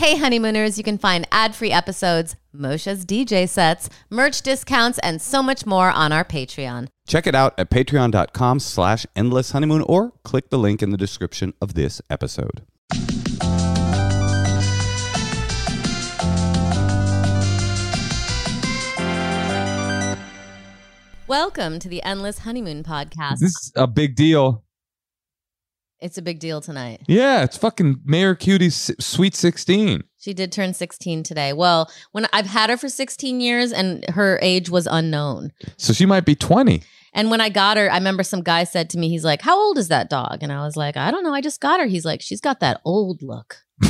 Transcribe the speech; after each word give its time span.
Hey, 0.00 0.16
honeymooners, 0.16 0.78
you 0.78 0.82
can 0.82 0.96
find 0.96 1.28
ad 1.30 1.54
free 1.54 1.70
episodes, 1.70 2.34
Moshe's 2.54 3.04
DJ 3.04 3.46
sets, 3.46 3.90
merch 4.08 4.40
discounts, 4.40 4.98
and 5.00 5.20
so 5.20 5.42
much 5.42 5.66
more 5.66 5.90
on 5.90 6.10
our 6.10 6.24
Patreon. 6.24 6.88
Check 7.06 7.26
it 7.26 7.34
out 7.34 7.52
at 7.58 7.68
patreon.com 7.68 8.60
slash 8.60 9.04
endless 9.14 9.50
honeymoon 9.50 9.82
or 9.82 10.14
click 10.24 10.48
the 10.48 10.58
link 10.58 10.82
in 10.82 10.88
the 10.88 10.96
description 10.96 11.52
of 11.60 11.74
this 11.74 12.00
episode. 12.08 12.62
Welcome 21.26 21.78
to 21.78 21.90
the 21.90 22.02
Endless 22.02 22.38
Honeymoon 22.38 22.84
Podcast. 22.84 23.40
This 23.40 23.50
is 23.50 23.72
a 23.76 23.86
big 23.86 24.16
deal. 24.16 24.64
It's 26.00 26.16
a 26.16 26.22
big 26.22 26.38
deal 26.38 26.62
tonight. 26.62 27.02
Yeah, 27.08 27.42
it's 27.42 27.58
fucking 27.58 28.00
Mayor 28.04 28.34
Cutie's 28.34 28.90
Sweet 28.98 29.34
16. 29.34 30.02
She 30.18 30.32
did 30.32 30.50
turn 30.50 30.72
16 30.72 31.22
today. 31.22 31.52
Well, 31.52 31.90
when 32.12 32.26
I've 32.32 32.46
had 32.46 32.70
her 32.70 32.78
for 32.78 32.88
16 32.88 33.40
years 33.40 33.70
and 33.72 34.08
her 34.10 34.38
age 34.40 34.70
was 34.70 34.88
unknown. 34.90 35.52
So 35.76 35.92
she 35.92 36.06
might 36.06 36.24
be 36.24 36.34
20. 36.34 36.82
And 37.12 37.30
when 37.30 37.40
I 37.40 37.48
got 37.48 37.76
her, 37.76 37.90
I 37.90 37.96
remember 37.96 38.22
some 38.22 38.42
guy 38.42 38.64
said 38.64 38.88
to 38.90 38.98
me, 38.98 39.08
he's 39.08 39.24
like, 39.24 39.42
How 39.42 39.58
old 39.58 39.76
is 39.78 39.88
that 39.88 40.08
dog? 40.08 40.38
And 40.42 40.52
I 40.52 40.64
was 40.64 40.76
like, 40.76 40.96
I 40.96 41.10
don't 41.10 41.22
know. 41.22 41.34
I 41.34 41.40
just 41.40 41.60
got 41.60 41.80
her. 41.80 41.86
He's 41.86 42.04
like, 42.04 42.22
She's 42.22 42.40
got 42.40 42.60
that 42.60 42.80
old 42.84 43.22
look. 43.22 43.56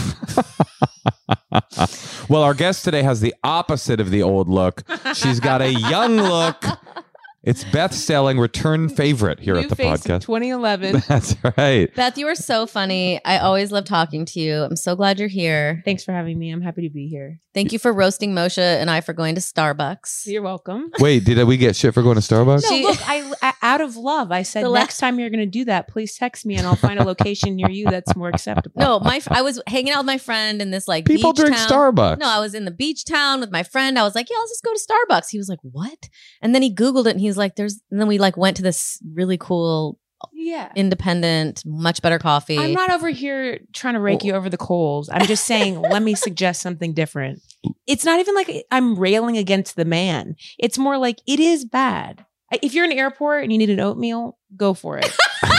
well, 2.29 2.43
our 2.43 2.55
guest 2.55 2.85
today 2.85 3.03
has 3.03 3.21
the 3.21 3.35
opposite 3.45 4.01
of 4.01 4.11
the 4.11 4.23
old 4.23 4.49
look. 4.49 4.83
She's 5.15 5.39
got 5.39 5.61
a 5.63 5.73
young 5.73 6.17
look. 6.17 6.65
It's 7.43 7.65
Beth 7.65 7.95
Stelling 7.95 8.39
return 8.39 8.91
favorite 8.91 9.41
here 9.41 9.55
New 9.55 9.61
at 9.61 9.71
the 9.71 9.77
face 9.77 10.05
of 10.05 10.11
podcast. 10.13 10.21
2011. 10.27 11.03
That's 11.09 11.37
right. 11.57 11.95
Beth, 11.95 12.19
you 12.19 12.27
are 12.27 12.35
so 12.35 12.67
funny. 12.67 13.19
I 13.25 13.39
always 13.39 13.73
love 13.73 13.87
talking 13.87 14.27
to 14.27 14.41
you. 14.41 14.63
I'm 14.63 14.77
so 14.77 14.95
glad 14.95 15.19
you're 15.19 15.29
here. 15.29 15.81
Thanks 15.87 16.05
for 16.05 16.13
having 16.13 16.39
me. 16.39 16.51
I'm 16.51 16.61
happy 16.61 16.83
to 16.87 16.93
be 16.93 17.09
here. 17.09 17.41
Thank 17.53 17.73
you 17.73 17.81
for 17.81 17.93
roasting 17.93 18.33
Moshe 18.33 18.59
and 18.59 18.89
I 18.89 19.01
for 19.01 19.13
going 19.13 19.35
to 19.35 19.41
Starbucks. 19.41 20.27
You're 20.27 20.43
welcome. 20.43 20.91
Wait, 21.01 21.25
did 21.25 21.43
we 21.45 21.57
get 21.57 21.75
shit 21.75 21.95
for 21.95 22.03
going 22.03 22.15
to 22.15 22.21
Starbucks? 22.21 22.63
No, 22.71 22.77
look, 22.77 22.99
I, 23.09 23.33
I 23.43 23.53
out 23.63 23.81
of 23.81 23.97
love, 23.97 24.31
I 24.31 24.43
said 24.43 24.65
The 24.65 24.71
next 24.71 25.01
la- 25.03 25.09
time 25.09 25.19
you're 25.19 25.31
going 25.31 25.41
to 25.41 25.47
do 25.47 25.65
that, 25.65 25.89
please 25.89 26.17
text 26.17 26.47
me 26.47 26.57
and 26.57 26.67
I'll 26.67 26.77
find 26.77 27.01
a 27.01 27.05
location 27.05 27.57
near 27.57 27.69
you 27.69 27.87
that's 27.87 28.15
more 28.15 28.29
acceptable. 28.29 28.81
No, 28.81 29.01
my 29.01 29.21
I 29.29 29.43
was 29.43 29.61
hanging 29.67 29.93
out 29.93 30.01
with 30.01 30.07
my 30.07 30.19
friend 30.19 30.63
in 30.63 30.71
this 30.71 30.87
like 30.87 31.07
People 31.07 31.33
beach 31.33 31.41
drink 31.41 31.57
town. 31.57 31.69
Starbucks. 31.69 32.19
No, 32.19 32.29
I 32.29 32.39
was 32.39 32.55
in 32.55 32.67
the 32.67 32.71
beach 32.71 33.05
town 33.05 33.41
with 33.41 33.51
my 33.51 33.65
friend. 33.65 33.99
I 33.99 34.05
was 34.05 34.15
like, 34.15 34.31
yeah, 34.31 34.37
let's 34.39 34.53
just 34.53 34.63
go 34.63 34.73
to 34.73 34.81
Starbucks. 35.15 35.31
He 35.31 35.39
was 35.39 35.49
like, 35.49 35.61
what? 35.63 36.09
And 36.41 36.55
then 36.55 36.63
he 36.63 36.73
Googled 36.73 37.07
it 37.07 37.11
and 37.13 37.21
he's 37.31 37.37
like, 37.39 37.57
there's, 37.57 37.81
and 37.91 38.01
then 38.01 38.09
we 38.09 38.19
like 38.19 38.37
went 38.37 38.57
to 38.59 38.63
this 38.63 38.99
really 39.15 39.39
cool, 39.39 39.99
Yeah. 40.33 40.71
independent, 40.75 41.63
much 41.65 42.03
better 42.03 42.19
coffee. 42.19 42.59
I'm 42.59 42.73
not 42.73 42.91
over 42.91 43.09
here 43.09 43.61
trying 43.73 43.95
to 43.95 44.01
rake 44.01 44.25
you 44.25 44.35
over 44.35 44.51
the 44.51 44.57
coals. 44.59 45.09
I'm 45.13 45.27
just 45.27 45.45
saying, 45.45 45.81
let 45.95 46.03
me 46.03 46.15
suggest 46.15 46.61
something 46.63 46.93
different. 46.93 47.41
It's 47.87 48.05
not 48.05 48.21
even 48.21 48.35
like 48.35 48.65
I'm 48.71 48.99
railing 48.99 49.37
against 49.39 49.77
the 49.77 49.85
man. 49.85 50.35
It's 50.59 50.79
more 50.79 50.99
like 50.99 51.19
it 51.27 51.41
is 51.41 51.65
bad. 51.65 52.25
If 52.63 52.75
you're 52.75 52.85
in 52.85 52.93
an 52.93 52.99
airport 52.99 53.45
and 53.45 53.53
you 53.53 53.59
need 53.59 53.71
an 53.71 53.81
oatmeal, 53.81 54.37
go 54.57 54.75
for 54.75 54.99
it. 54.99 55.17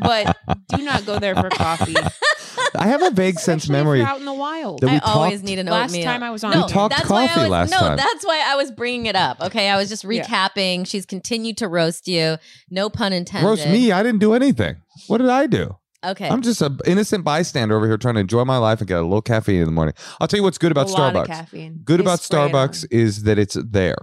but 0.00 0.36
do 0.68 0.82
not 0.84 1.06
go 1.06 1.18
there 1.18 1.34
for 1.34 1.48
coffee. 1.50 1.94
I 2.74 2.86
have 2.88 3.02
a 3.02 3.10
vague 3.10 3.38
sense 3.38 3.64
Especially 3.64 3.78
if 3.80 3.84
memory. 3.84 3.98
you're 4.00 4.08
out 4.08 4.18
in 4.20 4.24
the 4.24 4.32
wild. 4.34 4.80
that 4.80 4.86
we 4.86 4.92
I 4.96 4.98
always 5.00 5.34
talked- 5.40 5.44
need 5.44 5.58
an 5.58 5.68
oatmeal. 5.68 6.04
Last 6.04 6.04
time 6.04 6.22
I 6.22 6.30
was 6.30 6.44
on 6.44 6.50
no, 6.52 6.66
We 6.66 6.72
talked 6.72 6.94
that's 6.96 7.08
why 7.10 7.24
I 7.24 7.26
coffee 7.28 7.40
was, 7.40 7.48
last 7.50 7.70
no, 7.70 7.78
time. 7.78 7.96
that's 7.96 8.24
why 8.24 8.42
I 8.46 8.56
was 8.56 8.70
bringing 8.70 9.06
it 9.06 9.16
up. 9.16 9.40
Okay, 9.40 9.68
I 9.70 9.76
was 9.76 9.88
just 9.88 10.04
Yeah. 10.04 10.24
recapping. 10.24 10.86
She's 10.86 11.06
continued 11.06 11.56
to 11.58 11.68
roast 11.68 12.06
you. 12.08 12.36
No 12.70 12.88
pun 12.90 13.12
intended. 13.12 13.46
Roast 13.48 13.66
me. 13.68 13.92
I 13.92 14.02
didn't 14.02 14.20
do 14.20 14.32
anything. 14.34 14.76
What 15.08 15.18
did 15.18 15.28
I 15.30 15.46
do? 15.46 15.76
Okay. 16.04 16.28
I'm 16.28 16.40
just 16.40 16.62
an 16.62 16.78
innocent 16.86 17.24
bystander 17.24 17.76
over 17.76 17.86
here 17.86 17.98
trying 17.98 18.14
to 18.14 18.20
enjoy 18.20 18.44
my 18.46 18.56
life 18.56 18.78
and 18.80 18.88
get 18.88 18.98
a 18.98 19.02
little 19.02 19.20
caffeine 19.20 19.60
in 19.60 19.66
the 19.66 19.72
morning. 19.72 19.94
I'll 20.18 20.28
tell 20.28 20.38
you 20.38 20.44
what's 20.44 20.56
good 20.56 20.72
about 20.72 20.88
a 20.88 20.92
lot 20.92 21.14
of 21.14 21.24
Starbucks. 21.24 21.26
caffeine. 21.26 21.80
Good 21.84 22.00
They 22.00 22.04
about 22.04 22.20
spray 22.20 22.46
it 22.46 22.52
Starbucks 22.52 22.84
on. 22.84 22.88
is 22.98 23.22
that 23.24 23.38
it's 23.38 23.56
there. 23.62 23.96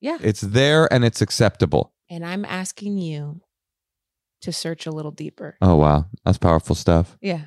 Yeah. 0.00 0.18
It's 0.20 0.40
there 0.40 0.92
and 0.92 1.04
it's 1.04 1.20
acceptable. 1.20 1.92
And 2.08 2.24
I'm 2.24 2.44
asking 2.44 2.98
you 2.98 3.40
to 4.42 4.52
search 4.52 4.86
a 4.86 4.90
little 4.92 5.10
deeper. 5.12 5.56
Oh 5.62 5.76
wow, 5.76 6.06
that's 6.24 6.38
powerful 6.38 6.74
stuff. 6.76 7.16
Yeah. 7.20 7.46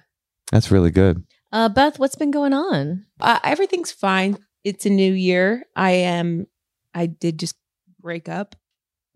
That's 0.55 0.71
really 0.71 0.89
good. 0.91 1.21
uh, 1.51 1.67
Beth, 1.67 1.99
what's 1.99 2.15
been 2.15 2.31
going 2.31 2.53
on? 2.53 3.05
Uh, 3.19 3.39
everything's 3.43 3.91
fine. 3.91 4.37
It's 4.63 4.85
a 4.85 4.89
new 4.89 5.11
year. 5.11 5.65
I 5.75 5.91
am, 5.91 6.47
I 6.93 7.07
did 7.07 7.37
just 7.39 7.55
break 7.99 8.29
up. 8.29 8.55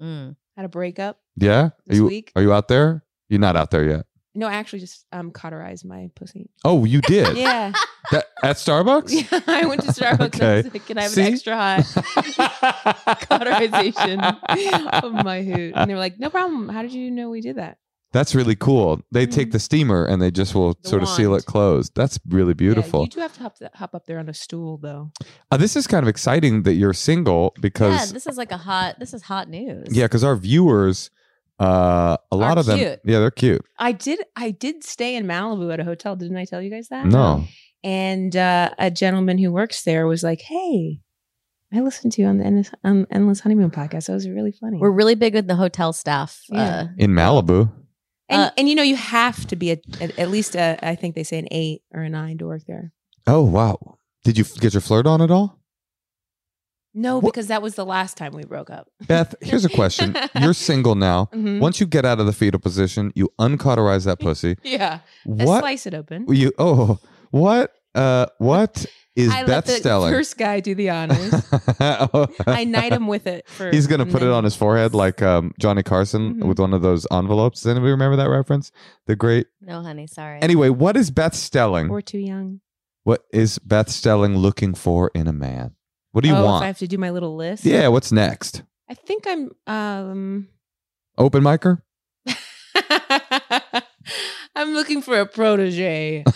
Mm. 0.01 0.35
Had 0.57 0.65
a 0.65 0.69
breakup 0.69 1.21
Yeah. 1.37 1.69
Are 1.89 1.95
you 1.95 2.05
week. 2.07 2.33
are 2.35 2.41
you 2.41 2.51
out 2.51 2.67
there? 2.67 3.05
You're 3.29 3.39
not 3.39 3.55
out 3.55 3.71
there 3.71 3.85
yet. 3.85 4.05
No, 4.35 4.47
I 4.47 4.55
actually 4.55 4.79
just 4.79 5.05
um 5.13 5.31
cauterized 5.31 5.85
my 5.85 6.09
pussy. 6.15 6.49
Oh, 6.65 6.83
you 6.83 6.99
did. 7.01 7.37
Yeah. 7.37 7.71
That, 8.11 8.25
at 8.41 8.55
Starbucks. 8.55 9.11
yeah. 9.31 9.39
I 9.47 9.65
went 9.67 9.81
to 9.83 9.87
Starbucks 9.89 10.33
and 10.35 10.43
I 10.43 10.55
was 10.55 10.65
Okay. 10.65 10.69
like, 10.73 10.85
can 10.87 10.97
I 10.97 11.03
have 11.03 11.11
See? 11.11 11.21
an 11.27 11.33
extra 11.33 11.55
hot 11.55 13.19
cauterization 13.29 14.19
of 14.19 15.13
my 15.25 15.43
hoot? 15.43 15.73
And 15.75 15.89
they 15.89 15.93
were 15.93 15.99
like, 15.99 16.17
no 16.19 16.29
problem. 16.31 16.69
How 16.69 16.81
did 16.81 16.91
you 16.93 17.11
know 17.11 17.29
we 17.29 17.41
did 17.41 17.57
that? 17.57 17.77
That's 18.11 18.33
really 18.33 18.55
cool. 18.55 19.01
They 19.11 19.27
take 19.27 19.49
Mhm. 19.49 19.51
the 19.51 19.59
steamer 19.59 20.03
and 20.05 20.19
they 20.21 20.31
just 20.31 20.55
will 20.55 20.73
The 20.81 20.89
sort 20.89 21.03
of 21.03 21.09
seal 21.09 21.35
it 21.35 21.45
closed. 21.45 21.93
That's 21.95 22.19
really 22.27 22.49
Yeah, 22.51 22.65
beautiful. 22.65 23.01
you 23.03 23.07
do 23.07 23.19
have 23.19 23.33
to 23.33 23.43
hop, 23.43 23.57
hop 23.75 23.93
up 23.95 24.05
there 24.07 24.17
on 24.17 24.27
a 24.29 24.33
stool 24.33 24.77
though. 24.81 25.11
Uh, 25.51 25.57
this 25.57 25.75
is 25.75 25.85
kind 25.85 26.03
of 26.03 26.07
exciting 26.07 26.63
that 26.63 26.73
you're 26.73 26.93
single 26.93 27.53
Yeah, 27.55 27.61
because 27.61 28.11
this 28.11 28.25
is 28.25 28.35
like 28.37 28.51
a 28.51 28.57
hot. 28.57 28.99
This 28.99 29.13
is 29.13 29.21
hot 29.23 29.47
news. 29.49 29.87
yeah, 29.91 30.05
because 30.05 30.23
our 30.23 30.35
viewers, 30.35 31.11
uh, 31.59 32.17
a 32.31 32.35
lot 32.35 32.57
Are 32.57 32.61
of 32.61 32.65
them, 32.65 32.79
yeah, 32.79 33.19
they're 33.19 33.29
cute. 33.31 33.63
I 33.77 33.91
did 33.91 34.19
I 34.35 34.51
did 34.51 34.83
stay 34.83 35.15
in 35.15 35.25
Malibu 35.25 35.71
at 35.71 35.79
a 35.79 35.83
hotel. 35.83 36.15
Didn't 36.15 36.37
I 36.37 36.45
tell 36.45 36.61
you 36.63 36.71
guys 36.71 36.87
that? 36.89 37.05
No, 37.05 37.43
and 37.83 38.35
uh, 38.35 38.71
a 38.79 38.89
gentleman 38.89 39.37
who 39.37 39.51
works 39.51 39.83
there 39.83 40.07
was 40.07 40.23
like, 40.23 40.41
"Hey, 40.41 41.01
I 41.71 41.81
listened 41.81 42.13
to 42.13 42.21
you 42.23 42.27
on 42.27 42.37
the 42.39 42.45
Endless, 42.45 42.71
um, 42.83 43.05
Endless 43.11 43.41
Honeymoon 43.41 43.69
podcast. 43.71 44.07
That 44.07 44.13
was 44.13 44.27
really 44.27 44.51
funny." 44.53 44.79
we're 44.79 44.89
really 44.89 45.15
big 45.15 45.35
with 45.35 45.47
the 45.47 45.55
hotel 45.57 45.93
staff. 45.93 46.41
Yeah. 46.49 46.59
Uh, 46.59 46.87
in 46.97 47.11
Malibu. 47.11 47.69
And, 48.29 48.41
uh, 48.43 48.51
and 48.57 48.69
you 48.69 48.75
know 48.75 48.83
you 48.83 48.95
have 48.95 49.45
to 49.47 49.55
be 49.55 49.71
a, 49.71 49.77
at, 50.01 50.17
at 50.19 50.29
least 50.29 50.55
a, 50.55 50.77
I 50.81 50.95
think 50.95 51.15
they 51.15 51.23
say 51.23 51.39
an 51.39 51.47
eight 51.51 51.81
or 51.93 52.01
a 52.03 52.09
nine 52.09 52.37
to 52.39 52.45
work 52.45 52.63
there. 52.67 52.91
Oh 53.27 53.43
wow. 53.43 53.77
Did 54.23 54.37
you 54.37 54.43
get 54.59 54.73
your 54.73 54.81
flirt 54.81 55.07
on 55.07 55.21
at 55.21 55.31
all? 55.31 55.57
No, 56.93 57.19
What- 57.19 57.33
because 57.33 57.47
that 57.47 57.61
was 57.61 57.75
the 57.75 57.85
last 57.85 58.17
time 58.17 58.33
we 58.33 58.43
broke 58.43 58.69
up. 58.69 58.87
Beth, 59.07 59.35
here's 59.41 59.63
a 59.63 59.69
question. 59.69 60.15
You're 60.39 60.53
single 60.55 60.95
now. 60.95 61.29
Mhm. 61.33 61.59
Once 61.59 61.79
you 61.79 61.85
get 61.85 62.03
out 62.03 62.19
of 62.19 62.25
the 62.25 62.33
fetal 62.33 62.59
position, 62.59 63.11
you 63.15 63.29
uncauterize 63.39 64.05
that 64.05 64.19
pussy. 64.19 64.57
Yeah, 64.63 64.99
I 65.03 65.29
What 65.45 65.59
slice 65.61 65.85
it 65.85 65.93
open. 65.93 66.25
you? 66.29 66.51
Oh, 66.57 66.99
what? 67.31 67.73
Uh, 67.95 68.25
what 68.39 68.85
is 69.15 69.31
I 69.31 69.39
let 69.39 69.47
Beth 69.47 69.65
the 69.65 69.71
Stelling? 69.73 70.13
first 70.13 70.37
guy 70.37 70.59
do 70.59 70.75
the 70.75 70.89
honors. 70.91 71.33
I 72.47 72.63
knight 72.65 72.93
him 72.93 73.07
with 73.07 73.27
it. 73.27 73.47
First, 73.49 73.73
He's 73.73 73.87
gonna 73.87 74.03
and 74.03 74.11
put 74.11 74.21
it 74.21 74.29
on 74.29 74.43
his 74.43 74.55
forehead 74.55 74.93
like 74.93 75.21
um, 75.21 75.53
Johnny 75.59 75.83
Carson 75.83 76.35
Mhm. 76.35 76.45
with 76.45 76.59
one 76.59 76.73
of 76.73 76.81
those 76.81 77.05
envelopes. 77.11 77.61
Does 77.61 77.71
anybody 77.71 77.91
remember 77.91 78.15
that 78.17 78.29
reference? 78.29 78.71
The 79.07 79.15
great. 79.15 79.47
no, 79.61 79.81
honey, 79.81 80.07
sorry. 80.07 80.41
Anyway, 80.41 80.69
what 80.69 80.95
is 80.95 81.11
Beth 81.11 81.33
Stelling? 81.35 81.89
We're 81.89 82.01
too 82.01 82.19
young. 82.19 82.61
What 83.03 83.23
is 83.33 83.59
Beth 83.59 83.89
Stelling 83.89 84.37
looking 84.37 84.73
for 84.75 85.09
in 85.15 85.27
a 85.27 85.33
man? 85.33 85.71
What 86.11 86.23
do 86.23 86.29
you 86.29 86.35
oh, 86.35 86.57
if 86.57 86.63
I 86.63 86.67
have 86.67 86.77
to 86.79 86.87
do 86.87 86.97
my 86.97 87.09
little 87.11 87.35
list. 87.35 87.65
Yeah, 87.65 87.87
what's 87.89 88.11
next? 88.11 88.63
I 88.89 88.93
think 88.93 89.25
I'm. 89.27 89.51
um 89.67 90.47
Open 91.17 91.43
micer? 91.43 91.81
I'm 94.55 94.73
looking 94.73 95.01
for 95.01 95.19
a 95.19 95.25
protege. 95.25 96.23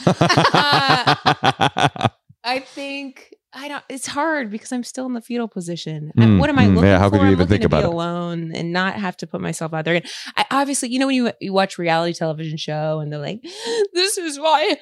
I 2.44 2.60
think 2.60 3.34
I 3.54 3.68
don't. 3.68 3.84
It's 3.88 4.08
hard 4.08 4.50
because 4.50 4.72
I'm 4.72 4.84
still 4.84 5.06
in 5.06 5.14
the 5.14 5.22
fetal 5.22 5.48
position. 5.48 6.12
I- 6.18 6.22
Mm, 6.22 6.40
what 6.40 6.50
am 6.50 6.58
I 6.60 6.66
mm, 6.66 6.76
looking 6.76 6.90
yeah, 6.90 7.00
how 7.00 7.06
for? 7.10 7.12
could 7.12 7.22
you 7.22 7.28
I'm 7.28 7.32
even 7.34 7.40
looking 7.40 7.50
think 7.50 7.62
to 7.62 7.68
about 7.68 7.84
be 7.84 7.88
it? 7.90 7.94
alone 7.94 8.52
and 8.54 8.74
not 8.74 8.96
have 8.96 9.16
to 9.18 9.28
put 9.28 9.40
myself 9.42 9.74
out 9.74 9.86
there. 9.86 9.96
And 9.96 10.06
I 10.36 10.46
obviously, 10.52 10.90
you 10.90 11.00
know, 11.00 11.06
when 11.08 11.16
you 11.16 11.32
you 11.40 11.54
watch 11.54 11.78
reality 11.78 12.14
television 12.14 12.58
show 12.58 13.00
and 13.00 13.12
they're 13.14 13.20
like, 13.20 13.42
"This 13.94 14.18
is 14.18 14.40
why 14.40 14.76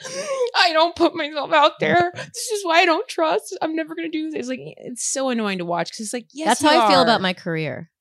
I 0.57 0.71
don't 0.73 0.95
put 0.95 1.13
myself 1.15 1.51
out 1.53 1.73
there. 1.79 2.11
This 2.15 2.47
is 2.51 2.65
why 2.65 2.79
I 2.79 2.85
don't 2.85 3.07
trust. 3.07 3.55
I'm 3.61 3.75
never 3.75 3.93
gonna 3.93 4.09
do 4.09 4.31
this." 4.31 4.39
It's 4.39 4.47
like 4.49 4.59
it's 4.61 5.03
so 5.11 5.29
annoying 5.29 5.57
to 5.59 5.65
watch 5.65 5.89
because 5.91 6.05
it's 6.05 6.13
like, 6.13 6.27
yes, 6.33 6.47
That's 6.59 6.61
you 6.63 6.69
how 6.79 6.87
I 6.87 6.89
feel 6.89 7.01
about 7.01 7.21
my 7.21 7.33
career. 7.33 7.91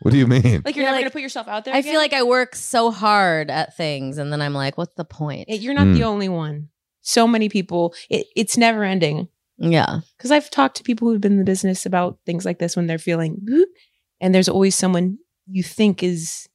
what 0.00 0.10
do 0.10 0.18
you 0.18 0.26
mean? 0.26 0.62
Like 0.64 0.76
you're 0.76 0.82
You're 0.82 0.84
never 0.84 0.96
like- 0.96 1.00
gonna 1.04 1.10
put 1.10 1.22
yourself 1.22 1.48
out 1.48 1.64
there. 1.64 1.74
I 1.74 1.82
feel 1.82 2.00
like 2.00 2.12
I 2.12 2.24
work 2.24 2.54
so 2.56 2.90
hard 2.90 3.50
at 3.50 3.76
things, 3.76 4.18
and 4.18 4.32
then 4.32 4.42
I'm 4.42 4.52
like, 4.54 4.76
what's 4.76 4.94
the 4.96 5.04
point? 5.04 5.46
It- 5.48 5.60
you're 5.62 5.72
not 5.74 5.86
Mm. 5.86 5.94
the 5.94 6.04
only 6.04 6.28
one. 6.28 6.68
So 7.04 7.28
many 7.28 7.48
people. 7.48 7.94
It, 8.10 8.26
it's 8.34 8.56
never 8.56 8.82
ending. 8.82 9.28
yeah. 9.58 10.00
because 10.16 10.30
I've 10.32 10.50
talked 10.50 10.76
to 10.78 10.82
people 10.82 11.08
who've 11.08 11.20
been 11.20 11.32
in 11.32 11.38
the 11.38 11.44
business 11.44 11.86
about 11.86 12.18
things 12.26 12.44
like 12.44 12.58
this 12.58 12.74
when 12.74 12.86
they're 12.88 12.98
feeling, 12.98 13.46
and 14.20 14.34
there's 14.34 14.48
always 14.48 14.74
someone 14.74 15.18
you 15.46 15.62
think 15.62 16.02
is 16.02 16.48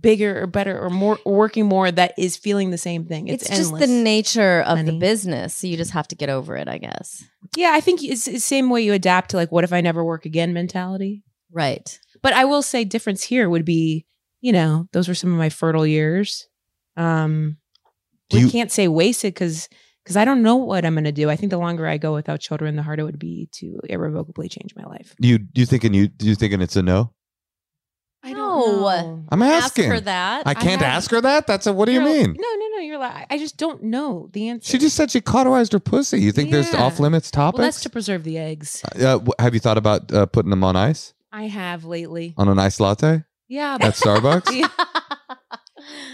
bigger 0.00 0.42
or 0.42 0.46
better 0.48 0.76
or 0.78 0.90
more 0.90 1.18
or 1.24 1.36
working 1.36 1.66
more 1.66 1.88
that 1.90 2.12
is 2.18 2.36
feeling 2.36 2.70
the 2.70 2.76
same 2.78 3.04
thing. 3.04 3.28
It's, 3.28 3.46
It's, 3.46 3.56
just 3.56 3.78
the 3.78 3.86
nature 3.86 4.60
of 4.62 4.84
the 4.84 4.98
business. 4.98 5.54
So 5.54 5.68
you 5.68 5.76
just 5.76 5.92
have 5.92 6.08
to 6.08 6.16
get 6.16 6.28
over 6.28 6.56
it, 6.56 6.66
I 6.68 6.78
guess. 6.78 7.22
yeah. 7.56 7.70
I 7.74 7.80
think 7.80 8.02
it's 8.02 8.24
the 8.24 8.40
same 8.40 8.68
way 8.70 8.82
you 8.82 8.92
adapt 8.92 9.30
to 9.30 9.36
like, 9.36 9.52
what 9.52 9.62
if 9.62 9.72
I 9.72 9.80
never 9.80 10.04
work 10.04 10.26
again 10.26 10.52
mentality. 10.52 11.22
Right. 11.52 11.96
But 12.22 12.32
I 12.32 12.44
will 12.44 12.62
say, 12.62 12.82
difference 12.84 13.22
here 13.22 13.48
would 13.48 13.64
be, 13.64 14.04
you 14.40 14.50
know, 14.52 14.88
those 14.92 15.06
were 15.06 15.14
some 15.14 15.30
of 15.30 15.38
my 15.38 15.48
fertile 15.48 15.86
years. 15.86 16.48
Um, 16.96 17.58
Do 18.30 18.38
we 18.38 18.42
you- 18.44 18.50
can't 18.50 18.72
say 18.72 18.88
wasted 18.88 19.32
because 19.34 19.68
because 20.04 20.16
I 20.16 20.24
don't 20.24 20.42
know 20.42 20.56
what 20.56 20.84
I'm 20.84 20.94
going 20.94 21.04
to 21.04 21.12
do. 21.12 21.30
I 21.30 21.36
think 21.36 21.50
the 21.50 21.58
longer 21.58 21.86
I 21.88 21.96
go 21.96 22.12
without 22.14 22.38
children, 22.40 22.76
the 22.76 22.82
harder 22.82 23.00
it 23.02 23.06
would 23.06 23.18
be 23.18 23.48
to 23.54 23.80
irrevocably 23.88 24.48
change 24.48 24.74
my 24.76 24.84
life. 24.84 25.14
You 25.18 25.40
you 25.54 25.66
thinking 25.66 25.94
you 25.94 26.10
you 26.20 26.34
thinking 26.34 26.60
it's 26.60 26.76
a 26.76 26.82
no? 26.82 27.12
I 28.26 28.32
No. 28.32 28.38
don't 28.38 28.80
know. 28.80 29.24
I'm 29.30 29.42
Ask 29.42 29.64
asking. 29.66 29.90
her 29.90 30.00
that. 30.00 30.46
I 30.46 30.54
can't 30.54 30.80
have- 30.80 30.94
ask 30.96 31.10
her 31.10 31.20
that. 31.20 31.46
That's 31.46 31.66
a. 31.66 31.72
What 31.74 31.86
do 31.86 31.92
you 31.92 32.00
You're- 32.00 32.12
mean? 32.20 32.36
No, 32.38 32.48
no, 32.54 32.66
no. 32.76 32.78
You're 32.78 32.96
like 32.98 33.26
I 33.30 33.36
just 33.38 33.56
don't 33.58 33.82
know 33.82 34.30
the 34.32 34.48
answer. 34.48 34.70
She 34.72 34.78
just 34.78 34.96
said 34.96 35.10
she 35.10 35.20
cauterized 35.20 35.72
her 35.74 35.78
pussy. 35.80 36.20
You 36.22 36.32
think 36.32 36.50
there's 36.50 36.72
Yeah. 36.72 36.82
off 36.84 36.98
limits 37.00 37.30
well, 37.36 37.52
that's 37.52 37.58
topics? 37.76 37.80
to 37.82 37.90
preserve 37.90 38.24
the 38.24 38.38
eggs. 38.38 38.82
uh, 38.98 39.18
wh- 39.18 39.38
have 39.42 39.52
you 39.52 39.60
thought 39.60 39.76
about 39.78 40.10
uh, 40.12 40.24
putting 40.26 40.48
them 40.50 40.64
on 40.64 40.74
ice 40.74 41.12
I 41.32 41.48
have 41.48 41.84
lately. 41.84 42.32
on 42.38 42.48
an 42.48 42.58
ice 42.58 42.80
latte 42.80 43.24
Yeah, 43.48 43.74
at 43.74 43.80
but 43.82 43.94
Starbucks? 43.94 44.50
Yeah. 44.58 44.68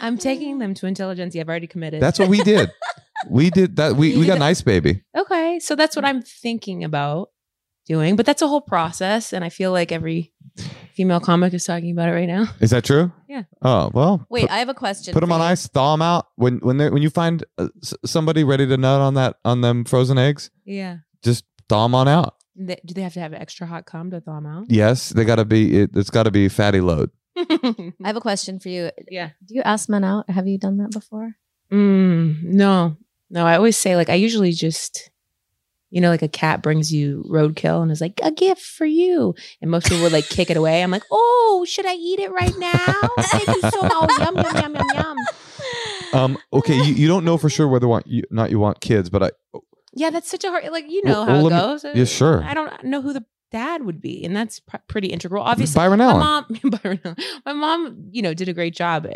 I'm 0.01 0.19
taking 0.19 0.59
them 0.59 0.75
to 0.75 0.87
intelligentsia. 0.87 1.41
I've 1.43 1.49
already 1.49 1.69
committed. 1.69 2.03
That's 2.03 2.19
what 2.19 2.29
we 2.29 2.43
did. 2.43 2.71
We 3.29 3.51
did 3.51 3.77
that. 3.77 3.97
We, 3.97 4.17
we 4.17 4.27
got 4.27 4.37
an 4.37 4.43
ice 4.43 4.63
baby. 4.63 5.03
okay. 5.17 5.59
So 5.61 5.75
that's 5.77 5.97
what 5.97 6.05
I'm 6.05 6.23
thinking 6.23 6.85
about 6.85 7.31
doing. 7.87 8.17
But 8.17 8.27
that's 8.27 8.43
a 8.43 8.49
whole 8.49 8.61
process, 8.61 9.33
and 9.33 9.45
I 9.45 9.49
feel 9.49 9.73
like 9.73 9.93
every 9.93 10.33
female 10.95 11.21
comic 11.21 11.53
is 11.55 11.65
talking 11.65 11.91
about 11.93 12.09
it 12.09 12.13
right 12.13 12.29
now. 12.29 12.47
Is 12.61 12.71
that 12.71 12.85
true? 12.85 13.13
Yeah. 13.29 13.45
Oh 13.63 13.91
well. 13.93 14.27
Wait, 14.31 14.43
put, 14.43 14.51
I 14.51 14.59
have 14.59 14.69
a 14.69 14.75
question. 14.75 15.13
put 15.13 15.21
them 15.21 15.33
on 15.33 15.41
you. 15.41 15.47
ice. 15.47 15.67
Thaw 15.67 15.93
them 15.95 16.03
out. 16.03 16.27
When 16.37 16.59
when 16.59 16.77
they 16.79 16.89
when 16.91 17.03
you 17.03 17.11
find 17.11 17.45
uh, 17.59 17.69
s- 17.83 17.95
somebody 18.05 18.45
ready 18.45 18.67
to 18.67 18.77
nut 18.77 19.01
on 19.01 19.15
that 19.15 19.37
on 19.45 19.61
them 19.61 19.85
frozen 19.85 20.19
eggs, 20.19 20.51
Yeah. 20.65 20.99
just 21.23 21.45
thaw 21.69 21.85
them 21.85 21.95
on 21.95 22.09
out. 22.09 22.37
Th- 22.57 22.81
Do 22.85 22.95
they 22.95 23.03
have 23.03 23.15
to 23.15 23.21
have 23.21 23.33
extra 23.33 23.67
hot 23.67 23.87
cum 23.87 24.11
to 24.11 24.21
thaw 24.21 24.37
them 24.37 24.47
out? 24.47 24.67
Yes, 24.69 25.11
they 25.11 25.25
got 25.25 25.37
to 25.37 25.45
be. 25.45 25.81
It, 25.83 25.91
it's 25.95 26.11
got 26.11 26.25
to 26.25 26.31
be 26.31 26.49
fatty 26.49 26.81
load. 26.81 27.11
I 27.37 27.93
have 28.05 28.17
a 28.17 28.21
question 28.21 28.59
for 28.61 28.69
you. 28.69 28.91
yeah. 29.11 29.31
Do 29.45 29.55
you 29.55 29.63
ask 29.63 29.89
men 29.89 30.05
out? 30.05 30.29
Have 30.29 30.47
you 30.47 30.59
done 30.59 30.79
that 30.79 30.91
before? 30.91 31.33
Mm, 31.73 32.43
no, 32.43 32.97
no. 33.31 33.47
I 33.47 33.57
always 33.57 33.77
say 33.77 33.97
like 33.97 34.09
I 34.11 34.15
usually 34.15 34.53
just, 34.53 35.11
you 35.91 36.01
know, 36.01 36.11
like 36.11 36.23
a 36.23 36.29
cat 36.29 36.63
brings 36.63 36.93
you 36.93 37.25
roadkill 37.29 37.83
and 37.83 37.91
is 37.91 38.01
like 38.01 38.21
a 38.23 38.31
gift 38.31 38.63
for 38.63 38.85
you, 38.87 39.35
and 39.61 39.71
most 39.71 39.89
people 39.89 40.03
would 40.03 40.13
like 40.13 40.29
kick 40.29 40.51
it 40.51 40.57
away. 40.57 40.83
I'm 40.83 40.91
like, 40.91 41.05
oh, 41.11 41.65
should 41.69 41.87
I 41.87 41.95
eat 41.95 42.19
it 42.21 42.31
right 42.33 42.57
now? 42.59 42.95
Thank 43.21 43.47
you 43.49 43.71
so 43.71 43.83
much. 43.83 44.11
Yum 44.19 44.37
yum 44.37 44.57
yum 44.57 44.75
yum 44.75 44.87
yum. 44.95 45.17
Um. 46.13 46.39
Okay. 46.53 46.75
You, 46.77 46.95
you 46.95 47.09
don't 47.09 47.25
know 47.25 47.37
for 47.39 47.49
sure 47.49 47.69
whether 47.69 47.87
want 47.89 48.07
you 48.07 48.23
not 48.31 48.51
you 48.51 48.59
want 48.59 48.81
kids, 48.81 49.09
but 49.11 49.23
I 49.23 49.31
Yeah, 49.95 50.11
that's 50.11 50.31
such 50.31 50.45
a 50.45 50.49
hard. 50.51 50.65
Like 50.71 50.91
you 50.91 51.03
Well- 51.05 51.25
know 51.27 51.33
how 51.33 51.43
well, 51.43 51.47
it 51.47 51.51
let 51.51 51.53
me- 51.53 51.91
goes. 51.91 51.97
yeah, 51.97 52.05
sure. 52.05 52.43
I 52.45 52.55
don't 52.55 52.85
know 52.85 53.01
who 53.03 53.13
the 53.13 53.25
dad 53.51 53.85
would 53.85 54.01
be, 54.01 54.25
and 54.25 54.35
that's 54.35 54.61
pr- 54.61 54.77
pretty 54.89 55.09
integral. 55.09 55.43
Obviously, 55.43 55.79
Byron 55.79 55.99
my 55.99 56.13
mom, 56.15 56.47
Byron 56.83 57.01
Allen. 57.05 57.17
my 57.45 57.53
mom, 57.53 58.09
you 58.11 58.23
know, 58.23 58.35
did 58.35 58.49
a 58.49 58.53
great 58.53 58.75
job, 58.75 59.07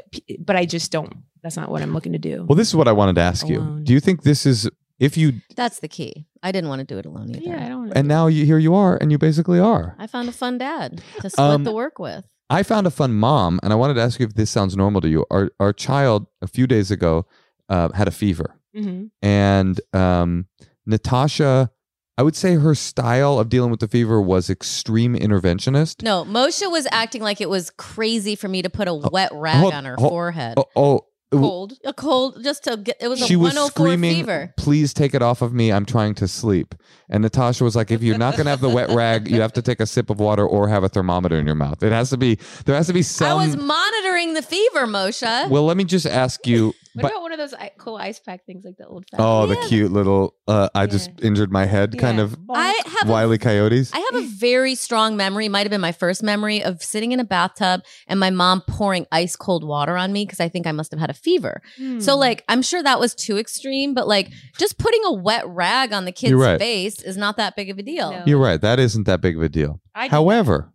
but 0.41 0.57
I 0.57 0.65
just 0.67 0.91
don't. 0.93 1.13
That's 1.43 1.57
not 1.57 1.71
what 1.71 1.83
I'm 1.83 1.93
looking 1.93 2.13
to 2.13 2.19
do. 2.19 2.45
Well, 2.49 2.57
this 2.57 2.69
is 2.69 2.75
what 2.77 2.89
I 2.89 2.93
wanted 2.93 3.17
to 3.17 3.21
ask 3.21 3.47
you. 3.49 3.81
Do 3.85 3.93
you 3.93 4.01
think 4.01 4.23
this 4.23 4.47
is 4.47 4.69
if 4.99 5.17
you 5.17 5.35
That's 5.57 5.81
the 5.81 5.89
key. 5.89 6.27
I 6.43 6.53
didn't 6.53 6.69
want 6.69 6.81
to 6.81 6.85
do 6.87 6.99
it 6.99 7.07
alone 7.07 7.31
either. 7.31 7.41
yeah, 7.41 7.65
I 7.67 7.69
don't. 7.69 7.91
and 7.93 8.07
now 8.09 8.27
you 8.29 8.45
here 8.47 8.59
you 8.59 8.75
are 8.75 8.97
and 9.01 9.11
you 9.13 9.19
basically 9.19 9.59
are. 9.61 9.95
I 9.99 10.07
found 10.07 10.29
a 10.29 10.33
fun 10.33 10.59
dad 10.59 11.03
to 11.21 11.29
split 11.31 11.39
Um, 11.51 11.65
the 11.65 11.73
work 11.73 11.99
with. 11.99 12.25
I 12.51 12.63
found 12.63 12.87
a 12.87 12.91
fun 12.91 13.15
mom, 13.15 13.59
and 13.63 13.73
I 13.73 13.77
wanted 13.77 13.95
to 13.95 14.03
ask 14.03 14.21
you 14.21 14.27
if 14.27 14.35
this 14.35 14.51
sounds 14.51 14.77
normal 14.77 15.01
to 15.01 15.09
you. 15.09 15.25
Our 15.31 15.51
our 15.61 15.73
child 15.73 16.27
a 16.43 16.47
few 16.47 16.67
days 16.67 16.91
ago 16.91 17.27
uh, 17.69 17.89
had 17.93 18.07
a 18.09 18.11
fever, 18.11 18.57
Mhm. 18.77 19.11
and 19.23 19.81
um, 19.95 20.47
Natasha, 20.87 21.71
I 22.17 22.23
would 22.23 22.37
say 22.37 22.55
her 22.55 22.75
style 22.75 23.39
of 23.41 23.49
dealing 23.49 23.71
with 23.71 23.81
the 23.81 23.89
fever 23.89 24.21
was 24.21 24.49
extreme 24.49 25.17
interventionist. 25.17 26.03
No, 26.03 26.25
Moshe 26.25 26.71
was 26.71 26.87
acting 26.93 27.23
like 27.23 27.41
it 27.41 27.51
was 27.51 27.71
crazy 27.71 28.37
for 28.37 28.47
me 28.47 28.63
to 28.63 28.71
put 28.71 28.87
a 28.87 28.93
oh, 28.93 29.09
wet 29.11 29.33
rag 29.33 29.57
hold- 29.57 29.75
on 29.75 29.85
her 29.85 29.97
hold- 29.97 30.11
forehead. 30.11 30.55
Oh, 30.57 30.67
oh 30.77 31.07
cold, 31.39 31.73
a 31.85 31.93
cold, 31.93 32.43
just 32.43 32.65
to 32.65 32.77
get. 32.77 32.97
It 33.01 33.09
was 33.09 33.23
a 33.23 33.27
she 33.27 33.37
was 33.37 33.55
104 33.55 33.87
screaming, 33.87 34.15
fever. 34.17 34.55
"Please 34.57 34.95
take 34.95 35.15
it 35.15 35.23
off 35.23 35.43
of 35.43 35.53
me! 35.53 35.73
I'm 35.73 35.85
trying 35.85 36.15
to 36.17 36.29
sleep." 36.29 36.75
And 37.09 37.23
Natasha 37.23 37.65
was 37.65 37.77
like, 37.77 37.91
"If 37.91 38.03
you're 38.03 38.19
not 38.19 38.35
going 38.35 38.45
to 38.45 38.51
have 38.51 38.61
the 38.61 38.69
wet 38.69 38.91
rag, 38.91 39.31
you 39.31 39.41
have 39.41 39.53
to 39.55 39.63
take 39.63 39.81
a 39.81 39.87
sip 39.87 40.11
of 40.11 40.21
water 40.21 40.47
or 40.47 40.69
have 40.69 40.85
a 40.85 40.89
thermometer 40.89 41.39
in 41.39 41.47
your 41.47 41.55
mouth. 41.55 41.83
It 41.83 41.93
has 41.93 42.11
to 42.11 42.17
be. 42.17 42.39
There 42.65 42.75
has 42.75 42.87
to 42.87 42.93
be 42.93 43.03
some." 43.03 43.29
I 43.29 43.47
was 43.47 43.57
monitoring 43.57 44.04
the 44.33 44.41
fever, 44.41 44.87
Moshe. 44.87 45.51
well, 45.51 45.65
let 45.67 45.77
me 45.77 45.85
just 45.85 46.07
ask 46.07 46.47
you. 46.47 46.69
What 46.95 47.03
but- 47.03 47.11
about 47.11 47.23
one 47.23 47.33
of 47.33 47.39
those 47.39 47.55
cool 47.77 47.97
ice 47.97 48.21
pack 48.21 48.47
things 48.47 48.65
like 48.65 48.77
the 48.79 48.87
old? 48.87 49.05
oh, 49.19 49.47
the 49.47 49.57
Yeah. 49.57 49.69
cute 49.69 49.93
little. 49.93 50.35
Uh, 50.47 50.69
I 50.75 50.87
just 50.87 51.11
injured 51.21 51.51
my 51.51 51.67
head. 51.67 51.99
Kind 51.99 52.21
of 52.21 52.37
I 52.49 52.81
have 53.01 53.09
a 53.09 53.13
wily 53.13 53.37
coyotes. 53.37 53.93
I 53.93 53.99
have 53.99 54.23
a 54.23 54.27
very 54.29 54.75
strong 54.77 55.17
memory, 55.17 55.49
might 55.49 55.65
have 55.65 55.71
been 55.71 55.81
my 55.81 55.91
first 55.93 56.23
memory 56.23 56.63
of 56.63 56.83
sitting 56.83 57.11
in 57.13 57.19
a 57.21 57.25
bathtub 57.25 57.83
and 58.07 58.21
my 58.21 58.31
mom 58.31 58.63
pouring 58.63 59.07
ice 59.11 59.35
cold 59.35 59.65
water 59.65 59.97
on 59.97 60.13
me 60.13 60.25
because 60.25 60.39
I 60.41 60.49
think 60.49 60.67
I 60.69 60.73
must 60.73 60.93
have 60.93 61.01
had 61.01 61.11
a 61.11 61.15
fever. 61.15 61.61
Hmm. 61.77 61.99
So, 61.99 62.17
like, 62.17 62.45
I'm 62.49 62.63
sure 62.63 62.83
that 62.83 63.01
was 63.01 63.15
too 63.15 63.39
extreme, 63.39 63.93
but 63.93 64.07
like, 64.07 64.31
just 64.57 64.79
putting 64.79 65.01
a 65.05 65.13
wet 65.13 65.47
rag 65.49 65.93
on 65.93 66.05
the 66.05 66.13
kid's 66.13 66.35
right. 66.35 66.61
face 66.61 67.03
is 67.03 67.17
not 67.17 67.37
that 67.39 67.57
big 67.57 67.71
of 67.71 67.79
a 67.79 67.83
deal. 67.83 68.13
No. 68.13 68.23
You're 68.25 68.39
right. 68.41 68.61
That 68.61 68.79
isn't 68.79 69.05
that 69.05 69.21
big 69.21 69.37
of 69.37 69.43
a 69.43 69.49
deal. 69.49 69.81
I 69.97 70.07
However, 70.09 70.71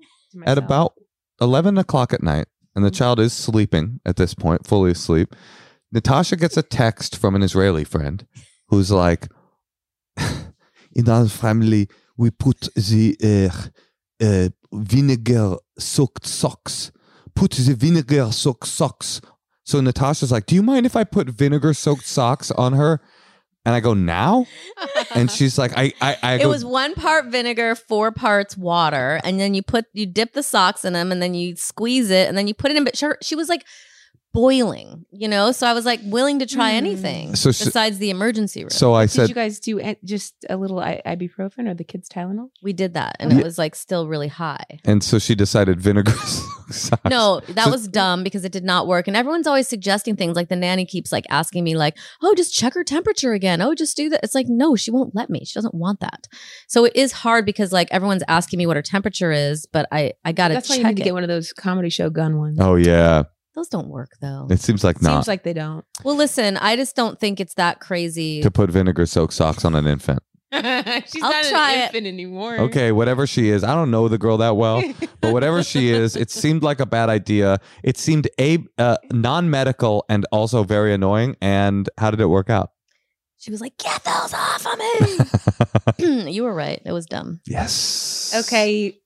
at 0.45 0.57
about 0.57 0.93
11 1.39 1.77
o'clock 1.77 2.11
at 2.13 2.21
night, 2.21 2.47
and 2.79 2.85
the 2.85 2.91
child 2.91 3.19
is 3.19 3.33
sleeping 3.33 3.99
at 4.05 4.15
this 4.15 4.33
point, 4.33 4.65
fully 4.65 4.91
asleep, 4.91 5.35
Natasha 5.91 6.37
gets 6.37 6.55
a 6.55 6.63
text 6.63 7.17
from 7.17 7.35
an 7.35 7.43
Israeli 7.43 7.83
friend 7.83 8.25
who's 8.69 8.89
like, 8.89 9.27
In 10.95 11.09
our 11.09 11.27
family, 11.27 11.89
we 12.15 12.31
put 12.31 12.69
the 12.75 13.17
uh, 13.21 14.25
uh, 14.25 14.49
vinegar 14.71 15.57
soaked 15.77 16.25
socks. 16.25 16.93
Put 17.35 17.51
the 17.51 17.75
vinegar 17.75 18.31
soaked 18.31 18.69
socks. 18.69 19.19
So 19.65 19.81
Natasha's 19.81 20.31
like, 20.31 20.45
Do 20.45 20.55
you 20.55 20.63
mind 20.63 20.85
if 20.85 20.95
I 20.95 21.03
put 21.03 21.27
vinegar 21.27 21.73
soaked 21.73 22.07
socks 22.07 22.49
on 22.51 22.71
her? 22.73 23.01
And 23.69 23.75
I 23.75 23.81
go, 23.81 23.93
Now? 23.93 24.47
And 25.13 25.29
she's 25.37 25.59
like, 25.59 25.77
I, 25.77 25.93
I, 26.01 26.17
I 26.23 26.33
It 26.35 26.43
go, 26.43 26.49
was 26.49 26.65
one 26.65 26.95
part 26.95 27.27
vinegar, 27.27 27.75
four 27.75 28.11
parts 28.11 28.57
water, 28.57 29.21
and 29.23 29.39
then 29.39 29.53
you 29.53 29.61
put 29.61 29.85
you 29.93 30.07
dip 30.07 30.33
the 30.33 30.41
socks 30.41 30.83
in 30.83 30.93
them, 30.93 31.11
and 31.11 31.21
then 31.21 31.35
you 31.35 31.55
squeeze 31.55 32.09
it, 32.09 32.27
and 32.27 32.35
then 32.35 32.47
you 32.47 32.55
put 32.55 32.71
it 32.71 32.77
in. 32.77 32.83
But 32.83 32.97
she, 32.97 33.05
she 33.21 33.35
was 33.35 33.47
like 33.47 33.63
boiling, 34.33 35.05
you 35.11 35.27
know. 35.27 35.51
So 35.51 35.67
I 35.67 35.73
was 35.73 35.85
like 35.85 35.99
willing 36.03 36.39
to 36.39 36.45
try 36.45 36.71
Hmm. 36.71 36.77
anything 36.77 37.35
So 37.35 37.49
besides 37.49 37.97
the 37.97 38.09
emergency 38.09 38.61
room. 38.63 38.69
So 38.69 38.93
I 38.93 39.03
Did 39.05 39.11
said, 39.11 39.29
you 39.29 39.35
guys 39.35 39.59
do 39.59 39.81
just 40.03 40.35
a 40.49 40.55
little 40.57 40.79
I- 40.79 41.01
ibuprofen 41.05 41.67
or 41.69 41.73
the 41.73 41.83
kids 41.83 42.07
Tylenol? 42.09 42.49
we 42.61 42.73
did 42.73 42.93
that, 42.93 43.15
and 43.19 43.31
Yeah. 43.31 43.39
it 43.39 43.43
was 43.43 43.57
like 43.57 43.75
still 43.75 44.07
really 44.07 44.27
high. 44.27 44.63
and 44.85 45.03
so 45.03 45.19
she 45.19 45.35
decided 45.35 45.81
vinegar 45.81 46.11
socks. 46.69 47.01
No, 47.09 47.41
that 47.49 47.65
So- 47.65 47.71
was 47.71 47.87
dumb 47.87 48.23
because 48.23 48.45
it 48.45 48.51
did 48.51 48.63
not 48.63 48.85
work. 48.87 49.07
And 49.07 49.17
everyone's 49.17 49.47
always 49.47 49.67
suggesting 49.67 50.15
things 50.15 50.35
like 50.35 50.49
the 50.49 50.55
nanny 50.55 50.85
keeps 50.85 51.11
like 51.11 51.25
asking 51.29 51.63
me, 51.63 51.75
like, 51.75 51.97
oh, 52.21 52.35
just 52.35 52.53
check 52.53 52.75
her 52.75 52.83
temperature 52.83 53.33
again. 53.33 53.59
Oh, 53.61 53.73
just 53.73 53.97
do 53.97 54.09
that. 54.09 54.19
It's 54.23 54.35
like, 54.35 54.45
no, 54.47 54.75
she 54.75 54.91
won't 54.91 55.15
let 55.15 55.29
me. 55.31 55.43
She 55.45 55.53
doesn't 55.55 55.73
want 55.73 55.99
that. 56.01 56.27
So 56.67 56.85
it 56.85 56.95
is 56.95 57.11
hard 57.11 57.45
because 57.45 57.71
like 57.71 57.87
everyone's 57.91 58.23
asking 58.27 58.57
me 58.59 58.67
what 58.67 58.75
her 58.75 58.83
temperature 58.83 59.31
is, 59.31 59.65
but 59.65 59.87
I 59.91 60.13
I 60.23 60.31
gotta 60.31 60.53
That's 60.53 60.69
why 60.69 60.75
check 60.75 60.83
you 60.83 60.89
need 60.89 60.97
to 60.97 61.03
get 61.03 61.13
one 61.15 61.23
of 61.23 61.29
those 61.29 61.51
comedy 61.53 61.89
show 61.89 62.09
gun 62.11 62.37
ones. 62.37 62.57
Oh 62.61 62.75
yeah, 62.75 63.23
Those 63.59 63.67
don't 63.67 63.89
work 63.89 64.13
though. 64.21 64.47
it 64.49 64.61
seems 64.61 64.85
like 64.85 65.01
not 65.01 65.15
Seems 65.15 65.27
like 65.27 65.43
they 65.43 65.51
don't. 65.51 65.83
well, 66.05 66.15
listen, 66.15 66.55
I 66.55 66.77
just 66.77 66.95
don't 66.95 67.19
think 67.19 67.41
it's 67.41 67.55
that 67.55 67.81
crazy. 67.81 68.41
to 68.41 68.49
put 68.49 68.69
vinegar 68.71 69.05
soaked 69.05 69.33
socks 69.33 69.65
on 69.65 69.75
an 69.75 69.85
infant. 69.85 70.19
She's 70.53 71.21
I'll 71.21 71.29
not 71.29 71.43
try 71.43 71.73
an 71.73 71.79
it. 71.79 71.83
infant 71.87 72.07
anymore. 72.07 72.57
Okay, 72.57 72.93
whatever 72.93 73.27
she 73.27 73.49
is, 73.49 73.65
I 73.65 73.75
don't 73.75 73.91
know 73.91 74.07
the 74.07 74.17
girl 74.17 74.37
that 74.37 74.55
well, 74.55 74.81
but 75.21 75.33
whatever 75.33 75.61
she 75.61 75.89
is, 75.89 76.15
it 76.15 76.31
seemed 76.31 76.63
like 76.63 76.79
a 76.79 76.85
bad 76.85 77.09
idea. 77.09 77.57
It 77.83 77.97
seemed 77.97 78.29
a 78.39 78.59
uh, 78.77 78.95
non 79.11 79.49
medical 79.49 80.05
and 80.07 80.25
also 80.31 80.63
very 80.63 80.93
annoying. 80.93 81.35
And 81.41 81.89
how 81.97 82.11
did 82.11 82.21
it 82.21 82.27
work 82.27 82.49
out? 82.49 82.71
she 83.39 83.51
was 83.51 83.59
like, 83.61 83.77
get 83.77 84.03
those 84.05 84.33
off 84.33 84.65
of 84.65 85.97
me. 85.97 86.31
you 86.31 86.43
were 86.43 86.53
right. 86.53 86.81
It 86.85 86.91
was 86.93 87.05
dumb. 87.05 87.41
yes. 87.45 88.33
Okay. 88.47 88.97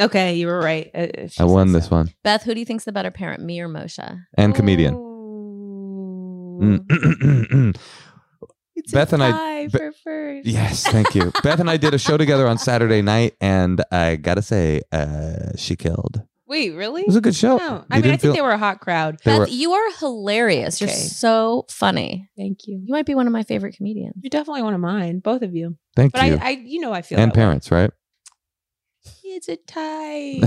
Okay, 0.00 0.34
you 0.34 0.46
were 0.46 0.58
right. 0.60 0.90
uh, 0.94 1.26
she 1.28 1.40
I 1.40 1.44
won 1.44 1.68
says 1.68 1.74
this 1.74 1.84
so. 1.86 1.96
one. 1.96 2.14
Beth, 2.22 2.42
who 2.44 2.54
do 2.54 2.60
you 2.60 2.66
think's 2.66 2.84
the 2.84 2.92
better 2.92 3.10
parent, 3.10 3.42
me 3.42 3.60
or 3.60 3.68
Moshe? 3.68 3.98
And 4.36 4.54
comedian. 4.54 4.94
Mm. 6.60 7.76
It's 8.76 8.92
Beth 8.92 9.12
a 9.12 9.16
and 9.16 9.22
I- 9.24 9.30
tie 9.32 9.66
Be- 9.66 9.70
for 9.78 9.92
first. 10.04 10.46
Yes, 10.46 10.84
thank 10.86 11.12
you. 11.16 11.32
Beth 11.42 11.58
and 11.58 11.68
I 11.68 11.76
did 11.78 11.94
a 11.94 11.98
show 11.98 12.16
together 12.16 12.46
on 12.46 12.58
Saturday 12.58 13.02
night, 13.02 13.34
and 13.40 13.82
I 13.90 14.14
gotta 14.14 14.40
say, 14.40 14.82
uh, 14.92 15.50
she 15.56 15.74
killed. 15.74 16.22
Wait, 16.46 16.70
really? 16.70 17.00
It 17.02 17.08
was 17.08 17.16
a 17.16 17.20
good 17.20 17.34
show. 17.34 17.56
No, 17.56 17.64
You 17.64 17.68
I 17.68 17.74
mean, 17.74 17.84
I 17.90 17.96
didn't 17.96 18.10
think 18.12 18.20
feel- 18.20 18.32
they 18.34 18.40
were 18.40 18.52
a 18.52 18.58
hot 18.58 18.78
crowd. 18.80 19.18
They 19.24 19.32
Beth, 19.32 19.38
were- 19.40 19.48
you 19.48 19.72
are 19.72 19.90
hilarious. 19.98 20.80
You're 20.80 20.90
Okay. 20.90 20.96
so 20.98 21.66
funny. 21.68 22.30
Thank 22.36 22.60
you. 22.68 22.80
You 22.84 22.92
might 22.92 23.04
be 23.04 23.16
one 23.16 23.26
of 23.26 23.32
my 23.32 23.42
favorite 23.42 23.74
comedians. 23.76 24.14
You're 24.22 24.30
definitely 24.30 24.62
one 24.62 24.74
of 24.74 24.80
mine, 24.80 25.18
both 25.18 25.42
of 25.42 25.54
you. 25.56 25.76
Thank 25.96 26.12
But 26.12 26.26
you. 26.26 26.38
I, 26.40 26.46
I, 26.46 26.50
you 26.50 26.78
know, 26.80 26.92
I 26.92 27.02
feel 27.02 27.18
and 27.18 27.32
that 27.32 27.36
way. 27.36 27.42
parents, 27.42 27.70
right? 27.72 27.90
It's 29.38 29.48
a 29.48 29.56
tie 29.56 30.40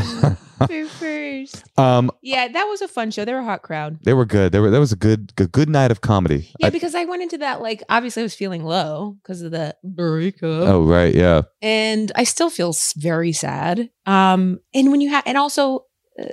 for 0.68 0.86
first. 1.00 1.64
um, 1.80 2.12
Yeah, 2.22 2.50
that 2.50 2.66
was 2.66 2.82
a 2.82 2.88
fun 2.90 3.10
show. 3.10 3.24
They 3.24 3.32
were 3.34 3.40
a 3.40 3.46
hot 3.46 3.62
crowd. 3.62 4.00
they 4.04 4.14
were 4.14 4.26
good. 4.26 4.52
They 4.52 4.60
were. 4.60 4.70
That 4.70 4.80
was 4.82 4.92
a 4.92 4.98
good, 4.98 5.34
good, 5.36 5.52
good 5.54 5.70
night 5.70 5.92
of 5.92 6.02
comedy. 6.02 6.52
Yeah, 6.60 6.68
I- 6.68 6.70
because 6.72 6.94
I 6.94 7.06
went 7.06 7.22
into 7.24 7.38
that 7.38 7.62
like 7.62 7.84
obviously 7.88 8.22
I 8.22 8.24
was 8.24 8.36
feeling 8.36 8.66
low 8.66 9.18
because 9.24 9.42
of 9.42 9.52
the 9.52 9.76
breakup. 9.84 10.44
oh 10.68 10.84
right, 10.84 11.16
yeah. 11.16 11.44
and 11.62 12.12
I 12.16 12.26
still 12.26 12.50
feel 12.50 12.76
very 12.98 13.32
sad. 13.32 13.90
Um, 14.06 14.60
and 14.74 14.92
when 14.92 15.00
you 15.00 15.10
have, 15.10 15.24
and 15.26 15.38
also 15.38 15.86
uh, 16.22 16.26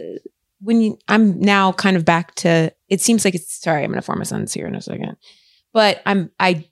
when 0.61 0.81
you, 0.81 0.99
I'm 1.07 1.39
now 1.41 1.71
kind 1.73 1.97
of 1.97 2.05
back 2.05 2.35
to. 2.37 2.73
It 2.89 3.01
seems 3.01 3.25
like 3.25 3.37
it's 3.37 3.55
sorry. 3.63 3.85
I'm 3.85 3.91
going 3.91 4.01
to 4.01 4.03
form 4.05 4.21
a 4.21 4.25
sentence 4.25 4.53
here 4.53 4.67
in 4.67 4.75
a 4.75 4.81
second, 4.83 5.17
but 5.73 6.03
I'm 6.07 6.33
I 6.41 6.65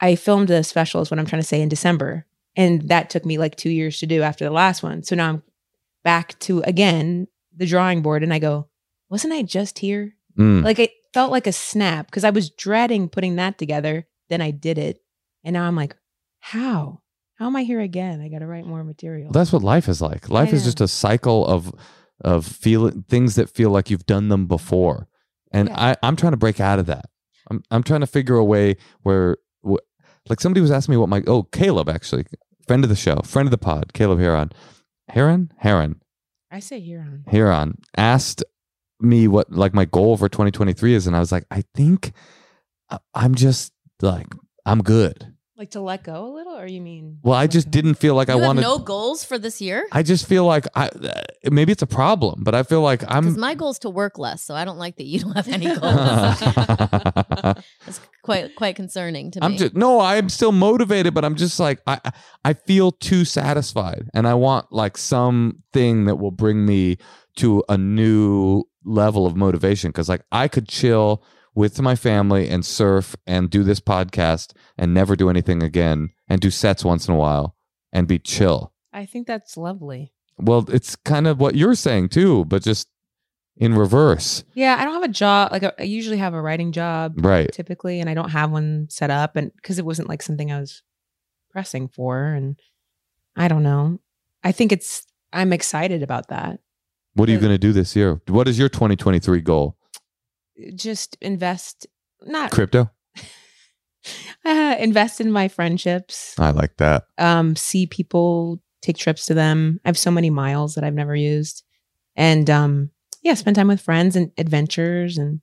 I 0.00 0.14
filmed 0.16 0.50
a 0.50 0.64
special 0.64 1.02
is 1.02 1.10
what 1.10 1.20
I'm 1.20 1.26
trying 1.26 1.42
to 1.42 1.46
say 1.46 1.60
in 1.60 1.68
December. 1.68 2.26
And 2.56 2.82
that 2.88 3.10
took 3.10 3.24
me 3.24 3.38
like 3.38 3.56
two 3.56 3.70
years 3.70 3.98
to 4.00 4.06
do 4.06 4.22
after 4.22 4.44
the 4.44 4.50
last 4.50 4.82
one. 4.82 5.02
So 5.02 5.16
now 5.16 5.28
I'm 5.30 5.42
back 6.04 6.38
to 6.40 6.60
again 6.62 7.28
the 7.56 7.66
drawing 7.66 8.02
board 8.02 8.22
and 8.22 8.32
I 8.32 8.38
go, 8.38 8.68
wasn't 9.08 9.32
I 9.34 9.42
just 9.42 9.78
here? 9.78 10.14
Mm. 10.38 10.62
Like 10.64 10.78
it 10.78 10.90
felt 11.14 11.30
like 11.30 11.46
a 11.46 11.52
snap 11.52 12.06
because 12.06 12.24
I 12.24 12.30
was 12.30 12.50
dreading 12.50 13.08
putting 13.08 13.36
that 13.36 13.58
together. 13.58 14.06
Then 14.28 14.40
I 14.40 14.50
did 14.50 14.78
it. 14.78 15.02
And 15.44 15.54
now 15.54 15.64
I'm 15.64 15.76
like, 15.76 15.96
how? 16.40 17.00
How 17.36 17.46
am 17.46 17.56
I 17.56 17.62
here 17.64 17.80
again? 17.80 18.20
I 18.20 18.28
gotta 18.28 18.46
write 18.46 18.66
more 18.66 18.84
material. 18.84 19.26
Well, 19.26 19.32
that's 19.32 19.52
what 19.52 19.62
life 19.62 19.88
is 19.88 20.00
like. 20.00 20.28
Life 20.28 20.52
is 20.52 20.64
just 20.64 20.80
a 20.80 20.88
cycle 20.88 21.46
of 21.46 21.72
of 22.20 22.46
feeling 22.46 23.04
things 23.08 23.34
that 23.34 23.50
feel 23.50 23.70
like 23.70 23.90
you've 23.90 24.06
done 24.06 24.28
them 24.28 24.46
before, 24.46 25.08
and 25.50 25.68
Yeah. 25.68 25.80
I 25.90 25.96
I'm 26.04 26.14
trying 26.14 26.32
to 26.32 26.36
break 26.36 26.60
out 26.60 26.78
of 26.78 26.86
that. 26.86 27.06
I'm 27.50 27.62
I'm 27.70 27.82
trying 27.82 28.00
to 28.02 28.06
figure 28.06 28.36
a 28.36 28.44
way 28.44 28.76
where, 29.02 29.38
wh- 29.68 29.82
like 30.28 30.40
somebody 30.40 30.60
was 30.60 30.70
asking 30.70 30.92
me 30.92 30.98
what 30.98 31.08
my 31.08 31.22
oh 31.26 31.42
Caleb 31.42 31.88
actually 31.88 32.26
friend 32.66 32.84
of 32.84 32.90
the 32.90 32.96
show, 32.96 33.20
friend 33.24 33.46
of 33.46 33.50
the 33.50 33.58
pod, 33.58 33.92
Caleb 33.92 34.18
Hearon, 34.18 34.52
Hearon 35.10 35.50
Hearon 35.62 35.96
I 36.52 36.60
say 36.60 36.86
Hearon. 36.86 37.24
Hearon 37.24 37.76
asked 37.96 38.44
me 39.00 39.26
what 39.26 39.50
like 39.50 39.72
my 39.72 39.86
goal 39.86 40.18
for 40.18 40.28
2023 40.28 40.94
is, 40.94 41.06
and 41.06 41.16
I 41.16 41.18
was 41.18 41.32
like, 41.32 41.46
I 41.50 41.64
think 41.74 42.12
uh, 42.90 42.98
I'm 43.14 43.34
just 43.34 43.72
like 44.02 44.26
I'm 44.66 44.82
good. 44.82 45.31
Like 45.62 45.70
to 45.70 45.80
let 45.80 46.02
go 46.02 46.26
a 46.26 46.32
little, 46.34 46.58
or 46.58 46.66
you 46.66 46.80
mean? 46.80 47.20
Well, 47.22 47.36
I 47.38 47.46
just 47.46 47.68
go? 47.68 47.70
didn't 47.70 47.94
feel 47.94 48.16
like 48.16 48.26
you 48.26 48.34
I 48.34 48.36
have 48.38 48.46
wanted. 48.48 48.62
no 48.62 48.78
goals 48.80 49.22
for 49.22 49.38
this 49.38 49.60
year? 49.60 49.86
I 49.92 50.02
just 50.02 50.26
feel 50.26 50.44
like 50.44 50.66
I 50.74 50.88
uh, 50.88 51.22
maybe 51.52 51.70
it's 51.70 51.82
a 51.82 51.86
problem, 51.86 52.42
but 52.42 52.52
I 52.52 52.64
feel 52.64 52.80
like 52.80 52.98
Because 52.98 53.14
I'm. 53.36 53.38
my 53.38 53.54
goal 53.54 53.70
is 53.70 53.78
to 53.80 53.88
work 53.90 54.18
less, 54.18 54.42
so 54.42 54.56
I 54.56 54.64
don't 54.64 54.78
like 54.78 54.96
that 54.96 55.04
you 55.04 55.20
don't 55.20 55.34
have 55.36 55.46
any 55.46 55.66
goals. 55.66 57.54
It's 57.86 58.00
quite 58.24 58.56
quite 58.56 58.74
concerning 58.74 59.30
to 59.32 59.40
me. 59.40 59.46
I'm 59.46 59.56
just 59.56 59.74
no, 59.76 60.00
I'm 60.00 60.28
still 60.28 60.50
motivated, 60.50 61.14
but 61.14 61.24
I'm 61.24 61.36
just 61.36 61.60
like 61.60 61.80
I 61.86 62.00
I- 62.04 62.12
I 62.44 62.52
feel 62.54 62.90
too 62.90 63.24
satisfied, 63.24 64.10
and 64.14 64.26
I 64.26 64.34
want 64.34 64.72
like 64.72 64.96
something 64.98 66.06
that 66.06 66.16
will 66.16 66.32
bring 66.32 66.66
me 66.66 66.96
to 67.36 67.62
a 67.68 67.78
new 67.78 68.64
level 68.84 69.26
of 69.26 69.36
motivation. 69.36 69.90
Because 69.90 70.08
like 70.08 70.22
I 70.32 70.48
could 70.48 70.66
chill 70.68 71.22
with 71.54 71.80
my 71.80 71.94
family 71.94 72.48
and 72.48 72.64
surf 72.64 73.14
and 73.26 73.50
do 73.50 73.62
this 73.62 73.80
podcast 73.80 74.52
and 74.78 74.94
never 74.94 75.16
do 75.16 75.28
anything 75.28 75.62
again 75.62 76.10
and 76.28 76.40
do 76.40 76.50
sets 76.50 76.84
once 76.84 77.08
in 77.08 77.14
a 77.14 77.16
while 77.16 77.56
and 77.92 78.08
be 78.08 78.18
chill. 78.18 78.72
I 78.92 79.06
think 79.06 79.26
that's 79.26 79.56
lovely. 79.56 80.12
Well, 80.38 80.64
it's 80.68 80.96
kind 80.96 81.26
of 81.26 81.40
what 81.40 81.54
you're 81.54 81.74
saying 81.74 82.08
too, 82.08 82.44
but 82.46 82.62
just 82.62 82.88
in 83.56 83.74
reverse, 83.74 84.44
Yeah, 84.54 84.76
I 84.78 84.84
don't 84.84 84.94
have 84.94 85.02
a 85.02 85.08
job. 85.08 85.52
Like 85.52 85.62
I 85.78 85.82
usually 85.82 86.16
have 86.16 86.32
a 86.32 86.40
writing 86.40 86.72
job 86.72 87.14
right? 87.24 87.52
typically, 87.52 88.00
and 88.00 88.08
I 88.08 88.14
don't 88.14 88.30
have 88.30 88.50
one 88.50 88.86
set 88.88 89.10
up, 89.10 89.36
and 89.36 89.54
because 89.56 89.78
it 89.78 89.84
wasn't 89.84 90.08
like 90.08 90.22
something 90.22 90.50
I 90.50 90.58
was 90.58 90.82
pressing 91.50 91.88
for, 91.88 92.24
and 92.24 92.58
I 93.36 93.48
don't 93.48 93.62
know. 93.62 94.00
I 94.42 94.52
think 94.52 94.72
it's. 94.72 95.06
I'm 95.34 95.52
excited 95.52 96.02
about 96.02 96.28
that. 96.28 96.60
What 97.14 97.28
are 97.28 97.32
you 97.32 97.38
going 97.38 97.52
to 97.52 97.58
do 97.58 97.72
this 97.72 97.94
year? 97.94 98.20
What 98.28 98.48
is 98.48 98.58
your 98.58 98.70
2023 98.70 99.40
goal? 99.42 99.76
Just 100.74 101.16
invest, 101.20 101.86
not 102.22 102.50
Crypto? 102.50 102.90
uh, 104.44 104.76
invest 104.78 105.20
in 105.20 105.30
my 105.32 105.48
friendships. 105.48 106.34
I 106.38 106.50
like 106.50 106.76
that. 106.78 107.04
um, 107.18 107.56
see 107.56 107.86
people 107.86 108.60
take 108.82 108.96
trips 108.96 109.26
to 109.26 109.34
them. 109.34 109.80
I 109.84 109.88
have 109.88 109.98
so 109.98 110.10
many 110.10 110.30
miles 110.30 110.74
that 110.74 110.84
I've 110.84 110.94
never 110.94 111.14
used, 111.16 111.64
and 112.16 112.48
um, 112.50 112.90
yeah, 113.22 113.34
spend 113.34 113.56
time 113.56 113.68
with 113.68 113.80
friends 113.80 114.16
and 114.16 114.30
adventures. 114.36 115.18
And 115.18 115.40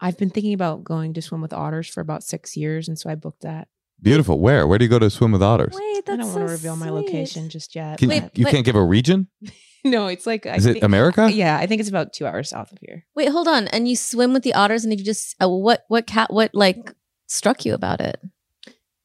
I've 0.00 0.18
been 0.18 0.30
thinking 0.30 0.54
about 0.54 0.84
going 0.84 1.14
to 1.14 1.22
swim 1.22 1.40
with 1.42 1.52
otters 1.52 1.88
for 1.88 2.00
about 2.00 2.22
six 2.24 2.56
years, 2.56 2.88
and 2.88 2.98
so 2.98 3.10
I 3.10 3.14
booked 3.14 3.42
that. 3.42 3.68
Beautiful. 4.02 4.40
Where? 4.40 4.66
Where 4.66 4.78
do 4.78 4.84
you 4.86 4.88
go 4.88 4.98
to 4.98 5.10
swim 5.10 5.30
with 5.32 5.42
otters? 5.42 5.76
Wait, 5.78 6.08
I 6.08 6.16
don't 6.16 6.24
so 6.24 6.36
want 6.38 6.48
to 6.48 6.52
reveal 6.52 6.74
my 6.76 6.88
location 6.88 7.50
just 7.50 7.74
yet. 7.74 7.98
Can, 7.98 8.08
Wait, 8.08 8.22
you 8.34 8.44
but- 8.44 8.50
can't 8.50 8.64
give 8.64 8.76
a 8.76 8.82
region? 8.82 9.28
no, 9.84 10.06
it's 10.06 10.26
like 10.26 10.46
I 10.46 10.56
Is 10.56 10.66
it 10.66 10.74
think- 10.74 10.84
America? 10.84 11.30
Yeah, 11.32 11.56
I 11.58 11.66
think 11.66 11.80
it's 11.80 11.88
about 11.88 12.12
two 12.12 12.26
hours 12.26 12.50
south 12.50 12.72
of 12.72 12.78
here. 12.80 13.04
Wait, 13.14 13.28
hold 13.30 13.48
on. 13.48 13.68
And 13.68 13.88
you 13.88 13.96
swim 13.96 14.32
with 14.32 14.42
the 14.42 14.54
otters, 14.54 14.84
and 14.84 14.92
if 14.92 14.98
you 14.98 15.04
just 15.04 15.34
uh, 15.42 15.48
what 15.48 15.84
what 15.88 16.06
cat 16.06 16.32
what 16.32 16.50
like 16.54 16.92
struck 17.26 17.64
you 17.64 17.74
about 17.74 18.00
it? 18.00 18.20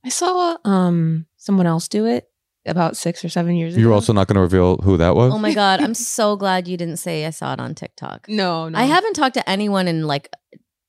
I 0.04 0.10
saw 0.10 0.58
um 0.66 1.26
someone 1.38 1.66
else 1.68 1.88
do 1.88 2.06
it 2.06 2.30
about 2.68 2.98
six 2.98 3.24
or 3.24 3.30
seven 3.30 3.56
years 3.56 3.74
ago. 3.76 3.82
You're 3.82 3.94
also 3.94 4.12
not 4.14 4.28
going 4.28 4.36
to 4.36 4.42
reveal 4.42 4.78
who 4.78 4.98
that 4.98 5.16
was? 5.16 5.34
Oh 5.34 5.38
my 5.38 5.54
god, 5.54 5.82
I'm 5.82 5.94
so 6.18 6.36
glad 6.36 6.68
you 6.68 6.78
didn't 6.78 6.98
say 6.98 7.26
I 7.26 7.30
saw 7.30 7.54
it 7.54 7.60
on 7.60 7.76
TikTok. 7.76 8.28
no, 8.28 8.70
no. 8.70 8.78
I 8.78 8.84
haven't 8.84 9.14
talked 9.14 9.36
to 9.36 9.48
anyone 9.50 9.88
in 9.88 10.06
like 10.08 10.30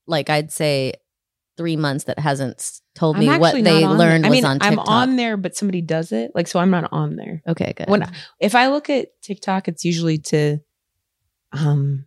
like 0.07 0.31
I'd 0.31 0.51
say 0.53 0.95
three 1.57 1.77
months 1.77 2.05
that 2.05 2.19
hasn't 2.19 2.57
s- 2.59 2.81
told 2.97 3.19
me 3.19 3.29
what 3.39 3.55
they 3.55 3.87
learned. 3.87 4.27
I 4.27 4.31
was 4.31 4.37
mean, 4.37 4.45
on 4.45 4.59
I'm 4.61 4.79
on 4.79 5.17
there, 5.17 5.37
but 5.37 5.55
somebody 5.55 5.83
does 5.83 6.13
it. 6.13 6.33
Like, 6.35 6.49
so 6.49 6.59
I'm 6.59 6.71
not 6.71 6.89
on 6.93 7.17
there. 7.17 7.43
okay, 7.47 7.73
good. 7.77 7.89
When 7.89 8.11
if 8.41 8.55
I 8.55 8.69
look 8.69 8.91
at 8.91 9.09
TikTok, 9.23 9.69
it's 9.69 9.85
usually 9.85 10.19
to 10.19 10.59
um 11.53 12.07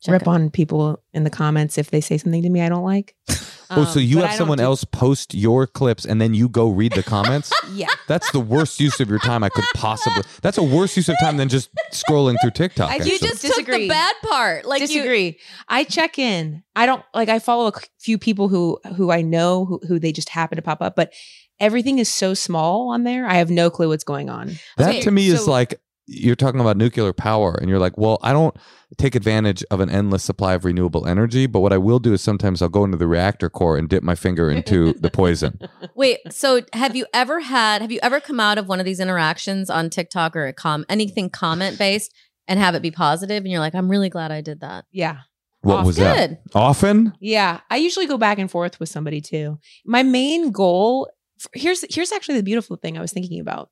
Check 0.00 0.12
rip 0.12 0.22
it. 0.22 0.28
on 0.28 0.50
people 0.50 1.02
in 1.12 1.24
the 1.24 1.30
comments 1.30 1.76
if 1.78 1.90
they 1.90 2.00
say 2.00 2.18
something 2.18 2.42
to 2.42 2.48
me 2.48 2.62
I 2.62 2.68
don't 2.68 2.84
like. 2.84 3.16
oh, 3.70 3.84
so 3.84 3.98
Um, 4.00 4.06
you 4.06 4.16
but 4.16 4.26
have 4.28 4.36
someone 4.36 4.58
do- 4.58 4.64
else 4.64 4.84
post 4.84 5.34
your 5.34 5.66
clips 5.66 6.04
and 6.04 6.20
then 6.20 6.34
you 6.34 6.48
go 6.48 6.68
read 6.68 6.92
the 6.92 7.02
comments? 7.02 7.52
Yeah, 7.72 7.88
That's 8.06 8.30
the 8.32 8.40
worst 8.40 8.80
use 8.80 8.98
of 8.98 9.10
your 9.10 9.18
time 9.18 9.44
I 9.44 9.50
could 9.50 9.64
possibly. 9.74 10.22
That's 10.42 10.56
a 10.58 10.62
worse 10.62 10.96
use 10.96 11.08
of 11.10 11.16
time 11.20 11.36
than 11.36 11.48
just 11.50 11.68
scrolling 11.92 12.36
through 12.40 12.52
TikTok. 12.52 12.90
I 12.90 12.96
you 12.96 13.00
actually. 13.14 13.28
just 13.28 13.42
took 13.42 13.66
the 13.66 13.88
bad 13.88 14.14
part. 14.24 14.64
Like 14.64 14.80
you, 14.80 14.86
disagree. 14.86 15.38
I 15.68 15.84
check 15.84 16.18
in. 16.18 16.62
I 16.74 16.86
don't 16.86 17.04
like. 17.14 17.28
I 17.28 17.38
follow 17.40 17.66
a 17.68 17.72
few 17.98 18.16
people 18.18 18.48
who 18.48 18.78
who 18.96 19.10
I 19.10 19.20
know 19.22 19.64
who 19.66 19.80
who 19.86 19.98
they 19.98 20.12
just 20.12 20.30
happen 20.30 20.56
to 20.56 20.62
pop 20.62 20.80
up, 20.80 20.96
but 20.96 21.12
everything 21.60 21.98
is 21.98 22.08
so 22.10 22.32
small 22.34 22.88
on 22.90 23.04
there. 23.04 23.26
I 23.26 23.34
have 23.34 23.50
no 23.50 23.68
clue 23.70 23.88
what's 23.88 24.04
going 24.04 24.30
on. 24.30 24.52
that 24.78 24.88
Okay, 24.88 25.00
to 25.02 25.10
me 25.10 25.28
is 25.28 25.46
like 25.46 25.78
you're 26.10 26.34
talking 26.36 26.58
about 26.60 26.76
nuclear 26.78 27.12
power 27.12 27.52
and 27.60 27.68
you're 27.68 27.78
like, 27.78 27.98
well, 27.98 28.18
I 28.22 28.32
don't 28.32 28.56
take 28.96 29.14
advantage 29.14 29.62
of 29.70 29.80
an 29.80 29.90
endless 29.90 30.24
supply 30.24 30.54
of 30.54 30.64
renewable 30.64 31.06
energy, 31.06 31.46
but 31.46 31.60
what 31.60 31.72
I 31.72 31.76
will 31.76 31.98
do 31.98 32.14
is 32.14 32.22
sometimes 32.22 32.62
I'll 32.62 32.70
go 32.70 32.82
into 32.84 32.96
the 32.96 33.06
reactor 33.06 33.50
core 33.50 33.76
and 33.76 33.88
dip 33.88 34.02
my 34.02 34.14
finger 34.14 34.50
into 34.50 34.92
the 35.00 35.10
poison. 35.10 35.60
Wait, 35.94 36.20
so 36.30 36.62
have 36.72 36.96
you 36.96 37.04
ever 37.12 37.40
had 37.40 37.82
have 37.82 37.92
you 37.92 38.00
ever 38.02 38.20
come 38.20 38.40
out 38.40 38.56
of 38.56 38.66
one 38.68 38.80
of 38.80 38.86
these 38.86 39.00
interactions 39.00 39.68
on 39.68 39.90
TikTok 39.90 40.34
or 40.34 40.46
a 40.46 40.52
com 40.54 40.86
anything 40.88 41.28
comment 41.28 41.78
based 41.78 42.14
and 42.48 42.58
have 42.58 42.74
it 42.74 42.80
be 42.80 42.90
positive 42.90 43.44
and 43.44 43.50
you're 43.52 43.60
like, 43.60 43.74
I'm 43.74 43.90
really 43.90 44.08
glad 44.08 44.32
I 44.32 44.40
did 44.40 44.60
that. 44.60 44.86
Yeah, 44.90 45.18
What 45.60 45.80
Oh, 45.82 45.84
was 45.86 45.96
that? 45.96 46.28
Good. 46.30 46.38
Often? 46.54 47.12
yeah. 47.20 47.60
I 47.68 47.76
usually 47.76 48.06
go 48.06 48.16
back 48.16 48.38
and 48.38 48.50
forth 48.50 48.80
with 48.80 48.88
somebody 48.88 49.20
too. 49.20 49.58
My 49.84 50.02
main 50.02 50.52
goal 50.52 51.10
here's 51.52 51.84
here's 51.94 52.12
actually 52.12 52.38
the 52.38 52.42
beautiful 52.42 52.76
thing 52.76 52.96
I 52.96 53.00
was 53.02 53.12
thinking 53.12 53.40
about. 53.40 53.68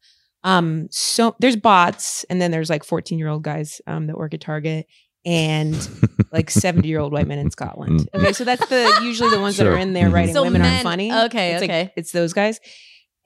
Um, 0.47 0.87
so 0.91 1.35
there's 1.41 1.57
bots, 1.57 2.25
and 2.31 2.41
then 2.41 2.51
there's 2.53 2.71
like 2.71 2.85
14 2.85 3.19
year 3.19 3.29
old 3.29 3.43
guys 3.43 3.81
um, 3.87 4.07
that 4.07 4.17
work 4.17 4.33
at 4.33 4.41
Target, 4.41 4.87
and 5.25 5.77
like 6.33 6.51
70 6.65 6.87
year 6.89 7.01
old 7.01 7.13
white 7.13 7.27
men 7.27 7.39
in 7.39 7.51
Scotland. 7.51 8.09
Okay, 8.15 8.33
so 8.33 8.45
that's 8.45 8.67
the 8.69 9.01
usually 9.03 9.31
the 9.31 9.41
ones 9.41 9.57
that 9.59 9.67
are 9.67 9.77
in 9.77 9.93
there 9.93 10.09
Mhm. 10.09 10.13
writing 10.13 10.35
So 10.35 10.45
women 10.45 10.63
men- 10.63 10.71
aren't 10.73 10.83
funny. 10.85 11.13
okay, 11.13 11.53
it's 11.55 11.63
okay. 11.65 11.83
Like, 11.83 11.93
it's 11.97 12.13
those 12.13 12.33
guys, 12.33 12.61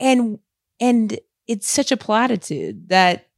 and 0.00 0.38
and 0.80 1.18
it's 1.46 1.68
such 1.70 1.92
a 1.92 1.96
platitude 1.96 2.88
that 2.88 3.28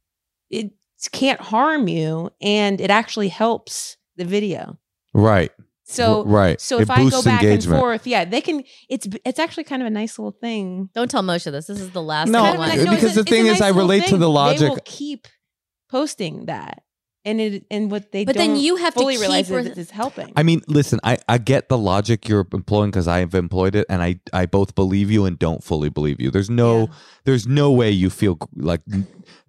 it 0.49 0.71
can't 1.11 1.41
harm 1.41 1.87
you, 1.89 2.29
and 2.41 2.79
it 2.79 2.89
actually 2.89 3.27
helps 3.27 3.97
the 4.15 4.23
video. 4.25 4.77
Right. 5.13 5.51
So 5.85 6.23
right. 6.23 6.59
so 6.61 6.77
It 6.79 6.83
if 6.83 6.89
I 6.89 6.97
go 6.97 7.03
boosts 7.09 7.25
back 7.25 7.43
engagement. 7.43 7.73
and 7.73 7.79
forth, 7.81 8.07
yeah, 8.07 8.23
they 8.25 8.39
can. 8.41 8.63
It's 8.89 9.05
it's 9.25 9.37
actually 9.39 9.65
kind 9.65 9.81
of 9.81 9.87
a 9.87 9.91
nice 9.91 10.17
little 10.17 10.31
thing. 10.31 10.89
Don't 10.93 11.11
tell 11.11 11.23
Moshe 11.23 11.51
this. 11.51 11.67
This 11.67 11.81
is 11.81 11.89
the 11.91 12.01
last 12.01 12.29
No, 12.29 12.41
one. 12.43 12.57
Kind 12.57 12.61
of 12.61 12.61
a 12.61 12.71
I- 12.71 12.75
nice- 12.85 12.95
because 12.95 13.11
a- 13.11 13.15
the 13.15 13.21
it's 13.21 13.29
a 13.29 13.33
thing 13.33 13.47
is, 13.47 13.59
I 13.61 13.67
little 13.67 13.81
relate 13.81 14.05
to 14.07 14.17
the 14.17 14.29
logic- 14.29 14.59
They 14.61 14.69
will 14.69 14.77
keep 14.85 15.27
posting 15.89 16.45
that, 16.45 16.82
and 17.25 17.39
it 17.39 17.65
and 17.71 17.89
what 17.89 18.11
they 18.11 18.25
But 18.25 18.35
then 18.35 18.49
don't 18.49 18.59
you 18.59 18.75
have 18.77 18.93
to 18.95 18.99
fully 18.99 19.13
keep 19.15 19.21
realize 19.21 19.49
re- 19.49 19.61
is 19.61 19.77
it's 19.77 19.91
helping. 19.91 20.33
I 20.35 20.43
mean, 20.43 20.61
listen, 20.67 20.99
I, 21.03 21.17
I 21.29 21.37
get 21.37 21.69
the 21.69 21.77
logic 21.77 22.27
you're 22.27 22.45
employing 22.53 22.91
because 22.91 23.07
I 23.07 23.19
have 23.19 23.33
employed 23.33 23.75
it, 23.75 23.85
and 23.89 24.01
I, 24.03 24.19
I 24.33 24.45
both 24.45 24.75
believe 24.75 25.09
you 25.09 25.25
and 25.25 25.39
don't 25.39 25.63
fully 25.63 25.89
believe 25.89 26.19
you. 26.19 26.31
There's 26.31 26.49
no 26.49 26.79
Yeah. 26.81 26.85
there's 27.25 27.47
no 27.47 27.71
way 27.71 27.91
you 27.91 28.09
feel 28.09 28.37
like 28.55 28.81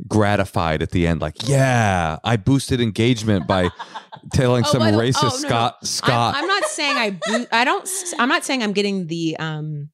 gratified 0.09 0.83
at 0.83 0.91
the 0.91 1.07
end, 1.07 1.21
like 1.21 1.49
yeah, 1.49 2.19
I 2.25 2.37
boosted 2.37 2.81
engagement 2.81 3.47
by 3.47 3.71
telling 4.33 4.65
Oh, 4.67 4.71
some 4.71 4.83
the- 4.83 4.91
racist 4.91 5.15
oh, 5.23 5.29
no, 5.29 5.43
no. 5.43 5.49
Scott 5.49 5.87
Scott. 5.87 6.35
I'm, 6.37 6.43
I'm 6.43 6.49
not 6.49 6.65
saying 6.65 6.97
I 6.97 7.11
boo- 7.11 7.47
I 7.53 7.65
don't 7.65 7.89
I'm 8.19 8.29
not 8.29 8.45
saying 8.45 8.63
I'm 8.63 8.73
getting 8.73 9.07
the 9.07 9.37
um 9.39 9.91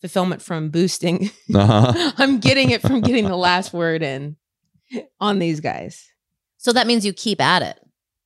fulfillment 0.00 0.42
from 0.42 0.70
boosting. 0.70 1.30
uh-huh. 1.54 2.12
I'm 2.18 2.38
getting 2.38 2.70
it 2.70 2.80
from 2.82 3.00
getting 3.02 3.26
the 3.26 3.36
last 3.36 3.72
word 3.72 4.02
in 4.02 4.36
on 5.20 5.38
these 5.38 5.60
guys. 5.60 6.06
So 6.62 6.74
that 6.74 6.86
means 6.86 7.06
you 7.06 7.14
keep 7.14 7.40
at 7.40 7.62
it. 7.62 7.80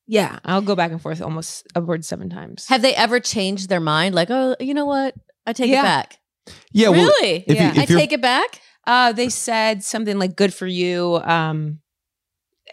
Yeah, 0.09 0.41
I'll 0.45 0.61
go 0.61 0.75
back 0.75 0.91
and 0.91 1.01
forth 1.01 1.23
almost 1.23 1.67
upwards 1.77 2.09
seven 2.09 2.29
times. 2.29 2.67
Have 2.67 2.83
they 2.83 2.95
ever 2.97 3.21
changed 3.21 3.69
their 3.69 3.79
mind? 3.81 4.15
Like, 4.15 4.29
oh, 4.29 4.57
you 4.59 4.75
know 4.75 4.87
what? 4.87 5.15
I 5.47 5.53
take 5.53 5.71
Yeah. 5.71 5.81
it 5.81 5.83
back. 5.85 6.19
Yeah, 6.73 6.89
well, 6.89 7.07
really? 7.07 7.45
if 7.47 7.55
Yeah. 7.57 7.73
you, 7.73 7.81
I 7.81 7.85
if 7.85 7.91
you're 7.91 7.99
take 8.01 8.13
it 8.13 8.21
back. 8.21 8.61
Uh, 8.87 9.13
they 9.13 9.29
said 9.31 9.83
something 9.85 10.19
like 10.19 10.35
"good 10.37 10.53
for 10.53 10.67
you." 10.67 11.17
Um, 11.25 11.79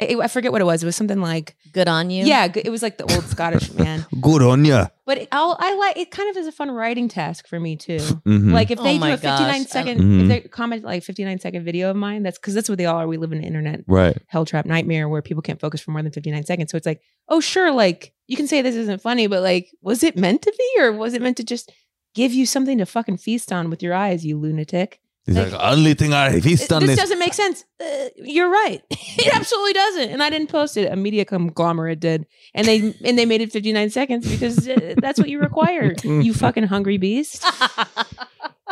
I, 0.01 0.15
I 0.23 0.27
forget 0.27 0.51
what 0.51 0.61
it 0.61 0.65
was. 0.65 0.81
It 0.81 0.85
was 0.85 0.95
something 0.95 1.21
like 1.21 1.55
Good 1.73 1.87
on 1.87 2.09
you. 2.09 2.25
yeah, 2.25 2.51
it 2.55 2.69
was 2.69 2.81
like 2.81 2.97
the 2.97 3.03
old 3.13 3.23
Scottish 3.25 3.71
man. 3.75 4.05
Good 4.19 4.41
on 4.41 4.65
ya. 4.65 4.87
But 5.05 5.19
it, 5.19 5.27
I'll, 5.31 5.55
I 5.59 5.75
like 5.75 5.97
it. 5.97 6.11
Kind 6.11 6.29
of 6.29 6.37
is 6.37 6.47
a 6.47 6.51
fun 6.51 6.71
writing 6.71 7.07
task 7.07 7.47
for 7.47 7.59
me 7.59 7.75
too. 7.75 7.97
Mhm. 7.97 8.51
Like 8.51 8.71
if 8.71 8.79
Oh 8.79 8.83
they 8.83 8.97
do 8.97 9.05
a 9.05 9.17
59 9.17 9.61
gosh. 9.63 9.67
second, 9.71 10.21
if 10.21 10.27
they 10.27 10.39
comment 10.49 10.83
like 10.83 11.03
59 11.03 11.39
second 11.39 11.63
video 11.63 11.89
of 11.91 11.95
mine, 11.95 12.23
that's 12.23 12.37
because 12.39 12.53
that's 12.53 12.67
what 12.69 12.77
they 12.77 12.85
all 12.85 12.97
are. 12.97 13.07
We 13.07 13.17
live 13.17 13.31
in 13.31 13.39
an 13.39 13.43
internet 13.43 13.81
right. 13.87 14.17
hell 14.27 14.45
trap 14.45 14.65
nightmare 14.65 15.07
where 15.09 15.21
people 15.21 15.41
can't 15.43 15.59
focus 15.59 15.81
for 15.81 15.91
more 15.91 16.01
than 16.01 16.11
59 16.11 16.45
seconds. 16.45 16.71
So 16.71 16.77
it's 16.77 16.85
like, 16.85 17.01
oh, 17.29 17.39
sure, 17.39 17.71
like 17.71 18.13
you 18.27 18.35
can 18.37 18.47
say 18.47 18.61
this 18.61 18.75
isn't 18.75 19.01
funny, 19.01 19.27
but 19.27 19.41
like, 19.43 19.69
was 19.81 20.03
it 20.03 20.15
meant 20.17 20.41
to 20.43 20.53
be 20.57 20.81
or 20.81 20.91
was 20.93 21.13
it 21.13 21.21
meant 21.21 21.37
to 21.37 21.43
just 21.43 21.71
give 22.15 22.33
you 22.33 22.45
something 22.45 22.77
to 22.77 22.85
fucking 22.85 23.17
feast 23.17 23.51
on 23.51 23.69
with 23.69 23.83
your 23.83 23.93
eyes, 23.93 24.25
you 24.25 24.37
lunatic? 24.37 24.99
He's 25.25 25.35
Like- 25.35 25.51
like, 25.51 25.61
only 25.73 25.93
thing 25.93 26.13
I 26.13 26.29
It- 26.35 26.43
feast 26.43 26.73
on 26.73 26.81
this 26.81 26.91
is 26.91 26.97
doesn't 26.97 27.19
make 27.19 27.33
sense. 27.35 27.63
Uh, 27.79 28.09
you're 28.17 28.49
right. 28.49 28.81
it 28.89 29.35
absolutely 29.35 29.73
doesn't. 29.73 30.09
And 30.09 30.23
I 30.23 30.29
didn't 30.31 30.49
post 30.49 30.77
it. 30.77 30.91
A 30.91 30.95
media 30.95 31.25
conglomerate 31.25 31.99
did, 31.99 32.25
and 32.55 32.65
they 32.67 32.93
and 33.03 33.17
they 33.19 33.25
made 33.25 33.41
it 33.41 33.51
59 33.51 33.89
seconds 33.91 34.27
because 34.27 34.67
uh, 34.67 34.95
that's 34.97 35.19
what 35.19 35.29
you 35.29 35.39
require. 35.39 35.93
you 36.03 36.33
fucking 36.33 36.63
hungry 36.63 36.97
beast. 36.97 37.45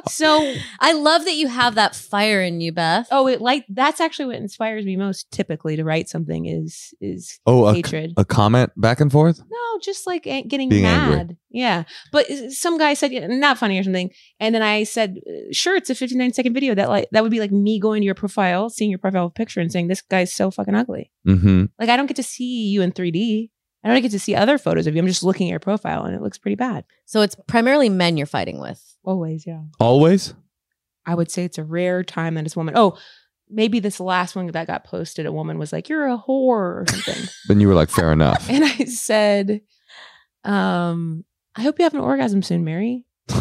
So, 0.07 0.53
I 0.79 0.93
love 0.93 1.25
that 1.25 1.33
you 1.35 1.47
have 1.47 1.75
that 1.75 1.95
fire 1.95 2.41
in 2.41 2.61
you, 2.61 2.71
Beth. 2.71 3.07
oh, 3.11 3.27
it 3.27 3.41
like 3.41 3.65
that's 3.69 3.99
actually 3.99 4.27
what 4.27 4.35
inspires 4.35 4.85
me 4.85 4.95
most. 4.95 5.29
Typically, 5.31 5.75
to 5.75 5.83
write 5.83 6.09
something 6.09 6.45
is 6.45 6.93
is 7.01 7.39
oh 7.45 7.71
hatred. 7.73 8.13
a 8.17 8.25
comment 8.25 8.71
back 8.77 8.99
and 8.99 9.11
forth. 9.11 9.39
No, 9.39 9.79
just 9.81 10.07
like 10.07 10.23
getting 10.23 10.69
Being 10.69 10.83
mad. 10.83 11.19
angry. 11.19 11.37
Yeah. 11.51 11.83
But 12.11 12.27
some 12.51 12.77
guy 12.77 12.93
said 12.93 13.11
"Yeah, 13.11 13.27
not 13.27 13.57
funny 13.57 13.79
or 13.79 13.83
something. 13.83 14.11
And 14.39 14.53
then 14.53 14.61
I 14.61 14.83
said, 14.83 15.17
uh, 15.27 15.31
sure, 15.51 15.75
it's 15.75 15.89
a 15.89 15.95
59 15.95 16.33
second 16.33 16.53
video. 16.53 16.75
That 16.75 16.89
like 16.89 17.07
that 17.11 17.23
would 17.23 17.31
be 17.31 17.39
like 17.39 17.51
me 17.51 17.79
going 17.79 18.01
to 18.01 18.05
your 18.05 18.15
profile, 18.15 18.69
seeing 18.69 18.89
your 18.91 18.99
profile 18.99 19.29
picture 19.29 19.59
and 19.59 19.71
saying, 19.71 19.87
This 19.87 20.01
guy's 20.01 20.33
so 20.33 20.51
fucking 20.51 20.75
ugly. 20.75 21.11
Mm-hmm. 21.27 21.65
Like 21.79 21.89
I 21.89 21.97
don't 21.97 22.05
get 22.07 22.17
to 22.17 22.23
see 22.23 22.67
you 22.67 22.81
in 22.81 22.91
3D. 22.91 23.49
I 23.83 23.87
don't 23.87 24.01
get 24.01 24.11
to 24.11 24.19
see 24.19 24.35
other 24.35 24.57
photos 24.57 24.87
of 24.87 24.95
you. 24.95 25.01
I'm 25.01 25.07
just 25.07 25.23
looking 25.23 25.47
at 25.47 25.51
your 25.51 25.59
profile 25.59 26.03
and 26.03 26.13
it 26.15 26.21
looks 26.21 26.37
pretty 26.37 26.55
bad. 26.55 26.83
So 27.05 27.21
it's 27.21 27.35
primarily 27.47 27.89
men 27.89 28.17
you're 28.17 28.27
fighting 28.27 28.59
with. 28.59 28.97
Always, 29.03 29.47
yeah. 29.47 29.61
Always. 29.79 30.33
I 31.05 31.15
would 31.15 31.31
say 31.31 31.45
it's 31.45 31.57
a 31.57 31.63
rare 31.63 32.03
time 32.03 32.35
that 32.35 32.45
it's 32.45 32.55
a 32.55 32.59
woman. 32.59 32.75
Oh, 32.77 32.97
maybe 33.49 33.79
this 33.79 33.99
last 33.99 34.35
one 34.35 34.47
that 34.47 34.67
got 34.67 34.83
posted, 34.83 35.25
a 35.25 35.31
woman 35.31 35.57
was 35.57 35.71
like, 35.71 35.87
You're 35.89 36.07
a 36.07 36.17
whore 36.17 36.81
or 36.81 36.85
something. 36.89 37.29
Then 37.47 37.59
you 37.59 37.67
were 37.67 37.73
like, 37.73 37.89
fair 37.89 38.11
enough. 38.11 38.47
and 38.49 38.63
I 38.63 38.85
said, 38.85 39.61
um, 40.43 41.23
I 41.55 41.61
hope 41.61 41.79
you 41.79 41.83
have 41.83 41.93
an 41.93 42.01
orgasm 42.01 42.43
soon, 42.43 42.63
Mary. 42.63 43.05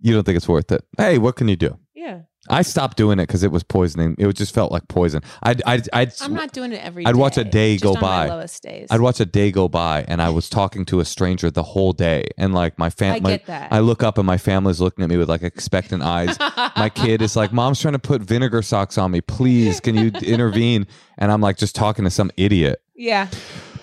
you 0.00 0.12
don't 0.12 0.24
think 0.24 0.36
it's 0.36 0.48
worth 0.48 0.70
it? 0.70 0.84
Hey, 0.96 1.18
what 1.18 1.36
can 1.36 1.48
you 1.48 1.56
do? 1.56 1.78
Yeah. 1.94 2.22
I 2.48 2.62
stopped 2.62 2.96
doing 2.96 3.18
it 3.18 3.26
because 3.26 3.42
it 3.42 3.52
was 3.52 3.62
poisoning. 3.62 4.16
It 4.18 4.32
just 4.32 4.54
felt 4.54 4.72
like 4.72 4.88
poison. 4.88 5.22
I'd, 5.42 5.62
I'd, 5.66 5.88
I'd, 5.92 6.12
I'm 6.22 6.32
not 6.32 6.52
doing 6.52 6.72
it 6.72 6.82
every 6.82 7.04
I'd 7.04 7.16
watch 7.16 7.36
a 7.36 7.44
day 7.44 7.74
just 7.74 7.84
go 7.84 7.90
on 7.90 8.00
my 8.00 8.00
by. 8.00 8.28
lowest 8.28 8.62
days. 8.62 8.88
I'd 8.90 9.00
watch 9.00 9.20
a 9.20 9.26
day 9.26 9.50
go 9.52 9.68
by, 9.68 10.04
and 10.08 10.22
I 10.22 10.30
was 10.30 10.48
talking 10.48 10.86
to 10.86 11.00
a 11.00 11.04
stranger 11.04 11.50
the 11.50 11.62
whole 11.62 11.92
day, 11.92 12.24
and 12.38 12.54
like 12.54 12.78
my 12.78 12.86
I 12.86 12.90
family, 12.90 13.32
get 13.32 13.46
that. 13.46 13.72
I 13.72 13.80
look 13.80 14.02
up 14.02 14.16
and 14.16 14.26
my 14.26 14.38
family's 14.38 14.80
looking 14.80 15.04
at 15.04 15.10
me 15.10 15.18
with 15.18 15.28
like 15.28 15.42
expectant 15.42 16.02
eyes. 16.02 16.38
my 16.76 16.90
kid 16.94 17.20
is 17.20 17.36
like, 17.36 17.52
"Mom's 17.52 17.78
trying 17.80 17.92
to 17.92 17.98
put 17.98 18.22
vinegar 18.22 18.62
socks 18.62 18.96
on 18.96 19.10
me. 19.10 19.20
Please, 19.20 19.78
can 19.78 19.94
you 19.94 20.08
intervene?" 20.22 20.86
And 21.18 21.30
I'm 21.30 21.42
like, 21.42 21.58
just 21.58 21.74
talking 21.74 22.04
to 22.04 22.10
some 22.10 22.30
idiot. 22.38 22.80
Yeah. 22.94 23.28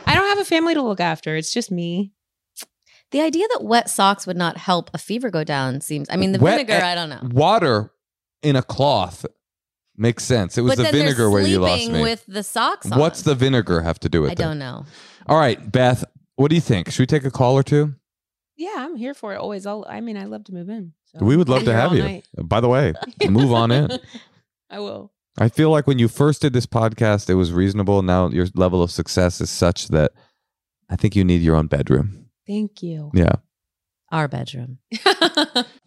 I 0.08 0.16
don't 0.16 0.28
have 0.30 0.40
a 0.40 0.46
family 0.46 0.74
to 0.74 0.82
look 0.82 1.00
after. 1.00 1.36
It's 1.36 1.54
just 1.54 1.70
me. 1.70 2.14
The 3.12 3.22
idea 3.22 3.46
that 3.54 3.64
wet 3.64 3.90
socks 3.90 4.26
would 4.26 4.38
not 4.38 4.58
help 4.58 4.90
a 4.94 4.98
fever 4.98 5.30
go 5.30 5.44
down 5.44 5.82
seems. 5.82 6.08
I 6.10 6.16
mean, 6.18 6.32
the 6.32 6.40
Wet- 6.40 6.58
vinegar. 6.58 6.84
I 6.84 6.96
don't 6.96 7.10
know. 7.10 7.22
Water 7.24 7.92
in 8.42 8.56
a 8.56 8.62
cloth 8.64 9.26
makes 9.96 10.24
sense. 10.24 10.58
It 10.58 10.62
was 10.62 10.72
but 10.72 10.78
the 10.78 10.84
then 10.84 10.94
vinegar 10.94 11.30
where 11.30 11.42
you 11.42 11.60
lost 11.60 11.90
me. 11.92 12.02
with 12.02 12.24
the 12.28 12.44
socks 12.44 12.92
on. 12.92 13.00
What's 13.00 13.24
the 13.24 13.36
vinegar 13.36 13.82
have 13.82 14.00
to 14.02 14.10
do 14.10 14.22
with 14.22 14.30
I 14.30 14.34
it? 14.34 14.38
don't 14.38 14.60
know. 14.60 14.86
All 15.28 15.38
right, 15.40 15.72
Beth, 15.72 16.04
what 16.36 16.50
do 16.50 16.56
you 16.56 16.62
think? 16.62 16.92
Should 16.92 17.00
we 17.02 17.06
take 17.08 17.26
a 17.26 17.32
call 17.32 17.56
or 17.58 17.64
two? 17.64 17.96
Yeah, 18.56 18.74
I'm 18.78 18.96
here 18.96 19.14
for 19.14 19.34
it 19.34 19.38
always. 19.38 19.66
I'll, 19.66 19.86
I 19.88 20.02
mean, 20.02 20.18
I 20.18 20.26
love 20.26 20.44
to 20.46 20.54
move 20.54 20.70
in. 20.70 20.94
So 21.06 21.24
We 21.24 21.36
would 21.38 21.50
love 21.50 21.64
to 21.66 21.74
have 21.74 21.94
you. 21.94 22.04
night. 22.04 22.28
By 22.38 22.60
the 22.60 22.70
way, 22.70 22.94
move 23.30 23.52
on 23.54 23.72
in. 23.72 23.90
I 24.70 24.80
will. 24.80 25.12
I 25.38 25.50
feel 25.50 25.70
like 25.70 25.86
when 25.86 26.00
you 26.00 26.08
first 26.08 26.42
did 26.42 26.54
this 26.54 26.66
podcast, 26.66 27.30
it 27.30 27.36
was 27.36 27.52
reasonable. 27.52 28.02
Now 28.02 28.30
your 28.30 28.48
level 28.56 28.82
of 28.82 28.90
success 28.92 29.40
is 29.40 29.50
such 29.52 29.90
that 29.90 30.12
I 30.90 30.96
think 30.96 31.16
you 31.16 31.24
need 31.24 31.42
your 31.42 31.56
own 31.56 31.68
bedroom. 31.68 32.30
Thank 32.48 32.82
you. 32.82 33.12
Yeah. 33.14 33.36
Our 34.12 34.28
bedroom. 34.28 34.80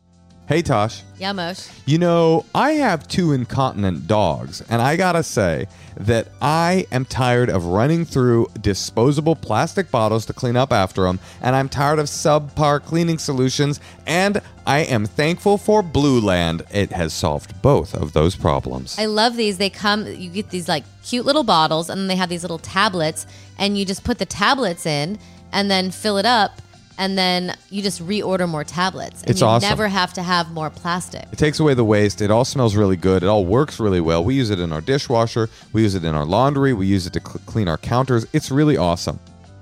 Hey, 0.51 0.63
Tosh. 0.63 1.03
Yeah, 1.17 1.31
Mosh. 1.31 1.69
You 1.87 1.99
know, 1.99 2.45
I 2.57 2.73
have 2.73 3.07
two 3.07 3.31
incontinent 3.31 4.09
dogs, 4.09 4.65
and 4.69 4.83
I 4.83 4.97
gotta 4.97 5.23
say 5.23 5.69
that 5.95 6.27
I 6.43 6.89
am 6.91 7.05
tired 7.05 7.49
of 7.49 7.67
running 7.67 8.05
through 8.05 8.49
disposable 8.61 9.37
plastic 9.37 9.93
bottles 9.93 10.27
to 10.27 10.33
clean 10.33 10.57
up 10.57 10.73
after 10.73 11.03
them, 11.03 11.21
and 11.41 11.55
I'm 11.55 11.69
tired 11.69 12.01
of 12.01 12.07
subpar 12.07 12.83
cleaning 12.83 13.19
solutions, 13.19 13.79
and 14.09 14.43
I 14.67 14.81
am 14.81 15.07
thankful 15.07 15.57
for 15.57 15.85
Blueland. 15.85 16.63
It 16.75 16.91
has 16.91 17.13
solved 17.13 17.63
both 17.63 17.95
of 17.95 18.13
those 18.13 18.35
problems. 18.35 18.99
I 18.99 19.07
love 19.07 19.37
these. 19.37 19.57
They 19.57 19.71
come, 19.71 20.05
you 20.05 20.31
get 20.31 20.51
these 20.51 20.67
like 20.67 20.83
cute 21.05 21.27
little 21.27 21.45
bottles, 21.45 21.89
and 21.89 22.01
then 22.01 22.09
they 22.09 22.17
have 22.17 22.29
these 22.29 22.43
little 22.43 22.59
tablets, 22.59 23.25
and 23.57 23.79
you 23.79 23.85
just 23.85 24.03
put 24.03 24.19
the 24.19 24.27
tablets 24.27 24.85
in 24.85 25.21
and 25.53 25.71
then 25.71 25.93
fill 25.93 26.19
it 26.19 26.27
up, 26.27 26.61
and 27.01 27.17
then 27.17 27.57
you 27.71 27.81
just 27.83 28.07
reorder 28.07 28.47
more 28.47 28.63
tablets. 28.63 29.23
And 29.23 29.31
It's 29.31 29.41
you 29.41 29.47
awesome. 29.47 29.69
never 29.69 29.89
have 29.89 30.13
to 30.13 30.23
have 30.23 30.51
more 30.53 30.69
plastic. 30.69 31.25
It 31.33 31.39
takes 31.39 31.59
away 31.59 31.73
the 31.73 31.83
waste. 31.85 32.21
It 32.21 32.31
all 32.31 32.45
smells 32.45 32.77
really 32.77 32.97
good. 32.97 33.23
It 33.23 33.27
all 33.27 33.47
works 33.47 33.81
really 33.81 34.03
well. 34.03 34.23
We 34.23 34.35
use 34.35 34.51
it 34.51 34.61
in 34.61 34.71
our 34.71 34.83
dishwasher. 34.83 35.49
We 35.73 35.81
use 35.83 35.95
it 35.95 36.05
in 36.05 36.15
our 36.15 36.27
laundry. 36.27 36.75
We 36.75 36.87
use 36.87 37.07
it 37.07 37.15
to 37.15 37.21
cl- 37.21 37.41
clean 37.47 37.69
our 37.69 37.79
counters. 37.79 38.27
It's 38.35 38.51
really 38.51 38.77
awesome. 38.77 39.19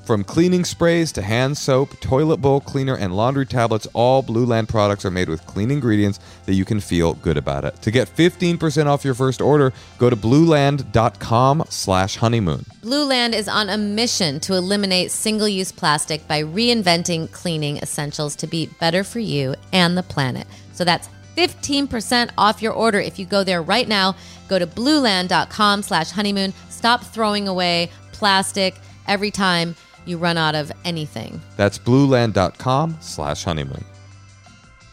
From 0.09 0.25
cleaning 0.25 0.65
sprays 0.65 1.13
to 1.13 1.21
hand 1.21 1.59
soap, 1.59 2.01
toilet 2.01 2.39
bowl 2.39 2.63
cleaner, 2.63 2.97
and 2.97 3.15
laundry 3.15 3.45
tablets, 3.45 3.87
all 3.93 4.23
Blueland 4.23 4.67
products 4.67 5.05
are 5.05 5.11
made 5.11 5.29
with 5.29 5.47
clean 5.47 5.71
ingredients 5.71 6.19
that 6.47 6.55
you 6.55 6.65
can 6.65 6.81
feel 6.81 7.13
good 7.13 7.37
about 7.37 7.67
it. 7.67 7.83
To 7.83 7.91
get 7.91 8.09
15% 8.09 8.87
off 8.87 9.05
your 9.05 9.13
first 9.13 9.43
order, 9.43 9.71
go 9.99 10.09
to 10.09 10.17
blueland.com 10.17 11.65
slash 11.69 12.17
honeymoon. 12.17 12.65
Blueland 12.81 13.35
is 13.35 13.49
on 13.49 13.69
a 13.69 13.77
mission 13.77 14.41
to 14.41 14.55
eliminate 14.55 15.11
single 15.11 15.47
use 15.47 15.73
plastic 15.73 16.27
by 16.27 16.43
reinventing 16.43 17.31
cleaning 17.31 17.77
essentials 17.77 18.35
to 18.37 18.47
be 18.47 18.65
better 18.81 19.05
for 19.05 19.19
you 19.19 19.55
and 19.75 19.95
the 19.95 20.03
planet. 20.03 20.47
So 20.73 20.85
that's 20.85 21.11
15% 21.37 22.31
off 22.39 22.63
your 22.63 22.73
order 22.73 22.99
if 22.99 23.19
you 23.19 23.27
go 23.27 23.45
there 23.45 23.61
right 23.61 23.87
now. 23.87 24.17
Go 24.49 24.59
to 24.59 24.67
blueland.com 24.67 25.83
slash 25.83 26.11
honeymoon. 26.13 26.55
Stop 26.71 27.05
throwing 27.05 27.47
away 27.47 27.91
plastic 28.13 28.81
every 29.07 29.31
time 29.31 29.75
you 30.09 30.19
run 30.19 30.37
out 30.37 30.55
of 30.55 30.73
anything. 30.85 31.41
That's 31.57 31.79
blueland.com 31.79 32.99
slash 33.01 33.45
honeymoon. 33.45 33.85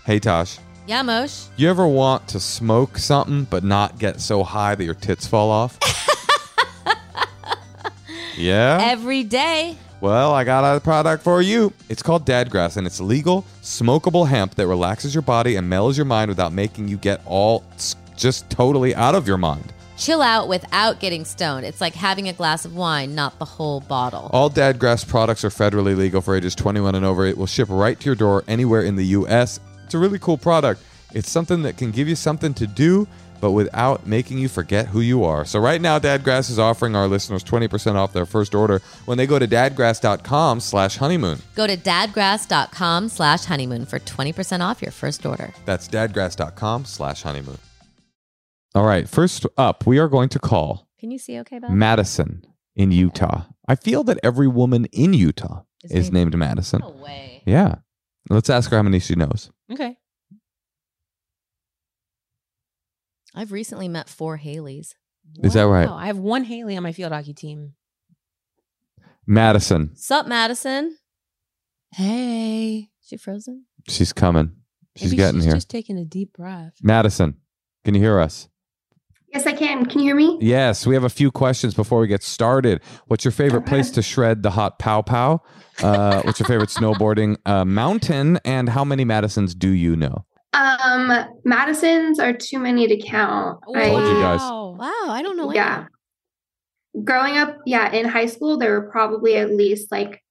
Hey, 0.05 0.19
Tosh. 0.19 0.59
Yeah, 0.87 1.01
Mosh. 1.01 1.45
You 1.57 1.69
ever 1.69 1.87
want 1.87 2.27
to 2.27 2.39
smoke 2.39 2.97
something 2.97 3.45
but 3.45 3.63
not 3.63 3.97
get 3.97 4.21
so 4.21 4.43
high 4.43 4.75
that 4.75 4.83
your 4.83 4.93
tits 4.93 5.25
fall 5.25 5.49
off? 5.49 5.79
yeah? 8.37 8.77
Every 8.81 9.23
day. 9.23 9.77
Well, 10.01 10.33
I 10.33 10.43
got 10.43 10.75
a 10.75 10.79
product 10.79 11.23
for 11.23 11.41
you. 11.41 11.73
It's 11.89 12.03
called 12.03 12.27
Dadgrass, 12.27 12.77
and 12.77 12.85
it's 12.85 12.99
legal, 12.99 13.43
smokable 13.63 14.27
hemp 14.27 14.53
that 14.55 14.67
relaxes 14.67 15.15
your 15.15 15.23
body 15.23 15.55
and 15.55 15.67
mellows 15.67 15.97
your 15.97 16.05
mind 16.05 16.29
without 16.29 16.53
making 16.53 16.87
you 16.87 16.97
get 16.97 17.21
all 17.25 17.63
just 18.15 18.47
totally 18.49 18.93
out 18.93 19.15
of 19.15 19.27
your 19.27 19.37
mind. 19.37 19.73
Chill 19.97 20.21
out 20.21 20.47
without 20.47 20.99
getting 20.99 21.25
stoned. 21.25 21.65
It's 21.65 21.81
like 21.81 21.95
having 21.95 22.27
a 22.27 22.33
glass 22.33 22.65
of 22.65 22.75
wine, 22.75 23.15
not 23.15 23.39
the 23.39 23.45
whole 23.45 23.79
bottle. 23.81 24.29
All 24.33 24.49
Dadgrass 24.49 25.07
products 25.07 25.43
are 25.45 25.49
federally 25.49 25.95
legal 25.95 26.21
for 26.21 26.35
ages 26.35 26.55
21 26.55 26.95
and 26.95 27.05
over. 27.05 27.25
It 27.25 27.37
will 27.37 27.47
ship 27.47 27.69
right 27.69 27.99
to 27.99 28.05
your 28.05 28.15
door 28.15 28.43
anywhere 28.47 28.81
in 28.81 28.95
the 28.95 29.05
U.S. 29.07 29.59
It's 29.85 29.93
a 29.93 29.97
really 29.97 30.19
cool 30.19 30.37
product. 30.37 30.81
It's 31.13 31.29
something 31.29 31.61
that 31.63 31.77
can 31.77 31.91
give 31.91 32.09
you 32.09 32.15
something 32.15 32.53
to 32.55 32.67
do, 32.67 33.07
but 33.39 33.51
without 33.51 34.05
making 34.05 34.37
you 34.37 34.49
forget 34.49 34.87
who 34.87 34.99
you 34.99 35.23
are. 35.23 35.45
So 35.45 35.59
right 35.59 35.79
now, 35.79 35.97
Dadgrass 35.97 36.49
is 36.49 36.59
offering 36.59 36.95
our 36.95 37.07
listeners 37.07 37.43
20% 37.43 37.95
off 37.95 38.11
their 38.11 38.25
first 38.25 38.53
order 38.53 38.81
when 39.05 39.17
they 39.17 39.27
go 39.27 39.39
to 39.39 39.47
dadgrass.com 39.47 40.59
slash 40.59 40.97
honeymoon. 40.97 41.41
Go 41.55 41.67
to 41.67 41.77
dadgrass.com 41.77 43.07
slash 43.07 43.45
honeymoon 43.45 43.85
for 43.85 43.99
20% 43.99 44.59
off 44.59 44.81
your 44.81 44.91
first 44.91 45.25
order. 45.25 45.53
That's 45.63 45.87
dadgrass.com 45.87 46.83
slash 46.83 47.21
honeymoon. 47.21 47.59
All 48.75 48.85
right, 48.85 49.07
first 49.07 49.45
up, 49.57 49.87
we 49.87 49.97
are 49.99 50.09
going 50.09 50.27
to 50.29 50.39
call 50.39 50.87
Can 50.99 51.09
you 51.11 51.17
see 51.17 51.39
okay, 51.39 51.59
Beth? 51.59 51.71
Madison 51.71 52.45
in 52.75 52.91
Utah. 52.91 53.43
I 53.67 53.75
feel 53.75 54.03
that 54.03 54.19
every 54.21 54.47
woman 54.49 54.85
in 54.91 55.13
Utah 55.13 55.63
Is 55.83 55.91
is 55.91 56.11
named- 56.11 56.31
named 56.33 56.37
Madison. 56.39 56.81
No 56.81 56.89
way. 56.91 57.41
Yeah. 57.45 57.75
Let's 58.29 58.49
ask 58.49 58.69
her 58.71 58.77
how 58.77 58.83
many 58.83 58.99
she 58.99 59.15
knows. 59.15 59.49
Okay. 59.71 59.97
I've 63.33 63.51
recently 63.51 63.87
met 63.87 64.09
four 64.09 64.37
Haleys. 64.37 64.93
Is 65.41 65.53
that 65.53 65.63
right? 65.67 65.87
I 65.89 66.07
have 66.07 66.17
one 66.17 66.43
Haley 66.43 66.75
on 66.77 66.83
my 66.83 66.91
field 66.91 67.11
hockey 67.11 67.33
team. 67.33 67.73
Madison, 69.27 69.95
Sup, 69.95 70.27
Madison? 70.27 70.97
Hey. 71.91 72.89
She 73.01 73.17
frozen? 73.17 73.65
she's 73.89 74.13
coming. 74.13 74.51
She's 74.95 75.11
Maybe 75.11 75.17
getting 75.17 75.39
she's 75.39 75.45
here. 75.45 75.53
just 75.55 75.69
taking 75.69 75.97
a 75.97 76.05
deep 76.05 76.33
breath. 76.33 76.73
Madison, 76.81 77.37
can 77.83 77.93
you 77.95 78.01
hear 78.01 78.19
us? 78.19 78.49
Yes, 79.35 79.45
I 79.45 79.51
can. 79.51 79.85
Can 79.85 79.99
you 79.99 80.05
hear 80.05 80.15
me? 80.15 80.37
Yes, 80.39 80.87
we 80.87 80.93
have 80.93 81.03
a 81.03 81.09
few 81.09 81.29
questions 81.29 81.73
before 81.73 81.99
we 81.99 82.07
get 82.07 82.23
started. 82.23 82.81
What's 83.07 83.25
your 83.25 83.33
favorite 83.33 83.65
place 83.65 83.91
to 83.91 84.01
shred 84.01 84.43
the 84.43 84.51
hot 84.51 84.79
pow 84.79 85.01
pow? 85.01 85.41
Uh, 85.83 86.21
what's 86.21 86.39
your 86.39 86.47
favorite 86.47 86.69
snowboarding 86.69 87.35
uh, 87.45 87.65
mountain? 87.65 88.39
And 88.45 88.69
how 88.69 88.85
many 88.85 89.03
Madisons 89.03 89.53
do 89.53 89.71
you 89.71 89.97
know? 89.97 90.23
Um, 90.53 91.11
Madison's 91.43 92.17
are 92.17 92.31
too 92.31 92.59
many 92.59 92.87
to 92.87 92.97
count. 92.97 93.59
I 93.75 93.87
Told 93.89 94.03
you 94.03 94.21
guys. 94.21 94.39
Wow. 94.39 94.77
Wow, 94.79 95.05
I 95.09 95.21
don't 95.21 95.35
know. 95.35 95.49
any. 95.49 95.57
Yeah. 95.57 95.87
Growing 97.03 97.35
up, 97.35 97.57
yeah, 97.65 97.91
in 97.91 98.07
high 98.07 98.27
school, 98.27 98.57
there 98.57 98.79
were 98.79 98.89
probably 98.89 99.35
at 99.35 99.51
least 99.51 99.91
like 99.91 100.23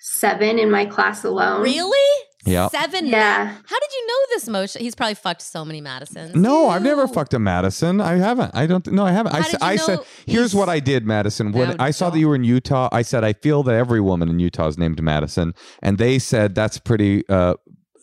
seven 0.00 0.58
in 0.58 0.68
my 0.68 0.84
class 0.84 1.22
alone. 1.22 1.62
Really? 1.62 2.24
Yeah. 2.48 2.68
Seven. 2.68 3.06
Yeah. 3.06 3.46
How 3.46 3.78
did 3.78 3.92
you 3.92 4.06
know 4.06 4.14
this, 4.30 4.48
Moshe? 4.48 4.78
He's 4.80 4.94
probably 4.94 5.14
fucked 5.14 5.42
so 5.42 5.64
many 5.64 5.80
Madisons. 5.80 6.34
No, 6.34 6.68
I've 6.68 6.82
never 6.82 7.06
fucked 7.08 7.34
a 7.34 7.38
Madison. 7.38 8.00
I 8.00 8.16
haven't. 8.16 8.54
I 8.54 8.66
don't. 8.66 8.86
No, 8.88 9.04
I 9.06 9.12
haven't. 9.12 9.32
I, 9.34 9.38
How 9.40 9.44
s- 9.44 9.50
did 9.52 9.60
you 9.60 9.66
I 9.66 9.76
said, 9.76 9.98
here's 10.26 10.54
what 10.54 10.68
I 10.68 10.80
did, 10.80 11.06
Madison. 11.06 11.52
When 11.52 11.78
I 11.80 11.90
saw 11.90 12.10
that 12.10 12.18
you 12.18 12.28
were 12.28 12.34
in 12.34 12.44
Utah, 12.44 12.88
I 12.92 13.02
said, 13.02 13.24
I 13.24 13.32
feel 13.32 13.62
that 13.64 13.74
every 13.74 14.00
woman 14.00 14.28
in 14.28 14.38
Utah 14.40 14.68
is 14.68 14.78
named 14.78 15.02
Madison, 15.02 15.54
and 15.82 15.98
they 15.98 16.18
said 16.18 16.54
that's 16.54 16.78
pretty 16.78 17.26
uh, 17.28 17.54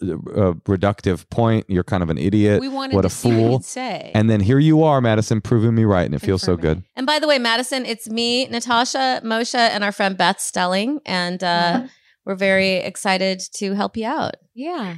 uh, 0.01 0.53
reductive 0.67 1.27
point. 1.29 1.65
You're 1.69 1.83
kind 1.83 2.03
of 2.03 2.09
an 2.09 2.17
idiot. 2.17 2.59
We 2.61 2.67
wanted 2.67 2.95
what 2.95 3.01
to 3.03 3.07
a 3.07 3.09
see 3.11 3.29
fool. 3.31 3.51
you'd 3.53 3.65
say. 3.65 4.11
And 4.13 4.29
then 4.29 4.39
here 4.41 4.59
you 4.59 4.83
are, 4.83 5.01
Madison, 5.01 5.41
proving 5.41 5.73
me 5.75 5.85
right, 5.85 6.05
and 6.05 6.13
it 6.13 6.19
feels 6.19 6.41
so 6.41 6.55
Confirming. 6.55 6.79
good. 6.81 6.83
And 6.95 7.05
by 7.07 7.19
the 7.19 7.27
way, 7.27 7.39
Madison, 7.39 7.85
it's 7.85 8.09
me, 8.09 8.45
Natasha, 8.47 9.21
Moshe, 9.23 9.55
and 9.55 9.83
our 9.83 9.91
friend 9.91 10.17
Beth 10.17 10.39
Stelling, 10.39 10.99
and 11.05 11.43
uh, 11.43 11.87
we're 12.25 12.35
very 12.35 12.73
excited 12.77 13.39
to 13.55 13.73
help 13.73 13.95
you 13.97 14.05
out. 14.07 14.35
yeah. 14.53 14.97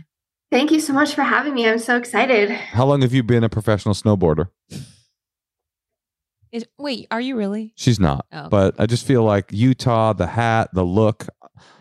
Thank 0.50 0.72
you 0.72 0.80
so 0.80 0.94
much 0.94 1.14
for 1.14 1.24
having 1.24 1.54
me. 1.56 1.68
I'm 1.68 1.78
so 1.78 1.98
excited. 1.98 2.50
How 2.50 2.86
long 2.86 3.02
have 3.02 3.14
you 3.14 3.22
been 3.22 3.44
a 3.44 3.50
professional 3.50 3.94
snowboarder? 3.94 4.48
Is, 6.54 6.66
wait, 6.80 7.08
are 7.12 7.20
you 7.20 7.36
really? 7.36 7.74
She's 7.76 8.00
not, 8.00 8.26
Oh. 8.32 8.48
but 8.48 8.76
I 8.80 8.86
just 8.86 9.06
feel 9.06 9.24
like 9.24 9.52
Utah, 9.52 10.14
the 10.14 10.26
hat, 10.28 10.70
the 10.74 10.84
look. 10.86 11.28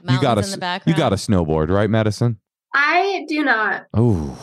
Mountains 0.03 0.17
you 0.17 0.21
got 0.21 0.35
to 0.35 0.41
in 0.45 0.51
the 0.51 0.59
background. 0.59 0.97
you 0.97 1.01
got 1.01 1.11
to 1.11 1.17
snowboard, 1.17 1.69
right, 1.71 1.89
Madison? 1.89 2.41
I 2.75 3.25
do 3.29 3.45
not. 3.45 3.85
Oh, 3.95 4.37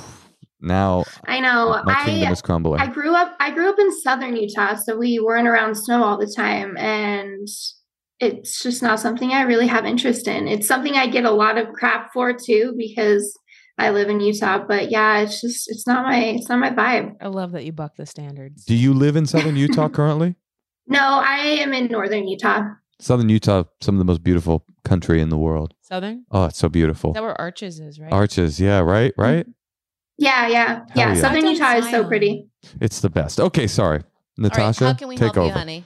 now 0.61 1.03
I 1.27 1.41
know. 1.41 1.81
my 1.83 2.05
kingdom 2.05 2.29
I 2.29 2.31
is 2.31 2.41
crumbling. 2.41 2.79
I 2.79 2.87
grew 2.87 3.13
up 3.13 3.35
I 3.41 3.51
grew 3.51 3.69
up 3.69 3.77
in 3.77 3.91
southern 4.01 4.37
Utah, 4.37 4.75
so 4.75 4.97
we 4.97 5.19
weren't 5.19 5.47
around 5.49 5.75
snow 5.75 6.01
all 6.03 6.17
the 6.17 6.31
time 6.33 6.77
and 6.77 7.45
it's 8.19 8.61
just 8.61 8.81
not 8.81 8.99
something 8.99 9.31
I 9.31 9.41
really 9.43 9.67
have 9.67 9.85
interest 9.85 10.27
in. 10.27 10.47
It's 10.47 10.67
something 10.67 10.95
I 10.95 11.07
get 11.07 11.25
a 11.25 11.31
lot 11.31 11.57
of 11.57 11.73
crap 11.73 12.13
for 12.13 12.33
too 12.33 12.73
because 12.77 13.37
I 13.77 13.89
live 13.89 14.09
in 14.09 14.19
Utah, 14.19 14.63
but 14.67 14.91
yeah, 14.91 15.19
it's 15.19 15.41
just 15.41 15.69
it's 15.69 15.87
not 15.87 16.05
my 16.05 16.19
it's 16.19 16.49
not 16.49 16.59
my 16.59 16.69
vibe. 16.69 17.15
I 17.21 17.27
love 17.27 17.51
that 17.53 17.65
you 17.65 17.71
buck 17.71 17.95
the 17.97 18.05
standards. 18.05 18.65
Do 18.65 18.75
you 18.75 18.93
live 18.93 19.15
in 19.15 19.25
southern 19.25 19.55
Utah 19.57 19.89
currently? 19.89 20.35
No, 20.87 20.99
I 20.99 21.37
am 21.37 21.73
in 21.73 21.87
northern 21.87 22.27
Utah. 22.27 22.63
Southern 22.99 23.29
Utah, 23.29 23.63
some 23.81 23.95
of 23.95 23.99
the 23.99 24.05
most 24.05 24.23
beautiful 24.23 24.65
country 24.83 25.21
in 25.21 25.29
the 25.29 25.37
world. 25.37 25.73
Southern? 25.81 26.25
Oh, 26.31 26.45
it's 26.45 26.57
so 26.57 26.69
beautiful. 26.69 27.11
Is 27.11 27.15
that 27.15 27.23
where 27.23 27.39
Arches 27.39 27.79
is, 27.79 27.99
right? 27.99 28.11
Arches, 28.11 28.59
yeah, 28.59 28.79
right, 28.79 29.11
mm-hmm. 29.11 29.21
right. 29.21 29.45
Yeah, 30.17 30.47
yeah. 30.47 30.81
Yeah, 30.95 31.13
yeah. 31.13 31.13
southern 31.15 31.37
I've 31.37 31.43
done 31.43 31.53
Utah 31.53 31.75
is 31.77 31.89
so 31.89 32.07
pretty. 32.07 32.47
It's 32.79 33.01
the 33.01 33.09
best. 33.09 33.39
Okay, 33.39 33.67
sorry, 33.67 33.97
All 33.97 34.03
right, 34.03 34.37
Natasha, 34.37 34.85
how 34.85 34.93
can 34.93 35.07
we 35.07 35.15
take 35.15 35.33
help 35.33 35.37
over. 35.37 35.47
you, 35.47 35.53
honey? 35.53 35.85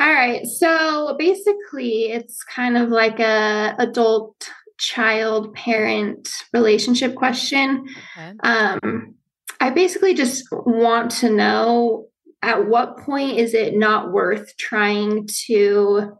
All 0.00 0.10
right. 0.10 0.46
So 0.46 1.14
basically, 1.18 2.10
it's 2.10 2.42
kind 2.42 2.78
of 2.78 2.88
like 2.88 3.20
a 3.20 3.74
adult 3.78 4.48
child 4.78 5.54
parent 5.54 6.30
relationship 6.54 7.14
question. 7.14 7.86
Okay. 8.16 8.32
Um, 8.42 9.14
I 9.60 9.68
basically 9.68 10.14
just 10.14 10.48
want 10.50 11.10
to 11.18 11.28
know 11.28 12.06
at 12.42 12.66
what 12.66 12.96
point 12.96 13.36
is 13.36 13.52
it 13.52 13.76
not 13.76 14.10
worth 14.10 14.56
trying 14.56 15.28
to 15.46 16.16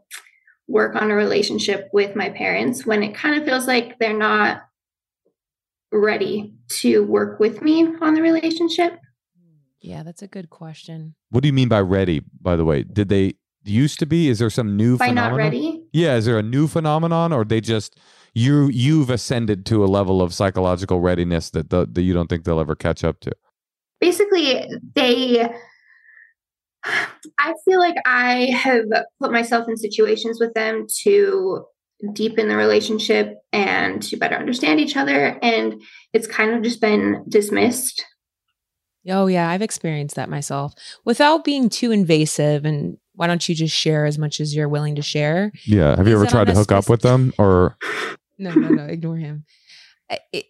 work 0.67 0.95
on 0.95 1.09
a 1.09 1.15
relationship 1.15 1.89
with 1.91 2.15
my 2.15 2.29
parents 2.29 2.85
when 2.85 3.01
it 3.01 3.15
kind 3.15 3.35
of 3.35 3.45
feels 3.45 3.65
like 3.65 3.97
they're 3.97 4.15
not 4.15 4.61
ready 5.91 6.53
to 6.69 7.03
work 7.03 7.39
with 7.39 7.63
me 7.63 7.87
on 7.99 8.13
the 8.13 8.21
relationship? 8.21 8.99
Yeah, 9.79 10.03
that's 10.03 10.21
a 10.21 10.27
good 10.27 10.51
question. 10.51 11.15
What 11.31 11.41
do 11.41 11.47
you 11.47 11.53
mean 11.53 11.67
by 11.67 11.81
ready? 11.81 12.21
By 12.39 12.55
the 12.55 12.63
way, 12.63 12.83
did 12.83 13.09
they 13.09 13.33
used 13.63 13.99
to 13.99 14.05
be? 14.05 14.29
Is 14.29 14.39
there 14.39 14.49
some 14.49 14.75
new 14.75 14.97
By 14.97 15.07
phenomenon? 15.07 15.37
not 15.37 15.43
ready? 15.43 15.83
Yeah, 15.93 16.15
is 16.15 16.25
there 16.25 16.37
a 16.37 16.43
new 16.43 16.67
phenomenon, 16.67 17.31
or 17.33 17.43
they 17.45 17.61
just 17.61 17.99
you 18.33 18.69
you've 18.69 19.09
ascended 19.09 19.65
to 19.67 19.83
a 19.83 19.87
level 19.87 20.21
of 20.21 20.33
psychological 20.33 21.01
readiness 21.01 21.49
that 21.51 21.69
the, 21.69 21.87
that 21.91 22.01
you 22.01 22.13
don't 22.13 22.27
think 22.27 22.43
they'll 22.43 22.59
ever 22.59 22.75
catch 22.75 23.03
up 23.03 23.19
to? 23.21 23.31
basically 24.01 24.67
they 24.95 25.47
i 27.37 27.53
feel 27.63 27.79
like 27.79 27.95
i 28.05 28.47
have 28.51 28.85
put 29.21 29.31
myself 29.31 29.69
in 29.69 29.77
situations 29.77 30.39
with 30.39 30.51
them 30.55 30.87
to 31.03 31.63
deepen 32.13 32.47
the 32.47 32.57
relationship 32.57 33.35
and 33.53 34.01
to 34.01 34.17
better 34.17 34.35
understand 34.35 34.79
each 34.79 34.97
other 34.97 35.37
and 35.43 35.79
it's 36.13 36.25
kind 36.25 36.51
of 36.51 36.63
just 36.63 36.81
been 36.81 37.23
dismissed 37.29 38.03
Oh, 39.09 39.25
yeah, 39.25 39.49
I've 39.49 39.63
experienced 39.63 40.15
that 40.17 40.29
myself. 40.29 40.75
Without 41.05 41.43
being 41.43 41.69
too 41.69 41.91
invasive, 41.91 42.65
and 42.65 42.97
why 43.13 43.27
don't 43.27 43.47
you 43.47 43.55
just 43.55 43.75
share 43.75 44.05
as 44.05 44.17
much 44.17 44.39
as 44.39 44.55
you're 44.55 44.69
willing 44.69 44.95
to 44.95 45.01
share? 45.01 45.51
Yeah. 45.65 45.95
Have 45.95 46.07
you 46.07 46.15
ever 46.15 46.25
tried 46.25 46.47
to 46.47 46.53
hook 46.53 46.71
up 46.71 46.89
with 46.89 47.01
them, 47.01 47.33
or 47.37 47.77
No, 48.37 48.51
no, 48.53 48.69
no, 48.69 48.85
ignore 48.85 49.17
him. 49.17 49.45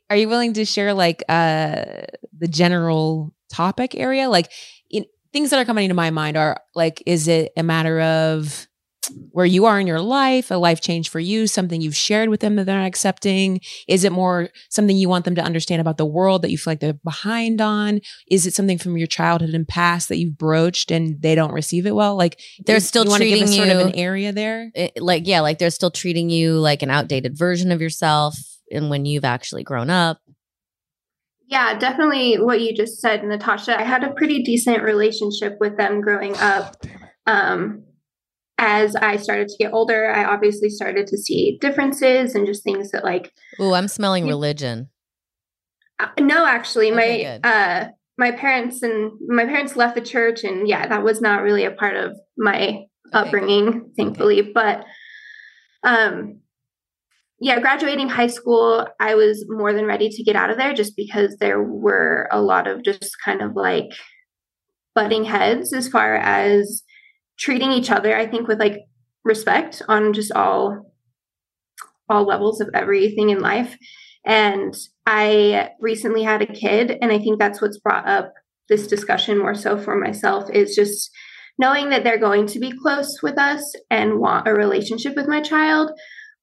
Are 0.09 0.15
you 0.15 0.27
willing 0.27 0.53
to 0.53 0.65
share 0.65 0.93
like 0.93 1.23
uh 1.29 1.85
the 2.37 2.47
general 2.47 3.33
topic 3.49 3.95
area? 3.95 4.29
Like 4.29 4.51
in, 4.89 5.05
things 5.33 5.49
that 5.51 5.59
are 5.59 5.65
coming 5.65 5.89
to 5.89 5.93
my 5.93 6.09
mind 6.09 6.37
are 6.37 6.61
like, 6.75 7.03
is 7.05 7.27
it 7.27 7.51
a 7.55 7.63
matter 7.63 8.01
of 8.01 8.67
where 9.31 9.45
you 9.45 9.65
are 9.65 9.79
in 9.79 9.87
your 9.87 10.01
life, 10.01 10.51
a 10.51 10.55
life 10.55 10.81
change 10.81 11.09
for 11.09 11.19
you, 11.19 11.47
something 11.47 11.81
you've 11.81 11.95
shared 11.95 12.29
with 12.29 12.39
them 12.41 12.55
that 12.55 12.65
they're 12.65 12.77
not 12.77 12.85
accepting? 12.87 13.61
Is 13.87 14.03
it 14.03 14.11
more 14.11 14.49
something 14.69 14.95
you 14.97 15.07
want 15.09 15.25
them 15.25 15.35
to 15.35 15.41
understand 15.41 15.81
about 15.81 15.97
the 15.97 16.05
world 16.05 16.41
that 16.41 16.51
you 16.51 16.57
feel 16.57 16.71
like 16.71 16.79
they're 16.79 16.93
behind 16.93 17.61
on? 17.61 18.01
Is 18.29 18.45
it 18.45 18.53
something 18.53 18.77
from 18.77 18.97
your 18.97 19.07
childhood 19.07 19.51
and 19.53 19.67
past 19.67 20.09
that 20.09 20.17
you've 20.17 20.37
broached 20.37 20.91
and 20.91 21.21
they 21.21 21.35
don't 21.35 21.53
receive 21.53 21.85
it 21.85 21.95
well? 21.95 22.15
Like 22.15 22.39
They're 22.65 22.77
is- 22.77 22.87
still 22.87 23.05
you 23.05 23.09
wanna 23.11 23.25
give 23.25 23.31
treating 23.39 23.49
us 23.49 23.55
sort 23.55 23.69
of 23.69 23.87
an 23.87 23.95
area 23.95 24.31
there. 24.31 24.71
It- 24.75 25.01
like, 25.01 25.27
yeah, 25.27 25.41
like 25.41 25.59
they're 25.59 25.69
still 25.69 25.91
treating 25.91 26.29
you 26.29 26.53
like 26.59 26.81
an 26.81 26.89
outdated 26.89 27.37
version 27.37 27.71
of 27.71 27.81
yourself, 27.81 28.37
and 28.71 28.89
when 28.89 29.05
you've 29.05 29.25
actually 29.25 29.63
grown 29.63 29.89
up. 29.89 30.19
yeah 31.47 31.77
definitely 31.77 32.35
what 32.35 32.61
you 32.61 32.73
just 32.73 32.99
said 33.01 33.23
natasha 33.23 33.77
i 33.77 33.83
had 33.83 34.03
a 34.03 34.13
pretty 34.13 34.41
decent 34.43 34.81
relationship 34.83 35.57
with 35.59 35.75
them 35.77 35.99
growing 36.01 36.35
up 36.37 36.75
um, 37.27 37.83
as 38.61 38.95
i 38.97 39.17
started 39.17 39.47
to 39.49 39.57
get 39.57 39.73
older 39.73 40.09
i 40.13 40.23
obviously 40.23 40.69
started 40.69 41.07
to 41.07 41.17
see 41.17 41.57
differences 41.59 42.35
and 42.35 42.45
just 42.45 42.63
things 42.63 42.91
that 42.91 43.03
like 43.03 43.33
Ooh, 43.59 43.73
I'm 43.73 43.87
smelling 43.89 44.25
religion. 44.27 44.87
Uh, 45.99 46.07
no, 46.19 46.45
actually, 46.45 46.91
Okay, 46.91 46.95
my 46.95 47.31
good. 47.31 47.45
uh, 47.45 47.87
my 48.17 48.31
parents 48.31 48.81
and 48.81 49.11
my 49.27 49.45
parents 49.45 49.75
left 49.75 49.95
the 49.95 50.01
church, 50.01 50.43
and 50.43 50.67
yeah, 50.67 50.87
that 50.87 51.03
was 51.03 51.21
not 51.21 51.41
really 51.43 51.65
a 51.65 51.71
part 51.71 51.95
of 51.95 52.17
my 52.37 52.85
upbringing, 53.13 53.91
thankfully. 53.97 54.41
But 54.41 54.83
um, 55.83 56.39
yeah, 57.39 57.59
graduating 57.59 58.09
high 58.09 58.27
school, 58.27 58.87
I 58.99 59.13
was 59.15 59.45
more 59.47 59.73
than 59.73 59.85
ready 59.85 60.09
to 60.09 60.23
get 60.23 60.35
out 60.35 60.49
of 60.49 60.57
there, 60.57 60.73
just 60.73 60.95
because 60.95 61.37
there 61.39 61.61
were 61.61 62.27
a 62.31 62.41
lot 62.41 62.67
of 62.67 62.83
just 62.83 63.15
kind 63.23 63.41
of 63.41 63.55
like 63.55 63.89
butting 64.95 65.23
heads 65.25 65.71
as 65.73 65.87
far 65.87 66.15
as 66.15 66.81
treating 67.41 67.71
each 67.71 67.89
other. 67.89 68.15
I 68.15 68.27
think 68.27 68.47
with 68.47 68.59
like 68.59 68.77
respect 69.25 69.81
on 69.89 70.13
just 70.13 70.31
all 70.31 70.93
all 72.07 72.25
levels 72.25 72.61
of 72.61 72.69
everything 72.73 73.29
in 73.29 73.39
life. 73.39 73.77
And 74.25 74.75
I 75.05 75.69
recently 75.79 76.23
had 76.23 76.41
a 76.41 76.53
kid, 76.53 76.97
and 77.01 77.11
I 77.11 77.17
think 77.17 77.39
that's 77.39 77.61
what's 77.61 77.79
brought 77.79 78.07
up 78.07 78.33
this 78.69 78.85
discussion 78.85 79.39
more 79.39 79.55
so 79.55 79.77
for 79.77 79.97
myself 79.97 80.49
is 80.51 80.75
just 80.75 81.09
knowing 81.57 81.89
that 81.89 82.03
they're 82.03 82.17
going 82.17 82.45
to 82.47 82.59
be 82.59 82.71
close 82.81 83.21
with 83.21 83.37
us 83.37 83.73
and 83.89 84.19
want 84.19 84.47
a 84.47 84.53
relationship 84.53 85.15
with 85.15 85.27
my 85.27 85.41
child, 85.41 85.91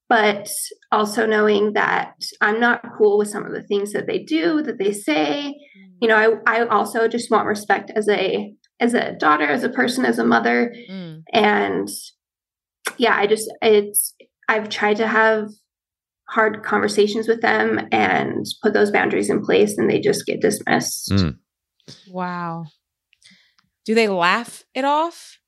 but 0.08 0.48
also 0.90 1.26
knowing 1.26 1.74
that 1.74 2.14
I'm 2.40 2.61
not 2.61 2.82
cool 2.96 3.18
with 3.18 3.28
some 3.28 3.44
of 3.44 3.52
the 3.52 3.62
things 3.62 3.92
that 3.92 4.06
they 4.06 4.18
do, 4.18 4.62
that 4.62 4.78
they 4.78 4.92
say. 4.92 5.54
Mm-hmm. 5.54 5.96
You 6.00 6.08
know, 6.08 6.40
I, 6.46 6.61
I 6.61 6.66
also 6.66 7.08
just 7.08 7.30
want 7.30 7.46
respect 7.46 7.90
as 7.94 8.08
a 8.08 8.52
as 8.80 8.94
a 8.94 9.12
daughter, 9.12 9.44
as 9.44 9.64
a 9.64 9.68
person, 9.68 10.04
as 10.04 10.18
a 10.18 10.24
mother 10.24 10.74
Mm. 10.90 11.22
and 11.32 11.88
yeah 12.96 13.14
i 13.16 13.26
just 13.26 13.50
it's 13.60 14.14
i've 14.48 14.68
tried 14.70 14.96
to 14.96 15.06
have 15.06 15.48
hard 16.28 16.62
conversations 16.62 17.28
with 17.28 17.40
them 17.42 17.86
and 17.92 18.46
put 18.62 18.72
those 18.72 18.90
boundaries 18.90 19.28
in 19.30 19.44
place 19.44 19.76
and 19.76 19.90
they 19.90 20.00
just 20.00 20.24
get 20.26 20.40
dismissed 20.40 21.10
Mm. 21.10 21.38
Wow. 22.08 22.66
Do 23.86 23.94
they 23.94 24.08
laugh 24.08 24.64
it 24.74 24.84
off? 24.84 25.38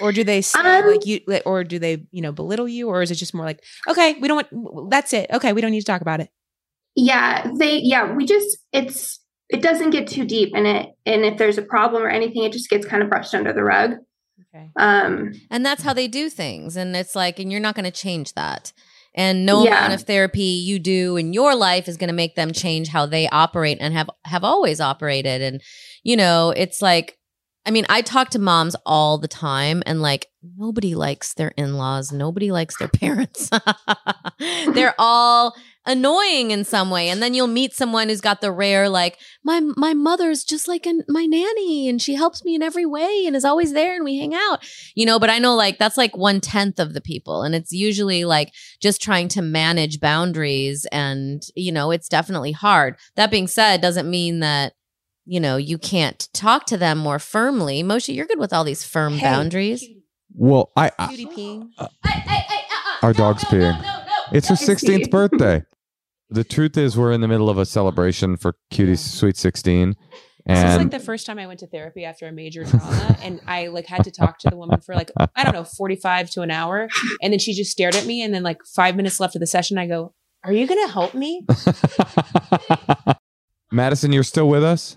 Or 0.00 0.10
do 0.10 0.24
they 0.24 0.40
say 0.42 0.58
Um, 0.58 0.88
like 0.90 1.06
you 1.06 1.20
or 1.46 1.62
do 1.62 1.78
they, 1.78 2.06
you 2.10 2.20
know, 2.22 2.32
belittle 2.32 2.66
you 2.68 2.88
or 2.88 3.02
is 3.02 3.12
it 3.12 3.14
just 3.14 3.32
more 3.34 3.44
like, 3.46 3.62
okay, 3.88 4.14
we 4.20 4.26
don't 4.26 4.44
want 4.52 4.90
that's 4.90 5.12
it. 5.12 5.30
Okay, 5.32 5.52
we 5.52 5.60
don't 5.60 5.70
need 5.70 5.80
to 5.80 5.86
talk 5.86 6.00
about 6.02 6.20
it. 6.20 6.30
yeah 6.96 7.48
they 7.58 7.78
yeah 7.78 8.12
we 8.14 8.24
just 8.26 8.58
it's 8.72 9.20
it 9.50 9.62
doesn't 9.62 9.90
get 9.90 10.06
too 10.08 10.24
deep 10.24 10.52
and 10.54 10.66
it 10.66 10.88
and 11.06 11.24
if 11.24 11.36
there's 11.38 11.58
a 11.58 11.62
problem 11.62 12.02
or 12.02 12.08
anything 12.08 12.44
it 12.44 12.52
just 12.52 12.70
gets 12.70 12.86
kind 12.86 13.02
of 13.02 13.08
brushed 13.08 13.34
under 13.34 13.52
the 13.52 13.62
rug 13.62 13.92
Okay. 14.54 14.70
um 14.76 15.32
And 15.50 15.64
that's 15.66 15.82
how 15.82 15.92
they 15.92 16.06
do 16.08 16.28
things. 16.30 16.76
And 16.76 16.94
it's 16.96 17.14
like, 17.16 17.38
and 17.40 17.50
you're 17.50 17.60
not 17.60 17.74
going 17.74 17.84
to 17.84 17.90
change 17.90 18.34
that. 18.34 18.72
And 19.14 19.44
no 19.46 19.64
Yeah. 19.64 19.78
amount 19.78 19.92
of 20.00 20.06
therapy 20.06 20.42
you 20.42 20.78
do 20.78 21.16
in 21.16 21.32
your 21.32 21.54
life 21.54 21.88
is 21.88 21.96
going 21.96 22.08
to 22.08 22.14
make 22.14 22.34
them 22.34 22.52
change 22.52 22.88
how 22.88 23.06
they 23.06 23.28
operate 23.28 23.78
and 23.80 23.94
have 23.94 24.10
have 24.24 24.44
always 24.44 24.80
operated. 24.80 25.40
And 25.42 25.60
you 26.02 26.16
know, 26.16 26.52
it's 26.56 26.80
like, 26.82 27.18
I 27.66 27.70
mean, 27.70 27.86
I 27.88 28.02
talk 28.02 28.30
to 28.30 28.38
moms 28.38 28.74
all 28.84 29.18
the 29.18 29.28
time, 29.28 29.82
and 29.86 30.02
like 30.02 30.26
nobody 30.56 30.94
likes 30.94 31.34
their 31.34 31.52
in 31.56 31.74
laws, 31.74 32.12
nobody 32.12 32.50
likes 32.50 32.76
their 32.76 32.88
parents. 33.02 33.50
They're 34.74 34.94
all 34.98 35.54
annoying 35.86 36.50
in 36.50 36.64
some 36.64 36.90
way. 36.90 37.08
And 37.08 37.22
then 37.22 37.34
you'll 37.34 37.46
meet 37.46 37.74
someone 37.74 38.08
who's 38.08 38.20
got 38.20 38.40
the 38.40 38.52
rare 38.52 38.88
like 38.88 39.18
my 39.42 39.60
my 39.76 39.94
mother's 39.94 40.44
just 40.44 40.66
like 40.66 40.86
an, 40.86 41.02
my 41.08 41.26
nanny 41.26 41.88
and 41.88 42.00
she 42.00 42.14
helps 42.14 42.44
me 42.44 42.54
in 42.54 42.62
every 42.62 42.86
way 42.86 43.24
and 43.26 43.36
is 43.36 43.44
always 43.44 43.72
there 43.72 43.94
and 43.94 44.04
we 44.04 44.18
hang 44.18 44.34
out. 44.34 44.64
You 44.94 45.06
know 45.06 45.18
but 45.18 45.30
i 45.30 45.38
know 45.38 45.54
like 45.54 45.78
that's 45.78 45.96
like 45.96 46.16
one 46.16 46.40
tenth 46.40 46.78
of 46.78 46.94
the 46.94 47.00
people. 47.00 47.42
And 47.42 47.54
it's 47.54 47.72
usually 47.72 48.24
like 48.24 48.52
just 48.80 49.02
trying 49.02 49.28
to 49.28 49.42
manage 49.42 50.00
boundaries 50.00 50.86
and 50.90 51.42
you 51.54 51.72
know 51.72 51.90
it's 51.90 52.08
definitely 52.08 52.52
hard. 52.52 52.96
That 53.16 53.30
being 53.30 53.46
said 53.46 53.80
doesn't 53.80 54.08
mean 54.08 54.40
that 54.40 54.72
you 55.26 55.40
know 55.40 55.56
you 55.56 55.78
can't 55.78 56.28
talk 56.32 56.66
to 56.66 56.76
them 56.76 56.98
more 56.98 57.18
firmly. 57.18 57.82
Moshe 57.82 58.14
you're 58.14 58.26
good 58.26 58.38
with 58.38 58.52
all 58.52 58.64
these 58.64 58.84
firm 58.84 59.14
Hey, 59.14 59.26
boundaries. 59.26 59.84
Well, 60.36 60.72
I, 60.76 60.90
I 60.98 61.08
Cutie 61.08 61.26
peeing. 61.26 61.68
Uh, 61.78 61.88
our 63.02 63.12
dog's 63.12 63.44
peeing. 63.44 63.78
it's 64.32 64.48
her 64.48 64.54
16th 64.56 65.10
birthday. 65.10 65.62
The 66.30 66.44
truth 66.44 66.76
is, 66.76 66.96
we're 66.96 67.12
in 67.12 67.20
the 67.20 67.28
middle 67.28 67.50
of 67.50 67.58
a 67.58 67.66
celebration 67.66 68.36
for 68.36 68.56
Cutie's 68.72 69.00
Sweet 69.00 69.36
16, 69.36 69.94
This 70.46 70.58
is 70.58 70.76
like 70.76 70.90
the 70.90 70.98
first 70.98 71.26
time 71.26 71.38
I 71.38 71.46
went 71.46 71.60
to 71.60 71.66
therapy 71.66 72.04
after 72.04 72.26
a 72.26 72.32
major 72.32 72.64
trauma, 72.64 73.16
and 73.22 73.40
I 73.46 73.68
like 73.68 73.86
had 73.86 74.04
to 74.04 74.10
talk 74.10 74.38
to 74.40 74.50
the 74.50 74.56
woman 74.56 74.80
for 74.80 74.94
like 74.94 75.10
I 75.36 75.44
don't 75.44 75.54
know 75.54 75.64
forty 75.64 75.96
five 75.96 76.30
to 76.30 76.42
an 76.42 76.50
hour, 76.50 76.88
and 77.22 77.32
then 77.32 77.38
she 77.38 77.52
just 77.54 77.70
stared 77.70 77.94
at 77.94 78.06
me, 78.06 78.22
and 78.22 78.34
then 78.34 78.42
like 78.42 78.58
five 78.64 78.96
minutes 78.96 79.20
left 79.20 79.36
of 79.36 79.40
the 79.40 79.46
session, 79.46 79.78
I 79.78 79.86
go, 79.86 80.12
"Are 80.44 80.52
you 80.52 80.66
gonna 80.66 80.88
help 80.88 81.14
me?" 81.14 81.46
Madison, 83.72 84.12
you're 84.12 84.22
still 84.22 84.48
with 84.48 84.64
us? 84.64 84.96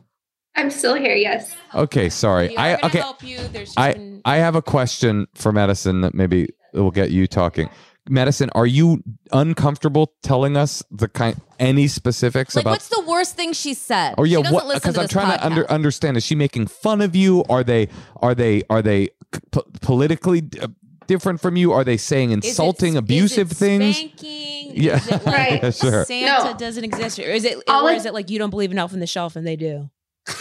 i'm 0.56 0.72
still 0.72 0.96
here 0.96 1.16
yes 1.16 1.56
Okay, 1.76 2.10
sorry. 2.10 2.48
We 2.50 2.58
I 2.58 2.76
okay. 2.78 2.98
help 3.00 3.22
you. 3.24 3.38
There's 3.38 3.70
just 3.70 3.80
I 3.80 3.94
been- 3.94 4.22
I 4.26 4.38
have 4.38 4.56
a 4.56 4.62
question 4.62 5.28
for 5.36 5.52
Madison 5.52 6.02
that 6.02 6.14
maybe 6.16 6.48
will 6.74 6.92
get 6.92 7.12
you 7.12 7.28
talking. 7.28 7.70
Madison, 8.10 8.50
are 8.56 8.66
you 8.66 9.04
uncomfortable 9.32 10.14
telling 10.24 10.56
us 10.58 10.84
the 10.92 11.08
kind 11.08 11.40
any 11.60 11.88
specifics 11.88 12.56
like 12.56 12.64
about 12.64 12.72
what's 12.72 12.90
the 12.90 13.04
worst 13.08 13.36
thing 13.36 13.52
she 13.54 13.74
said 13.74 14.16
Or 14.18 14.26
yeah, 14.26 14.38
what? 14.38 14.74
Because 14.74 14.98
I'm 14.98 15.04
this 15.04 15.12
trying 15.12 15.38
to 15.38 15.46
under, 15.46 15.70
understand. 15.72 16.18
Is 16.18 16.24
she 16.24 16.36
making 16.36 16.68
fun 16.68 17.02
of 17.02 17.16
you? 17.16 17.44
Are 17.50 17.64
they 17.64 17.90
are 18.22 18.34
they 18.36 18.64
are 18.70 18.82
they 18.82 19.10
p- 19.32 19.62
politically 19.82 20.44
uh, 20.62 20.68
different 21.08 21.42
from 21.42 21.56
you? 21.58 21.72
Are 21.74 21.84
they 21.84 21.98
saying 21.98 22.32
Is 22.32 22.38
it- 22.38 22.48
insulting, 22.50 22.90
is 22.90 22.96
it 22.96 23.00
abusive 23.00 23.52
things? 23.52 23.98
Spanking? 23.98 24.72
Yeah. 24.76 24.98
Is 24.98 25.08
it 25.08 25.26
like 25.26 25.26
Right. 25.64 25.74
Sure. 25.76 26.06
Santa 26.06 26.52
No. 26.52 26.58
doesn't 26.58 26.84
exist, 26.84 27.18
or 27.20 27.24
is 27.24 27.44
it, 27.44 27.58
All 27.68 27.88
or 27.88 27.92
I- 27.92 27.96
is 27.96 28.06
it 28.06 28.14
like 28.14 28.30
you 28.30 28.38
don't 28.40 28.50
believe 28.52 28.72
in 28.72 28.78
elf 28.78 28.94
on 28.94 29.00
the 29.00 29.08
shelf 29.08 29.36
and 29.36 29.46
they 29.48 29.56
do? 29.56 29.90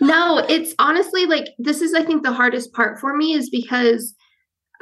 no 0.00 0.38
it's 0.48 0.74
honestly 0.78 1.26
like 1.26 1.46
this 1.58 1.80
is 1.80 1.94
i 1.94 2.02
think 2.02 2.22
the 2.24 2.32
hardest 2.32 2.72
part 2.72 2.98
for 2.98 3.16
me 3.16 3.34
is 3.34 3.48
because 3.50 4.14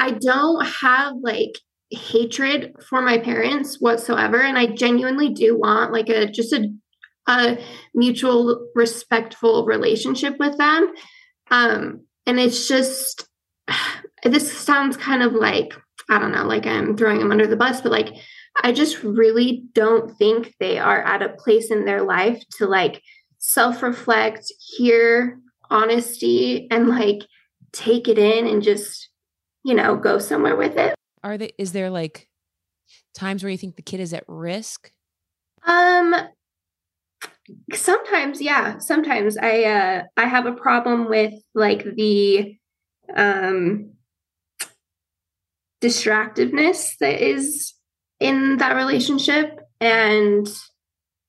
i 0.01 0.11
don't 0.11 0.65
have 0.67 1.13
like 1.23 1.53
hatred 1.91 2.75
for 2.89 3.03
my 3.03 3.19
parents 3.19 3.81
whatsoever. 3.81 4.41
And 4.41 4.59
i 4.59 4.67
genuinely 4.67 5.31
do 5.31 5.59
want 5.59 5.93
like 5.93 6.09
a 6.09 6.27
just 6.27 6.53
a 6.53 6.73
a 7.29 7.59
mutual 7.95 8.67
respectful 8.75 9.65
relationship 9.65 10.37
with 10.39 10.57
them. 10.59 10.93
Um 11.51 12.07
and 12.27 12.39
it's 12.39 12.69
just 12.69 13.29
this 14.25 14.57
sounds 14.57 14.97
kind 14.97 15.23
of 15.23 15.33
like 15.33 15.75
i 16.09 16.19
don't 16.19 16.33
know 16.33 16.45
like 16.45 16.67
i'm 16.67 16.97
throwing 16.97 17.19
them 17.19 17.33
under 17.33 17.47
the 17.47 17.57
bus 17.57 17.81
but 17.81 17.93
like 17.93 18.15
i 18.63 18.73
just 18.73 19.03
really 19.03 19.65
don't 19.73 20.17
think 20.17 20.55
they 20.61 20.79
are 20.79 21.03
at 21.03 21.23
a 21.23 21.31
place 21.31 21.71
in 21.71 21.85
their 21.85 22.03
life 22.03 22.43
to 22.51 22.67
like 22.67 23.03
self-reflect 23.39 24.53
hear 24.77 25.39
honesty 25.71 26.69
and 26.71 26.89
like 26.89 27.21
take 27.73 28.09
it 28.09 28.19
in 28.19 28.47
and 28.47 28.63
just 28.63 29.09
you 29.65 29.75
know 29.75 29.97
go 29.97 30.19
somewhere 30.19 30.57
with 30.57 30.77
it 30.77 30.95
Are 31.23 31.39
they? 31.39 31.53
Is 31.59 31.73
there 31.73 31.91
like 31.91 32.29
times 33.15 33.43
where 33.43 33.51
you 33.51 33.59
think 33.59 33.77
the 33.77 33.83
kid 33.83 34.01
is 34.01 34.13
at 34.13 34.25
risk? 34.27 34.93
um 35.67 36.15
sometimes 37.75 38.41
yeah 38.41 38.79
sometimes 38.79 39.37
i 39.37 39.65
uh 39.65 40.03
i 40.17 40.27
have 40.27 40.47
a 40.47 40.53
problem 40.53 41.09
with 41.09 41.35
like 41.55 41.85
the 41.97 42.57
um 43.17 43.91
distractiveness 45.83 46.93
that 47.01 47.21
is 47.21 47.75
in 48.21 48.59
that 48.59 48.77
relationship 48.77 49.59
and 49.81 50.49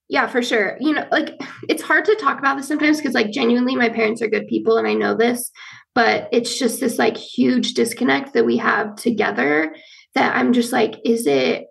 yeah 0.09 0.27
for 0.27 0.41
sure 0.41 0.77
you 0.79 0.93
know 0.93 1.05
like 1.11 1.41
it's 1.69 1.81
hard 1.81 2.05
to 2.05 2.15
talk 2.15 2.37
about 2.37 2.57
this 2.57 2.67
sometimes 2.67 2.97
because 2.97 3.13
like 3.13 3.31
genuinely 3.31 3.75
my 3.75 3.89
parents 3.89 4.21
are 4.21 4.27
good 4.27 4.47
people 4.47 4.77
and 4.77 4.87
i 4.87 4.93
know 4.93 5.15
this 5.15 5.51
but 5.93 6.29
it's 6.31 6.57
just 6.57 6.79
this 6.79 6.97
like 6.97 7.17
huge 7.17 7.73
disconnect 7.73 8.33
that 8.33 8.45
we 8.45 8.57
have 8.57 8.95
together 8.95 9.75
that 10.15 10.35
i'm 10.35 10.53
just 10.53 10.71
like 10.71 10.95
is 11.05 11.27
it 11.27 11.65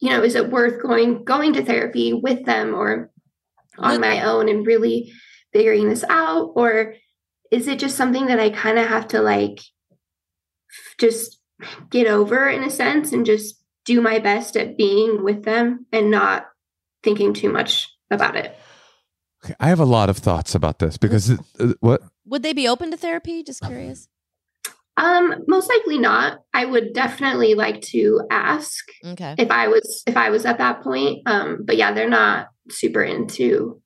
you 0.00 0.10
know 0.10 0.22
is 0.22 0.34
it 0.34 0.50
worth 0.50 0.82
going 0.82 1.24
going 1.24 1.52
to 1.52 1.64
therapy 1.64 2.12
with 2.12 2.44
them 2.44 2.74
or 2.74 3.10
on 3.78 4.00
my 4.00 4.22
own 4.22 4.48
and 4.48 4.66
really 4.66 5.12
figuring 5.52 5.88
this 5.88 6.04
out? 6.08 6.52
Or 6.54 6.94
is 7.50 7.68
it 7.68 7.78
just 7.78 7.96
something 7.96 8.26
that 8.26 8.40
i 8.40 8.48
kind 8.50 8.78
of 8.78 8.88
have 8.88 9.06
to 9.08 9.20
like 9.20 9.60
just 10.98 11.38
get 11.90 12.06
over 12.06 12.48
in 12.48 12.64
a 12.64 12.70
sense 12.70 13.12
and 13.12 13.26
just 13.26 13.62
do 13.84 14.00
my 14.00 14.18
best 14.18 14.56
at 14.56 14.76
being 14.76 15.22
with 15.22 15.44
them 15.44 15.86
and 15.92 16.10
not 16.10 16.46
thinking 17.02 17.34
too 17.34 17.52
much 17.52 17.88
about 18.10 18.36
it 18.36 18.56
Okay, 19.44 19.54
I 19.58 19.68
have 19.68 19.80
a 19.80 19.84
lot 19.84 20.08
of 20.08 20.18
thoughts 20.18 20.54
about 20.54 20.78
this 20.78 20.96
because 20.96 21.30
uh, 21.58 21.74
what? 21.80 22.02
Would 22.26 22.42
they 22.42 22.52
be 22.52 22.68
open 22.68 22.90
to 22.92 22.96
therapy? 22.96 23.42
Just 23.42 23.62
curious. 23.62 24.08
Um 24.96 25.44
most 25.48 25.68
likely 25.68 25.98
not. 25.98 26.40
I 26.52 26.64
would 26.66 26.92
definitely 26.92 27.54
like 27.54 27.80
to 27.92 28.20
ask 28.30 28.84
okay. 29.04 29.34
if 29.38 29.50
i 29.50 29.66
was 29.66 30.02
if 30.06 30.16
i 30.18 30.28
was 30.30 30.44
at 30.44 30.58
that 30.58 30.82
point. 30.82 31.22
Um 31.26 31.60
but 31.64 31.76
yeah 31.76 31.92
they're 31.92 32.10
not 32.10 32.48
super 32.68 33.02
into 33.02 33.80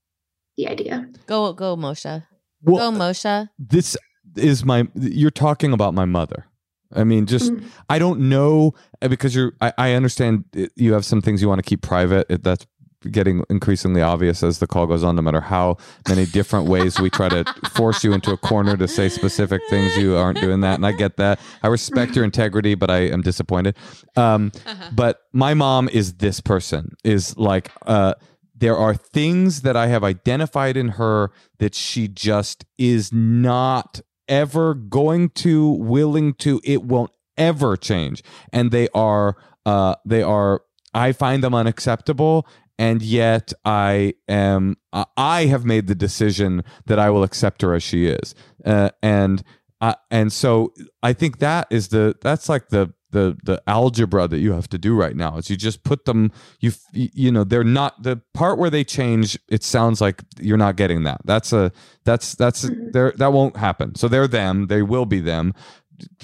the 0.56 0.68
idea. 0.68 1.06
Go 1.26 1.52
go 1.52 1.76
moshe. 1.76 2.24
Well, 2.62 2.90
go 2.90 2.98
moshe. 2.98 3.48
this 3.58 3.96
is 4.36 4.64
my 4.64 4.88
you're 4.94 5.30
talking 5.30 5.72
about 5.72 5.94
my 5.94 6.04
mother. 6.04 6.46
I 6.92 7.04
mean 7.04 7.26
just 7.26 7.52
Mhm. 7.52 7.64
i 7.88 7.98
don't 7.98 8.20
know 8.20 8.74
because 9.00 9.34
you're 9.34 9.52
i, 9.60 9.72
I 9.78 9.92
understand 9.92 10.44
you 10.76 10.92
have 10.92 11.04
some 11.04 11.22
things 11.22 11.40
you 11.40 11.48
want 11.48 11.58
to 11.60 11.68
keep 11.68 11.82
private 11.82 12.26
that's 12.42 12.66
getting 13.06 13.44
increasingly 13.48 14.02
obvious 14.02 14.42
as 14.42 14.58
the 14.58 14.66
call 14.66 14.86
goes 14.86 15.02
on 15.02 15.16
no 15.16 15.22
matter 15.22 15.40
how 15.40 15.76
many 16.08 16.26
different 16.26 16.66
ways 16.66 17.00
we 17.00 17.10
try 17.10 17.28
to 17.28 17.44
force 17.74 18.04
you 18.04 18.12
into 18.12 18.32
a 18.32 18.36
corner 18.36 18.76
to 18.76 18.88
say 18.88 19.08
specific 19.08 19.62
things 19.70 19.96
you 19.96 20.16
aren't 20.16 20.40
doing 20.40 20.60
that. 20.60 20.74
And 20.74 20.86
i 20.86 20.92
get 20.92 21.16
that. 21.16 21.40
I 21.62 21.68
respect 21.68 22.14
your 22.14 22.24
integrity 22.24 22.74
but 22.74 22.90
i 22.90 22.98
am 22.98 23.22
disappointed. 23.22 23.76
Um, 24.16 24.52
but 24.92 25.22
my 25.32 25.54
mom 25.54 25.88
is 25.88 26.14
this 26.14 26.40
person 26.40 26.96
is 27.04 27.36
like 27.36 27.70
uh 27.86 28.14
there 28.58 28.76
are 28.76 28.94
things 28.94 29.62
that 29.62 29.76
i 29.76 29.86
have 29.86 30.02
identified 30.02 30.76
in 30.76 30.88
her 30.90 31.30
that 31.58 31.74
she 31.74 32.08
just 32.08 32.64
is 32.78 33.12
not 33.12 34.00
ever 34.28 34.74
going 34.74 35.28
to 35.30 35.68
willing 35.68 36.34
to 36.34 36.60
it 36.64 36.82
won't 36.82 37.12
ever 37.36 37.76
change. 37.76 38.22
And 38.52 38.70
they 38.70 38.88
are 38.94 39.36
uh 39.64 39.96
they 40.04 40.22
are 40.22 40.62
i 40.94 41.12
find 41.12 41.42
them 41.44 41.54
unacceptable 41.54 42.46
and 42.78 43.02
yet 43.02 43.52
i 43.64 44.14
am 44.28 44.76
i 45.16 45.46
have 45.46 45.64
made 45.64 45.86
the 45.86 45.94
decision 45.94 46.62
that 46.86 46.98
i 46.98 47.08
will 47.10 47.22
accept 47.22 47.62
her 47.62 47.74
as 47.74 47.82
she 47.82 48.06
is. 48.06 48.34
Uh, 48.64 48.90
and 49.02 49.42
uh, 49.80 49.94
and 50.10 50.32
so 50.32 50.72
i 51.02 51.12
think 51.12 51.38
that 51.38 51.66
is 51.70 51.88
the 51.88 52.14
that's 52.22 52.48
like 52.48 52.68
the 52.68 52.92
the 53.12 53.36
the 53.44 53.62
algebra 53.68 54.26
that 54.26 54.38
you 54.40 54.52
have 54.52 54.68
to 54.68 54.76
do 54.76 54.94
right 54.94 55.14
now 55.16 55.36
is 55.38 55.48
you 55.48 55.56
just 55.56 55.84
put 55.84 56.04
them 56.06 56.30
you 56.60 56.72
you 56.92 57.30
know 57.30 57.44
they're 57.44 57.62
not 57.64 58.02
the 58.02 58.20
part 58.34 58.58
where 58.58 58.68
they 58.68 58.82
change 58.84 59.38
it 59.48 59.62
sounds 59.62 60.00
like 60.00 60.22
you're 60.40 60.56
not 60.58 60.76
getting 60.76 61.04
that. 61.04 61.20
That's 61.24 61.52
a 61.52 61.70
that's 62.04 62.34
that's 62.34 62.64
Mhm. 62.66 62.92
there 62.92 63.12
that 63.16 63.32
won't 63.32 63.56
happen. 63.56 63.94
So 63.94 64.08
they're 64.08 64.26
them. 64.28 64.66
They 64.66 64.82
will 64.82 65.06
be 65.06 65.20
them 65.20 65.54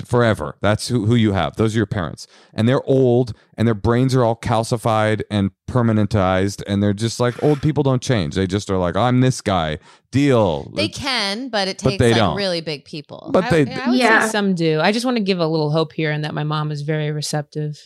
forever 0.04 0.56
that's 0.60 0.88
who, 0.88 1.06
who 1.06 1.14
you 1.14 1.32
have 1.32 1.56
those 1.56 1.74
are 1.74 1.78
your 1.78 1.86
parents 1.86 2.26
and 2.54 2.68
they're 2.68 2.82
old 2.84 3.32
and 3.56 3.66
their 3.66 3.74
brains 3.74 4.14
are 4.14 4.24
all 4.24 4.36
calcified 4.36 5.22
and 5.30 5.50
permanentized 5.68 6.62
and 6.66 6.82
they're 6.82 6.92
just 6.92 7.18
like 7.20 7.40
old 7.42 7.60
people 7.62 7.82
don't 7.82 8.02
change 8.02 8.34
they 8.34 8.46
just 8.46 8.70
are 8.70 8.76
like 8.78 8.96
i'm 8.96 9.20
this 9.20 9.40
guy 9.40 9.78
deal 10.10 10.70
they 10.74 10.88
can 10.88 11.48
but 11.48 11.68
it 11.68 11.80
But 11.82 11.90
takes 11.90 11.98
they 12.00 12.10
like 12.12 12.18
don't. 12.18 12.36
really 12.36 12.60
big 12.60 12.84
people 12.84 13.30
But 13.32 13.44
I, 13.44 13.50
they- 13.64 13.70
yeah, 13.72 13.84
I 13.86 13.90
would 13.90 13.98
Yeah. 13.98 14.26
say 14.26 14.30
some 14.32 14.54
do. 14.54 14.80
I 14.80 14.92
just 14.92 15.04
want 15.06 15.16
to 15.16 15.22
give 15.22 15.38
a 15.40 15.46
little 15.46 15.70
hope 15.70 15.92
here, 15.92 16.10
and 16.10 16.22
that 16.24 16.34
my 16.34 16.44
mom 16.44 16.70
is 16.70 16.82
very 16.82 17.10
receptive 17.10 17.78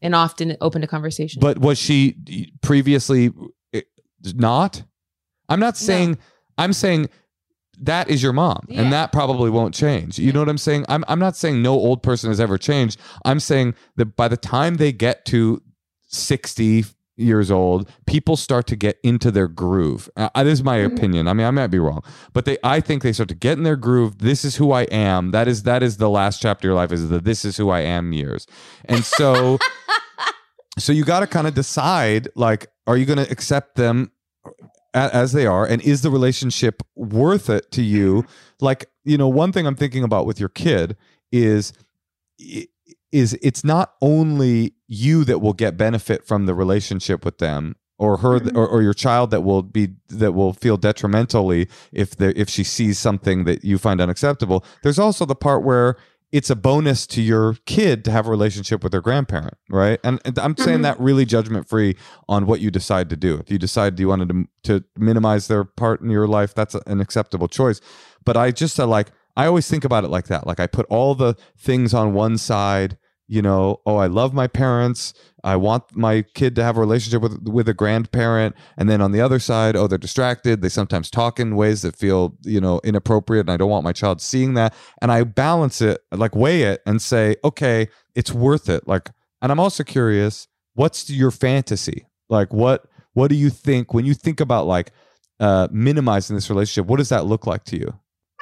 and 0.00 0.14
often 0.14 0.56
open 0.60 0.80
to 0.80 0.86
conversation. 0.86 1.40
But 1.40 1.58
was 1.58 1.78
she 1.78 2.16
previously 2.62 3.32
eh, 3.72 3.82
not? 4.34 4.82
I'm 5.48 5.60
not 5.60 5.76
saying 5.76 6.18
I'm 6.56 6.72
saying 6.72 7.08
that 7.80 8.08
is 8.10 8.22
your 8.22 8.32
mom 8.32 8.64
Yeah. 8.68 8.82
and 8.82 8.92
that 8.92 9.12
probably 9.12 9.50
won't 9.50 9.74
change. 9.74 10.18
You 10.18 10.32
know 10.32 10.40
what 10.40 10.48
I'm 10.48 10.58
saying? 10.58 10.84
I'm 10.88 11.04
I'm 11.08 11.18
not 11.18 11.36
saying 11.36 11.62
no 11.62 11.72
old 11.72 12.02
person 12.02 12.30
has 12.30 12.40
ever 12.40 12.58
changed. 12.58 12.98
I'm 13.24 13.40
saying 13.40 13.74
that 13.96 14.16
by 14.16 14.28
the 14.28 14.36
time 14.36 14.76
they 14.76 14.92
get 14.92 15.24
to 15.26 15.62
60 16.08 16.84
years 17.16 17.48
old, 17.50 17.88
people 18.06 18.36
start 18.36 18.66
to 18.66 18.74
get 18.76 18.98
into 19.04 19.30
their 19.30 19.46
groove. 19.46 20.08
Uh, 20.16 20.28
this 20.42 20.54
is 20.54 20.64
my 20.64 20.78
Mhm. 20.78 20.86
opinion. 20.96 21.28
I 21.28 21.32
mean, 21.32 21.46
I 21.46 21.50
might 21.52 21.68
be 21.68 21.78
wrong, 21.78 22.02
but 22.32 22.44
they 22.44 22.58
I 22.64 22.80
think 22.80 23.02
they 23.02 23.12
start 23.12 23.28
to 23.28 23.34
get 23.36 23.56
in 23.56 23.62
their 23.64 23.76
groove. 23.76 24.18
This 24.18 24.44
is 24.44 24.56
who 24.56 24.72
I 24.72 24.82
am. 24.84 25.30
That 25.30 25.46
is 25.46 25.62
that 25.62 25.82
is 25.82 25.98
the 25.98 26.10
last 26.10 26.42
chapter 26.42 26.68
of 26.68 26.70
your 26.70 26.74
life 26.74 26.90
is 26.92 27.08
the 27.08 27.20
this 27.20 27.44
is 27.44 27.56
who 27.56 27.70
I 27.70 27.80
am 27.80 28.12
years. 28.12 28.46
And 28.86 29.04
so 29.04 29.58
so 30.78 30.92
you 30.92 31.04
got 31.04 31.20
to 31.20 31.26
kind 31.28 31.46
of 31.46 31.54
decide 31.54 32.28
like 32.34 32.66
are 32.86 32.96
you 32.96 33.06
going 33.06 33.24
to 33.24 33.30
accept 33.30 33.76
them 33.76 34.10
as 34.94 35.32
they 35.32 35.46
are 35.46 35.66
and 35.66 35.82
is 35.82 36.02
the 36.02 36.10
relationship 36.10 36.82
worth 36.94 37.50
it 37.50 37.70
to 37.72 37.82
you? 37.82 38.24
Like 38.60 38.86
you 39.04 39.18
know 39.18 39.28
one 39.28 39.52
thing 39.52 39.66
i'm 39.66 39.74
thinking 39.76 40.02
about 40.02 40.24
with 40.24 40.40
your 40.40 40.48
kid 40.48 40.96
is 41.30 41.72
is 43.12 43.38
it's 43.42 43.62
not 43.64 43.94
only 44.00 44.74
you 44.88 45.24
that 45.24 45.40
will 45.40 45.52
get 45.52 45.76
benefit 45.76 46.26
from 46.26 46.46
the 46.46 46.54
relationship 46.54 47.24
with 47.24 47.38
them 47.38 47.76
or 47.98 48.16
her 48.18 48.40
Mhm. 48.40 48.56
or, 48.56 48.66
or 48.66 48.82
your 48.82 48.94
child 48.94 49.30
that 49.30 49.42
will 49.42 49.62
be 49.62 49.90
that 50.08 50.32
will 50.32 50.52
feel 50.52 50.76
detrimentally 50.76 51.68
if 51.92 52.16
the 52.16 52.38
if 52.38 52.48
she 52.48 52.64
sees 52.64 52.98
something 52.98 53.44
that 53.44 53.64
you 53.64 53.78
find 53.78 54.00
unacceptable. 54.00 54.64
There's 54.82 54.98
also 54.98 55.24
the 55.24 55.36
part 55.36 55.62
where 55.62 55.96
it's 56.36 56.50
a 56.50 56.56
bonus 56.56 57.06
to 57.06 57.22
your 57.22 57.56
kid 57.64 58.04
to 58.04 58.10
have 58.10 58.26
a 58.26 58.30
relationship 58.30 58.82
with 58.82 58.90
their 58.92 59.00
grandparent 59.08 59.56
right? 59.70 59.98
And, 60.02 60.20
and 60.24 60.36
i'm 60.44 60.56
saying 60.56 60.80
Mhm. 60.80 60.88
that 60.88 60.98
really 61.08 61.24
judgment 61.24 61.68
free 61.68 61.96
on 62.28 62.40
what 62.46 62.58
you 62.60 62.70
decide 62.70 63.08
to 63.10 63.16
do. 63.16 63.32
If 63.42 63.50
you 63.52 63.58
decide 63.58 63.98
you 64.00 64.08
wanted 64.08 64.28
to, 64.30 64.46
to 64.68 64.84
minimize 64.98 65.46
their 65.48 65.64
part 65.64 66.00
in 66.00 66.10
your 66.10 66.26
life 66.26 66.52
that's 66.54 66.74
an 66.86 67.00
acceptable 67.00 67.48
choice. 67.48 67.80
But 68.24 68.36
i 68.36 68.50
just 68.50 68.78
uh, 68.80 68.86
like 68.96 69.08
i 69.36 69.46
always 69.46 69.68
think 69.68 69.84
about 69.84 70.02
it 70.04 70.10
like 70.16 70.26
that. 70.32 70.42
Like 70.46 70.60
i 70.60 70.66
put 70.66 70.86
all 70.96 71.14
the 71.14 71.32
things 71.56 71.94
on 71.94 72.14
one 72.14 72.36
side 72.38 72.98
you 73.26 73.42
know 73.42 73.80
oh 73.86 73.96
i 73.96 74.06
love 74.06 74.34
my 74.34 74.46
parents. 74.46 75.14
I 75.44 75.56
want 75.56 75.94
my 75.94 76.22
kid 76.22 76.56
to 76.56 76.64
have 76.64 76.78
a 76.78 76.80
relationship 76.80 77.20
with 77.20 77.46
with 77.46 77.68
a 77.68 77.74
grandparent. 77.74 78.56
And 78.78 78.88
then 78.88 79.02
on 79.02 79.12
the 79.12 79.20
other 79.20 79.38
side 79.38 79.76
oh 79.76 79.86
they're 79.86 79.98
distracted. 79.98 80.62
They 80.62 80.70
sometimes 80.70 81.10
talk 81.10 81.38
in 81.38 81.54
ways 81.54 81.82
that 81.82 81.96
feel 81.96 82.36
you 82.42 82.60
know 82.60 82.80
inappropriate 82.82 83.42
and 83.42 83.50
i 83.50 83.58
don't 83.58 83.70
want 83.70 83.84
my 83.84 83.92
child 83.92 84.20
seeing 84.20 84.54
that. 84.54 84.74
And 85.02 85.12
i 85.12 85.22
balance 85.22 85.82
it 85.82 86.00
like 86.12 86.34
weigh 86.34 86.62
it 86.62 86.80
and 86.86 87.00
say 87.00 87.36
okay 87.44 87.88
it's 88.14 88.32
worth 88.32 88.68
it. 88.68 88.88
Like 88.88 89.10
and 89.42 89.52
i'm 89.52 89.60
also 89.60 89.84
curious 89.84 90.48
what's 90.74 91.10
your 91.10 91.30
fantasy? 91.30 92.06
Like 92.30 92.52
what 92.52 92.86
what 93.12 93.28
do 93.28 93.36
you 93.36 93.50
think 93.50 93.92
when 93.92 94.06
you 94.06 94.14
think 94.14 94.40
about 94.40 94.66
like 94.66 94.92
uh 95.40 95.68
minimizing 95.70 96.36
this 96.36 96.48
relationship 96.48 96.88
what 96.88 96.96
does 96.96 97.10
that 97.10 97.26
look 97.26 97.46
like 97.46 97.64
to 97.64 97.78
you? 97.78 97.92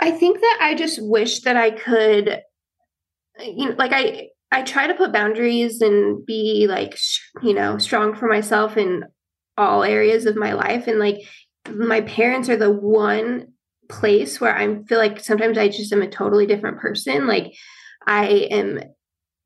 I 0.01 0.13
think 0.13 0.41
that 0.41 0.59
I 0.61 0.75
just 0.75 1.03
wish 1.03 1.41
that 1.43 1.57
I 1.57 1.71
could, 1.71 2.43
you 3.41 3.69
know, 3.69 3.75
like 3.77 3.93
I 3.93 4.29
I 4.53 4.63
try 4.63 4.87
to 4.87 4.95
put 4.95 5.13
boundaries 5.13 5.81
and 5.81 6.25
be 6.25 6.67
like, 6.69 6.99
you 7.43 7.55
know, 7.55 7.79
strong 7.79 8.15
for 8.15 8.29
myself 8.29 8.77
in 8.77 9.05
all 9.57 9.83
areas 9.83 10.27
of 10.27 10.37
my 10.37 10.53
life, 10.53 10.87
and 10.87 10.99
like 10.99 11.17
my 11.69 12.03
parents 12.03 12.49
are 12.49 12.57
the 12.57 12.71
one 12.71 13.49
place 13.89 14.41
where 14.41 14.57
I 14.57 14.83
feel 14.85 14.99
like 14.99 15.21
sometimes 15.21 15.59
I 15.59 15.69
just 15.69 15.93
am 15.93 16.03
a 16.03 16.09
totally 16.09 16.47
different 16.47 16.79
person. 16.79 17.27
Like 17.27 17.53
I 18.07 18.27
am 18.51 18.81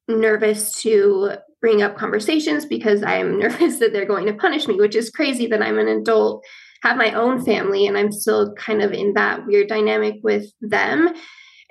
nervous 0.09 0.81
to 0.83 1.33
bring 1.61 1.83
up 1.83 1.97
conversations 1.97 2.65
because 2.65 3.03
I 3.03 3.17
am 3.17 3.39
nervous 3.41 3.79
that 3.79 3.93
they're 3.93 4.05
going 4.05 4.27
to 4.27 4.35
punish 4.35 4.67
me, 4.67 4.75
which 4.75 4.97
is 4.97 5.11
crazy 5.11 5.47
that 5.49 5.63
I'm 5.63 5.79
an 5.79 5.89
adult 5.89 6.45
have 6.83 6.97
my 6.97 7.13
own 7.13 7.45
family 7.45 7.87
and 7.87 7.97
I'm 7.99 8.13
still 8.13 8.55
kind 8.55 8.83
of 8.83 8.93
in 8.93 9.15
that 9.15 9.47
weird 9.47 9.69
dynamic 9.69 10.17
with 10.23 10.47
them. 10.61 11.09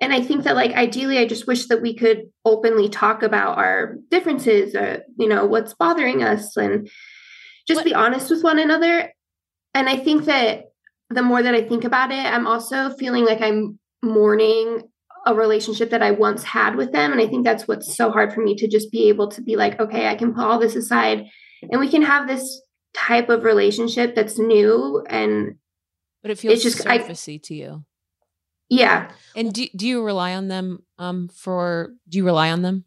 And 0.02 0.14
I 0.14 0.22
think 0.22 0.44
that 0.44 0.56
like 0.56 0.72
ideally 0.74 1.18
I 1.20 1.26
just 1.26 1.48
wish 1.48 1.68
that 1.68 1.82
we 1.82 1.96
could 1.96 2.24
openly 2.44 2.90
talk 2.90 3.24
about 3.24 3.58
our 3.58 3.96
differences 4.12 4.76
or 4.76 5.04
you 5.18 5.28
know 5.28 5.46
what's 5.46 5.74
bothering 5.74 6.24
us 6.24 6.58
and 6.58 6.90
just 7.68 7.80
What- 7.80 7.86
be 7.86 7.94
honest 7.94 8.30
with 8.30 8.44
one 8.44 8.60
another. 8.60 9.12
And 9.74 9.90
I 9.90 9.98
think 9.98 10.26
that 10.26 10.66
the 11.10 11.22
more 11.22 11.42
that 11.42 11.54
I 11.56 11.62
think 11.62 11.84
about 11.84 12.12
it, 12.12 12.26
I'm 12.26 12.48
also 12.48 12.90
feeling 12.92 13.26
like 13.26 13.42
I'm 13.42 13.80
mourning 14.04 14.82
a 15.26 15.34
relationship 15.34 15.90
that 15.90 16.04
I 16.04 16.12
once 16.12 16.44
had 16.44 16.76
with 16.76 16.92
them. 16.92 17.12
And 17.12 17.20
I 17.22 17.28
think 17.28 17.44
that's 17.44 17.68
what's 17.68 17.96
so 17.96 18.12
hard 18.12 18.32
for 18.34 18.42
me 18.42 18.56
to 18.56 18.68
just 18.68 18.92
be 18.92 19.10
able 19.10 19.28
to 19.30 19.42
be 19.42 19.56
like, 19.56 19.80
okay, 19.80 20.08
I 20.08 20.16
can 20.16 20.34
put 20.34 20.44
all 20.44 20.60
this 20.60 20.76
aside 20.76 21.26
and 21.72 21.80
we 21.80 21.90
can 21.90 22.04
have 22.04 22.28
this 22.28 22.62
type 22.94 23.30
of 23.30 23.44
relationship 23.44 24.14
that's 24.16 24.38
new 24.38 25.04
and 25.10 25.56
But 26.22 26.32
it 26.32 26.38
feels 26.40 26.54
It's 26.56 26.64
just- 26.64 26.88
I- 26.88 26.98
to 27.00 27.56
you. 27.56 27.84
Yeah 28.70 29.12
And 29.36 29.54
do, 29.54 29.68
do 29.76 29.88
you 29.88 30.04
rely 30.04 30.34
on 30.36 30.48
them 30.48 30.84
um 30.98 31.28
for 31.30 31.94
do 32.10 32.18
you 32.18 32.26
rely 32.26 32.52
on 32.52 32.62
them? 32.62 32.86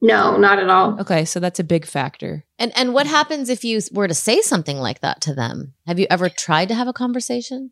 no 0.00 0.36
not 0.36 0.58
at 0.58 0.68
all 0.68 1.00
Okay, 1.00 1.24
so 1.24 1.40
that's 1.40 1.60
a 1.60 1.64
big 1.64 1.86
factor. 1.86 2.44
And 2.58 2.72
and 2.76 2.92
what 2.92 3.06
happens 3.06 3.48
if 3.48 3.64
you 3.64 3.80
were 3.92 4.08
to 4.08 4.14
say 4.14 4.40
something 4.42 4.78
like 4.78 5.00
that 5.00 5.20
to 5.22 5.34
them? 5.34 5.74
Have 5.86 5.98
you 5.98 6.06
ever 6.10 6.28
tried 6.28 6.68
to 6.68 6.74
have 6.74 6.88
a 6.88 6.92
conversation? 6.92 7.70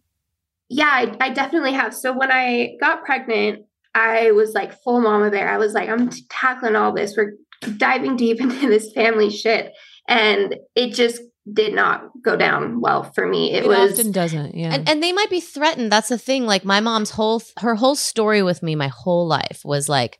yeah 0.69 0.89
I, 0.91 1.17
I 1.21 1.29
definitely 1.31 1.73
have 1.73 1.93
so 1.95 2.17
when 2.17 2.31
i 2.33 2.77
got 2.81 3.05
pregnant 3.05 3.67
i 3.95 4.31
was 4.31 4.55
like 4.55 4.81
full 4.83 5.01
mama 5.03 5.31
bear 5.31 5.51
i 5.51 5.59
was 5.59 5.75
like 5.75 5.89
i'm 5.91 6.09
tackling 6.31 6.77
all 6.77 6.95
this 6.95 7.15
we're 7.17 7.35
diving 7.77 8.17
deep 8.17 8.41
into 8.45 8.69
this 8.69 8.91
family 8.93 9.29
shit 9.29 9.73
and 10.09 10.57
it 10.75 10.95
just 10.95 11.21
did 11.51 11.75
not 11.75 12.11
go 12.23 12.37
down 12.37 12.81
well 12.81 13.03
for 13.03 13.27
me 13.27 13.53
it, 13.53 13.65
It, 13.65 13.69
was 13.69 13.99
often 13.99 14.13
doesn't. 14.13 14.55
Yeah. 14.55 14.75
And 14.75 14.89
and 14.89 15.03
they 15.03 15.13
might 15.13 15.31
be 15.31 15.41
threatened. 15.41 15.91
That's 15.91 16.09
the 16.09 16.19
thing. 16.19 16.47
Like 16.47 16.65
my 16.65 16.81
mom's 16.81 17.11
whole 17.11 17.43
her 17.59 17.75
whole 17.75 17.97
story 17.97 18.43
with 18.43 18.63
me 18.63 18.75
my 18.77 18.89
whole 18.89 19.27
life 19.27 19.63
was 19.65 19.89
like, 19.89 20.19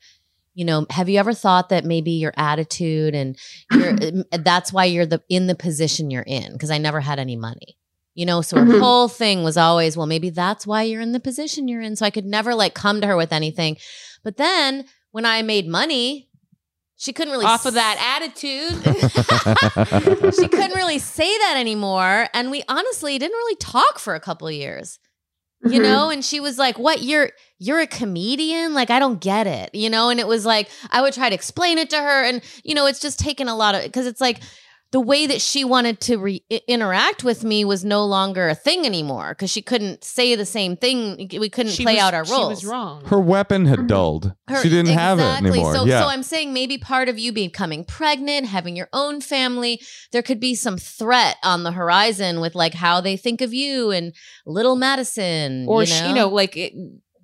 you 0.55 0.65
know, 0.65 0.85
have 0.91 1.09
you 1.09 1.19
ever 1.21 1.33
thought 1.33 1.69
that 1.69 1.85
maybe 1.85 2.11
your 2.13 2.33
attitude 2.37 3.15
and 3.15 3.39
your 3.73 3.95
that's 4.33 4.73
why 4.73 4.87
you're 4.87 5.07
the 5.07 5.23
in 5.29 5.47
the 5.47 5.55
position 5.55 6.11
you're 6.11 6.23
in 6.27 6.53
because 6.53 6.71
I 6.73 6.79
never 6.79 7.01
had 7.01 7.19
any 7.21 7.37
money. 7.37 7.77
You 8.15 8.27
know, 8.27 8.43
so 8.43 8.59
her 8.59 8.67
Mhm. 8.67 8.81
whole 8.81 9.09
thing 9.09 9.43
was 9.43 9.57
always, 9.57 9.97
well, 9.97 10.07
maybe 10.07 10.29
that's 10.29 10.67
why 10.67 10.83
you're 10.83 11.01
in 11.01 11.13
the 11.13 11.21
position 11.21 11.67
you're 11.69 11.81
in. 11.81 11.97
So 11.97 12.05
I 12.05 12.11
could 12.11 12.27
never 12.27 12.55
like 12.55 12.75
come 12.75 13.01
to 13.01 13.07
her 13.07 13.17
with 13.17 13.33
anything. 13.33 13.79
But 14.23 14.37
then 14.37 14.85
when 15.13 15.25
I 15.25 15.41
made 15.43 15.67
money, 15.67 16.29
she 17.03 17.13
couldn't 17.13 17.33
really 17.33 17.45
off 17.47 17.67
of 17.67 17.75
that 17.75 17.97
attitude. 18.21 18.75
she 20.35 20.47
couldn't 20.49 20.77
really 20.77 20.99
say 21.01 21.27
that 21.39 21.57
anymore 21.59 22.29
and 22.33 22.51
we 22.51 22.63
honestly 22.69 23.19
didn't 23.19 23.37
really 23.37 23.57
talk 23.57 23.99
for 23.99 24.15
a 24.15 24.21
couple 24.21 24.47
of 24.47 24.55
years 24.55 24.99
you 25.65 25.79
Mhm. 25.81 25.83
know 25.83 26.11
and 26.11 26.25
she 26.25 26.41
was 26.41 26.59
like 26.59 26.79
what 26.79 27.03
you're 27.03 27.31
you're 27.59 27.79
a 27.81 27.87
comedian 27.87 28.75
like 28.75 28.91
i 28.91 28.99
don't 28.99 29.21
get 29.21 29.47
it 29.47 29.71
you 29.75 29.89
know 29.89 30.09
and 30.11 30.19
it 30.19 30.27
was 30.27 30.45
like 30.45 30.69
i 30.91 31.01
would 31.01 31.13
try 31.15 31.29
to 31.29 31.35
explain 31.35 31.79
it 31.79 31.89
to 31.91 31.97
her 31.97 32.25
and 32.25 32.43
you 32.65 32.75
know 32.75 32.87
it's 32.87 32.99
just 33.01 33.19
taken 33.21 33.47
a 33.49 33.55
lot 33.55 33.75
of 33.77 33.83
because 33.85 34.07
it's 34.07 34.21
like 34.21 34.41
the 34.93 35.01
way 35.01 35.27
that 35.27 35.41
she 35.41 35.65
wanted 35.65 36.01
to 36.03 36.17
re- 36.19 36.45
interact 36.69 37.25
with 37.25 37.43
me 37.45 37.65
was 37.65 37.83
no 37.85 38.05
longer 38.05 38.49
a 38.49 38.55
thing 38.55 38.85
anymore 38.87 39.31
because 39.31 39.51
she 39.51 39.63
couldn't 39.63 40.05
say 40.05 40.35
the 40.35 40.45
same 40.47 40.77
thing 40.77 41.29
we 41.41 41.49
couldn't 41.49 41.73
She 41.73 41.83
play 41.83 41.95
was- 41.95 42.03
out 42.03 42.15
our 42.15 42.25
roles. 42.25 42.61
She 42.61 42.67
was 42.67 42.67
wrong. 42.67 43.03
her 43.07 43.19
weapon 43.19 43.65
had 43.67 43.81
Mhm. 43.81 43.87
dulled 43.89 44.33
her- 44.49 44.63
she 44.63 44.69
didn't 44.69 44.93
have 44.93 45.19
it 45.19 45.23
anymore 45.43 45.75
So, 45.75 45.85
yeah 45.87 46.03
so 46.03 46.09
I'm 46.09 46.23
saying 46.23 46.53
maybe 46.53 46.77
part 46.79 47.09
of 47.09 47.19
you 47.19 47.33
becoming 47.33 47.85
pregnant, 47.85 48.47
having 48.49 48.77
your 48.77 48.89
own 48.93 49.21
family, 49.23 49.81
there 50.13 50.23
could 50.23 50.39
be 50.41 50.55
some 50.55 50.77
threat 50.77 51.37
on 51.43 51.63
the 51.63 51.73
horizon 51.73 52.41
with 52.41 52.55
like 52.55 52.75
how 52.75 53.01
they 53.01 53.17
think 53.17 53.41
of 53.41 53.55
you 53.55 53.91
and 53.91 54.13
little 54.47 54.77
Madison, 54.77 55.65
or 55.69 55.83
you 55.83 55.87
sh- 55.87 56.01
know? 56.01 56.09
you 56.09 56.15
know, 56.15 56.29
like 56.29 56.57
it, 56.57 56.73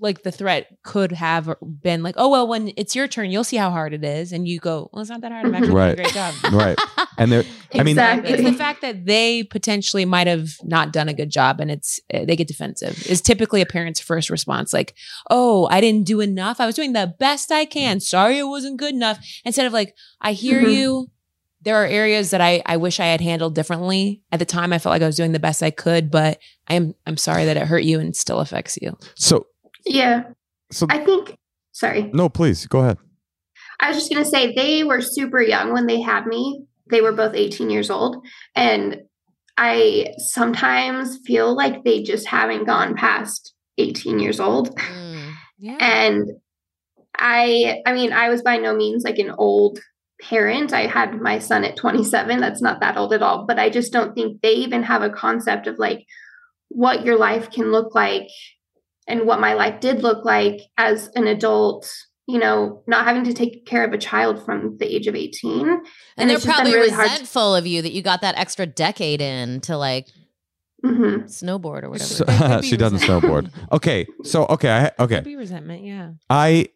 like 0.01 0.23
the 0.23 0.31
threat 0.33 0.69
could 0.85 1.13
have 1.13 1.55
been 1.83 2.03
like, 2.03 2.15
oh 2.19 2.29
well, 2.29 2.47
when 2.47 2.73
it's 2.77 2.95
your 2.95 3.09
turn, 3.09 3.31
you'll 3.31 3.45
see 3.45 3.57
how 3.57 3.71
hard 3.71 3.93
it 3.95 4.05
is, 4.05 4.33
and 4.33 4.47
you 4.47 4.59
go, 4.61 4.89
well, 4.93 5.01
it's 5.03 5.11
not 5.11 5.21
that 5.23 5.33
hard. 5.33 5.47
I'm 5.47 5.55
actually 5.55 5.75
Right. 5.75 5.97
doing 5.97 6.07
a 6.07 6.11
great 6.11 6.15
job. 6.15 6.35
right 6.53 6.79
and 7.19 7.33
there 7.33 7.43
I 7.75 7.79
mean- 7.83 7.89
Exactly. 7.99 8.31
It's 8.33 8.43
the 8.45 8.53
fact 8.53 8.81
that 8.83 9.05
they 9.07 9.43
potentially 9.43 10.05
might 10.05 10.27
have 10.27 10.51
not 10.63 10.93
done 10.93 11.09
a 11.09 11.15
good 11.15 11.31
job, 11.31 11.61
and 11.61 11.71
it's 11.71 12.01
uh, 12.15 12.25
they 12.25 12.37
get 12.37 12.49
defensive. 12.49 13.07
Is 13.07 13.21
typically 13.21 13.61
a 13.61 13.67
parent's 13.67 14.01
first 14.01 14.31
response, 14.31 14.73
like, 14.73 14.95
"Oh, 15.31 15.67
I 15.71 15.81
didn't 15.81 16.05
do 16.07 16.21
enough. 16.21 16.61
I 16.61 16.67
was 16.67 16.75
doing 16.77 16.93
the 16.93 17.13
best 17.19 17.51
I 17.53 17.65
can. 17.65 18.01
Sorry, 18.01 18.39
it 18.39 18.45
wasn't 18.45 18.79
good 18.79 18.95
enough." 18.95 19.19
Instead 19.45 19.67
of 19.67 19.73
like, 19.73 19.95
"I 20.21 20.33
hear 20.33 20.63
Mhm. 20.63 20.75
you." 20.75 21.11
There 21.63 21.75
are 21.77 21.87
areas 21.87 22.31
that 22.31 22.41
I, 22.41 22.63
I 22.67 22.77
wish 22.77 23.01
I 23.01 23.07
had 23.07 23.21
handled 23.21 23.57
differently. 23.57 24.23
At 24.31 24.39
the 24.39 24.45
time, 24.45 24.73
I 24.73 24.79
felt 24.79 24.93
like 24.93 25.03
I 25.03 25.07
was 25.07 25.17
doing 25.17 25.33
the 25.33 25.41
best 25.41 25.61
I 25.61 25.71
could, 25.73 26.09
but 26.09 26.39
I 26.69 26.75
am 26.75 26.95
I'm 27.05 27.17
sorry 27.17 27.45
that 27.47 27.57
it 27.57 27.67
hurt 27.67 27.83
you 27.83 27.99
and 27.99 28.15
still 28.15 28.39
affects 28.39 28.79
you. 28.81 28.97
so 29.17 29.47
yeah 29.89 30.23
so 30.71 30.87
i 30.91 30.99
think 30.99 31.37
sorry 31.73 32.11
no 32.13 32.29
please 32.29 32.67
go 32.67 32.81
ahead 32.81 32.99
I 33.81 33.89
was 33.89 33.97
just 33.97 34.11
going 34.11 34.23
to 34.23 34.29
say 34.29 34.53
they 34.53 34.85
were 34.85 35.01
super 35.01 35.41
young 35.41 35.73
when 35.73 35.87
they 35.87 36.01
had 36.01 36.27
me. 36.27 36.65
They 36.91 37.01
were 37.01 37.13
both 37.13 37.35
18 37.35 37.71
years 37.71 37.91
old. 37.91 38.17
And 38.55 39.03
I 39.57 40.15
sometimes 40.19 41.19
feel 41.25 41.55
like 41.55 41.85
they 41.85 42.03
just 42.03 42.27
haven't 42.27 42.67
gone 42.67 42.97
past 42.97 43.55
18 43.79 44.19
years 44.19 44.41
old. 44.41 44.75
Mm. 44.77 45.33
Yeah. 45.59 45.77
And 45.81 46.31
I, 47.17 47.83
I 47.87 47.93
mean, 47.93 48.13
I 48.13 48.29
was 48.29 48.43
by 48.43 48.57
no 48.57 48.75
means 48.75 49.05
like 49.05 49.19
an 49.19 49.33
old 49.39 49.79
parent. 50.21 50.73
I 50.73 50.87
had 50.87 51.21
my 51.21 51.39
son 51.39 51.65
at 51.65 51.77
27. 51.77 52.41
That's 52.41 52.63
not 52.63 52.81
that 52.81 52.97
old 52.97 53.13
at 53.13 53.23
all. 53.23 53.47
But 53.47 53.59
I 53.59 53.71
just 53.71 53.93
don't 53.93 54.15
think 54.15 54.41
they 54.41 54.53
even 54.55 54.83
have 54.85 55.03
a 55.03 55.11
concept 55.11 55.67
of 55.67 55.79
like 55.79 56.05
what 56.69 57.05
your 57.05 57.17
life 57.17 57.51
can 57.51 57.71
look 57.71 57.95
like 57.95 58.29
and 59.09 59.27
what 59.27 59.41
my 59.41 59.55
life 59.55 59.81
did 59.81 60.03
look 60.03 60.25
like 60.25 60.61
as 60.77 61.09
an 61.17 61.27
adult 61.27 61.91
you 62.29 62.39
know 62.39 62.83
not 62.87 63.05
having 63.07 63.25
to 63.25 63.33
take 63.33 63.65
care 63.67 63.85
of 63.85 63.93
a 63.93 63.99
child 63.99 64.45
from 64.45 64.77
the 64.79 64.87
age 64.95 65.07
of 65.09 65.15
18 65.17 65.61
And, 65.69 65.69
And 66.17 66.29
they're 66.31 66.37
it's 66.37 66.45
just 66.45 66.47
been 66.47 66.55
probably 66.55 66.73
really 66.75 66.91
hard 66.91 67.09
to- 67.09 67.13
resentful 67.15 67.55
of 67.57 67.67
you 67.67 67.83
that 67.83 67.93
you 67.93 68.03
got 68.03 68.21
that 68.21 68.37
extra 68.39 68.67
decade 68.67 69.21
in 69.21 69.61
to 69.63 69.77
like 69.77 70.07
Mhm. 70.85 71.25
snowboard 71.25 71.83
or 71.83 71.91
whatever. 71.91 72.05
So- 72.05 72.25
There 72.25 72.39
could 72.39 72.61
be 72.61 72.67
she 72.69 72.77
doesn't 72.77 72.99
snowboard. 73.01 73.51
Okay, 73.73 74.07
so 74.23 74.45
okay, 74.47 74.71
I, 74.99 75.03
okay, 75.03 75.21
be 75.21 75.35
resentment, 75.35 75.83
yeah. 75.85 76.11
I 76.31 76.69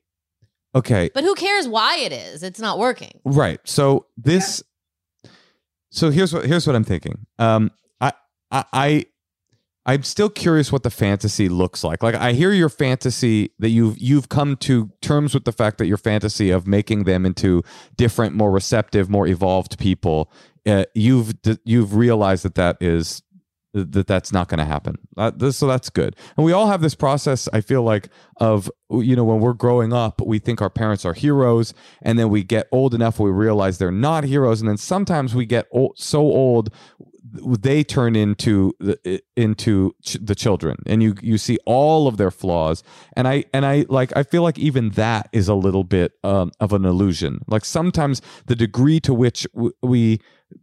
okay, 0.74 1.10
but 1.14 1.22
who 1.22 1.34
cares 1.36 1.68
why 1.68 1.98
it 1.98 2.12
is? 2.12 2.42
It's 2.42 2.58
not 2.58 2.78
working. 2.80 3.20
right. 3.24 3.60
So 3.64 4.06
this, 4.16 4.60
so 5.90 6.10
here's 6.10 6.32
what 6.32 6.46
here's 6.46 6.66
what 6.66 6.74
I'm 6.74 6.82
thinking. 6.84 7.26
Um, 7.38 7.70
I 8.00 8.12
I. 8.50 8.64
I 8.72 9.04
I'm 9.84 10.04
still 10.04 10.30
curious 10.30 10.70
what 10.70 10.84
the 10.84 10.90
fantasy 10.90 11.48
looks 11.48 11.82
like. 11.82 12.02
Like 12.02 12.14
I 12.14 12.32
hear 12.32 12.52
your 12.52 12.68
fantasy 12.68 13.50
that 13.58 13.70
you've 13.70 13.98
you've 13.98 14.28
come 14.28 14.56
to 14.58 14.90
terms 15.00 15.34
with 15.34 15.44
the 15.44 15.52
fact 15.52 15.78
that 15.78 15.86
your 15.86 15.96
fantasy 15.96 16.50
of 16.50 16.66
making 16.66 17.04
them 17.04 17.26
into 17.26 17.62
different, 17.96 18.34
more 18.34 18.52
receptive, 18.52 19.10
more 19.10 19.26
evolved 19.26 19.78
people. 19.78 20.30
Uh, 20.64 20.84
you've 20.94 21.32
you've 21.64 21.96
realized 21.96 22.44
that 22.44 22.54
that 22.54 22.76
is 22.80 23.22
that 23.74 24.06
that's 24.06 24.32
not 24.32 24.48
going 24.48 24.58
to 24.58 24.64
happen. 24.64 24.96
Uh, 25.16 25.30
this, 25.34 25.56
so 25.56 25.66
that's 25.66 25.88
good. 25.88 26.14
And 26.36 26.44
we 26.44 26.52
all 26.52 26.66
have 26.66 26.82
this 26.82 26.94
process. 26.94 27.48
I 27.52 27.62
feel 27.62 27.82
like 27.82 28.08
of 28.36 28.70
you 28.90 29.16
know 29.16 29.24
when 29.24 29.40
we're 29.40 29.52
growing 29.52 29.92
up, 29.92 30.20
we 30.20 30.38
think 30.38 30.62
our 30.62 30.70
parents 30.70 31.04
are 31.04 31.14
heroes, 31.14 31.74
and 32.02 32.18
then 32.20 32.28
we 32.28 32.44
get 32.44 32.68
old 32.70 32.94
enough, 32.94 33.18
we 33.18 33.30
realize 33.30 33.78
they're 33.78 33.90
not 33.90 34.22
heroes, 34.24 34.60
and 34.60 34.68
then 34.68 34.76
sometimes 34.76 35.34
we 35.34 35.44
get 35.44 35.66
old, 35.72 35.98
so 35.98 36.20
old 36.20 36.72
they 37.22 37.84
turn 37.84 38.16
into 38.16 38.74
the 38.80 39.22
into 39.36 39.94
ch- 40.02 40.18
the 40.20 40.34
children. 40.34 40.76
And 40.86 41.02
you 41.02 41.14
you 41.22 41.38
see 41.38 41.58
all 41.66 42.08
of 42.08 42.16
their 42.16 42.30
flaws. 42.30 42.82
And 43.16 43.28
i 43.28 43.44
and 43.52 43.64
i 43.64 43.86
like 43.88 44.12
i 44.16 44.22
feel 44.22 44.42
like 44.42 44.58
even 44.58 44.90
that 44.90 45.28
is 45.32 45.48
a 45.48 45.54
little 45.54 45.84
bit 45.84 46.12
um, 46.24 46.52
of 46.60 46.72
an 46.72 46.84
illusion. 46.84 47.40
Like 47.46 47.64
sometimes 47.64 48.22
the 48.46 48.56
degree 48.56 49.00
to 49.00 49.14
which 49.14 49.46
w- 49.54 49.72
we 49.82 50.20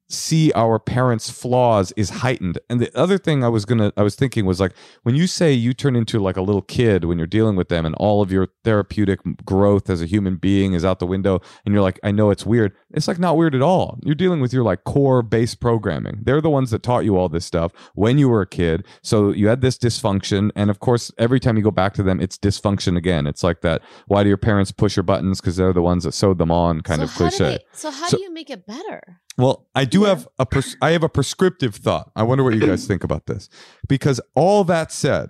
see 0.07 0.51
our 0.53 0.79
parents 0.79 1.29
flaws 1.29 1.91
is 1.95 2.09
heightened. 2.09 2.57
And 2.69 2.79
the 2.79 2.91
other 2.97 3.17
thing 3.17 3.43
i 3.43 3.47
was 3.47 3.65
gonna 3.65 3.91
i 3.97 4.01
was 4.03 4.15
thinking 4.15 4.45
was 4.45 4.59
like 4.59 4.73
when 5.03 5.15
you 5.15 5.27
say 5.27 5.53
you 5.53 5.73
turn 5.73 5.95
into 5.95 6.19
like 6.19 6.37
a 6.37 6.41
little 6.41 6.61
kid 6.61 7.05
when 7.05 7.17
you're 7.17 7.27
dealing 7.27 7.55
with 7.55 7.69
them 7.69 7.85
and 7.85 7.95
all 7.95 8.21
of 8.21 8.31
your 8.31 8.47
therapeutic 8.63 9.19
growth 9.45 9.89
as 9.89 10.01
a 10.01 10.05
human 10.05 10.35
being 10.35 10.73
is 10.73 10.83
out 10.85 10.99
the 10.99 11.05
window 11.07 11.39
and 11.65 11.73
you're 11.73 11.81
like 11.83 11.99
i 12.03 12.11
know 12.11 12.29
it's 12.31 12.45
weird 12.45 12.73
it's 12.91 13.07
like 13.07 13.19
not 13.19 13.37
weird 13.37 13.53
at 13.53 13.61
all. 13.61 13.99
You're 14.03 14.15
dealing 14.15 14.41
with 14.41 14.51
your 14.51 14.63
like 14.63 14.83
core 14.83 15.21
base 15.21 15.53
programming. 15.53 16.21
They're 16.23 16.41
the 16.41 16.49
ones 16.49 16.71
that 16.71 16.81
taught 16.81 17.05
you 17.05 17.17
all 17.17 17.29
this 17.29 17.45
stuff 17.45 17.71
when 17.93 18.17
you 18.17 18.27
were 18.29 18.41
a 18.41 18.47
kid. 18.47 18.83
So 19.03 19.31
you 19.31 19.47
had 19.47 19.61
this 19.61 19.77
dysfunction 19.77 20.49
and 20.55 20.71
of 20.71 20.79
course 20.79 21.11
every 21.19 21.39
time 21.39 21.55
you 21.55 21.61
go 21.61 21.69
back 21.69 21.93
to 21.95 22.03
them 22.03 22.19
it's 22.19 22.35
dysfunction 22.37 22.97
again. 22.97 23.27
It's 23.27 23.43
like 23.43 23.61
that 23.61 23.83
why 24.07 24.23
do 24.23 24.29
your 24.29 24.37
parents 24.37 24.71
push 24.71 24.95
your 24.95 25.03
buttons? 25.03 25.39
Because 25.39 25.55
they're 25.57 25.71
the 25.71 25.83
ones 25.83 26.03
that 26.03 26.13
sewed 26.13 26.39
them 26.39 26.51
on 26.51 26.81
kind 26.81 26.99
so 26.99 27.03
of 27.05 27.11
cliche. 27.11 27.37
they- 27.37 27.59
so 27.73 27.91
how 27.91 28.07
So- 28.07 28.17
do 28.17 28.23
you 28.23 28.33
make 28.33 28.49
it 28.49 28.65
better? 28.65 29.19
Well, 29.39 29.67
I 29.73 29.85
do 29.85 30.03
have 30.03 30.27
a 30.37 30.45
pres- 30.45 30.75
I 30.81 30.91
have 30.91 31.03
a 31.03 31.09
prescriptive 31.09 31.75
thought. 31.75 32.11
I 32.13 32.23
wonder 32.23 32.43
what 32.43 32.53
you 32.53 32.59
guys 32.59 32.85
think 32.85 33.05
about 33.05 33.25
this. 33.25 33.49
Because 33.87 34.19
all 34.35 34.65
that 34.65 34.91
said, 34.91 35.29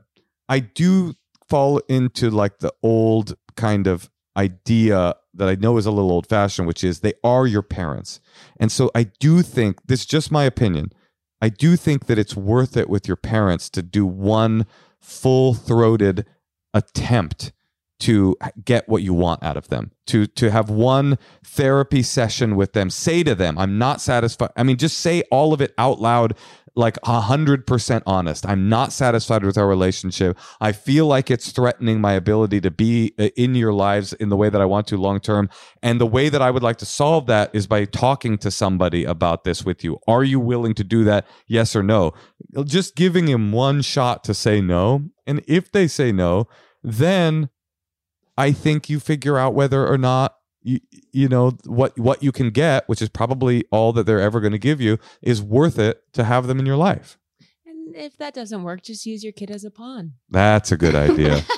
I 0.49 0.60
do 0.60 1.14
fall 1.47 1.78
into 1.88 2.32
like 2.32 2.57
the 2.57 2.74
old 2.82 3.36
kind 3.55 3.86
of 3.86 4.10
idea 4.36 5.16
that 5.36 5.47
I 5.47 5.55
know 5.55 5.78
is 5.78 5.86
a 5.86 5.91
little 5.91 6.12
old 6.12 6.28
fashioned, 6.28 6.68
which 6.68 6.84
is 6.84 6.99
they 7.01 7.14
are 7.24 7.45
your 7.45 7.62
parents. 7.62 8.20
And 8.60 8.72
so 8.72 8.89
I 8.95 9.03
do 9.20 9.43
think 9.43 9.86
this 9.86 10.01
is 10.01 10.05
just 10.07 10.32
my 10.32 10.43
opinion. 10.43 10.91
I 11.39 11.49
do 11.49 11.76
think 11.76 12.07
that 12.07 12.18
it's 12.18 12.36
worth 12.36 12.76
it 12.76 12.89
with 12.89 13.07
your 13.07 13.16
parents 13.16 13.70
to 13.72 13.84
do 13.84 14.07
one 14.07 14.66
full 14.99 15.53
throated 15.53 16.26
attempt 16.74 17.51
to 18.00 18.36
get 18.64 18.88
what 18.88 19.04
you 19.04 19.14
want 19.14 19.43
out 19.43 19.58
of 19.58 19.68
them 19.68 19.91
to 20.08 20.26
to 20.26 20.50
have 20.52 20.70
one 20.70 21.18
therapy 21.43 22.02
session 22.02 22.56
with 22.56 22.74
them 22.74 22.89
say 22.89 23.24
to 23.24 23.36
them 23.36 23.58
i'm 23.58 23.78
not 23.78 24.02
satisfied 24.02 24.50
i 24.56 24.64
mean 24.64 24.78
just 24.78 24.97
say 25.00 25.22
all 25.32 25.54
of 25.54 25.62
it 25.62 25.74
out 25.78 26.00
loud 26.00 26.36
like 26.76 26.97
a 27.04 27.22
hundred 27.22 27.68
percent 27.68 28.04
honest. 28.08 28.47
I'm 28.47 28.70
not 28.70 28.91
satisfied 28.93 29.43
with 29.43 29.58
our 29.58 29.68
relationship. 29.68 30.38
I 30.62 30.72
feel 30.72 31.06
like 31.06 31.30
it's 31.30 31.52
threatening 31.52 32.00
my 32.02 32.14
ability 32.14 32.62
to 32.62 32.72
be 32.72 33.14
uh, 33.20 33.30
in 33.36 33.54
your 33.54 33.74
lives 33.74 34.14
in 34.14 34.30
the 34.30 34.38
way 34.38 34.50
that 34.50 34.62
i 34.62 34.66
want 34.66 34.88
to 34.88 34.97
long 34.97 35.20
term. 35.20 35.50
And 35.84 36.00
the 36.00 36.08
way 36.08 36.30
that 36.30 36.41
i 36.41 36.50
would 36.50 36.64
like 36.64 36.78
to 36.78 36.86
solve 36.86 37.26
that 37.28 37.52
is 37.54 37.68
by 37.68 37.86
talking 37.86 38.38
to 38.39 38.50
somebody 38.50 39.04
about 39.04 39.43
this 39.43 39.64
with 39.64 39.84
you. 39.84 40.00
Are 40.08 40.24
you 40.24 40.39
willing 40.39 40.74
to 40.76 40.84
do 40.84 41.04
that? 41.04 41.28
Yes 41.47 41.76
or 41.76 41.84
no. 41.84 42.14
Just 42.64 42.95
giving 42.95 43.28
him 43.28 43.52
one 43.52 43.82
shot 43.82 44.24
to 44.24 44.34
say 44.34 44.62
no. 44.62 45.04
And 45.28 45.43
if 45.47 45.72
they 45.72 45.88
say 45.88 46.12
no 46.12 46.47
then 46.82 47.50
I 48.40 48.54
think 48.54 48.90
you 48.90 49.00
figure 49.02 49.38
out 49.38 49.54
whether 49.54 49.86
or 49.86 49.98
not 49.98 50.36
you, 50.62 50.80
you 51.12 51.28
know 51.28 51.58
what 51.66 52.00
what 52.00 52.24
you 52.24 52.32
can 52.32 52.52
get, 52.52 52.88
which 52.88 53.02
is 53.02 53.10
probably 53.10 53.66
all 53.70 53.92
that 53.94 54.06
they're 54.06 54.22
ever 54.22 54.40
going 54.40 54.54
to 54.54 54.58
give 54.60 54.80
you, 54.80 54.98
is 55.22 55.42
worth 55.42 55.78
it 55.78 56.02
to 56.14 56.24
have 56.24 56.48
them 56.48 56.58
in 56.58 56.66
your 56.66 56.78
life. 56.78 57.18
And 57.66 57.96
if 57.96 58.18
that 58.18 58.34
doesn't 58.34 58.64
work, 58.64 58.82
just 58.82 59.06
use 59.06 59.24
your 59.24 59.34
kid 59.34 59.52
as 59.52 59.66
a 59.66 59.72
pawn. 59.72 60.14
That's 60.30 60.72
a 60.72 60.78
good 60.78 60.96
idea. 60.96 61.44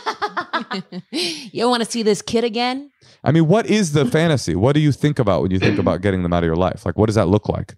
you 1.12 1.70
want 1.70 1.84
to 1.84 1.90
see 1.90 2.04
this 2.04 2.22
kid 2.22 2.44
again? 2.44 2.92
I 3.24 3.32
mean, 3.32 3.48
what 3.48 3.68
is 3.68 3.94
the 3.94 4.06
fantasy? 4.06 4.56
What 4.56 4.74
do 4.74 4.80
you 4.80 4.92
think 4.92 5.20
about 5.20 5.42
when 5.42 5.52
you 5.52 5.60
think 5.60 5.78
about 5.78 6.02
getting 6.02 6.24
them 6.24 6.34
out 6.34 6.44
of 6.44 6.48
your 6.48 6.56
life? 6.56 6.86
Like, 6.86 6.98
what 6.98 7.08
does 7.08 7.16
that 7.16 7.28
look 7.28 7.48
like? 7.48 7.76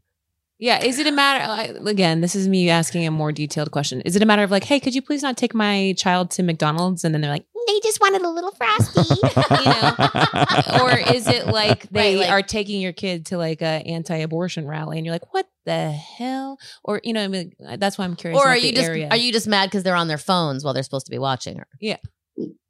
Yeah. 0.60 0.82
Is 0.82 1.00
it 1.00 1.08
a 1.08 1.12
matter, 1.12 1.78
again, 1.86 2.22
this 2.22 2.36
is 2.36 2.48
me 2.48 2.70
asking 2.70 3.06
a 3.06 3.12
more 3.12 3.32
detailed 3.32 3.72
question. 3.72 4.02
Is 4.02 4.16
it 4.16 4.22
a 4.22 4.26
matter 4.26 4.44
of 4.44 4.52
like, 4.52 4.64
hey, 4.64 4.80
could 4.80 4.96
you 4.96 5.02
please 5.02 5.22
not 5.22 5.36
take 5.36 5.54
my 5.54 5.94
child 5.98 6.32
to 6.32 6.44
McDonald's? 6.44 7.04
And 7.04 7.14
then 7.14 7.22
they're 7.22 7.32
like, 7.32 7.46
they 7.68 7.80
just 7.82 8.00
wanted 8.02 8.22
a 8.22 8.30
little 8.30 8.52
frosty. 8.52 9.02
you 9.02 9.66
know? 9.66 10.84
or 10.84 10.98
is 11.16 11.28
it 11.28 11.48
like 11.48 11.90
they 11.92 12.16
Right, 12.18 12.20
like- 12.22 12.30
are 12.32 12.42
taking 12.42 12.82
your 12.82 12.94
kid 12.94 13.28
to 13.28 13.38
like 13.38 13.62
a 13.62 13.66
anti-abortion 13.66 14.68
rally 14.68 14.98
and 14.98 15.06
you're 15.06 15.14
like, 15.16 15.34
what 15.34 15.48
the 15.66 15.92
hell? 15.92 16.58
Or, 16.84 17.00
you 17.04 17.14
know, 17.14 17.24
I 17.24 17.28
mean, 17.28 17.54
that's 17.78 17.98
why 17.98 18.06
I'm 18.06 18.16
curious. 18.16 18.40
or 18.42 18.48
are 18.48 18.58
you 18.58 18.72
just 18.74 18.88
area. 18.90 19.08
are 19.10 19.18
you 19.18 19.32
just 19.32 19.48
mad 19.48 19.68
because 19.70 19.84
they're 19.84 19.96
on 19.96 20.08
their 20.08 20.18
phones 20.18 20.64
while 20.64 20.74
they're 20.74 20.84
supposed 20.84 21.06
to 21.06 21.12
be 21.12 21.20
watching 21.20 21.58
her? 21.58 21.68
Yeah. 21.80 21.98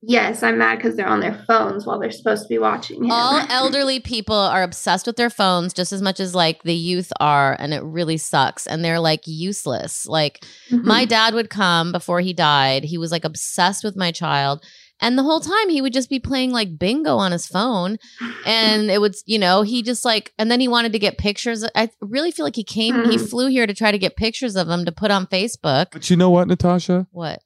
Yes 0.06 0.44
i'm 0.44 0.58
mad 0.58 0.76
because 0.76 0.98
they're 0.98 1.08
on 1.08 1.22
their 1.22 1.42
phones 1.48 1.86
while 1.86 1.98
they're 1.98 2.12
supposed 2.12 2.44
to 2.44 2.50
be 2.50 2.58
watching 2.58 3.06
him. 3.06 3.10
All 3.12 3.42
elderly 3.50 4.02
people 4.02 4.36
are 4.36 4.62
obsessed 4.62 5.08
with 5.08 5.16
their 5.16 5.30
phones 5.30 5.74
just 5.74 5.94
as 5.94 6.02
much 6.02 6.20
as 6.20 6.36
like 6.36 6.64
the 6.64 6.76
youth 6.76 7.14
are, 7.22 7.56
and 7.58 7.74
it 7.74 7.82
really 7.82 8.18
sucks. 8.18 8.68
And 8.68 8.84
they're 8.84 9.00
like 9.00 9.22
useless. 9.26 10.06
Like 10.06 10.44
Mhm. 10.70 10.84
my 10.84 11.06
dad 11.06 11.34
would 11.34 11.50
come 11.50 11.94
before 11.94 12.20
he 12.20 12.34
died. 12.34 12.84
He 12.84 12.98
was 12.98 13.14
like 13.14 13.24
obsessed 13.24 13.86
with 13.86 13.96
my 13.96 14.12
child. 14.12 14.62
And 15.04 15.18
the 15.18 15.24
whole 15.24 15.40
time 15.40 15.70
he 15.70 15.82
would 15.82 15.94
just 15.94 16.10
be 16.10 16.20
playing 16.20 16.52
like 16.52 16.80
bingo 16.80 17.18
on 17.18 17.32
his 17.32 17.46
phone. 17.46 17.98
And 18.46 18.90
it 18.90 19.00
would, 19.02 19.16
you 19.26 19.38
know, 19.38 19.62
he 19.62 19.84
just 19.84 20.04
like, 20.06 20.34
and 20.40 20.50
then 20.50 20.60
he 20.60 20.68
wanted 20.68 20.94
to 20.94 21.00
get 21.00 21.18
pictures. 21.18 21.64
I 21.76 21.90
really 22.02 22.32
feel 22.32 22.46
like 22.46 22.56
he 22.56 22.64
came, 22.64 22.96
he 23.12 23.18
Mhm. 23.18 23.30
flew 23.30 23.48
here 23.50 23.68
to 23.68 23.74
try 23.74 23.92
to 23.92 23.98
get 24.00 24.16
pictures 24.16 24.56
of 24.56 24.68
them 24.68 24.86
to 24.86 24.92
put 24.92 25.12
on 25.12 25.28
Facebook. 25.28 25.88
But 25.92 26.10
you 26.10 26.16
know 26.16 26.30
what, 26.30 26.48
Natasha? 26.48 27.08
What? 27.12 27.42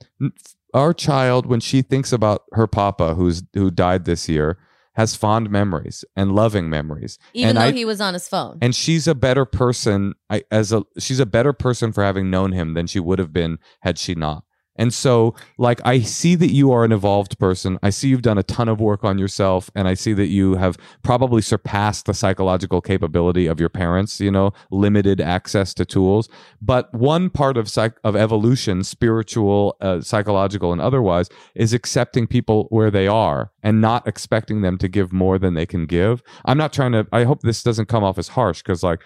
Our 0.74 0.94
child, 0.94 1.46
when 1.48 1.60
she 1.60 1.82
thinks 1.82 2.12
about 2.14 2.44
her 2.54 2.68
papa, 2.68 3.16
who's 3.16 3.42
who 3.54 3.72
died 3.72 4.06
this 4.06 4.30
year, 4.30 4.58
has 4.96 5.16
fond 5.16 5.50
memories 5.50 6.04
and 6.16 6.34
loving 6.34 6.70
memories. 6.70 7.20
Even 7.34 7.50
And 7.50 7.58
though 7.58 7.62
I- 7.62 7.72
he 7.72 7.86
was 7.86 8.02
on 8.02 8.14
his 8.14 8.28
phone. 8.28 8.58
and 8.62 8.76
she's 8.76 9.08
a 9.08 9.14
better 9.16 9.46
person 9.46 10.14
I, 10.30 10.44
as 10.52 10.72
a 10.74 10.84
she's 11.00 11.20
a 11.20 11.26
better 11.26 11.54
person 11.54 11.92
for 11.92 12.04
having 12.04 12.30
known 12.30 12.52
him 12.52 12.74
than 12.74 12.88
she 12.88 13.00
would 13.00 13.20
have 13.20 13.32
been 13.32 13.60
had 13.82 13.98
she 14.00 14.16
not 14.16 14.44
and 14.78 14.94
so 14.94 15.36
like 15.58 15.80
i 15.86 16.00
see 16.00 16.36
that 16.36 16.52
you 16.52 16.72
are 16.72 16.84
an 16.84 16.92
evolved 16.92 17.38
person. 17.40 17.78
I 17.84 17.90
see 17.90 18.10
you've 18.10 18.22
done 18.22 18.38
a 18.38 18.44
ton 18.44 18.70
of 18.70 18.80
work 18.80 19.04
on 19.04 19.18
yourself 19.18 19.70
and 19.76 19.88
i 19.88 19.94
see 19.94 20.14
that 20.14 20.28
you 20.28 20.56
have 20.56 20.78
probably 21.04 21.42
surpassed 21.42 22.06
the 22.06 22.14
psychological 22.14 22.82
capability 22.82 23.48
of 23.48 23.60
your 23.60 23.70
parents 23.70 24.20
you 24.20 24.32
know 24.32 24.52
limited 24.72 25.22
access 25.22 25.74
to 25.76 25.86
tools. 25.86 26.30
But 26.62 26.94
one 26.94 27.30
part 27.30 27.58
of 27.58 27.70
psych 27.70 27.96
of 28.04 28.16
evolution 28.16 28.84
spiritual 28.84 29.76
uh, 29.82 30.02
psychological 30.02 30.72
and 30.72 30.82
otherwise 30.82 31.30
is 31.56 31.74
accepting 31.74 32.28
people 32.28 32.68
where 32.70 32.92
they 32.92 33.08
are 33.08 33.52
and 33.64 33.82
not 33.82 34.08
expecting 34.08 34.62
them 34.62 34.78
to 34.78 34.88
give 34.88 35.12
more 35.12 35.38
than 35.38 35.54
they 35.54 35.66
can 35.66 35.86
give. 35.86 36.24
I'm 36.46 36.58
not 36.58 36.74
trying 36.74 36.92
to 36.94 37.08
i 37.12 37.24
hope 37.24 37.42
this 37.42 37.64
doesn't 37.64 37.88
come 37.88 38.04
off 38.04 38.18
as 38.18 38.30
harsh 38.30 38.62
because 38.62 38.84
like 38.84 39.02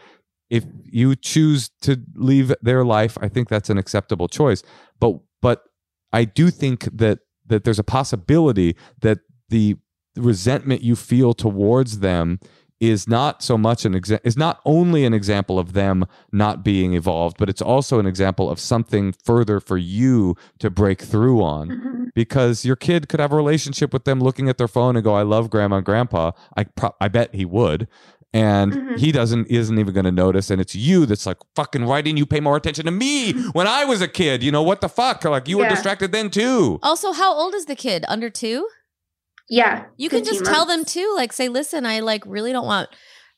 if 0.50 0.66
you 0.84 1.16
choose 1.16 1.70
to 1.82 2.02
leave 2.16 2.54
their 2.62 2.84
life 2.84 3.18
i 3.22 3.28
think 3.28 3.48
that's 3.50 3.70
an 3.70 3.78
acceptable 3.78 4.28
choice. 4.28 4.64
But 5.00 5.20
but 5.42 5.64
i 6.14 6.24
do 6.24 6.50
think 6.50 6.84
that 6.86 7.20
that 7.46 7.64
there's 7.64 7.80
a 7.80 7.84
possibility 7.84 8.76
that 9.02 9.20
the 9.50 9.76
resentment 10.16 10.82
you 10.82 10.96
feel 10.96 11.34
towards 11.34 12.00
them 12.00 12.40
is 12.80 13.08
not 13.08 13.44
so 13.44 13.58
much 13.58 13.86
an 13.86 13.94
exa- 13.94 14.20
is 14.24 14.36
not 14.36 14.60
only 14.66 15.06
an 15.06 15.14
example 15.14 15.60
of 15.60 15.74
them 15.74 16.04
not 16.32 16.64
being 16.64 16.94
evolved 16.94 17.38
but 17.38 17.48
it's 17.50 17.62
also 17.62 18.00
an 18.00 18.06
example 18.08 18.50
of 18.50 18.60
something 18.60 19.14
further 19.24 19.60
for 19.60 19.78
you 19.78 20.36
to 20.60 20.70
break 20.70 21.02
through 21.02 21.42
on. 21.44 21.70
Mhm. 21.70 22.02
because 22.14 22.66
your 22.66 22.76
kid 22.76 23.08
could 23.08 23.20
have 23.22 23.32
a 23.32 23.36
relationship 23.38 23.94
with 23.94 24.04
them 24.04 24.20
looking 24.20 24.50
at 24.50 24.58
their 24.58 24.68
phone 24.68 24.96
and 24.98 25.04
go 25.04 25.14
i 25.14 25.22
love 25.22 25.50
grandma 25.50 25.78
and 25.78 25.86
grandpa. 25.86 26.32
I 26.58 26.64
pro- 26.66 26.96
i 27.00 27.08
bet 27.08 27.34
he 27.36 27.46
would 27.46 27.88
and 28.34 28.72
Mhm. 28.74 28.98
he 28.98 29.12
doesn't 29.12 29.48
isn't 29.48 29.78
even 29.78 29.94
going 29.94 30.06
to 30.06 30.12
notice 30.12 30.50
and 30.50 30.62
it's 30.62 30.74
you 30.76 31.06
that's 31.06 31.26
like 31.26 31.38
fucking 31.56 31.86
why 31.86 32.02
didn't 32.02 32.18
you 32.18 32.26
pay 32.26 32.40
more 32.40 32.56
attention 32.56 32.86
to 32.86 32.92
me 32.92 33.34
when 33.52 33.68
i 33.68 33.84
was 33.84 34.02
a 34.02 34.08
kid 34.08 34.42
you 34.42 34.52
know 34.52 34.64
what 34.64 34.80
the 34.80 34.88
fuck 34.88 35.24
like 35.26 35.48
you 35.50 35.58
were 35.58 35.68
distracted 35.68 36.12
then 36.14 36.30
too 36.30 36.80
Also, 36.82 37.12
how 37.12 37.34
old 37.34 37.54
is 37.54 37.66
the 37.66 37.76
kid? 37.76 38.06
Under 38.08 38.30
two? 38.30 38.68
Yeah. 39.50 39.86
You 39.98 40.08
can 40.10 40.20
15 40.24 40.34
just 40.34 40.46
tell 40.46 40.66
them 40.66 40.86
too, 40.86 41.12
like 41.16 41.34
say, 41.34 41.50
listen, 41.50 41.86
I 41.86 42.00
like 42.00 42.24
really 42.26 42.52
don't 42.54 42.66
want 42.66 42.90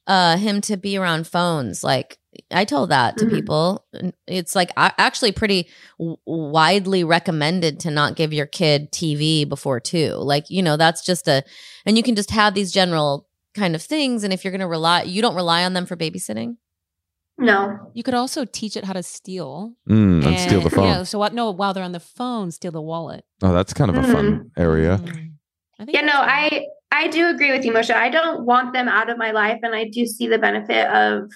uh 0.06 0.38
him 0.38 0.62
to 0.62 0.78
be 0.78 0.98
around 0.98 1.26
phones. 1.28 1.84
Like 1.84 2.20
I 2.52 2.66
told 2.66 2.90
that 2.90 3.18
to 3.18 3.26
Mhm. 3.26 3.32
people. 3.32 3.86
It's 4.28 4.56
like 4.56 4.70
a- 4.78 4.94
actually 5.00 5.32
pretty 5.32 5.70
w- 6.00 6.18
widely 6.26 7.04
recommended 7.04 7.80
to 7.82 7.92
not 7.92 8.16
give 8.16 8.32
your 8.34 8.46
kid 8.48 8.92
TV 8.92 9.44
before 9.48 9.80
two. 9.80 10.14
Like 10.16 10.46
you 10.50 10.62
know, 10.62 10.78
that's 10.78 11.04
just 11.06 11.28
a, 11.28 11.44
and 11.86 11.98
you 11.98 12.04
can 12.04 12.16
just 12.16 12.32
have 12.32 12.54
these 12.54 12.72
general 12.72 13.28
kind 13.54 13.76
of 13.76 13.82
things. 13.82 14.24
And 14.24 14.34
if 14.34 14.44
you're 14.44 14.52
going 14.52 14.62
to 14.62 14.68
rely, 14.68 15.04
you 15.04 15.22
don't 15.22 15.36
rely 15.36 15.64
on 15.64 15.74
them 15.74 15.86
for 15.86 15.96
babysitting. 15.96 16.58
No. 17.38 17.92
You 17.94 18.04
could 18.04 18.14
also 18.14 18.46
teach 18.46 18.78
it 18.78 18.86
how 18.86 18.94
to 18.94 19.04
steal. 19.04 19.74
mm, 19.90 20.26
and 20.26 20.40
steal 20.40 20.62
the 20.62 20.70
phone 20.70 20.92
know, 20.92 21.04
so 21.04 21.18
what? 21.18 21.34
No, 21.34 21.50
while 21.52 21.74
they're 21.74 21.84
on 21.84 21.92
the 21.92 22.00
phone, 22.00 22.52
steal 22.52 22.72
the 22.72 22.82
wallet. 22.82 23.26
oh 23.42 23.52
that's 23.54 23.74
kind 23.74 23.90
of 23.90 23.98
a 23.98 24.04
fun 24.04 24.52
area 24.58 25.00
Mm. 25.04 25.32
I 25.80 25.86
think 25.86 25.96
Yeah, 25.96 26.06
no, 26.06 26.14
I 26.14 26.66
I 26.92 27.08
do 27.08 27.30
agree 27.30 27.52
with 27.52 27.66
you, 27.66 27.74
Moshe. 27.74 27.94
I 27.94 28.10
don't 28.10 28.46
want 28.46 28.74
them 28.74 28.88
out 28.88 29.10
of 29.10 29.18
my 29.18 29.32
life, 29.32 29.60
and 29.64 29.74
I 29.74 29.86
do 29.86 30.06
see 30.06 30.28
the 30.28 30.38
benefit 30.38 30.88
of 30.88 31.32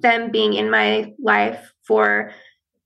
them 0.00 0.30
being 0.30 0.54
in 0.54 0.70
my 0.70 1.12
life 1.20 1.72
for 1.82 2.30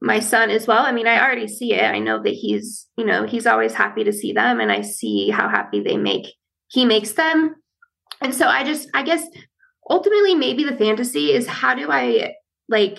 my 0.00 0.20
son 0.20 0.48
as 0.48 0.66
well. 0.66 0.84
I 0.86 0.92
mean, 0.92 1.06
I 1.06 1.20
already 1.20 1.46
see 1.46 1.74
it. 1.74 1.84
I 1.84 1.98
know 1.98 2.22
that 2.22 2.32
he's, 2.32 2.86
you 2.96 3.04
know, 3.04 3.26
he's 3.26 3.46
always 3.46 3.74
happy 3.74 4.04
to 4.04 4.12
see 4.12 4.32
them, 4.32 4.60
and 4.60 4.72
I 4.72 4.80
see 4.80 5.28
how 5.28 5.50
happy 5.50 5.80
they 5.82 5.98
make 5.98 6.34
he 6.68 6.86
makes 6.86 7.12
them. 7.12 7.54
And 8.20 8.34
so 8.34 8.46
I 8.46 8.64
just, 8.64 8.88
I 8.94 9.02
guess, 9.02 9.24
ultimately, 9.88 10.34
maybe 10.34 10.64
the 10.64 10.76
fantasy 10.76 11.32
is 11.32 11.46
how 11.46 11.74
do 11.74 11.90
I 11.90 12.34
like, 12.68 12.98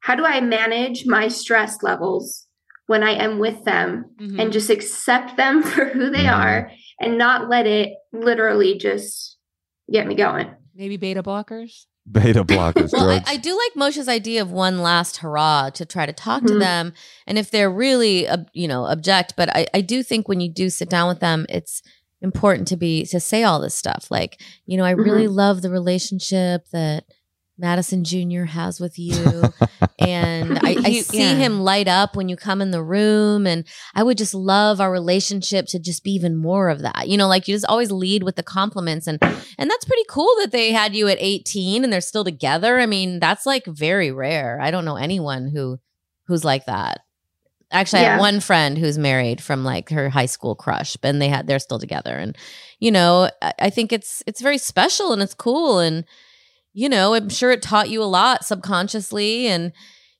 how 0.00 0.14
do 0.14 0.24
I 0.24 0.40
manage 0.40 1.04
my 1.06 1.28
stress 1.28 1.82
levels 1.82 2.46
when 2.86 3.02
I 3.02 3.10
am 3.12 3.38
with 3.38 3.64
them 3.64 4.06
Mhm. 4.20 4.40
and 4.40 4.52
just 4.52 4.70
accept 4.70 5.36
them 5.36 5.62
for 5.70 5.84
who 5.86 6.10
they 6.10 6.24
Mhm. 6.24 6.38
are 6.38 6.70
and 7.00 7.18
not 7.18 7.48
let 7.48 7.66
it 7.66 7.90
literally 8.12 8.78
just 8.78 9.36
get 9.92 10.06
me 10.06 10.14
going. 10.14 10.54
maybe 10.74 10.96
beta 10.96 11.22
blockers. 11.22 11.86
beta 12.10 12.42
blockers 12.54 12.92
Well, 12.92 13.10
I, 13.10 13.22
I 13.26 13.36
do 13.36 13.50
like 13.58 13.72
Moshe's 13.76 14.08
idea 14.08 14.40
of 14.40 14.50
one 14.52 14.78
last 14.78 15.18
hurrah 15.18 15.68
to 15.70 15.84
try 15.84 16.06
to 16.06 16.12
talk 16.12 16.42
to 16.46 16.54
Mhm. 16.54 16.60
them, 16.60 16.92
and 17.26 17.36
if 17.36 17.50
they're 17.50 17.70
really, 17.70 18.26
ob- 18.28 18.48
you 18.54 18.66
know, 18.68 18.84
object. 18.86 19.34
But 19.36 19.54
I, 19.54 19.66
I 19.74 19.80
do 19.82 20.02
think 20.02 20.26
when 20.28 20.40
you 20.40 20.48
do 20.50 20.70
sit 20.70 20.88
down 20.88 21.08
with 21.08 21.20
them, 21.20 21.44
it's 21.50 21.82
important 22.20 22.68
to 22.68 22.76
be 22.76 23.04
to 23.06 23.20
say 23.20 23.44
all 23.44 23.60
this 23.60 23.74
stuff. 23.74 24.10
Like, 24.10 24.40
you 24.66 24.76
know, 24.76 24.84
I 24.84 24.90
really 24.90 25.26
mm-hmm. 25.26 25.34
love 25.34 25.62
the 25.62 25.70
relationship 25.70 26.66
that 26.72 27.04
Madison 27.60 28.04
Jr. 28.04 28.44
has 28.44 28.78
with 28.80 28.98
you, 28.98 29.42
and 29.98 30.58
I, 30.60 30.76
I 30.84 30.90
He- 30.90 31.02
see 31.02 31.18
yeah. 31.18 31.34
him 31.34 31.60
light 31.60 31.88
up 31.88 32.14
when 32.14 32.28
you 32.28 32.36
come 32.36 32.62
in 32.62 32.70
the 32.70 32.82
room, 32.82 33.46
and 33.46 33.66
I 33.94 34.04
would 34.04 34.16
just 34.16 34.34
love 34.34 34.80
our 34.80 34.92
relationship 34.92 35.66
to 35.68 35.80
just 35.80 36.04
be 36.04 36.12
even 36.12 36.36
more 36.36 36.68
of 36.68 36.80
that. 36.82 37.08
You 37.08 37.16
know, 37.16 37.26
like 37.26 37.48
you 37.48 37.54
just 37.54 37.66
always 37.66 37.90
lead 37.90 38.22
with 38.22 38.36
the 38.36 38.44
compliments 38.44 39.06
and 39.06 39.18
and 39.20 39.70
that's 39.70 39.84
pretty 39.84 40.04
cool 40.08 40.32
that 40.40 40.52
they 40.52 40.72
had 40.72 40.94
you 40.94 41.08
at 41.08 41.18
18 41.20 41.82
and 41.82 41.92
they're 41.92 42.00
still 42.00 42.24
together. 42.24 42.78
I 42.78 42.86
mean, 42.86 43.18
that's 43.18 43.44
like 43.44 43.66
very 43.66 44.12
rare. 44.12 44.60
I 44.60 44.70
don't 44.70 44.84
know 44.84 44.96
anyone 44.96 45.48
who 45.48 45.78
who's 46.28 46.44
like 46.44 46.66
that. 46.66 47.00
Actually, 47.70 48.00
I 48.00 48.10
have 48.12 48.20
one 48.20 48.40
friend 48.40 48.78
who's 48.78 48.96
married 48.98 49.42
from 49.42 49.62
like 49.64 49.90
her 49.90 50.08
high 50.08 50.26
school 50.26 50.54
crush, 50.54 50.96
and 51.02 51.20
they 51.20 51.28
had 51.28 51.46
they're 51.46 51.58
still 51.58 51.78
together. 51.78 52.14
And 52.16 52.36
you 52.78 52.90
know, 52.90 53.30
I, 53.42 53.52
I 53.58 53.70
think 53.70 53.92
it's 53.92 54.22
it's 54.26 54.40
very 54.40 54.58
special 54.58 55.12
and 55.12 55.20
it's 55.22 55.34
cool. 55.34 55.78
And 55.78 56.04
you 56.72 56.88
know, 56.88 57.14
I'm 57.14 57.28
sure 57.28 57.50
it 57.50 57.60
taught 57.62 57.90
you 57.90 58.02
a 58.02 58.04
lot 58.04 58.44
subconsciously. 58.44 59.48
And 59.48 59.72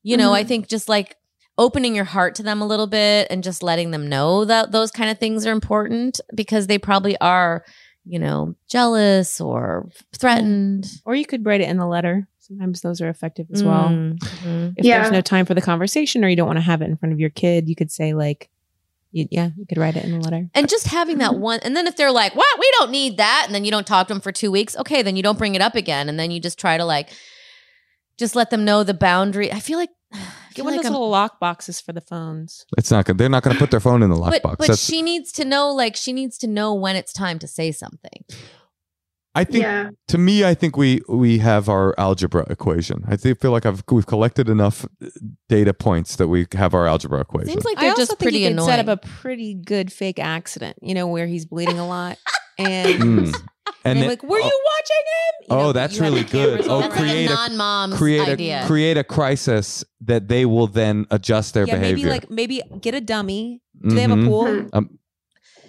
you 0.02 0.16
know, 0.16 0.32
I 0.34 0.44
Mhm. 0.44 0.48
think 0.48 0.68
just 0.68 0.88
like 0.88 1.16
opening 1.56 1.94
your 1.94 2.04
heart 2.04 2.34
to 2.36 2.42
them 2.42 2.60
a 2.60 2.66
little 2.66 2.86
bit 2.86 3.26
and 3.30 3.42
just 3.42 3.62
letting 3.62 3.90
them 3.90 4.08
know 4.08 4.44
that 4.44 4.70
those 4.70 4.90
kind 4.90 5.10
of 5.10 5.18
things 5.18 5.44
are 5.46 5.52
important 5.52 6.20
because 6.34 6.66
they 6.66 6.78
probably 6.78 7.18
are 7.20 7.64
you 8.10 8.18
know, 8.18 8.54
jealous 8.70 9.38
or 9.38 9.86
threatened. 10.18 10.90
Or 11.04 11.14
you 11.14 11.26
could 11.26 11.44
write 11.44 11.60
it 11.60 11.68
in 11.68 11.76
the 11.76 11.86
letter. 11.86 12.26
Sometimes 12.48 12.80
those 12.80 13.00
are 13.02 13.08
effective 13.08 13.46
as 13.52 13.62
well. 13.62 13.88
Mhm. 13.90 14.74
If 14.76 14.84
Yeah. 14.84 15.00
there's 15.02 15.12
no 15.12 15.20
time 15.20 15.44
for 15.44 15.52
the 15.54 15.60
conversation 15.60 16.24
or 16.24 16.28
you 16.28 16.36
don't 16.36 16.46
want 16.46 16.56
to 16.56 16.62
have 16.62 16.80
it 16.80 16.86
in 16.86 16.96
front 16.96 17.12
of 17.12 17.20
your 17.20 17.28
kid, 17.30 17.68
you 17.68 17.76
could 17.76 17.90
say 17.92 18.14
like, 18.14 18.48
you, 19.12 19.26
yeah, 19.30 19.50
you 19.56 19.66
could 19.66 19.78
write 19.78 19.96
it 19.96 20.04
in 20.04 20.14
a 20.14 20.20
letter. 20.20 20.48
And 20.54 20.68
just 20.68 20.86
having 20.86 21.18
that 21.18 21.34
one, 21.36 21.60
and 21.62 21.74
then 21.76 21.86
if 21.86 21.96
they're 21.96 22.12
like, 22.12 22.34
"What? 22.36 22.58
We 22.58 22.70
don't 22.78 22.90
need 22.90 23.16
that," 23.16 23.44
and 23.46 23.54
then 23.54 23.64
you 23.64 23.70
don't 23.70 23.86
talk 23.86 24.06
to 24.08 24.12
them 24.14 24.20
for 24.20 24.32
two 24.32 24.50
weeks, 24.50 24.76
okay, 24.76 25.00
then 25.02 25.16
you 25.16 25.22
don't 25.22 25.38
bring 25.38 25.54
it 25.54 25.62
up 25.62 25.74
again, 25.76 26.10
and 26.10 26.20
then 26.20 26.30
you 26.30 26.40
just 26.40 26.58
try 26.58 26.76
to 26.76 26.84
like, 26.84 27.08
just 28.18 28.36
let 28.36 28.50
them 28.50 28.64
know 28.66 28.82
the 28.84 28.92
boundary. 28.94 29.50
I 29.50 29.60
feel 29.60 29.78
like, 29.78 29.88
I 30.12 30.18
Get 30.54 30.64
one 30.64 30.72
like 30.74 30.80
of 30.80 30.82
those 30.84 30.86
I'm- 30.86 30.92
little 30.92 31.08
lock 31.10 31.40
boxes 31.40 31.80
for 31.80 31.92
the 31.94 32.00
phones. 32.02 32.66
it's 32.76 32.90
not 32.90 33.04
good 33.06 33.16
they're 33.16 33.28
not 33.30 33.42
going 33.44 33.54
to 33.54 33.60
put 33.60 33.70
their 33.70 33.80
phone 33.80 34.02
in 34.02 34.10
the 34.10 34.16
lockbox 34.16 34.42
but, 34.42 34.42
but 34.42 34.58
That's- 34.60 34.84
she 34.84 35.00
needs 35.02 35.32
to 35.32 35.44
know, 35.44 35.70
like, 35.72 35.96
she 35.96 36.12
needs 36.12 36.36
to 36.38 36.46
know 36.46 36.74
when 36.74 36.94
it's 36.96 37.12
time 37.12 37.38
to 37.38 37.46
say 37.48 37.72
something. 37.72 38.24
I 39.40 39.44
think 39.44 39.62
yeah. 39.62 39.90
to 40.08 40.18
me, 40.18 40.44
I 40.44 40.54
think 40.54 40.76
we 40.76 41.00
we 41.08 41.38
have 41.38 41.68
our 41.68 41.94
algebra 41.98 42.44
equation. 42.50 43.04
I 43.08 43.16
think, 43.16 43.40
feel 43.40 43.50
like 43.52 43.66
I've 43.66 43.82
we've 43.90 44.06
collected 44.06 44.48
enough 44.48 44.86
data 45.48 45.72
points 45.72 46.16
that 46.16 46.28
we 46.28 46.46
have 46.52 46.74
our 46.74 46.86
algebra 46.86 47.20
equation. 47.20 47.48
Seems 47.52 47.64
like 47.64 47.78
they're 47.78 47.90
also 47.90 48.02
just 48.02 48.10
think 48.12 48.20
pretty 48.20 48.38
you 48.40 48.46
could 48.48 48.52
annoying. 48.54 48.68
set 48.68 48.88
up 48.88 48.88
a 48.88 49.06
pretty 49.22 49.54
good 49.54 49.92
fake 49.92 50.18
accident, 50.18 50.76
you 50.82 50.94
know, 50.94 51.06
where 51.06 51.26
he's 51.26 51.46
bleeding 51.46 51.78
a 51.78 51.86
lot. 51.86 52.18
And, 52.60 52.88
Mm. 53.00 53.18
and, 53.26 53.36
and 53.84 53.98
then, 54.00 54.08
like, 54.08 54.22
were 54.24 54.36
you 54.36 54.42
watching 54.42 55.04
him? 55.14 55.34
You 55.42 55.56
Oh, 55.56 55.62
know, 55.66 55.72
that's 55.72 56.00
really 56.00 56.24
good. 56.24 56.66
Oh, 56.66 56.80
That's 56.80 56.92
create 56.96 57.30
like 57.30 57.38
a- 57.38 57.42
a 57.44 57.48
non-mom's 57.50 57.96
create 57.96 58.28
idea. 58.28 58.64
a 58.64 58.66
create 58.66 58.96
a 58.96 59.04
crisis 59.04 59.84
that 60.00 60.26
they 60.26 60.44
will 60.44 60.66
then 60.66 61.06
adjust 61.12 61.54
their 61.54 61.66
yeah, 61.68 61.76
behavior. 61.76 62.06
maybe 62.06 62.10
like 62.10 62.30
maybe 62.30 62.62
get 62.80 62.94
a 62.94 63.00
dummy. 63.00 63.62
Do 63.80 63.94
they 63.94 64.02
have 64.02 64.10
a 64.10 64.14
Mhm. 64.16 64.26
pool? 64.26 64.44
Mhm. 64.46 64.88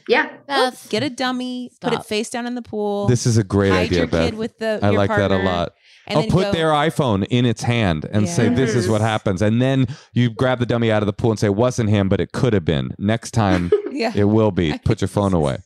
Yeah. 0.10 0.30
Beth, 0.47 0.88
Get 0.89 1.03
a 1.03 1.10
dummy, 1.10 1.70
put 1.80 1.91
Stop. 1.93 2.01
it 2.01 2.05
face 2.07 2.30
down 2.30 2.45
in 2.47 2.55
the 2.55 2.62
pool. 2.62 3.07
This 3.07 3.26
is 3.26 3.38
a 3.38 3.43
great 3.43 3.70
hide 3.72 3.86
idea, 3.86 3.97
your 3.99 4.07
Beth. 4.07 4.30
kid 4.32 4.38
with 4.38 4.57
the. 4.57 4.80
I 4.82 4.89
your 4.89 4.97
like 4.97 5.10
that 5.10 5.32
a 5.32 5.36
partner, 5.36 5.43
lot. 5.49 5.72
And 6.07 6.18
I'll 6.18 6.22
then 6.24 6.32
put 6.32 6.43
go, 6.45 6.51
their 6.51 6.70
iPhone 6.72 7.26
in 7.30 7.45
its 7.45 7.62
hand 7.62 8.05
and 8.12 8.28
say, 8.28 8.45
Yeah. 8.45 8.55
"This 8.55 8.74
is 8.76 8.89
what 8.89 9.01
happens," 9.01 9.41
and 9.43 9.62
then 9.62 9.86
you 10.14 10.32
grab 10.32 10.57
the 10.60 10.66
dummy 10.66 10.91
out 10.91 11.03
of 11.03 11.07
the 11.07 11.14
pool 11.14 11.30
and 11.30 11.39
say, 11.39 11.49
"Wasn't 11.49 11.89
him, 11.89 12.10
but 12.10 12.20
it 12.20 12.32
could 12.32 12.53
have 12.53 12.66
been." 12.66 12.91
Next 12.97 13.32
time, 13.32 13.72
Yeah. 13.91 14.12
it 14.16 14.24
will 14.26 14.49
be. 14.51 14.78
Put 14.84 15.01
your 15.01 15.07
phone 15.07 15.34
away. 15.36 15.60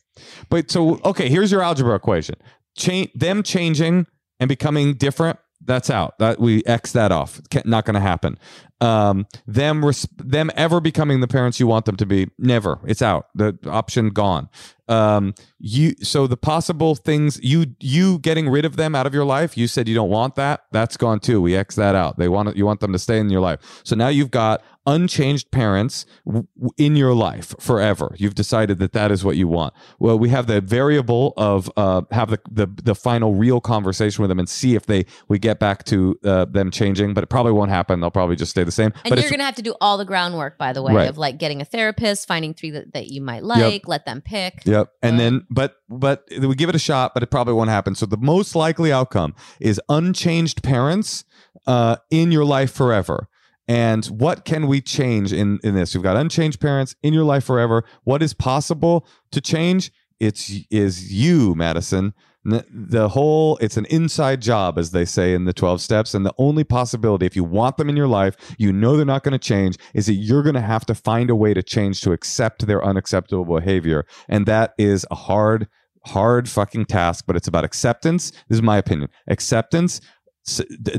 But 0.50 0.70
so, 0.70 1.00
okay, 1.04 1.28
here's 1.30 1.50
your 1.50 1.62
algebra 1.62 1.94
equation: 1.94 2.34
Change 2.76 3.10
them 3.14 3.42
changing 3.42 4.06
and 4.38 4.48
becoming 4.48 4.94
different. 4.94 5.38
That's 5.64 5.90
out. 5.90 6.18
That 6.18 6.40
we 6.40 6.62
X 6.64 6.92
that 6.92 7.12
off. 7.12 7.40
Can't, 7.50 7.66
not 7.66 7.84
going 7.84 7.94
to 7.94 8.00
happen. 8.00 8.38
Um, 8.80 9.26
them 9.46 9.84
res- 9.84 10.06
them 10.16 10.50
ever 10.56 10.80
becoming 10.80 11.20
the 11.20 11.28
parents 11.28 11.58
you 11.58 11.66
want 11.66 11.86
them 11.86 11.96
to 11.96 12.06
be. 12.06 12.28
Never. 12.38 12.80
It's 12.84 13.02
out. 13.02 13.28
The 13.34 13.56
option 13.66 14.10
gone. 14.10 14.48
Um, 14.88 15.34
you 15.58 15.94
so 16.02 16.26
the 16.26 16.36
possible 16.36 16.94
things 16.94 17.40
you 17.42 17.74
you 17.80 18.18
getting 18.18 18.48
rid 18.48 18.64
of 18.64 18.76
them 18.76 18.94
out 18.94 19.06
of 19.06 19.14
your 19.14 19.24
life. 19.24 19.56
You 19.56 19.66
said 19.66 19.88
you 19.88 19.94
don't 19.94 20.10
want 20.10 20.34
that. 20.34 20.64
That's 20.72 20.96
gone 20.96 21.20
too. 21.20 21.40
We 21.40 21.56
X 21.56 21.74
that 21.76 21.94
out. 21.94 22.18
They 22.18 22.28
want 22.28 22.54
you 22.56 22.66
want 22.66 22.80
them 22.80 22.92
to 22.92 22.98
stay 22.98 23.18
in 23.18 23.30
your 23.30 23.40
life. 23.40 23.80
So 23.84 23.96
now 23.96 24.08
you've 24.08 24.30
got 24.30 24.62
unchanged 24.86 25.50
parents 25.50 26.04
w- 26.26 26.46
in 26.76 26.94
your 26.94 27.14
life 27.14 27.54
forever. 27.58 28.14
You've 28.18 28.34
decided 28.34 28.78
that 28.80 28.92
that 28.92 29.10
is 29.10 29.24
what 29.24 29.36
you 29.36 29.48
want. 29.48 29.72
Well, 29.98 30.18
we 30.18 30.28
have 30.28 30.46
the 30.46 30.60
variable 30.60 31.32
of 31.38 31.70
uh, 31.78 32.02
have 32.10 32.28
the, 32.28 32.38
the 32.50 32.66
the 32.82 32.94
final 32.94 33.34
real 33.34 33.62
conversation 33.62 34.20
with 34.20 34.28
them 34.28 34.38
and 34.38 34.48
see 34.48 34.74
if 34.74 34.84
they 34.84 35.06
we 35.28 35.38
get 35.38 35.58
back 35.58 35.84
to 35.84 36.18
uh, 36.24 36.44
them 36.44 36.70
changing. 36.70 37.14
But 37.14 37.24
it 37.24 37.28
probably 37.28 37.52
won't 37.52 37.70
happen. 37.70 38.00
They'll 38.00 38.10
probably 38.10 38.36
just 38.36 38.50
stay 38.50 38.64
the 38.64 38.70
same. 38.72 38.92
and 39.04 39.08
but 39.10 39.18
you're 39.20 39.30
going 39.30 39.38
to 39.40 39.44
have 39.46 39.54
to 39.56 39.62
do 39.62 39.74
all 39.80 39.96
the 39.96 40.04
groundwork, 40.04 40.58
by 40.58 40.74
the 40.74 40.82
way, 40.82 40.92
Right. 40.92 41.08
of 41.08 41.16
like 41.16 41.38
getting 41.38 41.62
a 41.62 41.64
therapist, 41.64 42.28
finding 42.28 42.52
three 42.52 42.70
that, 42.72 42.92
that 42.92 43.06
you 43.08 43.22
might 43.22 43.42
like, 43.42 43.88
let 43.88 44.04
them 44.04 44.20
pick. 44.20 44.62
Yep. 44.66 44.73
And 45.02 45.16
Uh, 45.16 45.18
then, 45.18 45.46
but, 45.50 45.76
but 45.88 46.24
we 46.40 46.54
give 46.54 46.68
it 46.68 46.74
a 46.74 46.78
shot, 46.80 47.14
but 47.14 47.22
it 47.22 47.30
probably 47.30 47.54
won't 47.54 47.70
happen. 47.70 47.94
So 47.94 48.06
the 48.06 48.16
most 48.16 48.54
likely 48.54 48.92
outcome 48.92 49.34
is 49.60 49.80
unchanged 49.88 50.62
parents 50.62 51.24
uh, 51.66 51.96
in 52.10 52.32
your 52.32 52.44
life 52.44 52.72
forever. 52.72 53.28
And 53.66 54.04
what 54.06 54.44
can 54.44 54.66
we 54.66 54.82
change 54.82 55.32
in, 55.32 55.58
in 55.64 55.74
this? 55.74 55.94
You've 55.94 56.02
got 56.02 56.16
unchanged 56.16 56.60
parents 56.60 56.94
in 57.02 57.14
your 57.14 57.24
life 57.24 57.44
forever. 57.44 57.84
What 58.04 58.22
is 58.22 58.34
possible 58.34 59.06
to 59.32 59.40
change? 59.40 59.90
It's 60.20 60.50
is 60.70 61.12
you, 61.12 61.54
Madison. 61.54 62.12
The 62.44 63.08
whole 63.08 63.56
it's 63.58 63.78
an 63.78 63.86
inside 63.86 64.42
job, 64.42 64.78
as 64.78 64.90
they 64.90 65.06
say 65.06 65.34
in 65.34 65.46
the 65.46 65.54
12 65.54 65.80
steps. 65.80 66.14
And 66.14 66.26
the 66.26 66.34
only 66.36 66.64
possibility, 66.64 67.24
if 67.24 67.36
you 67.36 67.44
want 67.44 67.78
them 67.78 67.88
in 67.88 67.96
your 67.96 68.08
life, 68.08 68.36
you 68.58 68.72
know 68.72 68.96
they're 68.96 69.06
not 69.06 69.22
going 69.22 69.32
to 69.32 69.38
change, 69.38 69.78
is 69.94 70.06
that 70.06 70.14
you're 70.14 70.42
going 70.42 70.54
to 70.54 70.60
have 70.60 70.84
to 70.86 70.94
find 70.94 71.30
a 71.30 71.36
way 71.36 71.54
to 71.54 71.62
change 71.62 72.02
to 72.02 72.12
accept 72.12 72.66
their 72.66 72.84
unacceptable 72.84 73.44
behavior. 73.44 74.04
And 74.28 74.44
that 74.46 74.74
is 74.76 75.06
a 75.10 75.14
hard, 75.14 75.68
hard 76.06 76.48
fucking 76.48 76.84
task, 76.86 77.24
but 77.26 77.34
it's 77.34 77.48
about 77.48 77.64
acceptance. 77.64 78.30
This 78.48 78.58
is 78.58 78.62
my 78.62 78.76
opinion. 78.76 79.08
Acceptance, 79.26 80.02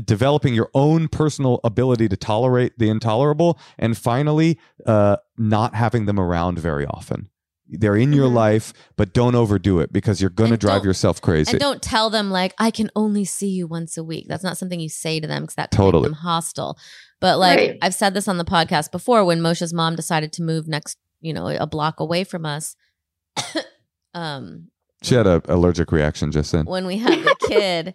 developing 0.04 0.54
your 0.54 0.70
own 0.74 1.06
personal 1.06 1.60
ability 1.62 2.08
to 2.08 2.16
tolerate 2.16 2.76
the 2.78 2.88
intolerable, 2.88 3.58
and 3.78 3.96
finally, 3.96 4.58
uh, 4.86 5.18
not 5.38 5.74
having 5.74 6.06
them 6.06 6.18
around 6.18 6.58
very 6.58 6.86
often. 6.86 7.30
They're 7.68 7.96
in 7.96 8.12
your 8.12 8.26
Mm-hmm. 8.26 8.32
Mhm. 8.32 8.36
life, 8.36 8.72
but 8.96 9.12
don't 9.12 9.34
overdo 9.34 9.80
it 9.80 9.92
because 9.92 10.20
you're 10.20 10.30
going 10.30 10.50
to 10.50 10.56
drive 10.56 10.84
yourself 10.84 11.20
crazy. 11.20 11.50
And 11.52 11.60
don't 11.60 11.82
tell 11.82 12.10
them 12.10 12.30
like 12.30 12.54
I 12.58 12.70
can 12.70 12.90
only 12.94 13.24
see 13.24 13.48
you 13.48 13.66
once 13.66 13.96
a 13.96 14.04
week. 14.04 14.26
That's 14.28 14.44
not 14.44 14.56
something 14.56 14.78
you 14.78 14.88
say 14.88 15.18
to 15.20 15.26
them 15.26 15.42
because 15.42 15.56
that 15.56 15.70
Totally. 15.72 16.02
make 16.02 16.10
them 16.12 16.18
hostile. 16.20 16.78
But 17.20 17.38
like 17.38 17.58
Right. 17.58 17.78
I've 17.82 17.94
said 17.94 18.14
this 18.14 18.28
on 18.28 18.38
the 18.38 18.44
podcast 18.44 18.92
before, 18.92 19.24
when 19.24 19.40
Moshe's 19.40 19.72
mom 19.74 19.96
decided 19.96 20.32
to 20.34 20.42
move 20.42 20.68
next, 20.68 20.96
you 21.20 21.32
know, 21.32 21.48
a 21.48 21.66
block 21.66 21.98
away 21.98 22.22
from 22.24 22.46
us, 22.46 22.76
um, 24.14 24.68
she 25.02 25.14
had 25.14 25.26
an 25.26 25.42
allergic 25.48 25.92
reaction 25.92 26.32
just 26.32 26.52
then. 26.52 26.64
when 26.66 26.86
we 26.86 26.98
had 26.98 27.18
the 27.18 27.36
kid, 27.48 27.94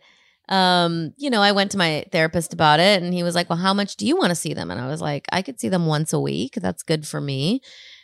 um, 0.49 1.13
you 1.17 1.29
know, 1.29 1.41
I 1.41 1.51
went 1.51 1.71
to 1.71 1.77
my 1.77 2.05
therapist 2.11 2.53
about 2.53 2.79
it, 2.79 3.01
and 3.01 3.13
he 3.13 3.23
was 3.23 3.35
like, 3.35 3.49
"Well, 3.49 3.59
how 3.59 3.73
much 3.73 3.95
do 3.95 4.05
you 4.05 4.17
want 4.17 4.29
to 4.31 4.35
see 4.35 4.53
them?" 4.53 4.69
And 4.69 4.79
I 4.81 4.87
was 4.87 5.01
like, 5.01 5.25
"I 5.31 5.41
could 5.41 5.59
see 5.59 5.69
them 5.69 5.85
once 5.85 6.13
a 6.13 6.19
week. 6.19 6.55
That's 6.55 6.83
good 6.83 7.07
for 7.07 7.21
me." 7.21 7.61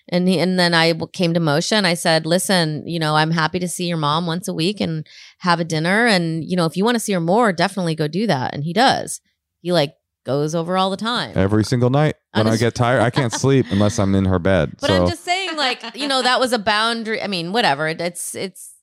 And 0.09 0.27
he, 0.27 0.39
and 0.39 0.57
then 0.57 0.73
I 0.73 0.93
came 1.11 1.33
to 1.33 1.39
Moshe 1.39 1.71
and 1.71 1.85
I 1.85 1.93
said, 1.93 2.25
"Listen, 2.25 2.87
you 2.87 2.99
know, 2.99 3.15
I'm 3.15 3.31
happy 3.31 3.59
to 3.59 3.67
see 3.67 3.87
your 3.87 3.97
mom 3.97 4.25
once 4.25 4.47
a 4.47 4.53
week 4.53 4.79
and 4.79 5.05
have 5.39 5.59
a 5.59 5.65
dinner, 5.65 6.07
and 6.07 6.43
you 6.43 6.55
know, 6.55 6.65
if 6.65 6.77
you 6.77 6.85
want 6.85 6.95
to 6.95 6.99
see 6.99 7.13
her 7.13 7.19
more, 7.19 7.51
definitely 7.51 7.95
go 7.95 8.07
do 8.07 8.25
that." 8.27 8.53
And 8.53 8.63
he 8.63 8.73
does. 8.73 9.19
He 9.61 9.71
like 9.71 9.95
goes 10.25 10.53
over 10.53 10.77
all 10.77 10.89
the 10.89 10.97
time. 10.97 11.31
Every 11.35 11.63
single 11.63 11.89
night 11.89 12.15
when 12.33 12.47
I 12.47 12.57
get 12.57 12.75
tired, 12.75 13.01
I 13.01 13.09
can't 13.09 13.33
sleep 13.33 13.65
unless 13.69 13.97
I'm 13.97 14.13
in 14.13 14.25
her 14.25 14.39
bed. 14.39 14.75
But 14.81 14.87
so 14.87 15.03
I'm 15.03 15.09
just 15.09 15.23
saying, 15.23 15.55
like, 15.55 15.95
you 15.95 16.07
know, 16.07 16.21
that 16.21 16.39
was 16.39 16.53
a 16.53 16.59
boundary. 16.59 17.21
I 17.21 17.27
mean, 17.27 17.51
whatever. 17.51 17.87
It, 17.87 17.99
it's 18.01 18.35
it's 18.35 18.73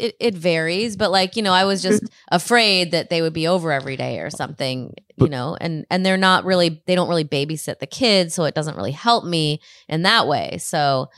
it, 0.00 0.02
it 0.02 0.16
it 0.20 0.34
varies, 0.34 0.96
but 0.96 1.10
like, 1.10 1.36
you 1.36 1.42
know, 1.42 1.52
I 1.52 1.64
was 1.64 1.82
just 1.82 2.02
afraid 2.30 2.90
that 2.92 3.10
they 3.10 3.22
would 3.22 3.32
be 3.32 3.46
over 3.46 3.72
every 3.72 3.96
day 3.96 4.18
or 4.20 4.30
something, 4.30 4.94
you 5.16 5.28
know, 5.28 5.56
and 5.60 5.86
and 5.90 6.04
they're 6.04 6.16
not 6.16 6.44
really 6.44 6.82
they 6.86 6.94
don't 6.94 7.08
really 7.08 7.24
babysit 7.24 7.78
the 7.78 7.86
kids, 7.86 8.34
so 8.34 8.44
it 8.44 8.54
doesn't 8.54 8.76
really 8.76 8.92
help 8.92 9.24
me 9.24 9.60
in 9.88 10.02
that 10.02 10.26
way. 10.26 10.58
So, 10.58 11.08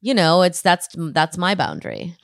you 0.00 0.14
know, 0.14 0.42
it's 0.42 0.62
that's 0.62 0.88
that's 0.96 1.38
my 1.38 1.54
boundary. 1.54 2.14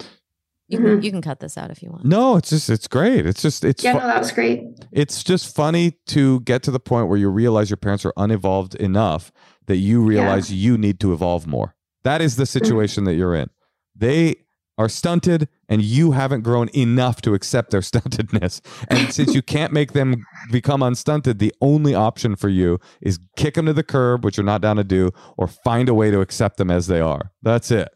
You 0.68 0.78
can, 0.78 0.86
Mhm. 1.00 1.02
you 1.02 1.10
can 1.10 1.20
cut 1.22 1.40
this 1.40 1.58
out 1.58 1.70
if 1.70 1.82
you 1.82 1.90
want. 1.90 2.04
no, 2.06 2.36
it's 2.36 2.48
just 2.50 2.70
it's 2.70 2.88
great. 2.88 3.26
It's 3.26 3.42
just 3.42 3.62
it's 3.64 3.84
Yeah, 3.84 3.92
fu- 3.92 3.98
no, 3.98 4.06
that 4.06 4.18
was 4.20 4.32
great. 4.32 4.62
it's 4.90 5.22
just 5.22 5.54
funny 5.54 5.98
to 6.06 6.40
get 6.40 6.62
to 6.62 6.70
the 6.70 6.80
point 6.80 7.08
where 7.08 7.18
you 7.18 7.28
realize 7.28 7.68
your 7.68 7.76
parents 7.76 8.06
are 8.06 8.12
unevolved 8.16 8.74
enough 8.76 9.32
that 9.66 9.76
you 9.76 10.00
realize 10.02 10.50
you 10.52 10.78
need 10.78 10.98
to 11.00 11.12
evolve 11.12 11.46
more. 11.46 11.74
That 12.04 12.22
is 12.22 12.36
the 12.36 12.46
situation 12.46 13.04
that 13.04 13.14
you're 13.14 13.34
in. 13.34 13.50
They 13.94 14.36
are 14.78 14.88
stunted 14.88 15.48
and 15.68 15.82
you 15.82 16.12
haven't 16.12 16.42
grown 16.42 16.68
enough 16.74 17.20
to 17.22 17.34
accept 17.34 17.70
their 17.70 17.80
stuntedness. 17.82 18.60
And 18.88 19.12
since 19.12 19.34
you 19.34 19.42
can't 19.42 19.72
make 19.72 19.92
them 19.92 20.24
become 20.50 20.80
unstunted, 20.80 21.38
the 21.38 21.54
only 21.60 21.94
option 21.94 22.36
for 22.36 22.48
you 22.48 22.78
is 23.00 23.18
kick 23.36 23.54
them 23.54 23.66
to 23.66 23.72
the 23.72 23.82
curb, 23.82 24.24
which 24.24 24.36
you're 24.36 24.44
not 24.44 24.60
down 24.60 24.76
to 24.76 24.84
do, 24.84 25.10
or 25.36 25.46
find 25.46 25.88
a 25.88 25.94
way 25.94 26.10
to 26.10 26.20
accept 26.20 26.56
them 26.56 26.70
as 26.70 26.86
they 26.86 27.00
are. 27.00 27.32
That's 27.42 27.70
it. 27.70 27.88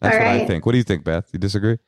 That's 0.00 0.16
All 0.16 0.22
what 0.22 0.42
I 0.42 0.46
think. 0.46 0.66
What 0.66 0.72
do 0.72 0.78
you 0.78 0.84
think, 0.84 1.04
Beth? 1.04 1.30
You 1.32 1.38
disagree? 1.38 1.78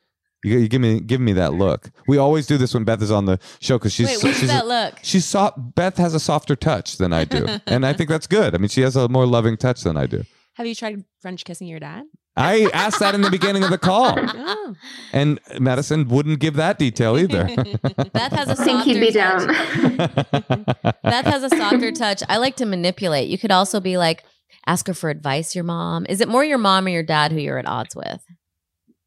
You, 0.43 0.59
you 0.59 0.67
give 0.67 0.81
me 0.81 0.99
give 0.99 1.19
me 1.19 1.33
that 1.33 1.53
look. 1.53 1.89
We 2.07 2.17
always 2.17 2.45
do 2.45 2.57
this 2.57 2.73
when 2.73 2.83
Beth 2.83 3.01
is 3.01 3.11
on 3.11 3.25
the 3.25 3.39
show 3.59 3.77
because 3.77 3.91
she's 3.93 4.07
Wait, 4.07 4.23
what's 4.23 4.39
she's 4.39 4.49
that 4.49 4.67
look? 4.67 4.99
She's 5.01 5.25
soft. 5.25 5.57
Beth 5.75 5.97
has 5.97 6.13
a 6.13 6.19
softer 6.19 6.55
touch 6.55 6.97
than 6.97 7.11
I 7.11 7.25
do, 7.25 7.47
and 7.67 7.85
I 7.85 7.93
think 7.93 8.09
that's 8.09 8.27
good. 8.27 8.53
I 8.53 8.59
mean, 8.59 8.69
she 8.69 8.81
has 8.81 8.95
a 8.95 9.09
more 9.09 9.25
loving 9.25 9.57
touch 9.57 9.81
than 9.81 9.97
I 9.97 10.05
do. 10.05 10.23
Have 10.53 10.67
you 10.67 10.75
tried 10.75 11.03
French 11.21 11.43
kissing 11.43 11.67
your 11.67 11.79
dad? 11.79 12.05
I 12.37 12.69
asked 12.73 12.99
that 12.99 13.15
in 13.15 13.21
the 13.21 13.31
beginning 13.31 13.63
of 13.63 13.69
the 13.71 13.77
call, 13.77 14.15
Oh. 14.17 14.75
and 15.11 15.39
Madison 15.59 16.07
wouldn't 16.07 16.39
give 16.39 16.53
that 16.55 16.77
detail 16.77 17.17
either. 17.17 17.45
Beth 18.13 18.31
has 18.31 18.47
a 18.47 18.61
I 18.61 18.65
think 18.65 18.83
he'd 18.83 18.99
be 18.99 19.11
touch. 19.11 19.47
down. 19.47 20.65
Beth 21.03 21.25
has 21.25 21.43
a 21.43 21.49
softer 21.49 21.91
touch. 21.91 22.21
I 22.29 22.37
like 22.37 22.55
to 22.57 22.65
manipulate. 22.65 23.27
You 23.29 23.37
could 23.37 23.51
also 23.51 23.79
be 23.79 23.97
like, 23.97 24.23
ask 24.65 24.87
her 24.87 24.93
for 24.93 25.09
advice, 25.09 25.55
your 25.55 25.63
mom. 25.63 26.05
Is 26.09 26.21
it 26.21 26.27
more 26.27 26.43
your 26.45 26.57
mom 26.57 26.85
or 26.85 26.89
your 26.89 27.03
dad 27.03 27.31
who 27.31 27.39
you're 27.39 27.57
at 27.57 27.67
odds 27.67 27.95
with? 27.95 28.21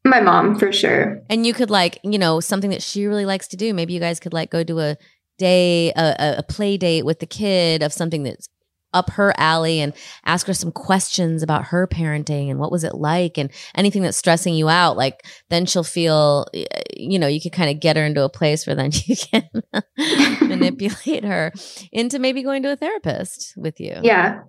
My 0.03 0.19
mom, 0.19 0.57
for 0.57 0.71
sure. 0.71 1.21
And 1.29 1.45
you 1.45 1.53
could 1.53 1.69
like, 1.69 1.99
you 2.03 2.17
know, 2.17 2.39
something 2.39 2.71
that 2.71 2.81
she 2.81 3.05
really 3.05 3.25
likes 3.25 3.47
to 3.49 3.57
do. 3.57 3.73
Maybe 3.73 3.93
you 3.93 3.99
guys 3.99 4.19
could 4.19 4.33
like 4.33 4.49
go 4.49 4.63
to 4.63 4.79
a 4.79 4.97
day, 5.37 5.91
a, 5.95 6.15
a, 6.19 6.35
a 6.39 6.43
play 6.43 6.75
date 6.77 7.05
with 7.05 7.19
the 7.19 7.25
kid 7.27 7.83
of 7.83 7.93
something 7.93 8.23
that's 8.23 8.47
up 8.93 9.11
her 9.11 9.33
alley 9.37 9.79
and 9.79 9.93
ask 10.25 10.47
her 10.47 10.53
some 10.53 10.71
questions 10.71 11.43
about 11.43 11.65
her 11.65 11.87
parenting 11.87 12.49
and 12.49 12.59
what 12.59 12.71
was 12.71 12.83
it 12.83 12.95
like 12.95 13.37
and 13.37 13.51
anything 13.75 14.01
that's 14.01 14.17
stressing 14.17 14.53
you 14.53 14.69
out. 14.69 14.97
Like 14.97 15.25
then 15.49 15.65
she'll 15.65 15.83
feel, 15.83 16.47
uh, 16.53 16.61
you 16.95 17.19
know, 17.19 17.27
you 17.27 17.41
could 17.41 17.53
kind 17.53 17.69
of 17.69 17.79
get 17.79 17.95
her 17.95 18.03
into 18.03 18.23
a 18.23 18.29
place 18.29 18.65
where 18.65 18.75
then 18.75 18.91
you 19.05 19.15
can 19.15 19.49
manipulate 20.47 21.23
her 21.23 21.51
into 21.91 22.19
maybe 22.19 22.43
going 22.43 22.63
to 22.63 22.71
a 22.71 22.75
therapist 22.75 23.53
with 23.57 23.79
you. 23.79 23.95
Yeah, 24.03 24.41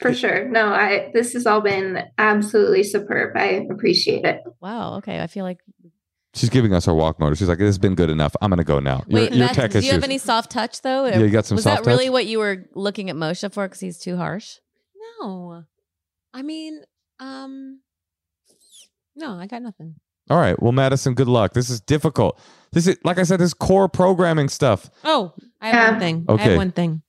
for 0.00 0.12
sure. 0.12 0.48
No, 0.48 0.68
I 0.68 1.10
this 1.14 1.34
has 1.34 1.46
all 1.46 1.60
been 1.60 2.02
absolutely 2.18 2.82
superb. 2.82 3.36
I 3.36 3.66
appreciate 3.70 4.24
it. 4.24 4.40
Wow. 4.60 4.96
Okay. 4.98 5.20
I 5.20 5.26
feel 5.26 5.44
like. 5.44 5.58
She's 6.34 6.50
giving 6.50 6.74
us 6.74 6.84
her 6.86 6.94
walk 6.94 7.20
motor. 7.20 7.36
She's 7.36 7.48
like, 7.48 7.58
"This 7.58 7.66
has 7.68 7.78
been 7.78 7.94
good 7.94 8.10
enough. 8.10 8.34
I'm 8.42 8.50
gonna 8.50 8.64
go 8.64 8.80
now." 8.80 9.04
Your, 9.06 9.20
Wait, 9.20 9.32
your 9.32 9.46
Beth, 9.46 9.56
tech 9.56 9.70
do 9.70 9.78
issues. 9.78 9.86
you 9.88 9.92
have 9.94 10.04
any 10.04 10.18
soft 10.18 10.50
touch 10.50 10.82
though? 10.82 11.06
Yeah, 11.06 11.18
you 11.18 11.30
got 11.30 11.46
some 11.46 11.56
was 11.56 11.62
soft 11.64 11.84
that 11.84 11.90
really 11.90 12.06
touch? 12.06 12.12
what 12.12 12.26
you 12.26 12.38
were 12.40 12.64
looking 12.74 13.08
at 13.10 13.16
Moshe 13.16 13.52
for? 13.52 13.66
Because 13.66 13.80
he's 13.80 13.98
too 13.98 14.16
harsh. 14.16 14.56
No. 15.20 15.64
I 16.32 16.42
mean, 16.42 16.82
um, 17.20 17.80
no, 19.16 19.32
I 19.38 19.46
got 19.46 19.62
nothing. 19.62 19.94
All 20.30 20.38
right. 20.38 20.60
Well, 20.60 20.72
Madison, 20.72 21.14
good 21.14 21.28
luck. 21.28 21.52
This 21.52 21.70
is 21.70 21.80
difficult. 21.80 22.40
This 22.72 22.86
is 22.86 22.96
like 23.04 23.18
I 23.18 23.22
said, 23.22 23.38
this 23.40 23.48
is 23.48 23.54
core 23.54 23.88
programming 23.88 24.48
stuff. 24.48 24.90
Oh, 25.04 25.34
I 25.60 25.68
have 25.68 25.74
Yeah. 25.74 25.90
one 25.92 26.00
thing. 26.00 26.24
I 26.28 26.32
Okay. 26.32 26.42
have 26.44 26.56
one 26.56 26.72
thing. 26.72 27.02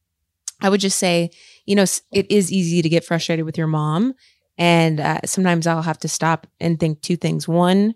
I 0.61 0.69
would 0.69 0.79
just 0.81 0.99
say, 0.99 1.31
you 1.65 1.75
know, 1.75 1.85
it 2.11 2.29
is 2.29 2.51
easy 2.51 2.81
to 2.81 2.89
get 2.89 3.03
frustrated 3.03 3.45
with 3.45 3.57
your 3.57 3.67
mom. 3.67 4.13
And 4.57 4.99
uh, 4.99 5.19
sometimes 5.25 5.67
I'll 5.67 5.81
have 5.81 5.97
to 5.99 6.07
stop 6.07 6.47
and 6.61 6.79
think 6.79 7.01
two 7.01 7.17
things. 7.17 7.47
One, 7.47 7.95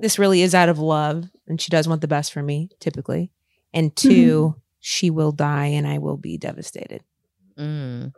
this 0.00 0.18
really 0.18 0.42
is 0.42 0.54
out 0.54 0.68
of 0.68 0.78
love, 0.78 1.24
and 1.46 1.60
she 1.60 1.70
does 1.70 1.88
want 1.88 2.00
the 2.00 2.08
best 2.08 2.32
for 2.32 2.42
me, 2.42 2.70
typically. 2.80 3.30
And 3.72 3.94
2 3.96 4.54
she 4.80 5.10
will 5.10 5.32
die, 5.32 5.66
and 5.66 5.86
I 5.86 5.98
will 5.98 6.16
be 6.16 6.38
devastated. 6.38 7.02
Mm. 7.58 8.12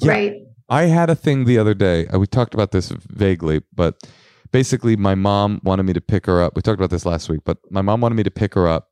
Yeah. 0.00 0.10
Right. 0.10 0.34
I 0.68 0.84
had 0.84 1.10
a 1.10 1.14
thing 1.14 1.44
the 1.44 1.58
other 1.58 1.74
day. 1.74 2.06
uh, 2.08 2.18
We 2.18 2.26
talked 2.26 2.54
about 2.54 2.72
this 2.72 2.90
vaguely, 2.90 3.60
but 3.74 4.02
basically, 4.52 4.96
my 4.96 5.14
mom 5.14 5.60
wanted 5.62 5.84
me 5.84 5.92
to 5.92 6.00
pick 6.00 6.26
her 6.26 6.42
up. 6.42 6.56
We 6.56 6.62
talked 6.62 6.80
about 6.80 6.90
this 6.90 7.06
last 7.06 7.28
week, 7.28 7.42
but 7.44 7.58
my 7.70 7.82
mom 7.82 8.00
wanted 8.00 8.14
me 8.16 8.22
to 8.24 8.30
pick 8.30 8.54
her 8.54 8.66
up. 8.66 8.90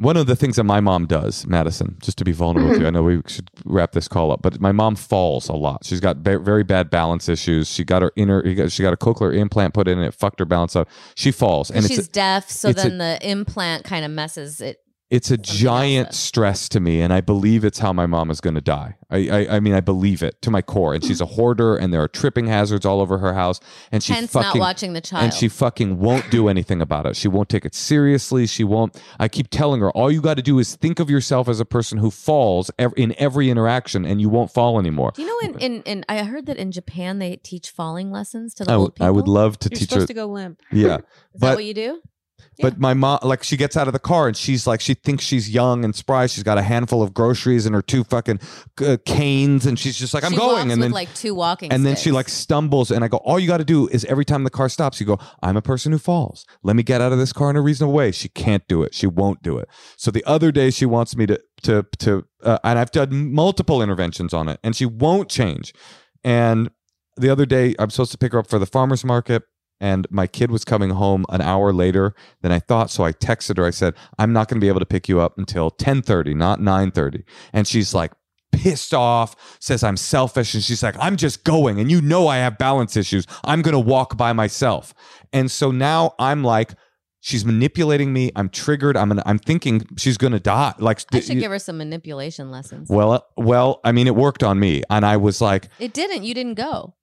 One 0.00 0.16
of 0.16 0.26
the 0.26 0.34
things 0.34 0.56
that 0.56 0.64
my 0.64 0.80
mom 0.80 1.04
does, 1.04 1.46
Madison, 1.46 1.98
just 2.00 2.16
to 2.16 2.24
be 2.24 2.32
vulnerable 2.32 2.70
with 2.70 2.78
you, 2.78 2.86
mm-hmm. 2.86 2.96
I 2.96 3.00
know 3.00 3.02
we 3.02 3.20
should 3.26 3.50
wrap 3.66 3.92
this 3.92 4.08
call 4.08 4.32
up, 4.32 4.40
but 4.40 4.58
my 4.58 4.72
mom 4.72 4.96
falls 4.96 5.46
a 5.50 5.52
lot. 5.52 5.84
She's 5.84 6.00
got 6.00 6.16
ve- 6.16 6.36
very 6.36 6.64
bad 6.64 6.88
balance 6.88 7.28
issues. 7.28 7.70
She 7.70 7.84
got 7.84 8.00
her 8.00 8.10
inner, 8.16 8.42
she 8.70 8.82
got 8.82 8.94
a 8.94 8.96
cochlear 8.96 9.36
implant 9.36 9.74
put 9.74 9.88
in, 9.88 9.98
and 9.98 10.06
it 10.06 10.14
fucked 10.14 10.38
her 10.38 10.46
balance 10.46 10.74
up. 10.74 10.88
She 11.16 11.30
falls, 11.30 11.70
and 11.70 11.84
she's 11.84 12.08
deaf, 12.08 12.48
so 12.48 12.70
it's 12.70 12.82
a- 12.82 12.88
then 12.88 12.96
the 12.96 13.18
implant 13.28 13.84
kind 13.84 14.06
of 14.06 14.10
messes 14.10 14.62
it. 14.62 14.78
It's 15.10 15.26
a 15.28 15.34
something 15.34 15.44
giant 15.56 16.06
else. 16.08 16.16
stress 16.18 16.68
to 16.68 16.78
me 16.80 17.00
and 17.00 17.12
i 17.12 17.20
believe 17.20 17.64
it's 17.64 17.80
how 17.80 17.92
my 17.92 18.06
mom 18.06 18.30
is 18.30 18.40
going 18.40 18.54
to 18.54 18.60
die 18.60 18.94
I, 19.10 19.28
I 19.28 19.56
i 19.56 19.60
mean 19.60 19.74
i 19.74 19.80
believe 19.80 20.22
it 20.22 20.40
to 20.42 20.50
my 20.50 20.62
core 20.62 20.94
and 20.94 21.04
she's 21.04 21.20
a 21.20 21.26
hoarder 21.26 21.76
and 21.76 21.92
there 21.92 22.00
are 22.02 22.08
tripping 22.08 22.46
hazards 22.46 22.86
all 22.86 23.00
over 23.00 23.18
her 23.18 23.34
house 23.34 23.58
and 23.90 24.02
she 24.02 24.12
Hence, 24.12 24.32
not 24.34 24.56
watching 24.56 24.92
the 24.92 25.00
child. 25.00 25.24
and 25.24 25.34
she 25.34 25.48
fucking 25.48 25.98
won't 25.98 26.30
do 26.30 26.48
anything 26.48 26.80
about 26.80 27.06
it 27.06 27.16
she 27.16 27.26
won't 27.28 27.48
take 27.48 27.64
it 27.64 27.74
seriously 27.74 28.46
she 28.46 28.62
won't 28.64 29.00
i 29.18 29.26
keep 29.26 29.48
telling 29.50 29.80
her 29.80 29.90
all 29.90 30.10
you 30.12 30.20
got 30.22 30.36
to 30.36 30.42
do 30.42 30.58
is 30.60 30.76
think 30.76 31.00
of 31.00 31.10
yourself 31.10 31.48
as 31.48 31.58
a 31.60 31.64
person 31.64 31.98
who 31.98 32.10
falls 32.10 32.70
ev- 32.78 32.94
in 32.96 33.14
every 33.18 33.50
interaction 33.50 34.04
and 34.04 34.20
you 34.20 34.28
won't 34.28 34.52
fall 34.52 34.78
anymore 34.78 35.12
Do 35.16 35.22
you 35.22 35.28
know 35.28 35.48
in, 35.48 35.58
in 35.58 35.82
in 35.82 36.04
I 36.08 36.22
heard 36.22 36.46
that 36.46 36.56
in 36.56 36.70
Japan 36.70 37.18
they 37.18 37.36
teach 37.36 37.70
falling 37.70 38.10
lessons 38.12 38.54
to 38.54 38.64
the 38.64 38.70
I 38.70 38.74
old 38.76 38.82
would- 38.84 38.94
people. 38.94 39.06
I 39.06 39.10
would 39.10 39.26
love 39.28 39.58
to 39.60 39.68
You're 39.70 39.78
teach 39.78 39.88
supposed 39.88 40.02
her 40.04 40.06
to 40.06 40.14
go 40.14 40.26
limp. 40.26 40.60
yeah 40.70 40.96
Is 41.34 41.40
but- 41.40 41.40
that 41.48 41.54
what 41.56 41.64
you 41.64 41.74
do? 41.74 42.00
But 42.58 42.78
my 42.78 42.94
mom, 42.94 43.20
like, 43.22 43.42
she 43.42 43.56
gets 43.56 43.76
out 43.76 43.86
of 43.86 43.92
the 43.92 43.98
car 43.98 44.28
and 44.28 44.36
she's 44.36 44.66
like, 44.66 44.80
she 44.80 44.94
thinks 44.94 45.24
she's 45.24 45.48
young 45.48 45.84
and 45.84 45.94
spry. 45.94 46.26
She's 46.26 46.42
got 46.42 46.58
a 46.58 46.62
handful 46.62 47.02
of 47.02 47.14
groceries 47.14 47.64
and 47.64 47.74
her 47.74 47.82
two 47.82 48.04
fucking 48.04 48.40
uh, 48.84 48.98
canes, 49.06 49.66
and 49.66 49.78
she's 49.78 49.98
just 49.98 50.12
like, 50.12 50.24
"I'm 50.24 50.32
She 50.32 50.36
going." 50.36 50.62
And 50.62 50.70
with 50.72 50.80
then, 50.80 50.90
like 50.90 51.14
two 51.14 51.34
walking. 51.34 51.72
and 51.72 51.86
then 51.86 51.96
she 51.96 52.10
like 52.10 52.28
stumbles, 52.28 52.90
and 52.90 53.02
I 53.04 53.08
go, 53.08 53.18
"All 53.18 53.38
you 53.38 53.46
got 53.46 53.58
to 53.58 53.64
do 53.64 53.88
is 53.88 54.04
every 54.06 54.24
time 54.24 54.44
the 54.44 54.50
car 54.50 54.68
stops, 54.68 55.00
you 55.00 55.06
go, 55.06 55.18
I'm 55.42 55.56
a 55.56 55.62
person 55.62 55.92
who 55.92 55.98
falls. 55.98 56.44
Let 56.62 56.76
me 56.76 56.82
get 56.82 57.00
out 57.00 57.12
of 57.12 57.18
this 57.18 57.32
car 57.32 57.50
in 57.50 57.56
a 57.56 57.60
reasonable 57.62 57.94
way." 57.94 58.10
She 58.12 58.28
can't 58.28 58.66
do 58.68 58.82
it. 58.82 58.94
She 58.94 59.06
won't 59.06 59.42
do 59.42 59.56
it. 59.56 59.68
So 59.96 60.10
the 60.10 60.24
other 60.24 60.52
day, 60.52 60.70
she 60.70 60.86
wants 60.86 61.16
me 61.16 61.26
to 61.26 61.40
to 61.62 61.86
to, 61.98 62.24
uh, 62.42 62.58
and 62.64 62.78
I've 62.78 62.90
done 62.90 63.32
multiple 63.32 63.82
interventions 63.82 64.34
on 64.34 64.48
it, 64.48 64.60
and 64.62 64.76
she 64.76 64.86
won't 64.86 65.28
change. 65.30 65.72
And 66.24 66.70
the 67.16 67.30
other 67.30 67.46
day, 67.46 67.74
I'm 67.78 67.90
supposed 67.90 68.12
to 68.12 68.18
pick 68.18 68.32
her 68.32 68.38
up 68.38 68.48
for 68.48 68.58
the 68.58 68.66
farmers 68.66 69.04
market 69.04 69.44
and 69.80 70.06
my 70.10 70.26
kid 70.26 70.50
was 70.50 70.64
coming 70.64 70.90
home 70.90 71.24
an 71.30 71.40
hour 71.40 71.72
later 71.72 72.14
than 72.42 72.52
I 72.52 72.58
thought. 72.58 72.90
So 72.90 73.04
I 73.04 73.12
texted 73.12 73.56
her. 73.56 73.64
I 73.64 73.70
said, 73.70 73.94
"I'm 74.18 74.32
not 74.32 74.48
going 74.48 74.60
to 74.60 74.64
be 74.64 74.68
able 74.68 74.80
to 74.80 74.86
pick 74.86 75.08
you 75.08 75.20
up 75.20 75.38
until 75.38 75.70
10:30, 75.70 76.34
not 76.36 76.60
9:30." 76.60 77.24
And 77.52 77.66
she's 77.66 77.94
like 77.94 78.12
pissed 78.52 78.92
off, 78.92 79.56
says 79.60 79.82
I'm 79.82 79.96
selfish, 79.96 80.54
and 80.54 80.62
she's 80.62 80.82
like, 80.82 80.96
"I'm 81.00 81.16
just 81.16 81.44
going, 81.44 81.80
and 81.80 81.90
you 81.90 82.00
know 82.02 82.28
I 82.28 82.36
have 82.38 82.58
balance 82.58 82.96
issues. 82.96 83.26
I'm 83.44 83.62
going 83.62 83.72
to 83.72 83.78
walk 83.78 84.16
by 84.16 84.32
myself." 84.32 84.92
And 85.32 85.50
so 85.50 85.70
now 85.70 86.14
I'm 86.18 86.44
like. 86.44 86.74
She's 87.22 87.44
manipulating 87.44 88.14
me. 88.14 88.30
I'm 88.34 88.48
triggered. 88.48 88.96
I'm 88.96 89.08
gonna, 89.08 89.22
I'm 89.26 89.38
thinking 89.38 89.86
she's 89.98 90.16
gonna 90.16 90.40
die. 90.40 90.72
Like 90.78 91.00
I 91.12 91.20
should 91.20 91.38
give 91.38 91.50
her 91.50 91.58
some 91.58 91.76
manipulation 91.76 92.50
lessons. 92.50 92.88
well, 92.88 93.12
uh, 93.12 93.20
well. 93.36 93.80
I 93.84 93.92
mean, 93.92 94.06
it 94.06 94.16
worked 94.16 94.42
on 94.42 94.58
me, 94.58 94.84
and 94.88 95.04
I 95.04 95.18
was 95.18 95.42
like, 95.42 95.68
it 95.78 95.92
didn't. 95.92 96.22
You 96.24 96.32
didn't 96.32 96.54
go. 96.54 96.94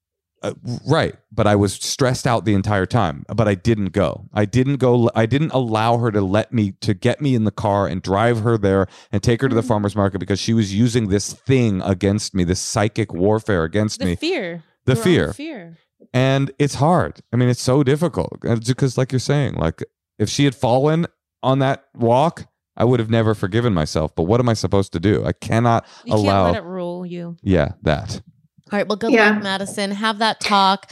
Uh, 0.44 0.54
right, 0.88 1.16
but 1.32 1.48
I 1.48 1.56
was 1.56 1.74
stressed 1.74 2.28
out 2.28 2.46
the 2.46 2.54
entire 2.54 2.86
time. 2.86 3.26
But 3.36 3.48
I 3.48 3.56
didn't 3.56 3.92
go. 3.92 4.30
I 4.34 4.46
didn't 4.46 4.76
go. 4.78 5.10
I 5.16 5.26
didn't 5.26 5.52
allow 5.52 5.98
her 5.98 6.12
to 6.12 6.22
let 6.22 6.54
me 6.54 6.74
to 6.82 6.94
get 6.94 7.22
me 7.22 7.34
in 7.34 7.44
the 7.44 7.52
car 7.52 7.88
and 7.88 8.02
drive 8.02 8.42
her 8.42 8.58
there 8.58 8.88
and 9.12 9.24
take 9.24 9.42
her 9.42 9.50
to 9.50 9.56
the 9.56 9.62
Mm. 9.62 9.68
farmers 9.68 9.96
market 9.96 10.20
because 10.20 10.40
she 10.40 10.54
was 10.54 10.74
using 10.76 11.10
this 11.10 11.34
thing 11.34 11.82
against 11.82 12.36
me, 12.36 12.44
this 12.44 12.60
psychic 12.60 13.14
warfare 13.14 13.64
against 13.64 14.00
me. 14.00 14.06
The 14.06 14.12
me, 14.12 14.16
fear. 14.16 14.64
the 14.86 14.96
fear. 14.96 15.34
Fear. 15.34 15.78
and 16.14 16.52
it's 16.60 16.76
hard. 16.76 17.22
I 17.34 17.36
mean, 17.36 17.50
it's 17.50 17.62
so 17.62 17.84
difficult 17.84 18.40
because, 18.42 18.98
like 18.98 19.12
you're 19.12 19.20
saying, 19.20 19.56
like 19.56 19.84
if 20.20 20.30
she 20.30 20.46
had 20.46 20.54
fallen 20.56 21.08
on 21.42 21.60
that 21.60 21.86
walk, 21.96 22.46
I 22.76 22.84
would 22.84 23.00
have 23.00 23.10
never 23.10 23.34
forgiven 23.34 23.74
myself. 23.74 24.16
But 24.16 24.24
what 24.24 24.40
am 24.40 24.48
I 24.50 24.54
supposed 24.54 24.94
to 24.94 25.00
do? 25.00 25.26
I 25.26 25.32
cannot 25.32 25.86
You 26.06 26.14
allow. 26.14 26.44
can't 26.46 26.54
let 26.54 26.64
it 26.64 26.68
rule 26.68 27.06
you. 27.08 27.38
yeah, 27.42 27.72
that. 27.82 28.22
All 28.72 28.78
right. 28.78 28.88
Well, 28.88 28.98
good 28.98 29.12
Yeah. 29.12 29.32
luck, 29.32 29.44
Madison. 29.44 29.92
Have 29.92 30.20
that 30.20 30.40
talk. 30.40 30.92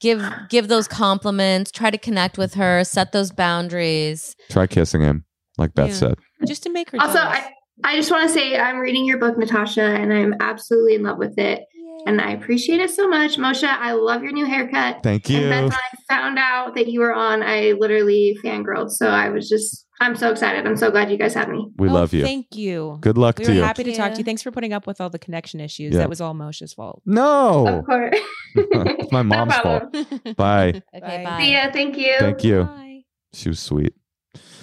Give 0.00 0.22
give 0.48 0.68
those 0.68 0.88
compliments. 0.88 1.70
Try 1.70 1.90
to 1.90 1.98
connect 1.98 2.38
with 2.38 2.54
her. 2.54 2.82
Set 2.84 3.12
those 3.12 3.30
boundaries. 3.30 4.34
Try 4.50 4.66
kissing 4.66 5.00
him, 5.00 5.24
like 5.58 5.74
Beth 5.74 5.90
Yeah. 5.90 5.94
said. 5.94 6.14
Just 6.46 6.62
to 6.64 6.70
make 6.70 6.90
her 6.90 7.00
Also. 7.00 7.18
I, 7.18 7.50
I 7.84 7.96
just 7.96 8.10
want 8.10 8.28
to 8.28 8.34
say 8.34 8.58
I'm 8.58 8.78
reading 8.78 9.04
your 9.04 9.18
book, 9.18 9.38
Natasha, 9.38 9.82
and 9.82 10.12
I'm 10.12 10.34
absolutely 10.40 10.94
in 10.96 11.02
love 11.02 11.18
with 11.18 11.38
it. 11.38 11.62
And 12.06 12.20
I 12.20 12.30
appreciate 12.32 12.80
it 12.80 12.90
so 12.90 13.08
much. 13.08 13.36
Moshe, 13.36 13.64
I 13.66 13.92
love 13.92 14.22
your 14.22 14.32
new 14.32 14.46
haircut. 14.46 15.02
Thank 15.02 15.28
you. 15.28 15.36
And 15.36 15.44
you. 15.44 15.50
then 15.50 15.62
when 15.64 15.72
I 15.72 15.96
found 16.08 16.38
out 16.38 16.74
that 16.76 16.86
you 16.86 17.00
were 17.00 17.12
on, 17.12 17.42
I 17.42 17.72
literally 17.72 18.38
fangirled. 18.44 18.90
So 18.90 19.08
I 19.08 19.28
was 19.30 19.48
just, 19.48 19.85
I'm 20.00 20.14
so 20.14 20.30
excited. 20.30 20.66
I'm 20.66 20.76
so 20.76 20.90
glad 20.90 21.10
you 21.10 21.16
guys 21.16 21.32
had 21.32 21.48
me. 21.48 21.68
We 21.76 21.88
Oh, 21.88 21.92
love 21.92 22.12
you. 22.12 22.22
Thank 22.22 22.54
you. 22.54 22.98
Good 23.00 23.16
luck 23.16 23.38
We 23.38 23.44
to 23.46 23.50
were 23.50 23.56
you. 23.56 23.62
happy 23.62 23.82
to 23.84 23.94
talk 23.96 24.12
to 24.12 24.18
you. 24.18 24.24
Thanks 24.24 24.42
for 24.42 24.50
putting 24.50 24.72
up 24.74 24.86
with 24.86 25.00
all 25.00 25.08
the 25.08 25.18
connection 25.18 25.58
issues. 25.60 25.92
Yeah. 25.94 26.00
That 26.00 26.10
was 26.10 26.20
all 26.20 26.34
Moshe's 26.34 26.74
fault. 26.74 27.00
No, 27.06 27.66
Of 27.66 27.86
course. 27.86 28.18
it's 28.54 29.12
my 29.12 29.22
mom's 29.32 29.54
fault. 29.56 29.84
Bye. 30.36 30.82
Okay. 30.94 31.00
Bye. 31.00 31.24
Bye. 31.24 31.40
See 31.40 31.52
ya. 31.52 31.70
Thank 31.72 31.96
you. 31.96 32.14
Thank 32.18 32.44
you. 32.44 32.64
Bye. 32.64 33.02
She 33.32 33.48
was 33.48 33.58
sweet. 33.60 33.94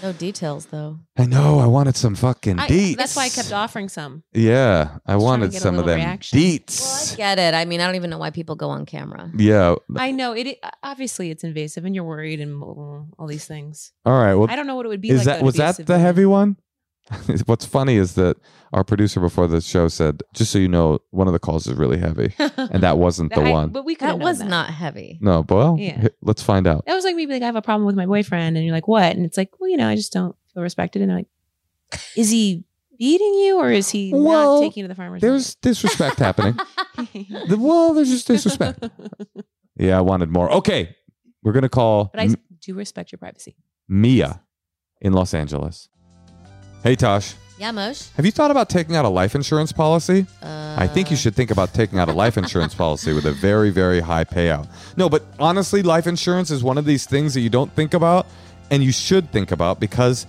No 0.04 0.12
details 0.12 0.66
though. 0.68 1.00
I 1.18 1.26
know. 1.26 1.60
I 1.60 1.66
wanted 1.66 1.96
some 1.96 2.14
fucking 2.16 2.60
I- 2.60 2.68
deets. 2.68 2.98
that's 2.98 3.16
why 3.16 3.24
I 3.24 3.30
kept 3.30 3.52
offering 3.54 3.88
some. 3.90 4.22
Yeah, 4.34 4.98
I 5.06 5.14
trying 5.14 5.20
to 5.20 5.24
wanted 5.24 5.52
get 5.52 5.58
a 5.58 5.62
some 5.62 5.76
of 5.76 5.86
little 5.86 5.98
them 5.98 6.06
reaction. 6.06 6.38
Well, 6.38 6.46
I 6.46 6.50
deets. 6.58 7.18
get 7.18 7.40
it. 7.40 7.54
I 7.54 7.64
mean, 7.66 7.80
I 7.80 7.86
don't 7.86 7.96
even 7.96 8.10
know 8.10 8.18
why 8.18 8.30
people 8.30 8.56
go 8.58 8.70
on 8.70 8.86
camera. 8.86 9.32
yeah. 9.36 9.76
I 9.96 10.12
know 10.12 10.34
it. 10.34 10.48
it- 10.48 10.60
Obviously, 10.84 11.32
it's 11.32 11.44
invasive, 11.46 11.86
and 11.86 11.96
you're 11.96 12.04
worried, 12.04 12.42
and 12.42 12.62
all 12.62 13.08
all 13.18 13.28
these 13.28 13.46
things. 13.46 13.94
All 14.06 14.14
right. 14.22 14.36
Well, 14.36 14.50
I 14.52 14.56
don't 14.58 14.68
know 14.68 14.76
what 14.76 14.86
it 14.86 14.90
would 14.90 15.02
be 15.02 15.10
is 15.10 15.20
like. 15.20 15.26
that 15.26 15.34
though, 15.36 15.40
to 15.40 15.46
was 15.46 15.56
be 15.56 15.62
a 15.62 15.66
that 15.66 15.76
the 15.78 15.84
civilian. 15.84 16.06
heavy 16.06 16.26
one? 16.26 16.58
What's 17.46 17.66
funny 17.66 17.96
is 17.98 18.16
that 18.16 18.38
our 18.72 18.84
producer 18.84 19.20
before 19.20 19.48
the 19.48 19.60
show 19.62 19.88
said, 19.90 20.24
"Just 20.34 20.52
so 20.52 20.58
you 20.60 20.68
know, 20.70 21.00
one 21.12 21.28
of 21.28 21.34
the 21.34 21.40
calls 21.40 21.68
is 21.68 21.74
really 21.74 21.98
heavy," 22.00 22.34
and 22.40 22.82
that 22.82 22.98
wasn't 22.98 23.34
the 23.34 23.42
I- 23.42 23.52
one. 23.52 23.70
But 23.70 23.84
we 23.86 23.96
could. 23.96 24.08
That 24.08 24.20
was 24.20 24.42
not 24.42 24.70
heavy. 24.70 25.18
No, 25.22 25.44
but 25.44 25.56
well, 25.56 25.78
Yeah. 25.80 26.08
let's 26.22 26.42
find 26.42 26.66
out. 26.66 26.86
That 26.86 26.96
was 26.96 27.04
like 27.04 27.16
maybe 27.16 27.34
like 27.34 27.44
I 27.44 27.46
have 27.48 27.56
a 27.58 27.62
problem 27.62 27.86
with 27.86 27.96
my 27.96 28.06
boyfriend, 28.06 28.56
and 28.58 28.66
you're 28.66 28.74
like, 28.74 28.88
what? 28.88 29.16
And 29.16 29.26
it's 29.26 29.38
like, 29.38 29.52
well, 29.60 29.70
you 29.70 29.78
know, 29.78 29.88
I 29.88 29.96
just 29.96 30.14
don't 30.14 30.36
feel 30.54 30.64
respected. 30.64 31.02
And 31.02 31.12
they're 31.12 31.18
like, 31.18 31.28
is 32.16 32.30
he 32.30 32.64
beating 32.98 33.34
you, 33.34 33.58
or 33.60 33.70
is 33.70 33.90
he 33.90 34.12
Well, 34.14 34.56
not 34.60 34.62
taking 34.62 34.82
you 34.82 34.88
to 34.88 34.88
the 34.88 34.96
farmer's? 34.96 35.22
There's 35.22 35.56
disrespect 35.56 36.20
happening. 36.20 36.58
The- 37.48 37.58
well, 37.60 37.94
there's 37.94 38.10
just 38.10 38.28
disrespect. 38.28 38.88
Yeah, 39.76 39.98
I 39.98 40.02
wanted 40.02 40.30
more. 40.30 40.50
Okay, 40.52 40.96
we're 41.44 41.52
gonna 41.52 41.68
call 41.70 42.12
but 42.14 42.22
I 42.22 42.26
M- 42.26 42.36
do 42.62 42.76
respect 42.76 43.12
your 43.12 43.18
privacy. 43.20 43.56
Mia 43.90 44.42
in 45.02 45.12
Los 45.14 45.34
Angeles. 45.34 45.90
Hey, 46.84 46.98
Tosh, 46.98 47.36
Yeah, 47.58 47.72
Mosh. 47.72 48.08
have 48.18 48.26
you 48.26 48.32
thought 48.32 48.52
about 48.52 48.70
taking 48.70 48.98
out 48.98 49.06
a 49.06 49.10
life 49.10 49.36
insurance 49.36 49.72
policy? 49.72 50.26
Uh, 50.42 50.76
I 50.78 50.86
think 50.86 51.10
you 51.10 51.16
should 51.16 51.34
think 51.34 51.50
about 51.50 51.74
taking 51.74 51.98
out 51.98 52.10
a 52.10 52.12
life 52.12 52.38
insurance 52.38 52.76
policy 52.76 53.14
with 53.14 53.26
a 53.26 53.32
very, 53.32 53.70
very 53.70 54.02
high 54.02 54.26
payout. 54.26 54.68
No, 54.98 55.08
but 55.08 55.24
honestly, 55.40 55.82
life 55.82 56.08
insurance 56.08 56.52
is 56.52 56.62
one 56.62 56.78
of 56.78 56.84
these 56.84 57.06
things 57.06 57.34
that 57.36 57.40
you 57.40 57.50
don't 57.50 57.72
think 57.74 57.94
about 57.94 58.28
and 58.70 58.84
you 58.84 58.92
should 58.92 59.32
think 59.32 59.52
about 59.52 59.80
because 59.80 60.26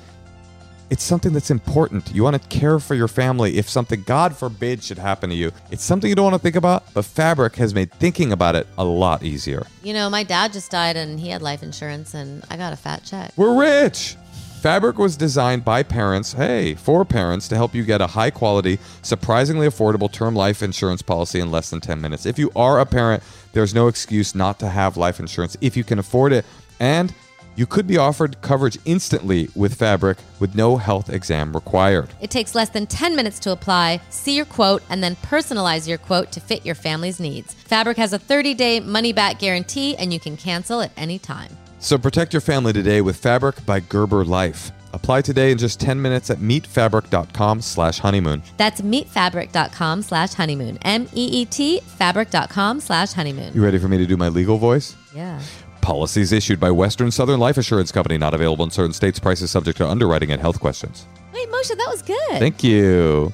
it's 0.90 1.02
something 1.02 1.32
that's 1.32 1.50
important. 1.50 2.14
You 2.14 2.22
want 2.22 2.40
to 2.40 2.48
care 2.56 2.78
for 2.78 2.94
your 2.94 3.08
family 3.08 3.56
if 3.58 3.68
something, 3.68 4.04
God 4.04 4.36
forbid, 4.36 4.80
should 4.80 4.98
happen 4.98 5.30
to 5.30 5.34
you. 5.34 5.50
It's 5.72 5.82
something 5.82 6.08
you 6.08 6.14
don't 6.14 6.30
want 6.30 6.34
to 6.36 6.38
think 6.42 6.54
about, 6.54 6.84
but 6.94 7.04
Fabric 7.04 7.56
has 7.56 7.74
made 7.74 7.90
thinking 7.94 8.30
about 8.30 8.54
it 8.54 8.68
a 8.78 8.84
lot 8.84 9.24
easier. 9.24 9.66
You 9.82 9.92
know, 9.94 10.08
my 10.08 10.22
dad 10.22 10.52
just 10.52 10.70
died 10.70 10.96
and 10.96 11.18
he 11.18 11.30
had 11.30 11.42
life 11.42 11.64
insurance, 11.64 12.14
and 12.14 12.44
I 12.48 12.56
got 12.56 12.72
a 12.72 12.76
fat 12.76 13.02
check. 13.02 13.32
We're 13.34 13.58
rich. 13.58 14.16
Fabric 14.64 14.96
was 14.96 15.18
designed 15.18 15.62
by 15.62 15.82
parents, 15.82 16.32
hey, 16.32 16.74
for 16.74 17.04
parents, 17.04 17.48
to 17.48 17.54
help 17.54 17.74
you 17.74 17.82
get 17.82 18.00
a 18.00 18.06
high 18.06 18.30
quality, 18.30 18.78
surprisingly 19.02 19.68
affordable 19.68 20.10
term 20.10 20.34
life 20.34 20.62
insurance 20.62 21.02
policy 21.02 21.38
in 21.38 21.50
less 21.50 21.68
than 21.68 21.82
10 21.82 22.00
minutes. 22.00 22.24
If 22.24 22.38
you 22.38 22.50
are 22.56 22.80
a 22.80 22.86
parent, 22.86 23.22
there's 23.52 23.74
no 23.74 23.88
excuse 23.88 24.34
not 24.34 24.58
to 24.60 24.70
have 24.70 24.96
life 24.96 25.20
insurance 25.20 25.54
if 25.60 25.76
you 25.76 25.84
can 25.84 25.98
afford 25.98 26.32
it. 26.32 26.46
And 26.80 27.12
you 27.56 27.66
could 27.66 27.86
be 27.86 27.98
offered 27.98 28.40
coverage 28.40 28.78
instantly 28.86 29.50
with 29.54 29.74
Fabric 29.74 30.16
with 30.40 30.54
no 30.54 30.78
health 30.78 31.10
exam 31.10 31.52
required. 31.52 32.08
It 32.22 32.30
takes 32.30 32.54
less 32.54 32.70
than 32.70 32.86
10 32.86 33.14
minutes 33.14 33.38
to 33.40 33.52
apply, 33.52 34.00
see 34.08 34.34
your 34.34 34.46
quote, 34.46 34.82
and 34.88 35.04
then 35.04 35.16
personalize 35.16 35.86
your 35.86 35.98
quote 35.98 36.32
to 36.32 36.40
fit 36.40 36.64
your 36.64 36.74
family's 36.74 37.20
needs. 37.20 37.52
Fabric 37.52 37.98
has 37.98 38.14
a 38.14 38.18
30 38.18 38.54
day 38.54 38.80
money 38.80 39.12
back 39.12 39.38
guarantee, 39.38 39.94
and 39.98 40.10
you 40.10 40.18
can 40.18 40.38
cancel 40.38 40.80
at 40.80 40.90
any 40.96 41.18
time. 41.18 41.54
So 41.84 41.98
protect 41.98 42.32
your 42.32 42.40
family 42.40 42.72
today 42.72 43.02
with 43.02 43.14
Fabric 43.18 43.64
by 43.66 43.80
Gerber 43.80 44.24
Life. 44.24 44.72
Apply 44.94 45.20
today 45.20 45.50
in 45.50 45.58
just 45.58 45.78
10 45.80 46.00
minutes 46.00 46.30
at 46.30 46.38
meetfabric.com 46.38 47.60
slash 47.60 47.98
honeymoon. 47.98 48.42
That's 48.56 48.80
meetfabric.com 48.80 50.00
slash 50.00 50.32
honeymoon. 50.32 50.78
M 50.80 51.06
E 51.12 51.42
E 51.42 51.44
T 51.44 51.80
fabric.com 51.80 52.80
slash 52.80 53.12
honeymoon. 53.12 53.52
You 53.52 53.62
ready 53.62 53.76
for 53.76 53.88
me 53.88 53.98
to 53.98 54.06
do 54.06 54.16
my 54.16 54.28
legal 54.28 54.56
voice? 54.56 54.96
Yeah. 55.14 55.38
Policies 55.82 56.32
issued 56.32 56.58
by 56.58 56.70
Western 56.70 57.10
Southern 57.10 57.38
Life 57.38 57.58
Assurance 57.58 57.92
Company, 57.92 58.16
not 58.16 58.32
available 58.32 58.64
in 58.64 58.70
certain 58.70 58.94
states. 58.94 59.18
Prices 59.18 59.50
subject 59.50 59.76
to 59.76 59.86
underwriting 59.86 60.30
and 60.30 60.40
health 60.40 60.60
questions. 60.60 61.06
Wait, 61.34 61.50
Moshe, 61.50 61.68
that 61.68 61.88
was 61.90 62.00
good. 62.00 62.38
Thank 62.38 62.64
you. 62.64 63.30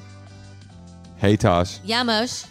Hey, 1.15 1.37
Tosh. 1.37 1.79
yeah, 1.85 2.03
Moshe. 2.03 2.47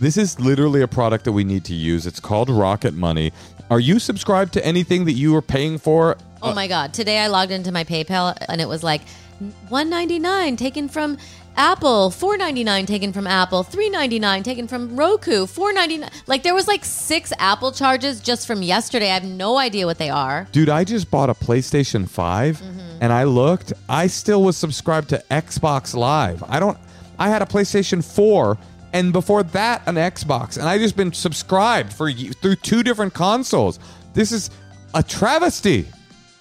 This 0.00 0.16
is 0.16 0.40
literally 0.40 0.80
a 0.80 0.88
product 0.88 1.24
that 1.26 1.32
we 1.32 1.44
need 1.44 1.64
to 1.66 1.74
use. 1.74 2.06
It's 2.06 2.18
called 2.18 2.48
Rocket 2.48 2.94
Money. 2.94 3.32
Are 3.70 3.78
you 3.78 4.00
subscribed 4.00 4.52
to 4.54 4.66
anything 4.66 5.04
that 5.04 5.12
you 5.12 5.34
are 5.36 5.42
paying 5.42 5.78
for? 5.78 6.16
Oh 6.42 6.52
my 6.52 6.66
God. 6.66 6.92
Today 6.92 7.20
I 7.20 7.28
logged 7.28 7.52
into 7.52 7.70
my 7.70 7.84
PayPal 7.84 8.36
and 8.48 8.60
it 8.60 8.66
was 8.66 8.82
like 8.82 9.02
199 9.38 10.56
taken 10.56 10.88
from 10.88 11.18
Apple, 11.56 12.10
499 12.10 12.86
taken 12.86 13.12
from 13.12 13.28
Apple, 13.28 13.62
399 13.62 14.42
taken 14.42 14.66
from 14.66 14.96
Roku, 14.96 15.46
499. 15.46 16.10
Like 16.26 16.42
there 16.42 16.54
was 16.54 16.66
like 16.66 16.84
six 16.84 17.32
Apple 17.38 17.70
charges 17.70 18.20
just 18.20 18.48
from 18.48 18.62
yesterday. 18.62 19.10
I 19.10 19.14
have 19.14 19.24
no 19.24 19.56
idea 19.56 19.86
what 19.86 19.98
they 19.98 20.10
are. 20.10 20.48
Dude, 20.50 20.68
I 20.68 20.82
just 20.82 21.08
bought 21.08 21.30
a 21.30 21.34
PlayStation 21.34 22.08
5 22.08 22.56
mm-hmm. 22.56 22.80
and 23.00 23.12
I 23.12 23.22
looked. 23.22 23.72
I 23.88 24.08
still 24.08 24.42
was 24.42 24.56
subscribed 24.56 25.10
to 25.10 25.22
Xbox 25.30 25.94
Live. 25.94 26.42
I 26.48 26.58
don't 26.58 26.76
I 27.20 27.28
had 27.28 27.42
a 27.42 27.46
PlayStation 27.46 28.02
4 28.02 28.58
and 28.92 29.12
before 29.12 29.42
that 29.42 29.82
an 29.86 29.96
Xbox 29.96 30.56
and 30.58 30.68
I 30.68 30.78
just 30.78 30.96
been 30.96 31.12
subscribed 31.12 31.92
for 31.92 32.10
through 32.10 32.56
two 32.56 32.82
different 32.82 33.14
consoles. 33.14 33.78
This 34.14 34.32
is 34.32 34.50
a 34.94 35.02
travesty. 35.02 35.86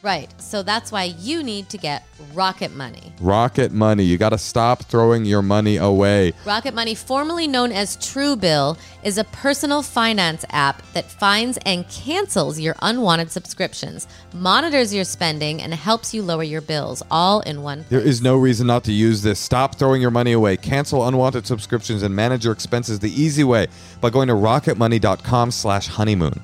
Right. 0.10 0.42
So 0.42 0.64
that's 0.64 0.92
why 0.92 1.04
you 1.20 1.44
need 1.44 1.70
to 1.70 1.78
get 1.78 2.04
Rocket 2.34 2.76
Money. 2.76 3.14
Rocket 3.22 3.72
Money. 3.72 4.04
You 4.04 4.18
got 4.18 4.30
to 4.30 4.40
stop 4.40 4.86
throwing 4.86 5.24
your 5.24 5.44
money 5.44 5.78
away. 5.78 6.34
Rocket 6.46 6.74
Money, 6.74 6.96
formerly 6.96 7.48
known 7.48 7.72
as 7.72 7.96
Truebill, 7.98 8.80
is 9.04 9.20
a 9.20 9.24
personal 9.26 9.84
finance 9.84 10.46
app 10.50 10.82
that 10.94 11.12
finds 11.12 11.60
and 11.64 11.88
cancels 11.90 12.60
your 12.60 12.76
unwanted 12.82 13.30
subscriptions, 13.30 14.08
monitors 14.34 14.92
your 14.92 15.04
spending, 15.04 15.62
and 15.62 15.76
helps 15.76 16.12
you 16.12 16.24
lower 16.24 16.42
your 16.42 16.62
bills 16.62 17.04
all 17.12 17.42
in 17.42 17.62
one 17.62 17.86
There 17.90 18.00
place. 18.02 18.16
is 18.16 18.22
no 18.24 18.36
reason 18.36 18.66
not 18.66 18.84
to 18.86 18.92
use 18.92 19.22
this. 19.22 19.40
Stop 19.40 19.76
throwing 19.76 20.02
your 20.02 20.10
money 20.10 20.32
away. 20.32 20.58
Cancel 20.58 21.08
unwanted 21.08 21.46
subscriptions 21.46 22.02
and 22.02 22.16
manage 22.16 22.44
your 22.46 22.54
expenses 22.54 22.98
the 22.98 23.12
easy 23.12 23.44
way 23.44 23.68
by 24.02 24.10
going 24.10 24.28
to 24.30 24.34
rocketmoney.com 24.34 25.52
slash 25.52 25.88
honeymoon. 25.88 26.42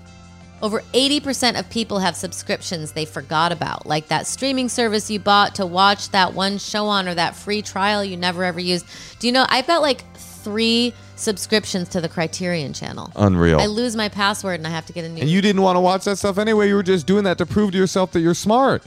Over 0.65 0.81
80% 0.93 1.59
of 1.59 1.69
people 1.69 1.99
have 1.99 2.15
subscriptions 2.15 2.93
they 2.93 3.05
forgot 3.05 3.51
about, 3.51 3.85
like 3.85 4.07
that 4.07 4.25
streaming 4.25 4.67
service 4.67 5.11
you 5.11 5.19
bought 5.19 5.53
to 5.55 5.65
watch 5.67 6.09
that 6.09 6.33
one 6.33 6.57
show 6.57 6.87
on 6.87 7.07
or 7.07 7.13
that 7.13 7.35
free 7.35 7.61
trial 7.61 8.03
you 8.03 8.17
never 8.17 8.43
ever 8.43 8.59
used. 8.59 8.87
Do 9.19 9.27
you 9.27 9.31
know, 9.31 9.45
I've 9.47 9.67
got 9.67 9.83
like 9.83 10.03
three 10.15 10.95
subscriptions 11.17 11.89
to 11.89 12.01
the 12.01 12.09
Criterion 12.09 12.73
channel. 12.73 13.11
Unreal. 13.15 13.59
I 13.59 13.67
lose 13.67 13.95
my 13.95 14.09
password 14.09 14.59
and 14.59 14.65
I 14.65 14.71
have 14.71 14.87
to 14.87 14.93
get 14.93 15.05
a 15.05 15.09
new 15.09 15.21
and 15.21 15.29
you 15.29 15.39
didn't 15.39 15.61
want 15.61 15.75
to 15.75 15.81
watch 15.81 16.05
that 16.05 16.17
stuff 16.17 16.39
anyway. 16.39 16.67
You 16.67 16.73
were 16.73 16.81
just 16.81 17.05
doing 17.05 17.25
that 17.25 17.37
to 17.37 17.45
prove 17.45 17.71
to 17.73 17.77
yourself 17.77 18.11
that 18.13 18.21
you're 18.21 18.33
smart. 18.33 18.81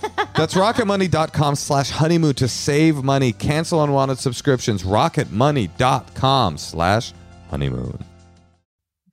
That's 0.36 0.52
rocketmoney.com 0.52 1.54
slash 1.54 1.88
honeymoon 1.92 2.34
to 2.34 2.46
save 2.46 3.02
money. 3.02 3.32
Cancel 3.32 3.82
unwanted 3.82 4.18
subscriptions. 4.18 4.82
Rocketmoney.com 4.82 6.58
slash 6.58 7.14
honeymoon. 7.48 8.04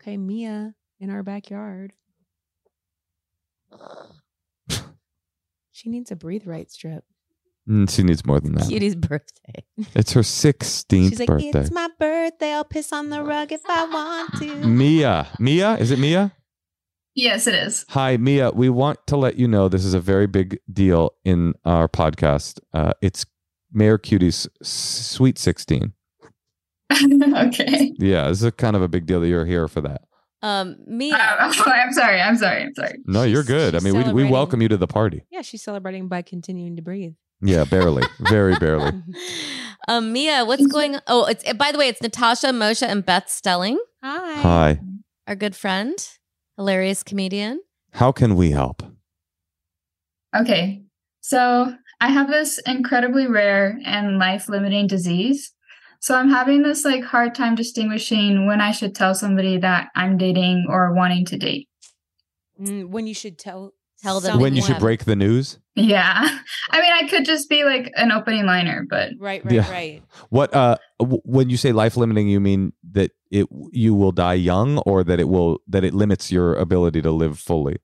Okay, 0.02 0.18
Mia 0.18 0.74
in 1.00 1.10
our 1.10 1.24
backyard. 1.24 1.94
she 5.72 5.90
needs 5.90 6.12
a 6.12 6.16
breathe 6.16 6.46
right 6.46 6.70
strip. 6.72 7.04
Mm, 7.70 7.90
she 7.90 8.02
needs 8.04 8.26
more 8.26 8.40
than 8.40 8.56
that. 8.56 8.68
Cutie's 8.68 8.96
birthday. 8.96 9.64
It's 9.94 10.14
her 10.14 10.22
16th 10.22 11.10
She's 11.10 11.20
like, 11.20 11.28
birthday. 11.28 11.60
it's 11.60 11.72
my 11.72 11.88
birthday. 12.00 12.54
I'll 12.54 12.64
piss 12.64 12.92
on 12.92 13.10
the 13.10 13.22
rug 13.22 13.52
if 13.52 13.62
I 13.68 13.86
want 13.86 14.34
to. 14.40 14.68
Mia. 14.68 15.28
Mia? 15.38 15.76
Is 15.78 15.92
it 15.92 16.00
Mia? 16.00 16.34
Yes, 17.14 17.48
it 17.48 17.54
is. 17.54 17.86
Hi, 17.90 18.18
Mia. 18.18 18.52
We 18.52 18.70
want 18.70 19.06
to 19.08 19.18
let 19.18 19.36
you 19.36 19.48
know 19.48 19.68
this 19.70 19.86
is 19.86 19.94
a 19.94 20.00
very 20.00 20.26
big 20.26 20.60
deal 20.72 21.12
in 21.24 21.54
our 21.66 21.88
podcast. 21.88 22.60
Uh, 22.74 22.94
it's 23.02 23.26
Mayor 23.72 23.98
Cutie's 23.98 24.48
Sweet 24.64 25.38
16. 25.38 25.94
okay. 26.94 27.94
Yeah, 28.00 28.30
this 28.30 28.42
is 28.42 28.52
kind 28.52 28.76
of 28.76 28.82
a 28.82 28.88
big 28.88 29.06
deal 29.06 29.20
that 29.20 29.28
you're 29.28 29.46
here 29.46 29.68
for 29.68 29.82
that. 29.82 30.02
Um, 30.42 30.78
Mia. 30.88 31.16
Uh, 31.16 31.36
I'm 31.40 31.54
sorry. 31.54 31.82
I'm 32.22 32.38
sorry. 32.38 32.62
I'm 32.62 32.74
sorry. 32.74 32.96
No, 33.06 33.24
you're 33.24 33.44
She's- 33.44 33.48
good. 33.48 33.76
I 33.76 33.80
mean, 33.80 33.96
we, 33.96 34.24
we 34.24 34.30
welcome 34.30 34.62
you 34.62 34.68
to 34.70 34.78
the 34.78 34.88
party. 34.88 35.26
Yeah, 35.32 35.42
she's 35.42 35.62
celebrating 35.64 36.08
by 36.08 36.22
continuing 36.22 36.76
to 36.78 36.82
breathe. 36.82 37.14
Yeah, 37.42 37.64
barely. 37.66 38.04
Very 38.20 38.56
barely. 38.58 38.92
um, 39.88 40.12
Mia, 40.14 40.44
what's 40.46 40.66
going 40.68 40.96
on? 40.96 41.02
Oh, 41.08 41.26
it's 41.26 41.54
by 41.54 41.72
the 41.72 41.78
way, 41.78 41.88
it's 41.88 42.02
Natasha, 42.02 42.48
Moshe, 42.48 42.86
and 42.86 43.06
Beth 43.06 43.30
Stelling, 43.30 43.80
Hi. 44.04 44.34
Hi. 44.42 44.80
our 45.28 45.36
good 45.36 45.56
friend, 45.56 45.96
hilarious 46.58 47.02
comedian. 47.04 47.62
How 47.94 48.12
can 48.12 48.36
we 48.36 48.52
help? 48.52 48.84
Okay. 50.36 50.84
So 51.22 51.74
I 52.02 52.08
have 52.10 52.30
this 52.30 52.60
incredibly 52.66 53.28
rare 53.28 53.80
and 53.86 54.18
life 54.20 54.48
limiting 54.50 54.88
disease. 54.88 55.52
So 56.00 56.16
I'm 56.16 56.30
having 56.30 56.64
this 56.64 56.86
like 56.86 57.04
hard 57.04 57.36
time 57.36 57.56
distinguishing 57.56 58.48
when 58.48 58.62
I 58.62 58.72
should 58.72 58.96
tell 58.96 59.14
somebody 59.14 59.58
that 59.58 59.90
I'm 59.96 60.18
dating 60.18 60.66
or 60.70 60.94
wanting 60.94 61.26
to 61.26 61.38
date. 61.38 61.68
Mm, 62.60 62.90
when 62.90 63.08
you 63.08 63.14
should 63.14 63.38
tell 63.38 63.74
Tell 64.02 64.22
them 64.22 64.40
When 64.40 64.56
you 64.56 64.62
should 64.62 64.80
break 64.80 65.04
the 65.04 65.16
news? 65.16 65.60
Yeah. 65.76 66.16
I 66.70 66.82
mean, 66.82 66.94
I 66.94 67.08
could 67.10 67.26
just 67.26 67.50
be 67.50 67.66
like 67.66 67.92
an 67.98 68.14
opening 68.14 68.46
liner, 68.46 68.86
but 68.90 69.10
Right, 69.20 69.44
right, 69.44 69.54
Yeah. 69.54 69.70
right. 69.70 70.04
What 70.30 70.54
uh 70.54 70.78
w- 71.00 71.22
when 71.26 71.50
you 71.50 71.58
say 71.58 71.74
life 71.74 71.98
limiting 71.98 72.30
you 72.30 72.40
mean 72.40 72.72
that 72.92 73.12
it 73.30 73.48
you 73.72 73.94
will 73.94 74.14
die 74.14 74.36
young 74.36 74.78
or 74.80 75.04
that 75.04 75.20
it 75.20 75.28
will 75.28 75.60
that 75.68 75.84
it 75.84 75.94
limits 75.94 76.32
your 76.32 76.56
ability 76.56 77.02
to 77.02 77.12
live 77.12 77.38
fully? 77.40 77.78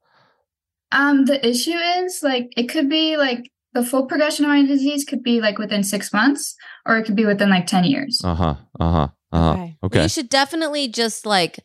um 0.92 1.26
the 1.26 1.46
issue 1.46 1.76
is 1.76 2.22
like 2.24 2.48
it 2.56 2.70
could 2.70 2.90
be 2.90 3.18
like 3.18 3.52
the 3.76 3.86
full 3.86 4.06
progression 4.08 4.46
of 4.46 4.50
my 4.50 4.66
disease 4.66 5.04
could 5.04 5.22
be 5.22 5.40
like 5.40 5.60
within 5.60 5.84
6 5.84 6.14
months 6.14 6.56
or 6.86 6.98
it 6.98 7.04
could 7.06 7.16
be 7.16 7.26
within 7.26 7.50
like 7.50 7.68
10 7.68 7.84
years. 7.84 8.20
Uh-huh. 8.24 8.56
Uh-huh. 8.80 9.10
Uh-huh. 9.32 9.52
Okay. 9.52 9.78
Okay. 9.84 10.04
You 10.04 10.10
should 10.10 10.30
definitely 10.30 10.88
just 10.88 11.26
like. 11.26 11.60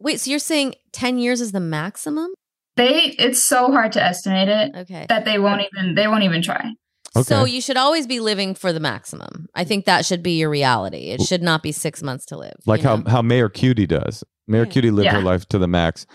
Wait, 0.00 0.20
so 0.20 0.30
you're 0.30 0.38
saying 0.38 0.74
10 0.92 1.18
years 1.18 1.40
is 1.40 1.52
the 1.52 1.60
maximum? 1.60 2.30
They 2.76 3.14
it's 3.18 3.42
so 3.42 3.72
hard 3.72 3.92
to 3.92 4.02
estimate 4.02 4.48
it 4.48 4.72
Okay. 4.76 5.06
that 5.08 5.24
they 5.24 5.38
won't 5.38 5.62
even 5.62 5.94
they 5.96 6.06
won't 6.06 6.22
even 6.24 6.42
try. 6.42 6.72
Okay. 7.16 7.24
So 7.24 7.44
you 7.44 7.60
should 7.60 7.76
always 7.76 8.06
be 8.06 8.20
living 8.20 8.54
for 8.54 8.72
the 8.72 8.78
maximum. 8.80 9.48
I 9.54 9.64
think 9.64 9.86
that 9.86 10.04
should 10.04 10.22
be 10.22 10.38
your 10.38 10.50
reality. 10.50 11.10
It 11.10 11.22
should 11.22 11.42
not 11.42 11.62
be 11.62 11.72
six 11.72 12.02
months 12.02 12.24
to 12.26 12.36
live. 12.36 12.54
like 12.66 12.82
you 12.82 12.88
how 12.88 12.96
know? 12.96 13.10
how 13.10 13.22
Mayor 13.22 13.48
Cutie 13.48 13.86
does. 13.86 14.22
Mayor 14.46 14.64
Yeah. 14.64 14.70
Cutie 14.70 14.90
lived 14.90 15.08
her 15.10 15.22
life 15.22 15.46
to 15.48 15.58
the 15.58 15.66
max. 15.66 16.06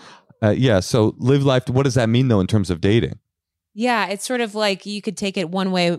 Uh, 0.42 0.50
yeah, 0.50 0.80
so 0.80 1.14
live 1.18 1.42
life. 1.44 1.68
What 1.68 1.82
does 1.84 1.94
that 1.94 2.08
mean 2.08 2.28
though 2.28 2.40
in 2.40 2.46
terms 2.46 2.70
of 2.70 2.80
dating? 2.80 3.18
Yeah, 3.74 4.06
it's 4.06 4.24
sort 4.26 4.40
of 4.40 4.54
like 4.54 4.86
you 4.86 5.02
could 5.02 5.16
take 5.16 5.36
it 5.36 5.50
one 5.50 5.70
way, 5.72 5.98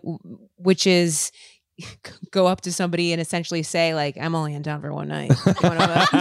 which 0.57 0.87
is 0.87 1.31
go 2.31 2.47
up 2.47 2.61
to 2.61 2.71
somebody 2.71 3.11
and 3.11 3.19
essentially 3.21 3.61
say, 3.63 3.93
like, 3.93 4.15
I'm 4.19 4.33
only 4.33 4.53
in 4.53 4.63
town 4.63 4.79
for 4.81 4.93
one 4.93 5.09
night. 5.09 5.31
You 5.45 5.53
wanna 5.61 5.79
go? 5.79 6.17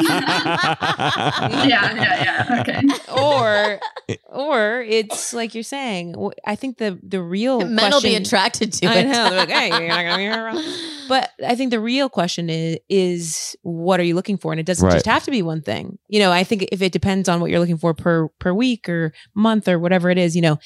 yeah, 1.66 1.94
yeah, 1.94 2.22
yeah. 2.48 2.60
Okay. 2.60 2.80
or 3.16 3.80
or 4.28 4.82
it's 4.82 5.32
like 5.32 5.54
you're 5.54 5.62
saying 5.62 6.16
I 6.46 6.56
think 6.56 6.78
the 6.78 6.98
the 7.02 7.22
real 7.22 7.64
men 7.66 7.92
will 7.92 8.00
be 8.00 8.14
attracted 8.16 8.72
to 8.74 8.86
I 8.86 8.94
it. 8.96 9.04
know, 9.06 9.30
they're 9.30 9.38
like, 9.46 9.48
hey, 9.50 9.68
you're 9.68 9.88
not 9.88 10.02
gonna 10.04 10.16
be 10.18 10.26
around. 10.26 10.64
but 11.08 11.32
i 11.46 11.54
think 11.54 11.70
the 11.70 11.78
real 11.78 12.08
question 12.08 12.48
is 12.48 12.78
is 12.88 13.54
what 13.60 14.00
are 14.00 14.02
you 14.02 14.14
looking 14.14 14.38
for 14.38 14.52
and 14.54 14.58
it 14.60 14.64
doesn't 14.64 14.86
Right. 14.86 14.94
just 14.94 15.04
have 15.04 15.22
to 15.24 15.30
be 15.30 15.42
one 15.42 15.60
thing 15.60 15.98
you 16.08 16.18
know 16.18 16.32
i 16.32 16.44
think 16.44 16.66
if 16.72 16.80
it 16.80 16.92
depends 16.92 17.28
on 17.28 17.40
what 17.40 17.50
you're 17.50 17.60
looking 17.60 17.76
for 17.76 17.92
per 17.92 18.28
per 18.38 18.54
week 18.54 18.88
or 18.88 19.12
month 19.34 19.68
or 19.68 19.78
whatever 19.78 20.08
it 20.08 20.16
is 20.16 20.34
you 20.34 20.40
know 20.40 20.58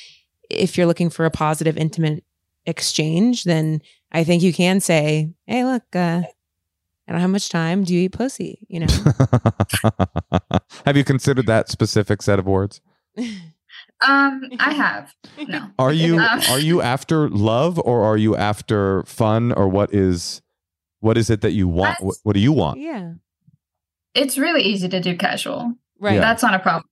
if 0.51 0.77
you're 0.77 0.87
looking 0.87 1.11
for 1.11 1.25
a 1.25 1.31
positive 1.31 1.77
intimate 1.77 2.25
exchange 2.67 3.45
then 3.45 3.81
i 4.13 4.23
think 4.25 4.43
you 4.43 4.53
can 4.53 4.81
say 4.81 5.31
hey 5.47 5.65
look 5.65 5.85
uh 5.95 6.23
I 7.07 7.13
don't 7.13 7.23
have 7.23 7.31
much 7.31 7.49
time. 7.49 7.85
Do 7.85 7.95
you 7.95 8.01
eat 8.01 8.13
pussy? 8.13 8.67
You 8.69 8.81
know, 8.81 8.87
have 10.85 10.95
you 10.95 11.05
considered 11.05 11.47
that 11.47 11.71
specific 11.71 12.21
set 12.21 12.39
of 12.39 12.45
words? 12.47 12.83
Um, 14.07 14.43
I 14.61 14.73
have. 14.75 15.13
No. 15.49 15.71
Are 15.79 15.93
you 15.93 16.21
Uh, 16.21 16.41
are 16.51 16.59
you 16.61 16.81
after 16.81 17.29
love 17.29 17.81
or 17.85 18.05
are 18.05 18.17
you 18.17 18.37
after 18.37 19.03
fun 19.05 19.51
or 19.53 19.67
what 19.69 19.93
is 19.93 20.41
what 21.01 21.19
is 21.19 21.31
it 21.31 21.41
that 21.41 21.51
you 21.53 21.67
want? 21.67 21.97
What, 22.01 22.17
what 22.23 22.35
do 22.35 22.41
you 22.41 22.53
want? 22.53 22.79
yeah, 22.79 23.15
It's 24.15 24.39
really 24.39 24.63
easy 24.63 24.89
to 24.89 25.01
do 25.01 25.17
casual. 25.17 25.75
right. 25.99 26.15
Yeah. 26.15 26.21
That's 26.21 26.43
not 26.45 26.55
a 26.55 26.61
problem. 26.61 26.88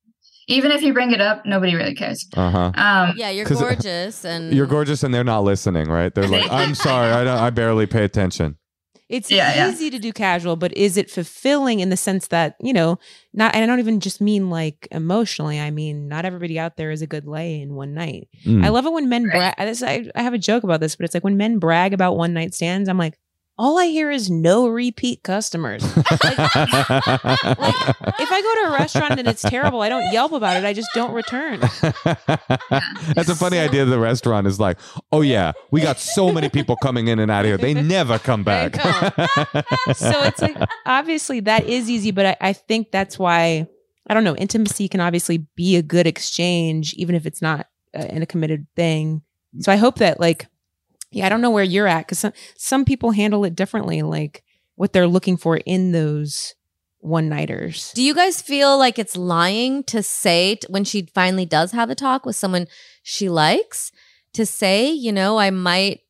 Even 0.48 0.70
if 0.70 0.82
you 0.82 0.92
bring 0.92 1.10
it 1.12 1.20
up, 1.20 1.44
nobody 1.44 1.74
really 1.74 1.94
cares. 1.94 2.24
Uh-huh. 2.36 2.70
Um, 2.74 3.14
yeah, 3.16 3.30
you're 3.30 3.44
'Cause, 3.46 3.60
gorgeous 3.60 4.24
and 4.24 4.52
You're 4.54 4.66
gorgeous 4.66 5.02
and 5.02 5.12
they're 5.12 5.24
not 5.24 5.40
listening, 5.44 5.88
right? 5.88 6.14
They're 6.14 6.28
like, 6.28 6.50
"I'm 6.50 6.74
sorry, 6.88 7.10
I 7.12 7.24
don't, 7.24 7.38
I 7.38 7.50
barely 7.50 7.86
pay 7.86 8.04
attention." 8.04 8.56
It's 9.08 9.30
Yeah, 9.30 9.54
yeah. 9.54 9.70
easy 9.70 9.88
to 9.90 10.00
do 10.00 10.12
casual, 10.12 10.56
but 10.56 10.76
is 10.76 10.96
it 10.96 11.08
fulfilling 11.10 11.78
in 11.78 11.90
the 11.90 11.96
sense 11.96 12.26
that, 12.28 12.56
you 12.60 12.72
know, 12.72 12.98
not, 13.32 13.54
and 13.54 13.62
I 13.62 13.66
don't 13.66 13.78
even 13.78 14.00
just 14.00 14.20
mean 14.20 14.50
like 14.50 14.88
emotionally. 14.90 15.60
I 15.60 15.70
mean, 15.70 16.08
not 16.08 16.24
everybody 16.24 16.58
out 16.58 16.76
there 16.76 16.90
is 16.90 17.02
a 17.02 17.06
good 17.06 17.24
lay 17.24 17.60
in 17.60 17.74
one 17.74 17.94
night. 17.94 18.28
Mm. 18.44 18.64
I 18.64 18.68
love 18.70 18.84
it 18.84 18.92
when 18.92 19.08
men 19.08 19.24
Right. 19.26 19.54
brag. 19.56 19.76
I, 19.84 20.10
I 20.16 20.22
have 20.22 20.34
a 20.34 20.38
joke 20.38 20.64
about 20.64 20.80
this, 20.80 20.96
but 20.96 21.04
it's 21.04 21.14
like 21.14 21.22
when 21.22 21.36
men 21.36 21.58
brag 21.60 21.92
about 21.92 22.16
one 22.16 22.32
night 22.34 22.52
stands, 22.52 22.88
I'm 22.88 22.98
like, 22.98 23.16
all 23.58 23.78
I 23.78 23.86
hear 23.86 24.10
is 24.10 24.30
no 24.30 24.68
repeat 24.68 25.22
customers. 25.22 25.82
if 25.84 26.06
I 28.30 28.40
go 28.42 28.62
to 28.62 28.68
a 28.68 28.78
restaurant 28.78 29.18
and 29.18 29.26
it's 29.26 29.42
terrible, 29.42 29.80
I 29.80 29.88
don't 29.88 30.12
yelp 30.12 30.32
about 30.32 30.56
it. 30.56 30.64
I 30.64 30.74
just 30.74 30.90
don't 30.94 31.12
return. 31.12 31.60
That's 31.60 33.28
a 33.28 33.34
funny 33.34 33.58
idea. 33.58 33.84
The 33.86 33.98
restaurant 33.98 34.46
is 34.46 34.60
like, 34.60 34.78
oh 35.10 35.22
yeah, 35.22 35.52
we 35.70 35.80
got 35.80 35.98
so 35.98 36.32
many 36.32 36.50
people 36.50 36.76
coming 36.76 37.08
in 37.08 37.18
and 37.18 37.30
out 37.30 37.44
of 37.44 37.46
here. 37.46 37.56
They 37.56 37.74
never 37.82 38.18
come 38.18 38.44
back. 38.44 38.74
so 39.94 40.22
it's 40.22 40.42
like 40.42 40.56
obviously 40.84 41.40
that 41.40 41.64
is 41.64 41.88
easy, 41.88 42.10
but 42.10 42.26
I, 42.26 42.36
I 42.40 42.52
think 42.52 42.90
that's 42.90 43.18
why 43.18 43.66
I 44.06 44.14
don't 44.14 44.24
know. 44.24 44.36
Intimacy 44.36 44.88
can 44.88 45.00
obviously 45.00 45.38
be 45.56 45.76
a 45.76 45.82
good 45.82 46.06
exchange, 46.06 46.92
even 46.94 47.14
if 47.14 47.26
it's 47.26 47.40
not 47.40 47.68
uh, 47.96 48.04
in 48.10 48.22
a 48.22 48.26
committed 48.26 48.66
thing. 48.76 49.22
So 49.60 49.72
I 49.72 49.76
hope 49.76 49.98
that 49.98 50.20
like, 50.20 50.46
yeah, 51.10 51.26
I 51.26 51.28
don't 51.28 51.40
know 51.40 51.50
where 51.50 51.64
you're 51.64 51.86
at 51.86 52.06
because 52.06 52.18
some 52.18 52.32
some 52.56 52.84
people 52.84 53.12
handle 53.12 53.44
it 53.44 53.54
differently, 53.54 54.02
like 54.02 54.42
what 54.74 54.92
they're 54.92 55.06
looking 55.06 55.36
for 55.36 55.56
in 55.58 55.92
those 55.92 56.54
one 57.00 57.28
nighters. 57.28 57.92
Do 57.94 58.02
you 58.02 58.14
guys 58.14 58.42
feel 58.42 58.78
like 58.78 58.98
it's 58.98 59.16
lying 59.16 59.84
to 59.84 60.02
say 60.02 60.56
t- 60.56 60.66
when 60.68 60.84
she 60.84 61.08
finally 61.14 61.46
does 61.46 61.72
have 61.72 61.88
a 61.90 61.94
talk 61.94 62.26
with 62.26 62.36
someone 62.36 62.66
she 63.02 63.28
likes 63.28 63.92
to 64.32 64.44
say, 64.44 64.90
you 64.90 65.12
know, 65.12 65.38
I 65.38 65.50
might 65.50 66.00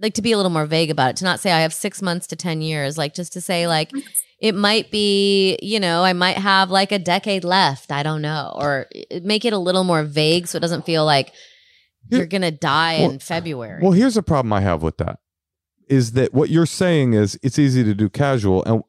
like 0.00 0.14
to 0.14 0.22
be 0.22 0.32
a 0.32 0.36
little 0.36 0.50
more 0.50 0.66
vague 0.66 0.90
about 0.90 1.10
it, 1.10 1.16
to 1.16 1.24
not 1.24 1.40
say 1.40 1.50
I 1.50 1.60
have 1.60 1.74
six 1.74 2.00
months 2.00 2.26
to 2.28 2.36
10 2.36 2.62
years, 2.62 2.96
like 2.96 3.14
just 3.14 3.32
to 3.34 3.40
say, 3.40 3.66
like, 3.66 3.90
it 4.40 4.54
might 4.54 4.90
be, 4.90 5.58
you 5.60 5.80
know, 5.80 6.04
I 6.04 6.12
might 6.12 6.36
have 6.38 6.70
like 6.70 6.92
a 6.92 6.98
decade 6.98 7.44
left. 7.44 7.90
I 7.90 8.02
don't 8.02 8.22
know. 8.22 8.52
Or 8.56 8.86
make 9.22 9.44
it 9.44 9.52
a 9.52 9.58
little 9.58 9.84
more 9.84 10.04
vague 10.04 10.46
so 10.46 10.56
it 10.56 10.60
doesn't 10.60 10.86
feel 10.86 11.04
like 11.04 11.32
Here- 12.10 12.18
you're 12.18 12.26
going 12.26 12.42
to 12.42 12.50
die 12.50 12.98
Well- 13.00 13.10
in 13.10 13.18
February. 13.18 13.82
Well, 13.82 13.92
here's 13.92 14.16
a 14.16 14.22
problem 14.22 14.52
I 14.52 14.60
have 14.60 14.82
with 14.82 14.98
that. 14.98 15.20
Is 15.88 16.12
that 16.12 16.34
what 16.34 16.50
you're 16.50 16.66
saying 16.66 17.14
is 17.14 17.38
it's 17.42 17.58
easy 17.58 17.82
to 17.82 17.94
do 17.94 18.10
casual. 18.10 18.62
And 18.66 18.82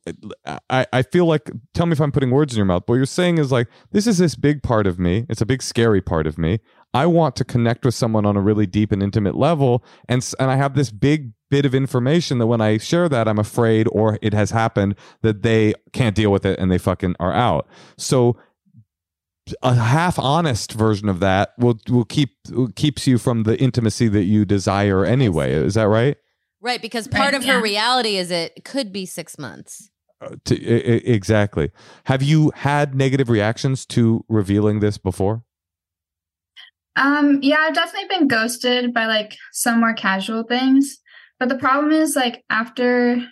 uh, 0.46 0.60
I, 0.70 0.86
I 0.92 1.02
feel 1.02 1.26
like, 1.26 1.50
tell 1.74 1.86
me 1.86 1.94
if 1.94 2.02
I'm 2.02 2.12
putting 2.12 2.30
words 2.30 2.52
in 2.54 2.58
your 2.58 2.66
mouth, 2.66 2.84
but 2.86 2.94
what 2.94 2.98
you're 2.98 3.06
saying 3.06 3.38
is 3.38 3.54
like, 3.54 3.70
this 3.94 4.06
is 4.06 4.18
this 4.18 4.36
big 4.36 4.64
part 4.64 4.86
of 4.86 5.00
me. 5.00 5.26
It's 5.30 5.40
a 5.40 5.46
big, 5.46 5.64
scary 5.64 6.02
part 6.02 6.28
of 6.28 6.38
me. 6.38 6.60
I 6.94 7.06
want 7.06 7.38
to 7.38 7.46
connect 7.46 7.86
with 7.86 7.94
someone 7.94 8.26
on 8.26 8.36
a 8.36 8.42
really 8.42 8.66
deep 8.66 8.92
and 8.92 9.02
intimate 9.02 9.36
level. 9.36 9.82
And, 10.10 10.28
and 10.42 10.52
I 10.52 10.58
have 10.58 10.74
this 10.76 10.92
big 10.92 11.32
bit 11.50 11.66
of 11.66 11.74
information 11.74 12.38
that 12.40 12.48
when 12.48 12.60
I 12.60 12.78
share 12.78 13.08
that, 13.08 13.30
I'm 13.30 13.40
afraid 13.40 13.88
or 13.94 14.20
it 14.22 14.34
has 14.34 14.52
happened 14.52 14.96
that 15.22 15.42
they 15.42 15.76
can't 15.94 16.16
deal 16.16 16.32
with 16.32 16.46
it 16.46 16.60
and 16.60 16.70
they 16.70 16.78
fucking 16.78 17.16
are 17.20 17.34
out. 17.34 17.66
So 17.98 18.36
a 19.62 19.74
half 19.76 20.18
honest 20.20 20.74
version 20.74 21.10
of 21.10 21.20
that 21.20 21.54
will 21.58 21.80
will 21.90 22.06
keep 22.06 22.32
keeps 22.76 23.08
you 23.08 23.18
from 23.18 23.44
the 23.44 23.60
intimacy 23.60 24.08
that 24.10 24.24
you 24.24 24.46
desire 24.46 25.06
anyway. 25.06 25.54
Is 25.54 25.76
that 25.76 25.88
right? 25.88 26.18
right. 26.62 26.82
Because 26.82 27.08
part 27.08 27.34
Right, 27.34 27.34
of 27.36 27.46
her 27.46 27.62
reality 27.62 28.18
is 28.18 28.32
it 28.32 28.64
could 28.66 28.92
be 28.92 29.06
six 29.06 29.38
months. 29.38 29.90
Uh, 30.22 30.36
to, 30.46 30.56
I- 30.56 30.76
I- 30.96 31.02
exactly. 31.06 31.72
Have 32.06 32.22
you 32.22 32.52
had 32.56 32.94
negative 32.96 33.30
reactions 33.30 33.86
to 33.88 34.26
revealing 34.28 34.80
this 34.82 34.98
before? 34.98 35.44
Um, 36.96 37.40
yeah, 37.42 37.58
I've 37.60 37.74
definitely 37.76 38.10
been 38.10 38.28
ghosted 38.28 38.94
by 38.94 39.06
like 39.06 39.38
some 39.54 39.80
more 39.80 39.94
casual 39.94 40.44
things. 40.44 40.98
But 41.40 41.48
the 41.50 41.56
problem 41.58 41.92
is 41.94 42.16
like 42.16 42.44
after 42.50 43.26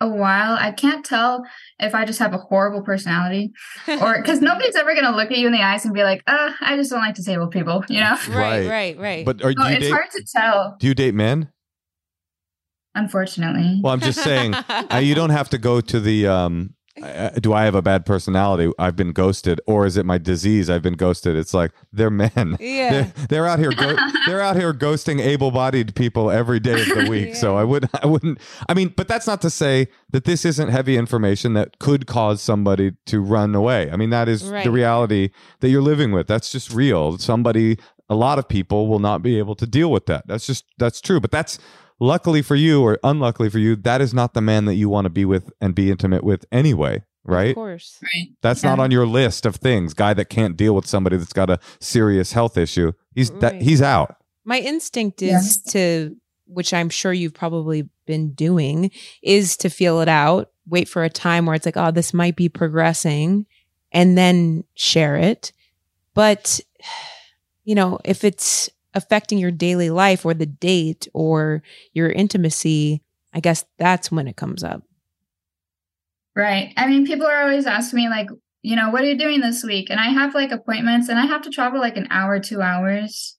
a 0.00 0.08
while. 0.08 0.56
I 0.58 0.72
can't 0.72 1.04
tell 1.04 1.44
if 1.78 1.94
I 1.94 2.04
just 2.04 2.18
have 2.20 2.32
a 2.32 2.38
horrible 2.38 2.82
personality 2.82 3.52
or 3.88 4.20
because 4.20 4.40
nobody's 4.40 4.76
ever 4.76 4.94
going 4.94 5.04
to 5.04 5.14
look 5.14 5.30
at 5.30 5.36
you 5.38 5.46
in 5.46 5.52
the 5.52 5.62
eyes 5.62 5.84
and 5.84 5.92
be 5.92 6.02
like, 6.02 6.22
uh, 6.26 6.52
I 6.60 6.76
just 6.76 6.90
don't 6.90 7.00
like 7.00 7.14
disabled 7.14 7.50
people, 7.50 7.84
you 7.88 8.00
know? 8.00 8.16
right, 8.30 8.66
Right. 8.66 8.68
right, 8.68 8.98
right. 8.98 9.24
But 9.26 9.42
are, 9.42 9.52
So 9.52 9.66
you 9.68 9.76
it's 9.76 9.80
date? 9.86 9.90
hard 9.92 10.10
to 10.12 10.24
tell, 10.34 10.76
Do 10.80 10.86
you 10.86 10.94
date 10.94 11.14
men? 11.14 11.50
unfortunately. 12.94 13.80
Well, 13.82 13.92
I'm 13.92 14.00
just 14.00 14.22
saying. 14.22 14.54
uh, 14.68 15.00
you 15.02 15.14
don't 15.14 15.30
have 15.30 15.50
to 15.50 15.58
go 15.58 15.80
to 15.80 16.00
the. 16.00 16.26
Um, 16.26 16.74
uh, 17.02 17.30
do 17.40 17.52
I 17.52 17.64
have 17.64 17.74
a 17.74 17.82
bad 17.82 18.04
personality? 18.04 18.70
I've 18.78 18.96
been 18.96 19.12
ghosted, 19.12 19.60
or 19.66 19.86
is 19.86 19.96
it 19.96 20.04
my 20.04 20.18
disease? 20.18 20.68
I've 20.68 20.82
been 20.82 20.94
ghosted. 20.94 21.36
It's 21.36 21.54
like 21.54 21.72
they're 21.92 22.10
men. 22.10 22.56
yeah. 22.60 22.90
They're, 22.90 23.12
they're 23.28 23.46
out 23.46 23.58
here. 23.58 23.70
Go- 23.72 23.96
they're 24.26 24.40
out 24.40 24.56
here 24.56 24.74
ghosting 24.74 25.20
able-bodied 25.20 25.94
people 25.94 26.30
every 26.30 26.60
day 26.60 26.80
of 26.82 26.88
the 26.88 27.06
week. 27.10 27.36
So 27.36 27.56
I 27.56 27.64
would. 27.64 27.88
I 28.02 28.06
wouldn't. 28.06 28.38
I 28.68 28.74
mean, 28.74 28.92
but 28.96 29.08
that's 29.08 29.26
not 29.26 29.40
to 29.42 29.50
say 29.50 29.88
that 30.10 30.24
this 30.24 30.44
isn't 30.44 30.68
heavy 30.68 30.96
information 30.96 31.54
that 31.54 31.78
could 31.78 32.06
cause 32.06 32.42
somebody 32.42 32.92
to 33.06 33.20
run 33.20 33.54
away. 33.54 33.90
I 33.90 33.96
mean, 33.96 34.10
that 34.10 34.28
is 34.28 34.44
Right. 34.44 34.64
the 34.64 34.70
reality 34.70 35.30
that 35.60 35.68
you're 35.70 35.82
living 35.82 36.12
with. 36.12 36.26
That's 36.26 36.50
just 36.50 36.72
real. 36.72 37.18
Somebody. 37.18 37.78
A 38.08 38.16
lot 38.16 38.40
of 38.40 38.48
people 38.48 38.88
will 38.88 38.98
not 38.98 39.22
be 39.22 39.38
able 39.38 39.54
to 39.54 39.66
deal 39.68 39.92
with 39.92 40.06
that. 40.06 40.26
That's 40.26 40.44
just 40.44 40.64
that's 40.78 41.00
true. 41.00 41.20
But 41.20 41.30
that's 41.30 41.60
luckily 42.00 42.42
for 42.42 42.56
you 42.56 42.82
or 42.82 42.98
unluckily 43.04 43.48
for 43.50 43.58
you, 43.58 43.76
that 43.76 44.00
is 44.00 44.12
not 44.12 44.34
the 44.34 44.40
man 44.40 44.64
that 44.64 44.74
you 44.74 44.88
want 44.88 45.04
to 45.04 45.10
be 45.10 45.24
with 45.24 45.52
and 45.60 45.74
be 45.74 45.90
intimate 45.90 46.24
with 46.24 46.44
anyway, 46.50 47.02
right? 47.24 47.50
Of 47.50 47.54
course. 47.54 47.98
Right. 48.02 48.28
That's 48.42 48.62
Yeah. 48.64 48.70
not 48.70 48.80
on 48.80 48.90
your 48.90 49.06
list 49.06 49.46
of 49.46 49.56
things. 49.56 49.94
Guy 49.94 50.14
that 50.14 50.24
can't 50.30 50.56
deal 50.56 50.74
with 50.74 50.86
somebody 50.86 51.16
that's 51.18 51.32
got 51.32 51.50
a 51.50 51.58
serious 51.78 52.32
health 52.32 52.56
issue. 52.56 52.92
He's 53.14 53.30
that 53.40 53.60
he's 53.62 53.82
out. 53.82 54.16
My 54.44 54.58
instinct 54.58 55.20
is 55.22 55.30
Yes. 55.30 55.62
to, 55.72 56.16
which 56.46 56.72
I'm 56.74 56.88
sure 56.88 57.12
you've 57.12 57.34
probably 57.34 57.88
been 58.06 58.32
doing, 58.32 58.90
is 59.22 59.56
to 59.58 59.68
feel 59.70 60.00
it 60.00 60.08
out, 60.08 60.50
wait 60.66 60.88
for 60.88 61.04
a 61.04 61.10
time 61.10 61.46
where 61.46 61.54
it's 61.54 61.66
like, 61.66 61.76
oh, 61.76 61.90
this 61.90 62.12
might 62.14 62.34
be 62.34 62.48
progressing, 62.48 63.46
and 63.92 64.16
then 64.16 64.64
share 64.74 65.16
it. 65.16 65.52
But, 66.14 66.60
you 67.64 67.74
know, 67.74 67.98
if 68.04 68.24
it's 68.24 68.70
affecting 68.94 69.38
your 69.38 69.50
daily 69.50 69.90
life 69.90 70.24
or 70.24 70.34
the 70.34 70.46
date 70.46 71.08
or 71.14 71.62
your 71.92 72.10
intimacy, 72.10 73.02
I 73.32 73.40
guess 73.40 73.64
that's 73.78 74.10
when 74.10 74.26
it 74.28 74.36
comes 74.36 74.62
up. 74.64 74.82
Right. 76.36 76.72
I 76.76 76.86
mean, 76.86 77.06
people 77.06 77.26
are 77.26 77.42
always 77.42 77.66
asking 77.66 77.98
me, 77.98 78.08
like, 78.08 78.28
you 78.62 78.76
know, 78.76 78.90
what 78.90 79.02
are 79.02 79.06
you 79.06 79.18
doing 79.18 79.40
this 79.40 79.64
week? 79.64 79.90
And 79.90 79.98
I 79.98 80.08
have 80.10 80.34
like 80.34 80.52
appointments 80.52 81.08
and 81.08 81.18
I 81.18 81.26
have 81.26 81.42
to 81.42 81.50
travel 81.50 81.80
like 81.80 81.96
an 81.96 82.06
hour, 82.10 82.38
two 82.38 82.60
hours, 82.62 83.36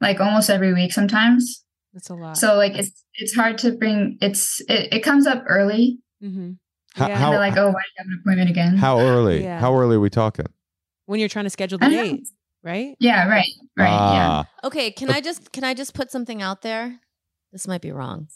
like 0.00 0.20
almost 0.20 0.50
every 0.50 0.74
week 0.74 0.92
sometimes. 0.92 1.64
That's 1.92 2.10
a 2.10 2.14
lot. 2.14 2.36
So 2.36 2.56
like 2.56 2.76
it's 2.76 3.04
it's 3.14 3.34
hard 3.34 3.58
to 3.58 3.72
bring 3.72 4.18
it's 4.20 4.60
it, 4.68 4.92
it 4.92 5.00
comes 5.00 5.26
up 5.26 5.44
early. 5.46 5.98
Mm-hmm. 6.22 6.52
How- 6.94 7.08
yeah. 7.08 7.16
how- 7.16 7.24
And 7.26 7.32
they're 7.34 7.40
like, 7.40 7.56
oh, 7.56 7.68
why 7.68 7.72
do 7.72 7.76
you 7.76 7.98
have 7.98 8.06
an 8.06 8.18
appointment 8.20 8.50
again? 8.50 8.76
How 8.76 8.98
early? 9.00 9.42
Yeah. 9.44 9.60
How 9.60 9.74
early 9.76 9.96
are 9.96 10.00
we 10.00 10.10
talking? 10.10 10.46
when 11.06 11.20
you're 11.20 11.28
trying 11.28 11.44
to 11.44 11.50
schedule 11.50 11.76
the 11.78 11.84
I 11.84 11.88
know. 11.90 12.18
Date, 12.64 12.70
right? 12.70 12.96
Yeah, 13.00 13.28
right. 13.28 13.50
Right. 13.76 13.88
yeah. 13.88 14.28
Ah, 14.44 14.48
Okay, 14.64 14.90
can 14.90 15.10
I 15.10 15.20
just 15.20 15.52
can 15.52 15.64
I 15.64 15.74
just 15.74 15.94
put 15.94 16.10
something 16.10 16.42
out 16.42 16.62
there? 16.62 17.00
This 17.52 17.68
might 17.68 17.82
be 17.82 17.92
wrong. 17.92 18.28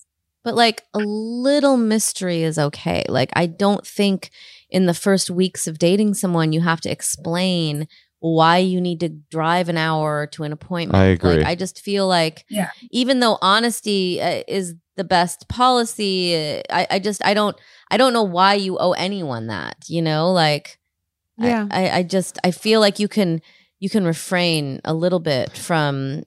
But 0.44 0.54
like 0.54 0.84
a 0.94 0.98
little 1.00 1.76
mystery 1.76 2.42
is 2.42 2.58
okay. 2.58 3.04
Like 3.08 3.30
I 3.34 3.46
don't 3.46 3.86
think 3.86 4.30
in 4.70 4.86
the 4.86 4.94
first 4.94 5.30
weeks 5.30 5.66
of 5.66 5.78
dating 5.78 6.14
someone 6.14 6.52
you 6.52 6.60
have 6.60 6.80
to 6.82 6.90
explain 6.90 7.88
why 8.20 8.58
you 8.58 8.80
need 8.80 9.00
to 9.00 9.08
drive 9.08 9.68
an 9.68 9.76
hour 9.76 10.26
to 10.26 10.42
an 10.44 10.52
appointment. 10.52 10.96
I 11.00 11.06
agree. 11.06 11.38
Like 11.38 11.46
I 11.46 11.54
just 11.54 11.80
feel 11.80 12.06
like 12.08 12.44
Yeah. 12.48 12.70
even 12.90 13.20
though 13.20 13.38
honesty 13.42 14.20
uh, 14.20 14.42
is 14.48 14.74
the 14.96 15.04
best 15.04 15.48
policy, 15.48 16.34
uh, 16.36 16.62
I 16.70 16.86
I 16.92 16.98
just 16.98 17.24
I 17.24 17.34
don't 17.34 17.56
I 17.90 17.96
don't 17.96 18.12
know 18.12 18.24
why 18.24 18.54
you 18.54 18.78
owe 18.78 18.92
anyone 18.92 19.46
that, 19.48 19.76
you 19.88 20.02
know? 20.02 20.32
Like 20.32 20.78
I- 21.40 21.46
Yeah. 21.48 21.66
I, 21.70 21.90
I 21.98 22.02
just 22.02 22.38
I 22.44 22.50
feel 22.52 22.80
like 22.80 22.98
you 22.98 23.08
can 23.08 23.40
you 23.80 23.88
can 23.90 24.04
refrain 24.04 24.80
a 24.84 24.94
little 24.94 25.20
bit 25.20 25.56
from 25.56 26.22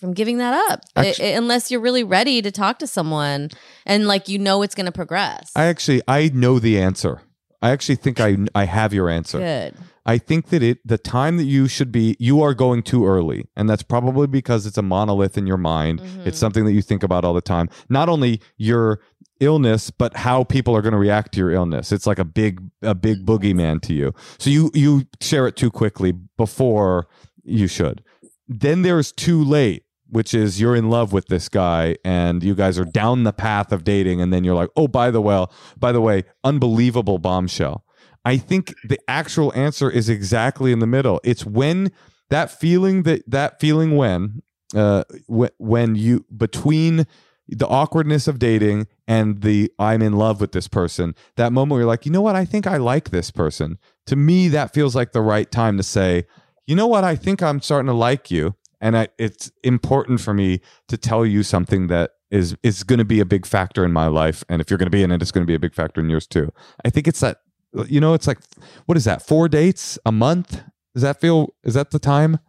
from 0.00 0.12
giving 0.12 0.38
that 0.38 0.52
up 0.70 0.80
I- 0.94 1.08
Actu- 1.08 1.22
I- 1.24 1.26
unless 1.28 1.70
you're 1.70 1.80
really 1.80 2.04
ready 2.04 2.42
to 2.42 2.50
talk 2.50 2.78
to 2.80 2.86
someone 2.86 3.50
and 3.86 4.06
like 4.06 4.28
you 4.28 4.38
know 4.38 4.62
it's 4.62 4.74
going 4.74 4.86
to 4.86 4.92
progress. 4.92 5.50
I 5.56 5.66
actually 5.66 6.02
I 6.06 6.30
know 6.34 6.58
the 6.58 6.78
answer. 6.78 7.22
I 7.62 7.70
actually 7.70 7.96
think 7.96 8.20
I 8.20 8.36
I 8.54 8.64
have 8.64 8.92
your 8.92 9.08
answer. 9.08 9.38
Good. 9.38 9.74
I 10.08 10.18
think 10.18 10.50
that 10.50 10.62
it 10.62 10.78
the 10.86 10.98
time 10.98 11.36
that 11.38 11.44
you 11.44 11.66
should 11.66 11.90
be 11.90 12.14
you 12.20 12.40
are 12.42 12.54
going 12.54 12.82
too 12.82 13.06
early 13.06 13.48
and 13.56 13.68
that's 13.68 13.82
probably 13.82 14.26
because 14.26 14.64
it's 14.66 14.78
a 14.78 14.82
monolith 14.82 15.36
in 15.38 15.46
your 15.46 15.56
mind. 15.56 16.00
Mhm. 16.00 16.26
It's 16.26 16.38
something 16.38 16.64
that 16.66 16.72
you 16.72 16.82
think 16.82 17.02
about 17.02 17.24
all 17.24 17.34
the 17.34 17.40
time. 17.40 17.68
Not 17.88 18.08
only 18.08 18.40
your 18.56 19.00
illness 19.40 19.90
but 19.90 20.16
how 20.16 20.44
people 20.44 20.74
are 20.76 20.82
going 20.82 20.92
to 20.92 20.98
react 20.98 21.32
to 21.32 21.40
your 21.40 21.50
illness. 21.50 21.92
It's 21.92 22.06
like 22.06 22.18
a 22.18 22.24
big 22.24 22.60
a 22.82 22.94
big 22.94 23.26
boogeyman 23.26 23.82
to 23.82 23.94
you. 23.94 24.14
So 24.38 24.50
you 24.50 24.70
you 24.74 25.04
share 25.20 25.46
it 25.46 25.56
too 25.56 25.70
quickly 25.70 26.12
before 26.12 27.08
you 27.44 27.66
should. 27.66 28.02
Then 28.48 28.82
there's 28.82 29.12
too 29.12 29.42
late 29.42 29.82
which 30.08 30.32
is 30.32 30.60
you're 30.60 30.76
in 30.76 30.88
love 30.88 31.12
with 31.12 31.26
this 31.26 31.48
guy 31.48 31.96
and 32.04 32.42
you 32.42 32.54
guys 32.54 32.78
are 32.78 32.84
down 32.84 33.24
the 33.24 33.32
path 33.32 33.72
of 33.72 33.82
dating 33.84 34.20
and 34.20 34.32
then 34.32 34.44
you're 34.44 34.54
like, 34.54 34.70
"Oh, 34.76 34.86
by 34.86 35.10
the 35.10 35.20
way, 35.20 35.44
by 35.76 35.92
the 35.92 36.00
way, 36.00 36.24
unbelievable 36.44 37.18
bombshell." 37.18 37.84
I 38.24 38.38
think 38.38 38.74
the 38.84 38.98
actual 39.08 39.52
answer 39.54 39.90
is 39.90 40.08
exactly 40.08 40.72
in 40.72 40.80
the 40.80 40.86
middle. 40.86 41.20
It's 41.22 41.44
when 41.46 41.90
that 42.30 42.50
feeling 42.50 43.02
that 43.04 43.22
that 43.30 43.60
feeling 43.60 43.96
when 43.96 44.42
uh 44.74 45.04
wh- 45.28 45.54
when 45.58 45.94
you 45.94 46.24
between 46.36 47.06
the 47.48 47.66
awkwardness 47.68 48.26
of 48.26 48.38
dating 48.38 48.86
and 49.06 49.42
the 49.42 49.72
I'm 49.78 50.02
in 50.02 50.14
love 50.14 50.40
with 50.40 50.52
this 50.52 50.68
person, 50.68 51.14
that 51.36 51.52
moment 51.52 51.72
where 51.72 51.80
you're 51.80 51.88
like, 51.88 52.06
you 52.06 52.12
know 52.12 52.22
what, 52.22 52.36
I 52.36 52.44
think 52.44 52.66
I 52.66 52.76
like 52.76 53.10
this 53.10 53.30
person. 53.30 53.78
To 54.06 54.16
me, 54.16 54.48
that 54.48 54.74
feels 54.74 54.96
like 54.96 55.12
the 55.12 55.20
right 55.20 55.50
time 55.50 55.76
to 55.76 55.82
say, 55.82 56.26
you 56.66 56.74
know 56.74 56.86
what, 56.86 57.04
I 57.04 57.14
think 57.14 57.42
I'm 57.42 57.60
starting 57.60 57.86
to 57.86 57.92
like 57.92 58.30
you, 58.30 58.56
and 58.80 58.96
I, 58.96 59.08
it's 59.18 59.52
important 59.62 60.20
for 60.20 60.34
me 60.34 60.60
to 60.88 60.96
tell 60.96 61.24
you 61.24 61.42
something 61.42 61.86
that 61.86 62.12
is 62.30 62.56
is 62.64 62.82
going 62.82 62.98
to 62.98 63.04
be 63.04 63.20
a 63.20 63.24
big 63.24 63.46
factor 63.46 63.84
in 63.84 63.92
my 63.92 64.08
life, 64.08 64.42
and 64.48 64.60
if 64.60 64.68
you're 64.68 64.78
going 64.78 64.86
to 64.86 64.90
be 64.90 65.02
in 65.02 65.12
it, 65.12 65.22
it's 65.22 65.30
going 65.30 65.46
to 65.46 65.50
be 65.50 65.54
a 65.54 65.60
big 65.60 65.74
factor 65.74 66.00
in 66.00 66.10
yours 66.10 66.26
too. 66.26 66.52
I 66.84 66.90
think 66.90 67.06
it's 67.06 67.20
that, 67.20 67.38
you 67.86 68.00
know, 68.00 68.14
it's 68.14 68.26
like, 68.26 68.38
what 68.86 68.98
is 68.98 69.04
that? 69.04 69.22
Four 69.22 69.48
dates 69.48 69.98
a 70.04 70.10
month? 70.10 70.62
Does 70.94 71.02
that 71.02 71.20
feel? 71.20 71.54
Is 71.62 71.74
that 71.74 71.92
the 71.92 72.00
time? 72.00 72.40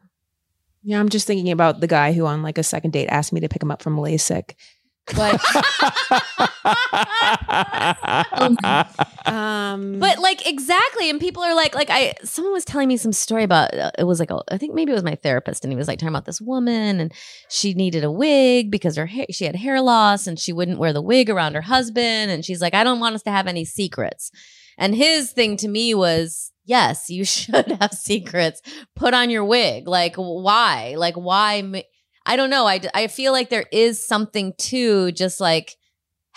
Yeah, 0.82 1.00
I'm 1.00 1.10
just 1.10 1.28
thinking 1.28 1.52
about 1.52 1.82
the 1.82 1.88
guy 1.88 2.14
who 2.14 2.26
on 2.26 2.42
like 2.42 2.58
a 2.58 2.64
second 2.64 2.92
date 2.92 3.08
asked 3.08 3.34
me 3.34 3.42
to 3.42 3.50
pick 3.50 3.62
him 3.62 3.72
up 3.72 3.84
from 3.84 3.98
LASIK. 3.98 4.54
But 5.16 5.42
um 9.26 10.00
But 10.00 10.20
like 10.20 10.48
exactly, 10.48 11.10
and 11.10 11.20
people 11.20 11.44
are 11.44 11.56
like, 11.56 11.76
like 11.76 11.90
I, 11.90 12.14
someone 12.24 12.54
was 12.54 12.66
telling 12.66 12.88
me 12.88 12.98
some 12.98 13.14
story 13.14 13.44
about 13.44 13.74
uh, 13.74 13.92
it 13.98 14.04
was 14.04 14.20
like 14.20 14.32
a, 14.32 14.42
I 14.52 14.58
think 14.58 14.74
maybe 14.74 14.92
it 14.92 14.96
was 14.96 15.04
my 15.04 15.16
therapist, 15.16 15.64
and 15.64 15.72
he 15.72 15.78
was 15.78 15.88
like 15.88 16.00
talking 16.00 16.10
about 16.10 16.26
this 16.26 16.42
woman, 16.42 17.00
and 17.00 17.14
she 17.50 17.74
needed 17.74 18.04
a 18.04 18.12
wig 18.12 18.70
because 18.70 18.96
her 18.98 19.06
hair, 19.06 19.26
she 19.32 19.46
had 19.46 19.56
hair 19.56 19.82
loss, 19.82 20.28
and 20.28 20.38
she 20.38 20.54
wouldn't 20.54 20.80
wear 20.80 20.94
the 20.94 21.02
wig 21.02 21.30
around 21.30 21.56
her 21.56 21.62
husband, 21.62 22.32
and 22.32 22.44
she's 22.44 22.62
like, 22.62 22.74
I 22.74 22.84
don't 22.84 23.00
want 23.00 23.16
us 23.16 23.24
to 23.24 23.32
have 23.32 23.48
any 23.48 23.66
secrets, 23.66 24.32
and 24.78 24.94
his 24.94 25.32
thing 25.32 25.58
to 25.58 25.68
me 25.68 25.94
was, 25.94 26.52
yes, 26.66 27.10
you 27.10 27.24
should 27.36 27.78
have 27.80 27.94
secrets. 27.94 28.62
Put 28.96 29.14
on 29.14 29.30
your 29.30 29.46
wig, 29.46 29.88
like 29.88 30.16
why, 30.16 30.96
like 30.98 31.16
why? 31.16 31.84
I 32.28 32.36
don't 32.36 32.52
know. 32.52 32.68
I 32.68 32.82
I 32.94 33.08
feel 33.08 33.32
like 33.32 33.50
there 33.50 33.66
is 33.72 34.06
something 34.06 34.54
to 34.58 35.12
just 35.14 35.40
like 35.42 35.78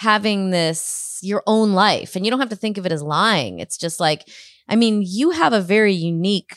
having 0.01 0.49
this 0.49 1.19
your 1.21 1.43
own 1.47 1.75
life 1.75 2.17
and 2.17 2.25
you 2.25 2.31
don't 2.31 2.41
have 2.41 2.49
to 2.49 2.57
think 2.57 2.79
of 2.79 2.87
it 2.87 2.93
as 2.93 3.03
lying 3.03 3.59
it's 3.59 3.77
just 3.77 4.01
like 4.01 4.27
i 4.67 4.75
mean 4.75 5.03
you 5.05 5.29
have 5.29 5.53
a 5.53 5.61
very 5.61 5.93
unique 5.93 6.57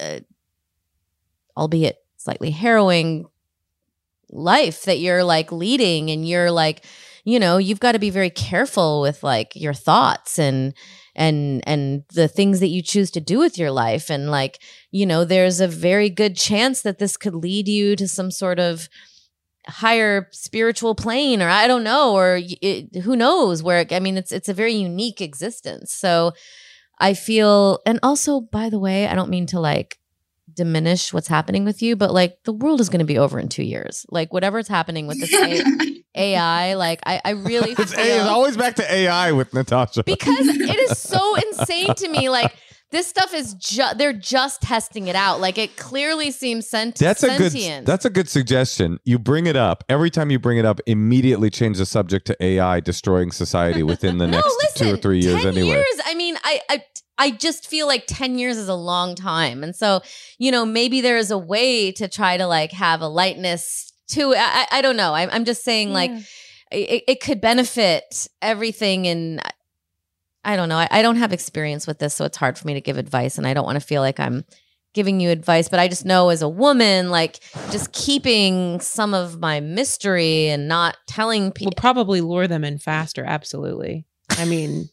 uh, 0.00 0.20
albeit 1.56 1.96
slightly 2.16 2.52
harrowing 2.52 3.26
life 4.30 4.84
that 4.84 5.00
you're 5.00 5.24
like 5.24 5.50
leading 5.50 6.08
and 6.08 6.28
you're 6.28 6.52
like 6.52 6.84
you 7.24 7.40
know 7.40 7.56
you've 7.56 7.80
got 7.80 7.92
to 7.92 7.98
be 7.98 8.10
very 8.10 8.30
careful 8.30 9.00
with 9.00 9.24
like 9.24 9.56
your 9.56 9.74
thoughts 9.74 10.38
and 10.38 10.72
and 11.16 11.62
and 11.66 12.04
the 12.12 12.28
things 12.28 12.60
that 12.60 12.68
you 12.68 12.82
choose 12.82 13.10
to 13.12 13.20
do 13.20 13.38
with 13.38 13.58
your 13.58 13.70
life. 13.70 14.10
And 14.10 14.30
like 14.30 14.60
you 14.90 15.06
know 15.06 15.24
there's 15.24 15.60
a 15.60 15.68
very 15.68 16.10
good 16.10 16.36
chance 16.36 16.82
that 16.82 16.98
this 16.98 17.16
could 17.16 17.34
lead 17.34 17.68
you 17.68 17.96
to 17.96 18.08
some 18.08 18.30
sort 18.30 18.58
of 18.58 18.88
higher 19.66 20.28
spiritual 20.30 20.94
plane 20.94 21.40
or 21.40 21.48
i 21.48 21.66
don't 21.66 21.84
know 21.84 22.12
or 22.14 22.38
it, 22.42 22.96
who 22.96 23.16
knows 23.16 23.62
where 23.62 23.80
it, 23.80 23.92
i 23.94 23.98
mean 23.98 24.18
it's 24.18 24.30
it's 24.30 24.48
a 24.48 24.54
very 24.54 24.74
unique 24.74 25.20
existence. 25.22 25.90
So 25.92 26.32
i 26.98 27.14
feel 27.14 27.80
and 27.86 27.98
also 28.02 28.40
by 28.42 28.68
the 28.68 28.78
way 28.78 29.06
i 29.08 29.14
don't 29.14 29.30
mean 29.30 29.46
to 29.46 29.60
like 29.60 29.98
diminish 30.52 31.12
what's 31.12 31.28
happening 31.28 31.64
with 31.64 31.80
you 31.82 31.96
but 31.96 32.12
like 32.12 32.36
the 32.44 32.52
world 32.52 32.80
is 32.80 32.90
going 32.90 32.98
to 32.98 33.06
be 33.06 33.18
over 33.18 33.38
in 33.40 33.48
2 33.48 33.62
years. 33.62 34.04
Like 34.10 34.32
whatever's 34.34 34.68
happening 34.68 35.06
with 35.06 35.18
this 35.18 35.32
A- 35.42 36.03
ai 36.14 36.74
like 36.74 37.00
i 37.06 37.20
i 37.24 37.30
really 37.30 37.72
it's, 37.72 37.92
feel 37.94 38.04
it's 38.04 38.24
always 38.24 38.56
back 38.56 38.76
to 38.76 38.94
AI 38.94 39.32
with 39.32 39.52
Natasha. 39.52 40.04
because 40.04 40.46
it 40.48 40.90
is 40.90 40.98
so 40.98 41.34
insane 41.36 41.94
to 41.94 42.08
me 42.08 42.28
like 42.28 42.54
this 42.94 43.08
stuff 43.08 43.34
is 43.34 43.54
just 43.54 43.98
they're 43.98 44.12
just 44.12 44.62
testing 44.62 45.08
it 45.08 45.16
out. 45.16 45.40
Like 45.40 45.58
it 45.58 45.76
clearly 45.76 46.30
seems 46.30 46.68
sent- 46.68 46.94
That's 46.94 47.24
a 47.24 47.36
good. 47.36 47.84
That's 47.84 48.04
a 48.04 48.10
good 48.10 48.28
suggestion. 48.28 49.00
You 49.04 49.18
bring 49.18 49.48
it 49.48 49.56
up 49.56 49.82
every 49.88 50.10
time 50.10 50.30
you 50.30 50.38
bring 50.38 50.58
it 50.58 50.64
up. 50.64 50.80
Immediately 50.86 51.50
change 51.50 51.78
the 51.78 51.86
subject 51.86 52.24
to 52.28 52.36
AI 52.42 52.78
destroying 52.78 53.32
society 53.32 53.82
within 53.82 54.18
the 54.18 54.26
no, 54.28 54.36
next 54.38 54.56
listen, 54.62 54.86
two 54.86 54.94
or 54.94 54.96
three 54.96 55.18
years. 55.18 55.42
10 55.42 55.46
Anyway, 55.54 55.68
years. 55.70 56.00
I 56.06 56.14
mean, 56.14 56.36
I, 56.44 56.60
I 56.70 56.84
I 57.18 57.30
just 57.32 57.66
feel 57.66 57.88
like 57.88 58.04
10 58.06 58.38
years 58.38 58.56
is 58.56 58.68
a 58.68 58.74
long 58.74 59.16
time. 59.16 59.64
And 59.64 59.74
so, 59.74 60.00
you 60.38 60.52
know, 60.52 60.64
maybe 60.64 61.00
there 61.00 61.16
is 61.16 61.32
a 61.32 61.38
way 61.38 61.90
to 61.92 62.06
try 62.06 62.36
to 62.36 62.46
like 62.46 62.70
have 62.70 63.00
a 63.00 63.08
lightness 63.08 63.83
to. 64.08 64.34
I, 64.36 64.66
I 64.70 64.80
don't 64.82 64.96
know. 64.96 65.14
I'm, 65.14 65.28
I'm 65.30 65.44
just 65.44 65.64
saying 65.64 65.92
like 65.92 66.10
it, 66.70 67.04
it 67.06 67.20
could 67.20 67.40
benefit 67.40 68.28
everything. 68.42 69.06
And 69.06 69.40
I 70.44 70.56
don't 70.56 70.68
know. 70.68 70.78
I, 70.78 70.88
I 70.90 71.02
don't 71.02 71.16
have 71.16 71.32
experience 71.32 71.86
with 71.86 71.98
this. 71.98 72.14
So 72.14 72.24
it's 72.24 72.36
hard 72.36 72.58
for 72.58 72.66
me 72.66 72.74
to 72.74 72.80
give 72.80 72.98
advice. 72.98 73.38
And 73.38 73.46
I 73.46 73.54
don't 73.54 73.64
want 73.64 73.76
to 73.76 73.86
feel 73.86 74.02
like 74.02 74.20
I'm 74.20 74.44
giving 74.92 75.20
you 75.20 75.30
advice, 75.30 75.68
but 75.68 75.80
I 75.80 75.88
just 75.88 76.04
know 76.04 76.28
as 76.28 76.40
a 76.40 76.48
woman, 76.48 77.10
like 77.10 77.40
just 77.70 77.92
keeping 77.92 78.80
some 78.80 79.12
of 79.12 79.40
my 79.40 79.60
mystery 79.60 80.48
and 80.48 80.68
not 80.68 80.96
telling 81.06 81.46
will 81.46 81.52
people. 81.52 81.72
probably 81.76 82.20
lure 82.20 82.46
them 82.46 82.64
in 82.64 82.78
faster. 82.78 83.24
Absolutely. 83.24 84.06
I 84.30 84.44
mean, 84.44 84.88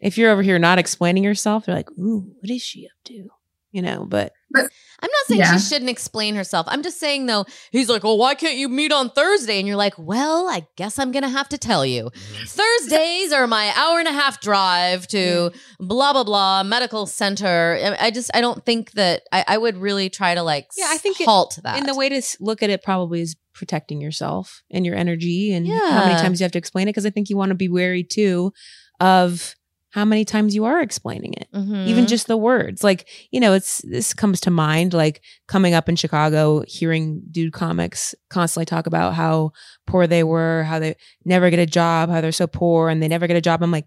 if 0.00 0.16
you're 0.16 0.30
over 0.30 0.42
here 0.42 0.58
not 0.58 0.78
explaining 0.78 1.24
yourself, 1.24 1.66
they're 1.66 1.74
like, 1.74 1.90
"Ooh, 1.98 2.32
what 2.40 2.50
is 2.50 2.62
she 2.62 2.86
up 2.86 3.04
to?" 3.04 3.28
You 3.72 3.82
know. 3.82 4.06
But 4.06 4.32
I'm 4.56 4.62
not 5.02 5.26
saying 5.28 5.40
Yeah. 5.40 5.56
she 5.56 5.60
shouldn't 5.64 5.88
explain 5.90 6.34
herself. 6.34 6.66
I'm 6.68 6.82
just 6.82 6.98
saying 7.00 7.26
though, 7.26 7.46
he's 7.70 7.88
like, 7.88 8.04
"Oh, 8.04 8.14
why 8.16 8.34
can't 8.34 8.56
you 8.56 8.68
meet 8.68 8.92
on 8.92 9.10
Thursday?" 9.10 9.58
And 9.58 9.66
you're 9.66 9.76
like, 9.76 9.94
"Well, 9.96 10.48
I 10.48 10.66
guess 10.76 10.98
I'm 10.98 11.12
gonna 11.12 11.28
have 11.28 11.48
to 11.50 11.58
tell 11.58 11.86
you. 11.86 12.10
Mm-hmm. 12.10 12.44
Thursdays 12.46 13.32
are 13.32 13.46
my 13.46 13.72
hour 13.76 13.98
and 13.98 14.08
a 14.08 14.12
half 14.12 14.40
drive 14.40 15.06
to 15.08 15.52
blah 15.78 16.12
blah 16.12 16.24
blah 16.24 16.62
medical 16.64 17.06
center." 17.06 17.78
I 17.82 18.06
I 18.06 18.10
just 18.10 18.30
I 18.34 18.40
don't 18.40 18.64
think 18.66 18.92
that 18.92 19.22
I, 19.32 19.44
I 19.48 19.58
would 19.58 19.76
really 19.78 20.10
try 20.10 20.34
to 20.34 20.42
like 20.42 20.68
Yeah, 20.76 20.88
I 20.88 20.98
think 20.98 21.20
it- 21.20 21.26
halt 21.26 21.58
that. 21.62 21.78
and 21.78 21.88
the 21.88 21.94
way 21.94 22.08
to 22.08 22.20
look 22.40 22.62
at 22.62 22.70
it 22.70 22.82
probably 22.82 23.20
is 23.22 23.36
protecting 23.54 24.00
yourself 24.00 24.62
and 24.70 24.84
your 24.86 24.94
energy 24.96 25.52
and 25.52 25.66
how 25.66 26.06
many 26.06 26.20
times 26.20 26.40
you 26.40 26.44
have 26.44 26.52
to 26.52 26.58
explain 26.58 26.88
it. 26.88 26.90
Because 26.92 27.06
I 27.06 27.10
think 27.10 27.30
you 27.30 27.36
want 27.36 27.50
to 27.50 27.54
be 27.54 27.68
wary 27.68 28.02
too 28.04 28.52
of 29.00 29.54
how 29.90 30.04
many 30.04 30.24
times 30.24 30.54
you 30.54 30.64
are 30.64 30.80
explaining 30.80 31.32
it. 31.34 31.48
Mhm. 31.54 31.86
even 31.88 32.06
just 32.06 32.26
the 32.28 32.36
words 32.36 32.84
like 32.84 33.08
you 33.30 33.40
know 33.40 33.52
it's 33.52 33.78
this 33.84 34.14
comes 34.14 34.40
to 34.40 34.50
mind 34.50 34.94
like 34.94 35.20
coming 35.48 35.74
up 35.74 35.88
in 35.88 35.96
chicago 35.96 36.62
hearing 36.66 37.20
dude 37.30 37.52
comics 37.52 38.14
constantly 38.28 38.66
talk 38.66 38.86
about 38.86 39.14
how 39.14 39.50
poor 39.86 40.06
they 40.06 40.22
were 40.22 40.62
how 40.64 40.78
they 40.78 40.94
never 41.24 41.50
get 41.50 41.58
a 41.58 41.66
job 41.66 42.08
how 42.08 42.20
they're 42.20 42.32
so 42.32 42.46
poor 42.46 42.88
and 42.88 43.02
they 43.02 43.08
never 43.08 43.26
get 43.26 43.36
a 43.36 43.40
job 43.40 43.62
i'm 43.62 43.70
like 43.72 43.86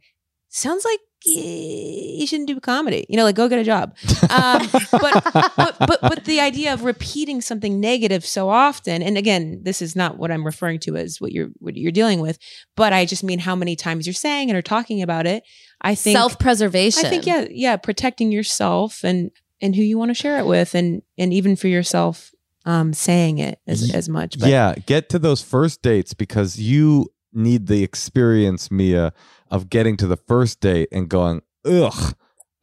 sounds 0.50 0.84
like 0.86 1.00
you 1.26 2.28
shouldn't 2.28 2.48
do 2.50 2.60
comedy 2.60 3.06
you 3.10 3.16
know 3.18 3.24
like 3.24 3.36
go 3.36 3.48
get 3.48 3.60
a 3.60 3.64
job 3.64 3.96
um, 4.30 4.68
but, 4.92 5.24
but 5.56 5.76
but 5.80 6.00
but 6.02 6.26
the 6.26 6.40
idea 6.42 6.74
of 6.74 6.84
repeating 6.84 7.40
something 7.42 7.80
negative 7.80 8.26
so 8.26 8.50
often 8.50 9.02
and 9.02 9.18
again 9.18 9.62
this 9.64 9.82
is 9.82 9.96
not 9.96 10.18
what 10.18 10.32
i'm 10.32 10.46
referring 10.46 10.80
to 10.80 10.96
as 10.98 11.22
what 11.22 11.32
you're 11.32 11.48
what 11.60 11.76
you're 11.78 11.92
dealing 11.94 12.20
with 12.20 12.38
but 12.76 12.92
i 12.94 13.06
just 13.06 13.24
mean 13.24 13.40
how 13.40 13.56
many 13.56 13.76
times 13.76 14.06
you're 14.06 14.14
saying 14.14 14.50
it 14.50 14.56
or 14.56 14.62
talking 14.62 15.02
about 15.02 15.26
it 15.26 15.44
i 15.84 15.96
think 15.96 16.16
self 16.16 16.40
preservation. 16.40 17.06
I 17.06 17.10
think 17.10 17.26
yeah, 17.26 17.46
yeah, 17.50 17.78
protecting 17.78 18.32
yourself 18.32 19.04
and 19.04 19.32
and 19.62 19.76
who 19.76 19.82
you 19.82 19.98
want 19.98 20.10
to 20.10 20.16
share 20.16 20.38
it 20.40 20.46
with, 20.46 20.76
and 20.76 21.02
and 21.18 21.34
even 21.34 21.56
for 21.56 21.68
yourself, 21.68 22.32
um, 22.66 22.94
saying 22.94 23.40
it 23.40 23.60
as 23.68 23.94
as 23.94 24.10
much. 24.10 24.40
But 24.40 24.50
yeah, 24.50 24.76
get 24.86 25.10
to 25.10 25.20
those 25.20 25.42
first 25.42 25.82
dates 25.82 26.14
because 26.14 26.60
you 26.60 27.12
need 27.32 27.68
the 27.68 27.84
experience, 27.84 28.70
Mia, 28.70 29.14
of 29.50 29.70
getting 29.70 29.98
to 29.98 30.08
the 30.08 30.18
first 30.18 30.60
date 30.60 30.90
and 30.92 31.10
going, 31.10 31.42
ugh. 31.66 32.16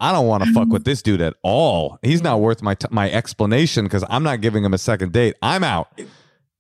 I 0.03 0.13
don't 0.13 0.27
want 0.27 0.43
to 0.45 0.53
fuck 0.55 0.69
with 0.69 0.85
this 0.85 1.03
dude 1.03 1.21
at 1.21 1.35
all. 1.43 1.99
He's 2.01 2.23
not 2.23 2.41
worth 2.41 2.63
my 2.63 2.75
t- 2.75 2.89
my 2.91 3.11
explanation 3.11 3.85
because 3.85 4.03
I'm 4.09 4.23
not 4.23 4.41
giving 4.41 4.65
him 4.65 4.73
a 4.73 4.79
second 4.79 5.13
date. 5.13 5.35
I'm 5.43 5.63
out. 5.63 5.89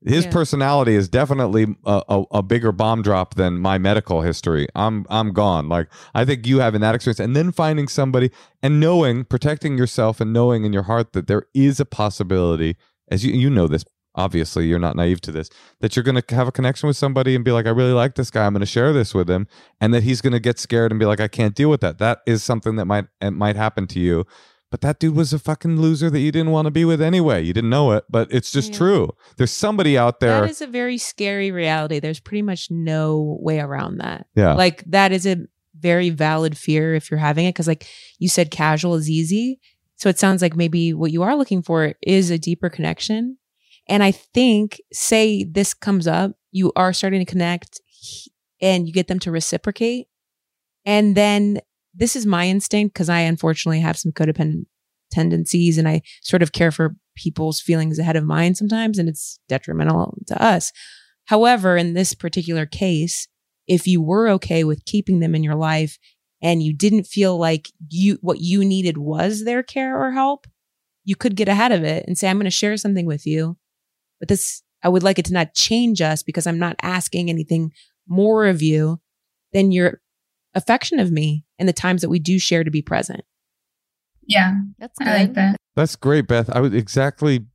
His 0.05 0.24
Yeah. 0.24 0.30
personality 0.30 0.94
is 0.94 1.09
definitely 1.09 1.76
a, 1.84 2.03
a, 2.09 2.24
a 2.32 2.42
bigger 2.42 2.72
bomb 2.72 3.03
drop 3.03 3.34
than 3.34 3.59
my 3.59 3.76
medical 3.78 4.22
history. 4.22 4.66
I'm 4.74 5.05
I'm 5.11 5.32
gone. 5.32 5.68
Like 5.68 5.88
I 6.14 6.24
think 6.24 6.46
you 6.46 6.61
having 6.61 6.80
that 6.80 6.94
experience 6.94 7.20
and 7.20 7.36
then 7.36 7.53
finding 7.53 7.86
somebody 7.86 8.30
and 8.62 8.80
knowing, 8.80 9.24
protecting 9.24 9.76
yourself 9.76 10.20
and 10.20 10.32
knowing 10.32 10.64
in 10.64 10.72
your 10.72 10.84
heart 10.84 11.12
that 11.12 11.26
there 11.26 11.44
is 11.53 11.80
a 11.80 11.84
possibility, 11.84 12.76
as 13.11 13.24
you 13.24 13.32
you 13.34 13.51
know 13.51 13.66
this. 13.66 13.84
Obviously, 14.16 14.66
you're 14.66 14.80
not 14.80 14.96
naive 14.96 15.20
to 15.20 15.30
this. 15.30 15.48
That 15.80 15.94
you're 15.94 16.03
going 16.03 16.20
to 16.20 16.34
have 16.34 16.48
a 16.48 16.53
connection 16.53 16.88
with 16.88 16.96
somebody 16.96 17.36
and 17.36 17.44
be 17.44 17.53
like, 17.53 17.66
I 17.66 17.70
really 17.70 17.92
like 17.92 18.16
this 18.16 18.28
guy. 18.28 18.44
I'm 18.44 18.53
going 18.53 18.61
to 18.61 18.66
share 18.66 18.92
this 18.92 19.14
with 19.14 19.30
him, 19.30 19.46
and 19.80 19.94
that 19.94 20.03
he's 20.03 20.20
going 20.20 20.32
to 20.32 20.40
get 20.40 20.59
scared 20.59 20.90
and 20.90 20.98
be 20.98 21.07
like, 21.07 21.20
I 21.20 21.28
can't 21.28 21.55
deal 21.55 21.70
with 21.70 21.80
that. 21.82 21.98
That 21.98 22.18
is 22.26 22.42
something 22.42 22.74
that 22.74 22.86
might 22.86 23.07
might 23.22 23.55
happen 23.55 23.86
to 23.86 24.01
you. 24.01 24.26
But 24.70 24.82
that 24.82 25.00
dude 25.00 25.16
was 25.16 25.32
a 25.32 25.38
fucking 25.38 25.80
loser 25.80 26.10
that 26.10 26.20
you 26.20 26.30
didn't 26.30 26.52
want 26.52 26.66
to 26.66 26.70
be 26.70 26.84
with 26.84 27.02
anyway. 27.02 27.42
You 27.42 27.52
didn't 27.52 27.70
know 27.70 27.90
it, 27.92 28.04
but 28.08 28.28
it's 28.32 28.52
just 28.52 28.70
Yeah. 28.72 28.78
true. 28.78 29.10
There's 29.36 29.50
somebody 29.50 29.98
out 29.98 30.20
there. 30.20 30.42
that 30.42 30.50
is 30.50 30.60
a 30.62 30.66
very 30.68 30.96
scary 30.96 31.50
reality. 31.50 31.98
There's 31.98 32.20
pretty 32.20 32.42
much 32.42 32.70
no 32.70 33.38
way 33.40 33.58
around 33.58 33.98
that. 33.98 34.26
yeah. 34.36 34.54
Like 34.54 34.84
that 34.86 35.10
is 35.12 35.26
a 35.26 35.38
very 35.78 36.10
valid 36.10 36.56
fear 36.56 36.94
if 36.94 37.10
you're 37.10 37.18
having 37.18 37.46
it, 37.46 37.50
because 37.54 37.66
like 37.66 37.86
you 38.18 38.28
said, 38.28 38.50
casual 38.50 38.94
is 38.94 39.10
easy. 39.10 39.58
So 39.96 40.08
it 40.08 40.18
sounds 40.18 40.40
like 40.40 40.54
maybe 40.56 40.94
what 40.94 41.10
you 41.10 41.22
are 41.22 41.36
looking 41.36 41.62
for 41.62 41.94
is 42.02 42.30
a 42.30 42.38
deeper 42.38 42.70
connection. 42.70 43.38
And 43.88 44.02
I 44.04 44.12
think, 44.12 44.80
say 44.92 45.42
this 45.44 45.74
comes 45.74 46.06
up, 46.06 46.32
you 46.52 46.72
are 46.76 46.92
starting 46.92 47.18
to 47.20 47.30
connect 47.30 47.80
and 48.62 48.86
you 48.86 48.92
get 48.92 49.08
them 49.08 49.18
to 49.20 49.30
reciprocate. 49.32 50.06
And 50.86 51.16
then 51.16 51.60
this 51.95 52.16
is 52.16 52.26
my 52.26 52.47
instinct 52.47 52.95
because 52.95 53.09
I 53.09 53.20
unfortunately 53.20 53.80
have 53.80 53.99
some 53.99 54.12
codependent 54.12 54.66
tendencies 55.11 55.76
and 55.76 55.88
I 55.88 56.03
sort 56.22 56.43
of 56.43 56.53
care 56.53 56.70
for 56.70 56.97
people's 57.16 57.61
feelings 57.61 57.99
ahead 57.99 58.16
of 58.16 58.24
mine 58.24 58.55
sometimes, 58.55 58.99
and 58.99 59.09
it's 59.09 59.38
detrimental 59.49 60.16
to 60.28 60.43
us. 60.43 60.72
However, 61.26 61.76
in 61.76 61.95
this 61.95 62.14
particular 62.14 62.66
case, 62.66 63.28
if 63.66 63.86
you 63.86 64.01
were 64.01 64.28
okay 64.28 64.64
with 64.64 64.84
keeping 64.84 65.20
them 65.20 65.34
in 65.34 65.45
your 65.45 65.55
life 65.55 65.99
and 66.43 66.62
you 66.62 66.72
didn't 66.72 67.05
feel 67.05 67.38
like 67.38 67.68
you 67.88 68.18
what 68.20 68.41
you 68.41 68.64
needed 68.64 68.99
was 68.99 69.45
their 69.45 69.62
care 69.62 70.01
or 70.01 70.12
help, 70.12 70.47
you 71.05 71.16
could 71.16 71.36
get 71.36 71.49
ahead 71.49 71.72
of 71.72 71.84
it 71.84 72.05
and 72.07 72.16
say, 72.16 72.28
I'm 72.28 72.36
going 72.36 72.45
to 72.45 72.51
share 72.51 72.76
something 72.76 73.07
with 73.07 73.26
you. 73.26 73.57
But 74.18 74.28
this, 74.28 74.62
I 74.82 74.88
would 74.88 75.03
like 75.03 75.18
it 75.18 75.24
to 75.26 75.32
not 75.32 75.55
change 75.55 76.01
us 76.01 76.22
because 76.22 76.47
I'm 76.47 76.59
not 76.59 76.76
asking 76.82 77.30
anything 77.30 77.72
more 78.09 78.47
of 78.47 78.62
you 78.62 79.01
than 79.53 79.72
your 79.72 80.01
affection 80.55 80.98
of 80.98 81.11
me 81.11 81.44
and 81.59 81.68
the 81.68 81.72
times 81.72 82.03
that 82.03 82.09
we 82.09 82.18
do 82.18 82.38
share 82.38 82.64
to 82.64 82.70
be 82.70 82.82
present. 82.82 83.22
Yeah, 84.26 84.61
That's 84.78 84.98
good. 84.98 85.09
I 85.09 85.16
like 85.18 85.34
that. 85.34 85.57
That's 85.76 85.96
great, 85.96 86.28
Beth. 86.28 86.51
I 86.51 86.61
was 86.61 86.72
exactly 86.72 87.46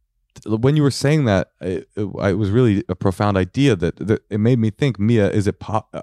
when 0.45 0.75
you 0.75 0.83
were 0.83 0.91
saying 0.91 1.25
that. 1.25 1.49
It, 1.61 1.87
it, 1.95 2.03
it 2.05 2.37
was 2.37 2.49
really 2.49 2.83
a 2.89 2.95
profound 2.95 3.37
idea 3.37 3.75
that, 3.75 3.95
that 3.97 4.23
it 4.29 4.39
made 4.39 4.59
me 4.59 4.71
think. 4.71 4.99
Mia, 4.99 5.29
is 5.29 5.47
it? 5.47 5.59
Po- 5.59 5.85
uh, 5.93 6.01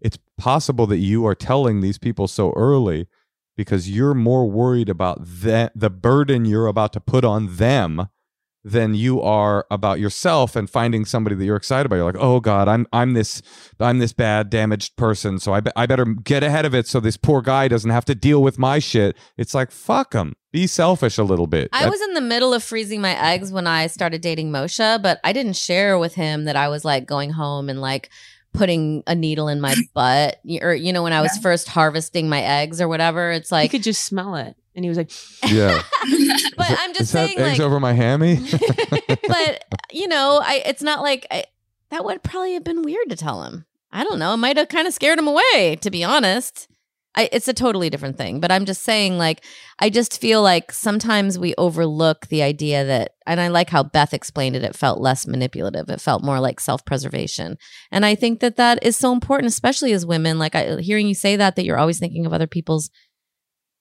it's 0.00 0.18
possible 0.36 0.86
that 0.86 0.98
you 0.98 1.26
are 1.26 1.34
telling 1.34 1.80
these 1.80 1.98
people 1.98 2.28
so 2.28 2.52
early 2.52 3.08
because 3.56 3.90
you're 3.90 4.14
more 4.14 4.48
worried 4.48 4.88
about 4.88 5.18
that 5.22 5.72
the 5.74 5.90
burden 5.90 6.44
you're 6.44 6.66
about 6.66 6.92
to 6.92 7.00
put 7.00 7.24
on 7.24 7.56
them 7.56 8.08
than 8.66 8.94
you 8.94 9.20
are 9.20 9.66
about 9.70 10.00
yourself 10.00 10.56
and 10.56 10.70
finding 10.70 11.04
somebody 11.04 11.36
that 11.36 11.44
you're 11.44 11.54
excited 11.56 11.84
about. 11.84 11.96
You're 11.96 12.06
like, 12.06 12.16
oh 12.18 12.40
God, 12.40 12.66
I'm 12.66 12.86
I'm 12.92 13.12
this 13.12 13.42
I'm 13.78 13.98
this 13.98 14.12
bad 14.14 14.48
damaged 14.48 14.96
person, 14.96 15.38
so 15.38 15.52
I 15.52 15.60
be- 15.60 15.70
I 15.76 15.84
better 15.86 16.04
get 16.06 16.42
ahead 16.42 16.64
of 16.64 16.74
it 16.74 16.86
so 16.86 16.98
this 17.00 17.16
poor 17.18 17.42
guy 17.42 17.68
doesn't 17.68 17.90
have 17.90 18.04
to 18.06 18.14
deal 18.14 18.42
with 18.42 18.58
my 18.58 18.78
shit. 18.78 19.16
It's 19.36 19.54
like 19.54 19.70
fuck 19.70 20.14
him. 20.14 20.34
Be 20.50 20.66
selfish 20.66 21.18
a 21.18 21.24
little 21.24 21.46
bit. 21.46 21.68
I 21.72 21.82
That- 21.84 21.90
was 21.90 22.00
in 22.00 22.14
the 22.14 22.20
middle 22.20 22.54
of 22.54 22.62
freezing 22.62 23.00
my 23.02 23.14
eggs 23.32 23.52
when 23.52 23.66
I 23.66 23.86
started 23.88 24.22
dating 24.22 24.50
Moshe, 24.50 25.02
but 25.02 25.20
I 25.24 25.32
didn't 25.34 25.56
share 25.56 25.98
with 25.98 26.14
him 26.14 26.44
that 26.44 26.56
I 26.56 26.68
was 26.68 26.84
like 26.84 27.06
going 27.06 27.30
home 27.30 27.68
and 27.68 27.80
like 27.82 28.08
putting 28.54 29.02
a 29.06 29.14
needle 29.14 29.48
in 29.48 29.60
my 29.60 29.74
butt 29.94 30.38
or 30.62 30.72
you 30.74 30.92
know 30.92 31.02
when 31.02 31.12
I 31.12 31.20
was 31.20 31.32
Yeah. 31.36 31.42
first 31.42 31.68
harvesting 31.68 32.28
my 32.28 32.40
eggs 32.40 32.80
or 32.80 32.88
whatever. 32.88 33.30
It's 33.32 33.52
I 33.52 33.56
like 33.62 33.72
could 33.72 33.82
just 33.82 34.04
smell 34.04 34.36
it. 34.36 34.56
And 34.74 34.84
he 34.84 34.88
was 34.88 34.98
like, 34.98 35.10
yeah. 35.52 35.82
but 36.56 36.68
that- 36.68 36.78
I'm 36.80 36.90
is 36.90 36.98
just 36.98 37.12
that 37.12 37.28
saying 37.28 37.38
eggs 37.38 37.58
like 37.58 37.60
over 37.60 37.78
my 37.80 37.92
hammy. 37.92 38.36
but 39.28 39.64
you 39.92 40.08
know, 40.08 40.40
I 40.42 40.62
it's 40.66 40.82
not 40.82 41.02
like 41.02 41.26
I, 41.30 41.44
that 41.90 42.04
would 42.04 42.22
probably 42.22 42.54
have 42.54 42.64
been 42.64 42.82
weird 42.82 43.08
to 43.10 43.16
tell 43.16 43.44
him. 43.44 43.66
I 43.92 44.02
don't 44.02 44.18
know. 44.18 44.34
It 44.34 44.38
might 44.38 44.56
have 44.56 44.68
kind 44.68 44.88
of 44.88 44.94
scared 44.94 45.18
him 45.18 45.28
away, 45.28 45.78
to 45.80 45.90
be 45.90 46.02
honest. 46.02 46.66
I, 47.16 47.28
it's 47.30 47.46
a 47.46 47.54
totally 47.54 47.90
different 47.90 48.16
thing, 48.16 48.40
but 48.40 48.50
I'm 48.50 48.64
just 48.64 48.82
saying, 48.82 49.18
like, 49.18 49.44
I 49.78 49.88
just 49.88 50.20
feel 50.20 50.42
like 50.42 50.72
sometimes 50.72 51.38
we 51.38 51.54
overlook 51.56 52.26
the 52.26 52.42
idea 52.42 52.84
that, 52.84 53.12
and 53.24 53.40
I 53.40 53.48
like 53.48 53.70
how 53.70 53.84
Beth 53.84 54.12
explained 54.12 54.56
it. 54.56 54.64
It 54.64 54.74
felt 54.74 55.00
less 55.00 55.24
manipulative. 55.24 55.88
It 55.88 56.00
felt 56.00 56.24
more 56.24 56.40
like 56.40 56.58
self 56.58 56.84
preservation, 56.84 57.56
and 57.92 58.04
I 58.04 58.16
think 58.16 58.40
that 58.40 58.56
that 58.56 58.82
is 58.82 58.96
so 58.96 59.12
important, 59.12 59.46
especially 59.46 59.92
as 59.92 60.04
women. 60.04 60.40
Like, 60.40 60.56
I, 60.56 60.80
hearing 60.80 61.06
you 61.06 61.14
say 61.14 61.36
that, 61.36 61.54
that 61.54 61.64
you're 61.64 61.78
always 61.78 62.00
thinking 62.00 62.26
of 62.26 62.32
other 62.32 62.48
people's, 62.48 62.90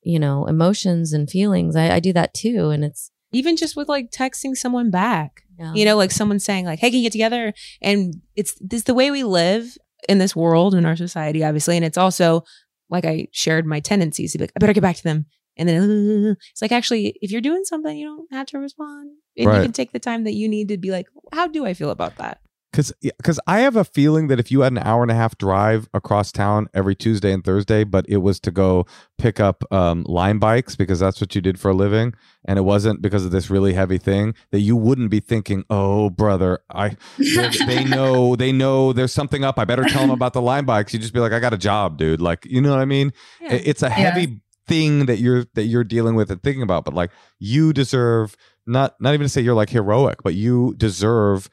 you 0.03 0.19
know, 0.19 0.45
emotions 0.47 1.13
and 1.13 1.29
feelings. 1.29 1.75
I, 1.75 1.95
I 1.95 1.99
do 1.99 2.13
that 2.13 2.33
too, 2.33 2.69
and 2.69 2.83
it's 2.83 3.11
even 3.31 3.55
just 3.57 3.75
with 3.75 3.87
like 3.89 4.11
texting 4.11 4.55
someone 4.55 4.89
back. 4.91 5.41
yeah. 5.59 5.73
you 5.73 5.85
know 5.85 5.95
like 5.97 6.11
someone 6.11 6.39
saying 6.39 6.65
like 6.65 6.79
hey 6.79 6.89
can 6.89 6.97
you 6.99 7.03
get 7.05 7.11
together 7.11 7.53
and 7.81 8.15
it's 8.35 8.55
this 8.59 8.83
the 8.83 8.93
way 8.93 9.11
we 9.11 9.23
live 9.23 9.75
in 10.09 10.17
this 10.19 10.35
world 10.35 10.73
in 10.75 10.85
our 10.85 10.95
society 10.95 11.43
obviously 11.43 11.75
and 11.77 11.85
it's 11.85 11.97
also 11.97 12.43
like 12.89 13.05
i 13.05 13.27
shared 13.31 13.65
my 13.65 13.79
tendencies 13.79 14.31
to 14.31 14.37
be 14.37 14.43
like 14.43 14.51
i 14.55 14.59
better 14.59 14.73
get 14.73 14.81
back 14.81 14.95
to 14.97 15.03
them 15.03 15.25
And 15.57 15.69
then 15.69 16.35
it's 16.51 16.61
like 16.63 16.71
actually, 16.71 17.15
if 17.21 17.29
you're 17.31 17.41
doing 17.49 17.63
something, 17.63 17.95
you 17.95 18.07
don't 18.07 18.31
have 18.33 18.47
to 18.47 18.57
respond, 18.57 19.11
and 19.37 19.47
Right. 19.47 19.57
you 19.57 19.63
can 19.63 19.71
take 19.71 19.91
the 19.93 19.99
time 20.09 20.23
that 20.25 20.33
you 20.33 20.49
need 20.49 20.67
to 20.69 20.77
be 20.77 20.89
like, 20.89 21.05
how 21.31 21.45
do 21.47 21.61
I 21.69 21.73
feel 21.75 21.91
about 21.91 22.15
that? 22.17 22.39
Because 22.73 22.91
because 23.01 23.39
I 23.45 23.59
have 23.59 23.75
a 23.75 23.83
feeling 23.83 24.29
that 24.29 24.39
if 24.39 24.51
you 24.51 24.61
had 24.61 24.71
an 24.71 24.79
hour 24.79 25.03
and 25.03 25.11
a 25.11 25.13
half 25.13 25.37
drive 25.37 25.87
across 25.93 26.31
town 26.31 26.69
every 26.73 26.95
Tuesday 26.95 27.31
and 27.31 27.43
Thursday, 27.43 27.83
but 27.83 28.03
it 28.09 28.17
was 28.17 28.39
to 28.39 28.51
go 28.51 28.87
pick 29.19 29.39
up 29.39 29.63
um, 29.71 30.03
Lime 30.07 30.39
bikes 30.39 30.75
because 30.75 30.99
that's 30.99 31.21
what 31.21 31.35
you 31.35 31.41
did 31.41 31.59
for 31.59 31.69
a 31.69 31.73
living, 31.75 32.15
and 32.45 32.57
it 32.57 32.63
wasn't 32.63 32.99
because 32.99 33.25
of 33.25 33.31
this 33.31 33.51
really 33.51 33.73
heavy 33.73 33.99
thing, 33.99 34.33
that 34.49 34.61
you 34.61 34.75
wouldn't 34.75 35.11
be 35.11 35.19
thinking, 35.19 35.63
"Oh, 35.69 36.09
brother, 36.09 36.63
I 36.71 36.97
they, 37.19 37.49
they 37.67 37.83
know 37.85 38.35
they 38.35 38.51
know 38.51 38.91
there's 38.91 39.13
something 39.13 39.43
up. 39.43 39.59
I 39.59 39.65
better 39.65 39.83
tell 39.83 40.01
them 40.01 40.09
about 40.09 40.33
the 40.33 40.41
Lime 40.41 40.65
bikes." 40.65 40.93
You 40.93 40.99
just 40.99 41.13
be 41.13 41.19
like, 41.19 41.31
"I 41.31 41.39
got 41.39 41.53
a 41.53 41.59
job, 41.59 41.99
dude." 41.99 42.21
Like, 42.21 42.43
you 42.45 42.59
know 42.59 42.71
what 42.71 42.79
I 42.79 42.85
mean? 42.85 43.13
Yeah. 43.39 43.53
It's 43.53 43.83
a 43.83 43.89
heavy 43.91 44.41
thing 44.65 45.05
that 45.05 45.19
you're 45.19 45.45
that 45.53 45.65
you're 45.65 45.83
dealing 45.83 46.15
with 46.15 46.31
and 46.31 46.41
thinking 46.41 46.63
about, 46.63 46.85
but 46.85 46.95
like 46.95 47.11
you 47.37 47.71
deserve 47.71 48.35
not 48.65 48.95
not 48.99 49.13
even 49.13 49.25
to 49.25 49.29
say 49.29 49.41
you're 49.41 49.53
like 49.53 49.69
heroic, 49.69 50.23
but 50.23 50.33
you 50.33 50.73
deserve 50.77 51.49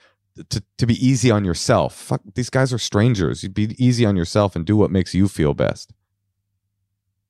to, 0.48 0.62
to 0.78 0.86
be 0.86 0.94
easy 1.06 1.30
on 1.30 1.44
yourself. 1.44 1.94
Fuck, 1.94 2.22
these 2.34 2.50
guys 2.50 2.72
are 2.72 2.78
strangers. 2.78 3.42
You'd 3.42 3.54
be 3.54 3.74
easy 3.84 4.04
on 4.06 4.16
yourself 4.16 4.56
and 4.56 4.64
do 4.64 4.76
what 4.76 4.90
makes 4.90 5.14
you 5.14 5.28
feel 5.28 5.54
best. 5.54 5.92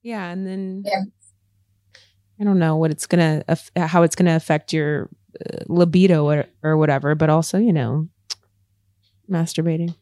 Yeah, 0.03 0.29
and 0.31 0.47
then 0.47 0.83
Yeah. 0.87 1.03
I 2.41 2.45
don't 2.45 2.59
know 2.59 2.77
what 2.77 2.91
it's 2.91 3.07
gonna 3.07 3.45
how 3.77 4.03
it's 4.03 4.15
gonna 4.17 4.35
affect 4.35 4.73
your 4.73 5.11
uh, 5.39 5.59
libido 5.67 6.25
or, 6.27 6.47
or 6.63 6.79
whatever, 6.79 7.15
but 7.15 7.29
also 7.29 7.59
you 7.59 7.73
know, 7.73 8.09
masturbating. 9.31 9.95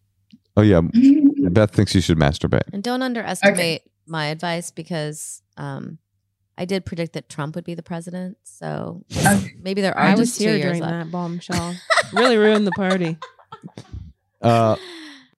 Oh 0.57 0.63
yeah, 0.63 0.81
Beth 1.51 1.73
thinks 1.73 1.95
you 1.97 2.01
should 2.01 2.19
masturbate. 2.19 2.63
And 2.73 2.83
don't 2.83 3.03
underestimate 3.03 3.83
my 4.07 4.27
advice 4.27 4.71
because 4.71 5.43
um, 5.57 5.99
I 6.61 6.65
did 6.65 6.85
predict 6.85 7.13
that 7.13 7.29
Trump 7.29 7.55
would 7.55 7.65
be 7.65 7.75
the 7.75 7.83
president. 7.85 8.37
So 8.43 9.05
Okay. 9.17 9.53
maybe 9.63 9.81
there 9.81 9.97
are 9.97 10.09
I 10.09 10.11
just 10.11 10.19
was 10.21 10.39
two 10.39 10.45
here 10.45 10.57
years 10.57 10.63
during 10.65 10.83
left. 10.83 10.93
that 11.07 11.11
bombshell. 11.13 11.75
really 12.13 12.37
ruined 12.37 12.67
the 12.67 12.73
party. 12.73 13.17
Uh, 14.43 14.77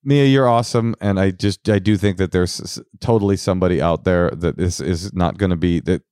Mia, 0.02 0.24
you're 0.24 0.48
awesome, 0.48 0.94
and 1.01 1.20
I 1.20 1.30
just 1.30 1.68
I 1.68 1.78
do 1.78 1.97
think 1.98 2.16
that 2.16 2.32
there's 2.32 2.80
totally 3.01 3.36
somebody 3.36 3.82
out 3.82 4.05
there 4.05 4.30
that 4.30 4.56
this 4.56 4.80
is 4.80 5.12
not 5.12 5.36
going 5.36 5.51
to 5.51 5.56
be 5.56 5.80
that 5.80 6.02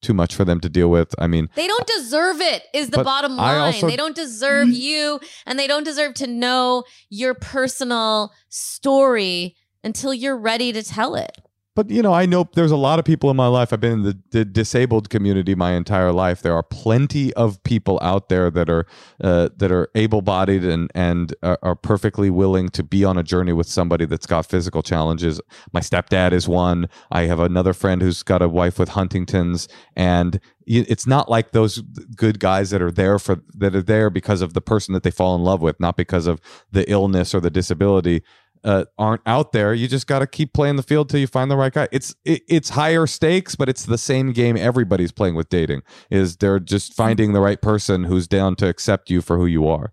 too 0.00 0.14
much 0.14 0.34
for 0.36 0.44
them 0.44 0.60
to 0.60 0.68
deal 0.68 0.88
with. 0.90 1.12
I 1.18 1.26
mean, 1.26 1.48
They 1.56 1.66
don't 1.66 1.86
deserve 1.86 2.40
it, 2.40 2.62
is 2.72 2.90
the 2.90 3.02
bottom 3.02 3.36
line. 3.36 3.58
also- 3.74 3.88
they 3.88 3.96
don't 3.96 4.14
deserve 4.14 4.68
you, 4.68 5.18
and 5.46 5.58
they 5.58 5.66
don't 5.66 5.82
deserve 5.84 6.14
to 6.14 6.26
know 6.28 6.84
your 7.10 7.34
personal 7.34 8.32
story 8.48 9.56
until 9.82 10.14
you're 10.14 10.36
ready 10.38 10.72
to 10.72 10.82
tell 10.82 11.14
it. 11.16 11.36
But 11.74 11.88
you 11.88 12.02
know, 12.02 12.12
I 12.12 12.26
know 12.26 12.48
there's 12.52 12.70
a 12.70 12.76
lot 12.76 12.98
of 12.98 13.06
people 13.06 13.30
in 13.30 13.36
my 13.36 13.46
life. 13.46 13.72
I've 13.72 13.80
been 13.80 13.92
in 13.92 14.02
the, 14.02 14.18
the 14.30 14.44
disabled 14.44 15.08
community 15.08 15.54
my 15.54 15.72
entire 15.72 16.12
life. 16.12 16.42
There 16.42 16.54
are 16.54 16.62
plenty 16.62 17.32
of 17.32 17.62
people 17.62 17.98
out 18.02 18.28
there 18.28 18.50
that 18.50 18.68
are 18.68 18.84
uh, 19.22 19.48
that 19.56 19.72
are 19.72 19.88
able-bodied 19.94 20.64
and 20.64 20.90
and 20.94 21.34
are, 21.42 21.58
are 21.62 21.74
perfectly 21.74 22.28
willing 22.28 22.68
to 22.70 22.82
be 22.82 23.04
on 23.04 23.16
a 23.16 23.22
journey 23.22 23.54
with 23.54 23.68
somebody 23.68 24.04
that's 24.04 24.26
got 24.26 24.44
physical 24.44 24.82
challenges. 24.82 25.40
My 25.72 25.80
stepdad 25.80 26.32
is 26.32 26.46
one. 26.46 26.90
I 27.10 27.22
have 27.22 27.40
another 27.40 27.72
friend 27.72 28.02
who's 28.02 28.22
got 28.22 28.42
a 28.42 28.48
wife 28.48 28.78
with 28.78 28.90
Huntington's, 28.90 29.66
and 29.96 30.40
it's 30.66 31.06
not 31.06 31.30
like 31.30 31.52
those 31.52 31.78
good 32.14 32.38
guys 32.38 32.68
that 32.70 32.82
are 32.82 32.90
there 32.90 33.18
for 33.18 33.40
that 33.54 33.74
are 33.74 33.82
there 33.82 34.10
because 34.10 34.42
of 34.42 34.52
the 34.52 34.60
person 34.60 34.92
that 34.92 35.04
they 35.04 35.10
fall 35.10 35.34
in 35.34 35.42
love 35.42 35.62
with, 35.62 35.80
not 35.80 35.96
because 35.96 36.26
of 36.26 36.38
the 36.70 36.88
illness 36.90 37.34
or 37.34 37.40
the 37.40 37.50
disability 37.50 38.22
uh, 38.64 38.84
aren't 38.98 39.22
out 39.26 39.52
there. 39.52 39.74
You 39.74 39.88
just 39.88 40.06
got 40.06 40.20
to 40.20 40.26
keep 40.26 40.52
playing 40.52 40.76
the 40.76 40.82
field 40.82 41.08
till 41.08 41.20
you 41.20 41.26
find 41.26 41.50
the 41.50 41.56
right 41.56 41.72
guy. 41.72 41.88
It's 41.92 42.14
it, 42.24 42.42
it's 42.48 42.70
higher 42.70 43.06
stakes, 43.06 43.54
but 43.56 43.68
it's 43.68 43.84
the 43.84 43.98
same 43.98 44.32
game 44.32 44.56
everybody's 44.56 45.12
playing 45.12 45.34
with 45.34 45.48
dating. 45.48 45.82
Is 46.10 46.36
they're 46.36 46.60
just 46.60 46.94
finding 46.94 47.32
the 47.32 47.40
right 47.40 47.60
person 47.60 48.04
who's 48.04 48.28
down 48.28 48.56
to 48.56 48.68
accept 48.68 49.10
you 49.10 49.20
for 49.22 49.36
who 49.36 49.46
you 49.46 49.66
are. 49.68 49.92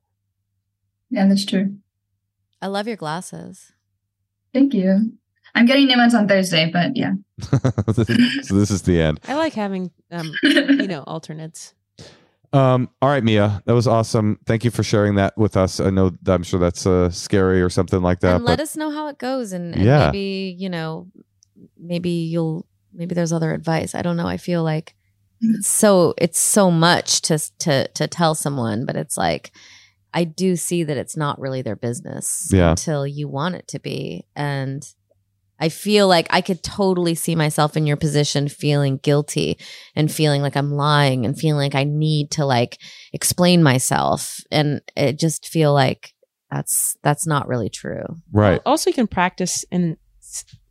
Yeah, 1.09 1.27
that's 1.27 1.45
true. 1.45 1.77
I 2.61 2.67
love 2.67 2.87
your 2.87 2.97
glasses. 2.97 3.71
Thank 4.53 4.73
you. 4.73 5.13
I'm 5.55 5.65
getting 5.65 5.87
new 5.87 5.97
ones 5.97 6.13
on 6.13 6.27
Thursday, 6.27 6.69
but 6.71 6.95
yeah. 6.95 7.13
so 7.41 8.53
this 8.55 8.69
is 8.69 8.83
the 8.83 9.01
end. 9.01 9.19
I 9.27 9.33
like 9.35 9.53
having 9.53 9.91
um, 10.11 10.31
you 10.43 10.87
know, 10.87 11.03
alternates. 11.07 11.73
Um, 12.51 12.89
all 13.01 13.09
right, 13.09 13.23
Mia, 13.23 13.61
that 13.65 13.73
was 13.73 13.87
awesome. 13.87 14.39
Thank 14.45 14.63
you 14.65 14.71
for 14.71 14.81
sharing 14.83 15.15
that 15.15 15.37
with 15.37 15.55
us. 15.55 15.79
I 15.79 15.89
know 15.91 16.11
I'm 16.27 16.43
sure 16.43 16.59
that's 16.59 16.85
uh, 16.87 17.09
scary 17.11 17.61
or 17.61 17.69
something 17.69 18.01
like 18.01 18.21
that. 18.21 18.37
and 18.37 18.45
let 18.45 18.59
us 18.59 18.75
know 18.75 18.89
how 18.89 19.07
it 19.07 19.17
goes, 19.19 19.51
and, 19.51 19.75
and 19.75 19.83
Yeah. 19.83 20.05
maybe 20.07 20.55
you 20.57 20.69
know, 20.69 21.07
maybe 21.77 22.09
you'll 22.09 22.65
maybe 22.93 23.13
there's 23.15 23.31
other 23.33 23.53
advice. 23.53 23.93
I 23.93 24.01
don't 24.01 24.17
know. 24.17 24.27
I 24.27 24.37
feel 24.37 24.63
like 24.63 24.95
it's 25.41 25.67
so 25.67 26.13
it's 26.17 26.39
so 26.39 26.71
much 26.71 27.21
to 27.23 27.37
to 27.59 27.87
to 27.89 28.07
tell 28.07 28.33
someone, 28.35 28.85
but 28.85 28.95
it's 28.95 29.17
like 29.17 29.51
I 30.11 30.23
do 30.23 30.55
see 30.55 30.83
that 30.83 30.97
it's 30.97 31.15
not 31.15 31.39
really 31.39 31.61
their 31.61 31.75
business 31.75 32.49
Yeah. 32.51 32.71
until 32.71 33.05
you 33.05 33.27
want 33.27 33.55
it 33.55 33.67
to 33.67 33.79
be, 33.79 34.25
and 34.35 34.83
I 35.59 35.69
feel 35.69 36.07
like 36.07 36.27
I 36.29 36.41
could 36.41 36.63
totally 36.63 37.15
see 37.15 37.35
myself 37.35 37.75
in 37.75 37.85
your 37.85 37.97
position 37.97 38.47
feeling 38.47 38.97
guilty 38.97 39.57
and 39.95 40.11
feeling 40.11 40.41
like 40.41 40.55
I'm 40.55 40.71
lying 40.71 41.25
and 41.25 41.37
feeling 41.37 41.59
like 41.59 41.75
I 41.75 41.83
need 41.83 42.31
to 42.31 42.45
like 42.45 42.77
explain 43.13 43.61
myself 43.61 44.39
and 44.51 44.81
it 44.95 45.19
just 45.19 45.47
feel 45.47 45.73
like 45.73 46.13
that's 46.49 46.97
that's 47.03 47.27
not 47.27 47.47
really 47.47 47.69
true. 47.69 48.05
right, 48.31 48.61
Also, 48.65 48.89
you 48.89 48.93
can 48.93 49.07
practice 49.07 49.65
and 49.71 49.97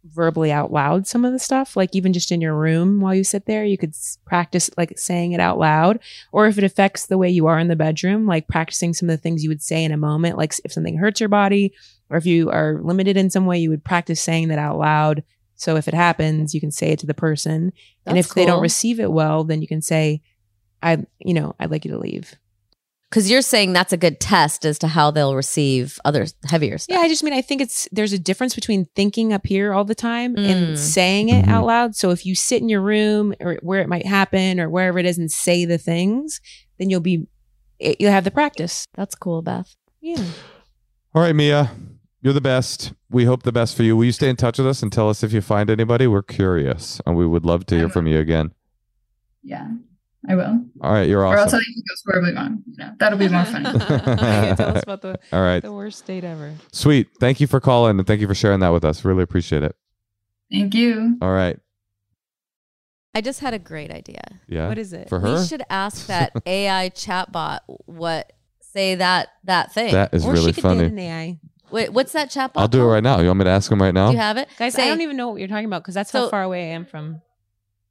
verbally 0.04 0.50
out 0.50 0.72
loud 0.72 1.06
some 1.06 1.24
of 1.24 1.32
the 1.32 1.38
stuff, 1.38 1.76
like 1.76 1.94
even 1.94 2.12
just 2.12 2.32
in 2.32 2.40
your 2.40 2.56
room 2.56 3.00
while 3.00 3.14
you 3.14 3.24
sit 3.24 3.46
there, 3.46 3.64
you 3.64 3.76
could 3.76 3.94
practice 4.26 4.70
like 4.76 4.98
saying 4.98 5.32
it 5.32 5.40
out 5.40 5.58
loud. 5.58 6.00
Or 6.32 6.46
if 6.46 6.58
it 6.58 6.64
affects 6.64 7.06
the 7.06 7.18
way 7.18 7.28
you 7.28 7.46
are 7.46 7.58
in 7.58 7.68
the 7.68 7.76
bedroom, 7.76 8.26
like 8.26 8.48
practicing 8.48 8.94
some 8.94 9.08
of 9.08 9.16
the 9.16 9.22
things 9.22 9.42
you 9.42 9.50
would 9.50 9.62
say 9.62 9.84
in 9.84 9.92
a 9.92 9.96
moment, 9.96 10.38
like 10.38 10.54
if 10.64 10.72
something 10.72 10.96
hurts 10.96 11.20
your 11.20 11.28
body 11.28 11.72
or 12.10 12.16
if 12.16 12.26
you 12.26 12.50
are 12.50 12.80
limited 12.82 13.16
in 13.16 13.30
some 13.30 13.46
way, 13.46 13.58
you 13.58 13.70
would 13.70 13.84
practice 13.84 14.20
saying 14.20 14.48
that 14.48 14.58
out 14.58 14.78
loud. 14.78 15.22
So 15.56 15.76
if 15.76 15.88
it 15.88 15.94
happens, 15.94 16.54
you 16.54 16.60
can 16.60 16.70
say 16.70 16.90
it 16.90 16.98
to 17.00 17.06
the 17.06 17.14
person. 17.14 17.66
That's 17.66 17.82
and 18.06 18.16
That's 18.16 18.28
if 18.28 18.34
they 18.34 18.46
don't 18.46 18.62
receive 18.62 19.00
it 19.00 19.10
well, 19.12 19.44
then 19.44 19.60
you 19.60 19.68
can 19.68 19.82
say, 19.82 20.22
I, 20.82 21.04
you 21.18 21.34
know, 21.34 21.54
I'd 21.58 21.70
like 21.70 21.84
you 21.84 21.90
to 21.90 21.98
leave. 21.98 22.34
Because 23.10 23.30
you're 23.30 23.40
saying 23.42 23.72
that's 23.72 23.92
a 23.94 23.96
good 23.96 24.20
test 24.20 24.66
as 24.66 24.78
to 24.80 24.86
how 24.86 25.10
they'll 25.10 25.34
receive 25.34 25.98
other 26.04 26.26
heavier 26.44 26.76
stuff. 26.76 26.94
Yeah, 26.94 27.00
I 27.00 27.08
just 27.08 27.24
mean 27.24 27.32
I 27.32 27.40
think 27.40 27.62
it's 27.62 27.88
there's 27.90 28.12
a 28.12 28.18
difference 28.18 28.54
between 28.54 28.86
thinking 28.94 29.32
up 29.32 29.46
here 29.46 29.72
all 29.72 29.84
the 29.86 29.94
time 29.94 30.36
Mm. 30.36 30.46
and 30.46 30.78
saying 30.78 31.30
it 31.30 31.46
Mhm. 31.46 31.48
out 31.48 31.64
loud. 31.64 31.96
So 31.96 32.10
if 32.10 32.26
you 32.26 32.34
sit 32.34 32.60
in 32.60 32.68
your 32.68 32.82
room 32.82 33.34
or 33.40 33.56
where 33.62 33.80
it 33.80 33.88
might 33.88 34.04
happen 34.04 34.60
or 34.60 34.68
wherever 34.68 34.98
it 34.98 35.06
is 35.06 35.16
and 35.16 35.32
say 35.32 35.64
the 35.64 35.78
things, 35.78 36.40
then 36.78 36.90
you'll 36.90 37.00
be 37.00 37.26
you'll 37.80 38.12
have 38.12 38.24
the 38.24 38.30
practice. 38.30 38.84
That's 38.94 39.14
cool, 39.14 39.40
Beth. 39.40 39.74
Yeah. 40.02 40.22
all 41.14 41.22
right, 41.22 41.34
Mia, 41.34 41.70
you're 42.20 42.32
the 42.32 42.40
best. 42.40 42.92
We 43.10 43.24
hope 43.24 43.42
the 43.44 43.52
best 43.52 43.76
for 43.76 43.82
you. 43.82 43.96
Will 43.96 44.04
you 44.04 44.12
stay 44.12 44.28
in 44.28 44.36
touch 44.36 44.58
with 44.58 44.66
us 44.66 44.82
and 44.82 44.92
tell 44.92 45.08
us 45.08 45.22
if 45.22 45.32
you 45.32 45.40
find 45.40 45.70
anybody? 45.70 46.06
We're 46.06 46.22
curious, 46.22 47.00
and 47.06 47.16
we 47.16 47.26
would 47.26 47.44
love 47.44 47.66
to 47.66 47.76
hear 47.76 47.88
from 47.88 48.06
you 48.06 48.18
again. 48.18 48.52
Yeah, 49.42 49.68
I 50.28 50.34
will. 50.34 50.64
All 50.82 50.92
right, 50.92 51.08
you're 51.08 51.24
awesome. 51.24 51.38
Or 51.38 51.40
I'll 51.42 51.48
tell 51.50 51.60
you 51.60 51.66
if 51.68 51.78
it 51.78 51.84
goes 51.88 52.02
horribly 52.06 52.34
wrong. 52.34 52.62
You 52.66 52.76
know, 52.84 52.92
that'll 52.98 53.18
be 53.18 53.28
more 53.28 53.44
fun. 53.44 53.62
Tell 54.56 54.76
us 54.76 54.82
about 54.82 55.00
the 55.02 55.18
All 55.32 55.42
right, 55.42 55.62
the 55.62 55.72
worst 55.72 56.04
date 56.06 56.24
ever. 56.24 56.54
sweet. 56.72 57.08
Thank 57.20 57.40
you 57.40 57.46
for 57.46 57.60
calling 57.60 57.98
and 57.98 58.06
thank 58.06 58.20
you 58.20 58.26
for 58.26 58.34
sharing 58.34 58.60
that 58.60 58.70
with 58.70 58.84
us. 58.84 59.04
Really 59.04 59.22
appreciate 59.22 59.62
it. 59.62 59.74
Thank 60.50 60.74
you. 60.74 61.16
All 61.22 61.32
right, 61.32 61.58
I 63.14 63.20
just 63.20 63.40
had 63.40 63.54
a 63.54 63.58
great 63.58 63.90
idea. 63.90 64.22
yeah. 64.48 64.68
What 64.68 64.78
is 64.78 64.92
it? 64.92 65.08
for 65.08 65.20
her? 65.20 65.36
We 65.40 65.46
should 65.46 65.62
ask 65.70 66.06
that 66.08 66.32
AI 66.46 66.90
chatbot 66.90 67.60
what 67.86 68.32
say 68.60 68.96
that 68.96 69.28
that 69.44 69.72
thing. 69.72 69.92
That 69.92 70.12
is 70.14 70.26
or 70.26 70.32
really 70.32 70.52
she 70.52 70.60
could 70.60 70.62
funny. 70.62 70.80
date 70.80 70.92
an 70.92 70.98
AI. 70.98 71.38
Wait, 71.70 71.92
what's 71.92 72.12
that 72.12 72.30
chatbot? 72.30 72.52
I'll 72.56 72.68
do 72.68 72.82
it 72.82 72.86
right 72.86 73.02
now. 73.02 73.20
You 73.20 73.26
want 73.26 73.40
me 73.40 73.44
to 73.44 73.50
ask 73.50 73.70
him 73.70 73.80
right 73.80 73.94
now? 73.94 74.08
Do 74.08 74.12
you 74.14 74.18
have 74.18 74.36
it, 74.36 74.48
Guys, 74.58 74.74
Say, 74.74 74.84
I 74.84 74.88
don't 74.88 75.00
even 75.02 75.16
know 75.16 75.28
what 75.28 75.38
you're 75.38 75.48
talking 75.48 75.66
about 75.66 75.82
because 75.82 75.94
that's 75.94 76.10
So- 76.10 76.22
how 76.22 76.28
far 76.28 76.42
away 76.42 76.70
I 76.70 76.74
am 76.74 76.84
from 76.86 77.20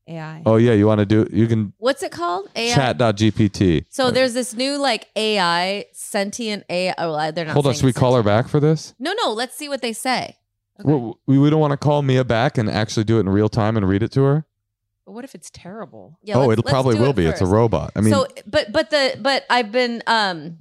AI. 0.08 0.41
Oh 0.45 0.56
yeah, 0.56 0.74
you 0.74 0.88
want 0.88 0.99
to 0.99 1.06
do? 1.06 1.28
You 1.32 1.48
can 1.48 1.74
What's 1.78 2.02
it 2.02 2.12
called? 2.12 2.49
AI. 2.56 2.74
ChatGPT. 2.74 3.86
So 3.90 4.10
there's 4.10 4.34
this 4.34 4.54
new 4.54 4.78
like 4.78 5.08
AI 5.16 5.86
sentient 5.91 6.64
AI. 6.70 6.94
Oh, 6.98 7.32
they're 7.32 7.45
not. 7.45 7.54
Hold 7.54 7.68
on, 7.68 7.74
should 7.74 7.84
we 7.84 7.94
call 7.94 8.16
her 8.16 8.24
back 8.24 8.48
for 8.48 8.60
this? 8.60 8.94
No, 8.99 9.14
no. 9.22 9.34
Let's 9.34 9.56
see 9.56 9.68
what 9.68 9.82
they 9.82 9.94
say. 9.94 10.38
Okay. 10.80 11.14
We, 11.26 11.38
we 11.40 11.49
don't 11.49 11.60
want 11.60 11.72
to 11.72 11.78
call 11.78 12.02
Mia 12.04 12.24
back 12.24 12.58
and 12.58 12.70
actually 12.70 13.04
do 13.04 13.18
it 13.18 13.22
in 13.22 13.30
real 13.30 13.49
time 13.49 13.76
and 13.78 13.88
read 13.88 14.04
it 14.04 14.12
to 14.14 14.22
her. 14.24 14.45
But 15.06 15.14
what 15.14 15.24
if 15.24 15.34
it's 15.36 15.49
terrible? 15.49 16.20
Yeah, 16.22 16.36
oh, 16.38 16.52
it 16.52 16.64
probably 16.66 16.95
will 16.95 17.10
it 17.12 17.16
be. 17.16 17.26
It's 17.26 17.41
a 17.41 17.45
robot. 17.45 17.91
I 17.95 18.02
mean, 18.02 18.14
so 18.14 18.28
but 18.45 18.72
but 18.72 18.90
the 18.90 19.18
but 19.22 19.45
I've 19.49 19.72
been 19.72 20.04
um 20.06 20.58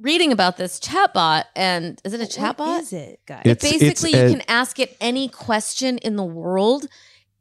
reading 0.00 0.32
about 0.32 0.56
this 0.56 0.78
chatbot 0.80 1.44
and 1.56 2.00
is 2.04 2.12
it 2.12 2.20
a 2.20 2.24
chatbot? 2.40 2.58
What 2.58 2.82
is 2.82 2.92
it, 2.92 3.20
guys? 3.26 3.42
It's- 3.44 3.70
Basically, 3.70 4.12
a- 4.14 4.24
you 4.26 4.30
can 4.38 4.42
ask 4.48 4.78
it 4.78 4.96
any 5.00 5.28
question 5.28 5.98
in 5.98 6.16
the 6.16 6.24
world. 6.24 6.86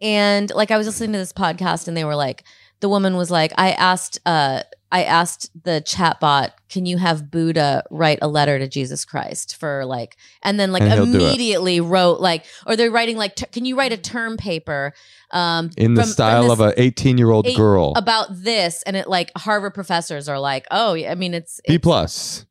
And 0.02 0.52
like 0.54 0.72
I 0.72 0.78
was 0.78 0.86
listening 0.88 1.14
to 1.14 1.18
this 1.20 1.34
podcast 1.34 1.88
and 1.88 1.96
they 1.98 2.04
were 2.04 2.16
like, 2.16 2.44
the 2.80 2.90
woman 2.90 3.16
was 3.18 3.32
like, 3.32 3.54
I 3.58 3.72
asked, 3.72 4.20
uh, 4.26 4.62
I 4.92 5.04
asked 5.04 5.50
the 5.64 5.84
chatbot, 5.86 6.52
can 6.70 6.86
you 6.86 6.98
have 6.98 7.30
Buddha 7.32 7.84
write 7.90 8.20
a 8.22 8.28
letter 8.28 8.60
to 8.60 8.68
Jesus 8.68 9.04
Christ 9.04 9.56
for 9.58 9.84
like, 9.86 10.16
and 10.44 10.60
then 10.60 10.72
like 10.72 10.84
And 10.84 10.94
he'll 10.94 11.06
do 11.06 11.14
it. 11.16 11.22
immediately 11.24 11.82
wrote 11.82 12.20
like, 12.22 12.46
or 12.68 12.76
they're 12.76 12.92
writing 12.92 13.18
like, 13.18 13.36
t- 13.36 13.48
can 13.52 13.66
you 13.66 13.76
write 13.76 13.92
a 13.92 13.98
term 13.98 14.38
paper, 14.38 14.94
um, 15.32 15.72
In 15.76 15.96
the 15.96 16.02
from- 16.04 16.08
from 16.08 16.14
style 16.14 16.44
this- 16.44 16.52
of 16.54 16.60
a 16.62 16.80
18 16.82 17.18
year 17.18 17.32
old 17.32 17.48
girl. 17.56 17.94
about 17.96 18.28
this, 18.32 18.84
and 18.84 18.96
it 18.96 19.10
like 19.10 19.32
Harvard 19.36 19.74
professors 19.74 20.30
are 20.30 20.40
like, 20.40 20.66
oh, 20.72 20.94
yeah, 20.94 21.12
I 21.12 21.16
mean, 21.16 21.34
it's, 21.34 21.60
B 21.68 21.74
it's- 21.76 22.46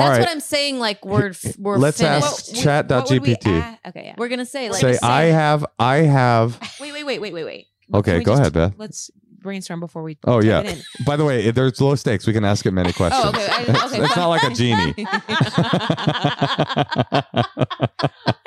plus. 0.00 0.08
That's 0.08 0.18
All 0.18 0.20
right. 0.20 0.20
what 0.20 0.28
I'm 0.30 0.40
saying. 0.40 0.78
Like 0.78 1.04
we're 1.04 1.32
we're 1.58 1.78
Let's 1.78 2.00
finished. 2.00 2.26
ask 2.26 2.54
Chat 2.54 2.90
what 2.90 3.10
would 3.10 3.22
we 3.22 3.34
GPT. 3.36 3.60
add- 3.60 3.78
Okay, 3.88 4.04
yeah. 4.06 4.14
We're 4.18 4.28
gonna 4.28 4.46
say 4.46 4.70
like 4.70 4.80
Say 4.80 4.92
say- 4.94 4.98
I 5.02 5.24
have 5.24 5.66
I 5.78 5.96
have 5.98 6.58
Wait, 6.80 6.92
wait, 6.92 7.04
wait, 7.04 7.20
wait, 7.20 7.32
wait, 7.32 7.44
wait. 7.44 7.66
Okay, 7.92 8.12
Can 8.12 8.18
we 8.18 8.24
go 8.24 8.32
just- 8.32 8.40
ahead, 8.40 8.52
Beth. 8.52 8.74
Let's 8.78 9.10
brainstorm 9.42 9.80
before 9.80 10.02
we. 10.02 10.18
Oh 10.24 10.40
type 10.40 10.48
yeah. 10.48 10.60
it 10.60 10.76
in. 10.78 10.92
By 11.06 11.16
the 11.16 11.24
way, 11.24 11.44
if 11.46 11.54
there's 11.54 11.80
low 11.80 11.94
stakes. 11.94 12.26
We 12.26 12.32
can 12.32 12.44
ask 12.44 12.64
it 12.66 12.72
many 12.72 12.92
questions. 12.92 13.22
Oh, 13.24 13.28
okay. 13.30 13.46
I, 13.50 13.62
It's- 13.62 13.92
okay. 13.92 14.00
it's 14.04 14.16
not 14.16 14.28
like 14.28 14.42
a 14.44 14.54
genie. 14.54 14.94
I 15.02 17.24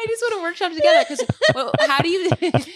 just 0.07 0.21
want 0.21 0.33
to 0.33 0.41
workshop 0.41 0.71
together 0.73 1.05
because 1.07 1.23
well, 1.55 1.71
how 1.87 2.01
do 2.01 2.09
you 2.09 2.29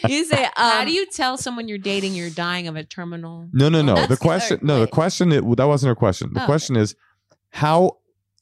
you 0.07 0.25
say 0.25 0.45
um, 0.45 0.51
how 0.55 0.85
do 0.85 0.91
you 0.91 1.05
tell 1.05 1.37
someone 1.37 1.67
you're 1.67 1.77
dating 1.77 2.13
you're 2.15 2.29
dying 2.29 2.67
of 2.67 2.75
a 2.75 2.83
terminal? 2.83 3.47
No, 3.53 3.69
no, 3.69 3.81
no. 3.81 3.95
That's 3.95 4.07
the 4.07 4.15
good. 4.15 4.21
question, 4.21 4.59
no, 4.61 4.75
the 4.75 4.81
Wait. 4.85 4.91
question, 4.91 5.31
it, 5.31 5.57
that 5.57 5.67
wasn't 5.67 5.89
her 5.89 5.95
question. 5.95 6.33
The 6.33 6.43
Oh, 6.43 6.45
question 6.45 6.75
is, 6.75 6.95
how 7.51 7.97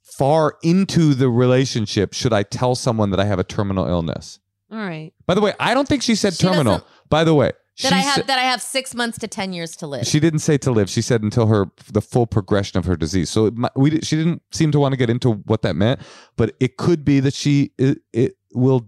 far 0.06 0.58
into 0.64 1.14
the 1.14 1.30
relationship 1.30 2.14
should 2.14 2.32
I 2.34 2.44
tell 2.44 2.76
someone 2.76 3.10
that 3.12 3.20
I 3.20 3.26
have 3.26 3.40
a 3.40 3.44
terminal 3.44 3.88
illness? 3.88 4.40
All 4.72 4.78
right. 4.78 5.12
By 5.26 5.34
the 5.36 5.42
way, 5.42 5.54
I 5.60 5.74
don't 5.74 5.88
think 5.88 6.02
she 6.02 6.16
said 6.16 6.34
She 6.34 6.46
terminal. 6.48 6.86
By 7.10 7.24
the 7.24 7.34
way, 7.36 7.52
she 7.76 7.88
that 7.90 7.94
I 7.94 8.00
have 8.00 8.16
said- 8.16 8.28
that 8.28 8.40
I 8.40 8.44
have 8.44 8.62
six 8.62 8.96
months 8.96 9.18
to 9.20 9.28
ten 9.28 9.52
years 9.54 9.76
to 9.78 9.88
live. 9.88 10.08
she 10.08 10.20
didn't 10.20 10.40
say 10.40 10.58
to 10.60 10.72
live. 10.72 10.90
She 10.90 11.02
said 11.02 11.22
until 11.22 11.48
her 11.48 11.68
the 11.92 12.02
full 12.02 12.26
progression 12.28 12.78
of 12.80 12.86
her 12.86 12.96
disease. 12.96 13.30
So 13.30 13.48
it, 13.48 13.54
we 13.76 14.00
she 14.02 14.16
didn't 14.16 14.42
seem 14.52 14.72
to 14.72 14.80
want 14.80 14.94
to 14.94 14.98
get 14.98 15.10
into 15.10 15.34
what 15.34 15.62
that 15.64 15.76
meant, 15.76 16.00
but 16.38 16.56
it 16.60 16.78
could 16.78 17.04
be 17.06 17.20
that 17.20 17.34
she 17.34 17.72
it, 17.78 18.00
it 18.14 18.36
will 18.54 18.88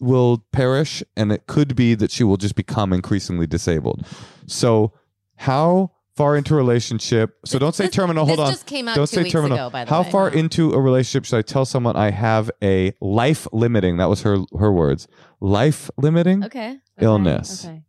will 0.00 0.44
perish, 0.52 1.02
and 1.16 1.32
it 1.32 1.46
could 1.46 1.74
be 1.74 1.94
that 1.94 2.10
she 2.10 2.22
will 2.22 2.36
just 2.36 2.54
become 2.54 2.92
increasingly 2.92 3.46
disabled. 3.46 4.06
So 4.46 4.92
how 5.36 5.92
far 6.16 6.36
into 6.36 6.54
a 6.54 6.56
relationship? 6.56 7.36
So 7.44 7.58
don't 7.58 7.74
say 7.74 7.86
This- 7.86 7.94
terminal. 7.94 8.24
Hold 8.26 8.40
on. 8.40 8.50
just 8.50 8.66
came 8.66 8.88
out 8.88 8.96
Don't 8.96 9.06
say 9.06 9.28
terminal. 9.28 9.56
ago. 9.56 9.70
By 9.70 9.84
the 9.84 9.90
How 9.90 10.02
way. 10.02 10.10
far 10.10 10.28
into 10.30 10.72
a 10.72 10.80
relationship 10.80 11.24
should 11.26 11.36
I 11.38 11.42
tell 11.42 11.64
someone 11.64 11.94
I 11.96 12.10
have 12.10 12.50
a 12.62 12.92
life 13.00 13.46
limiting? 13.52 13.98
That 13.98 14.08
was 14.08 14.22
her 14.22 14.38
her 14.58 14.72
words. 14.72 15.06
Life 15.40 15.90
limiting 15.98 16.44
Okay. 16.44 16.78
illness. 17.00 17.64
Okay. 17.66 17.82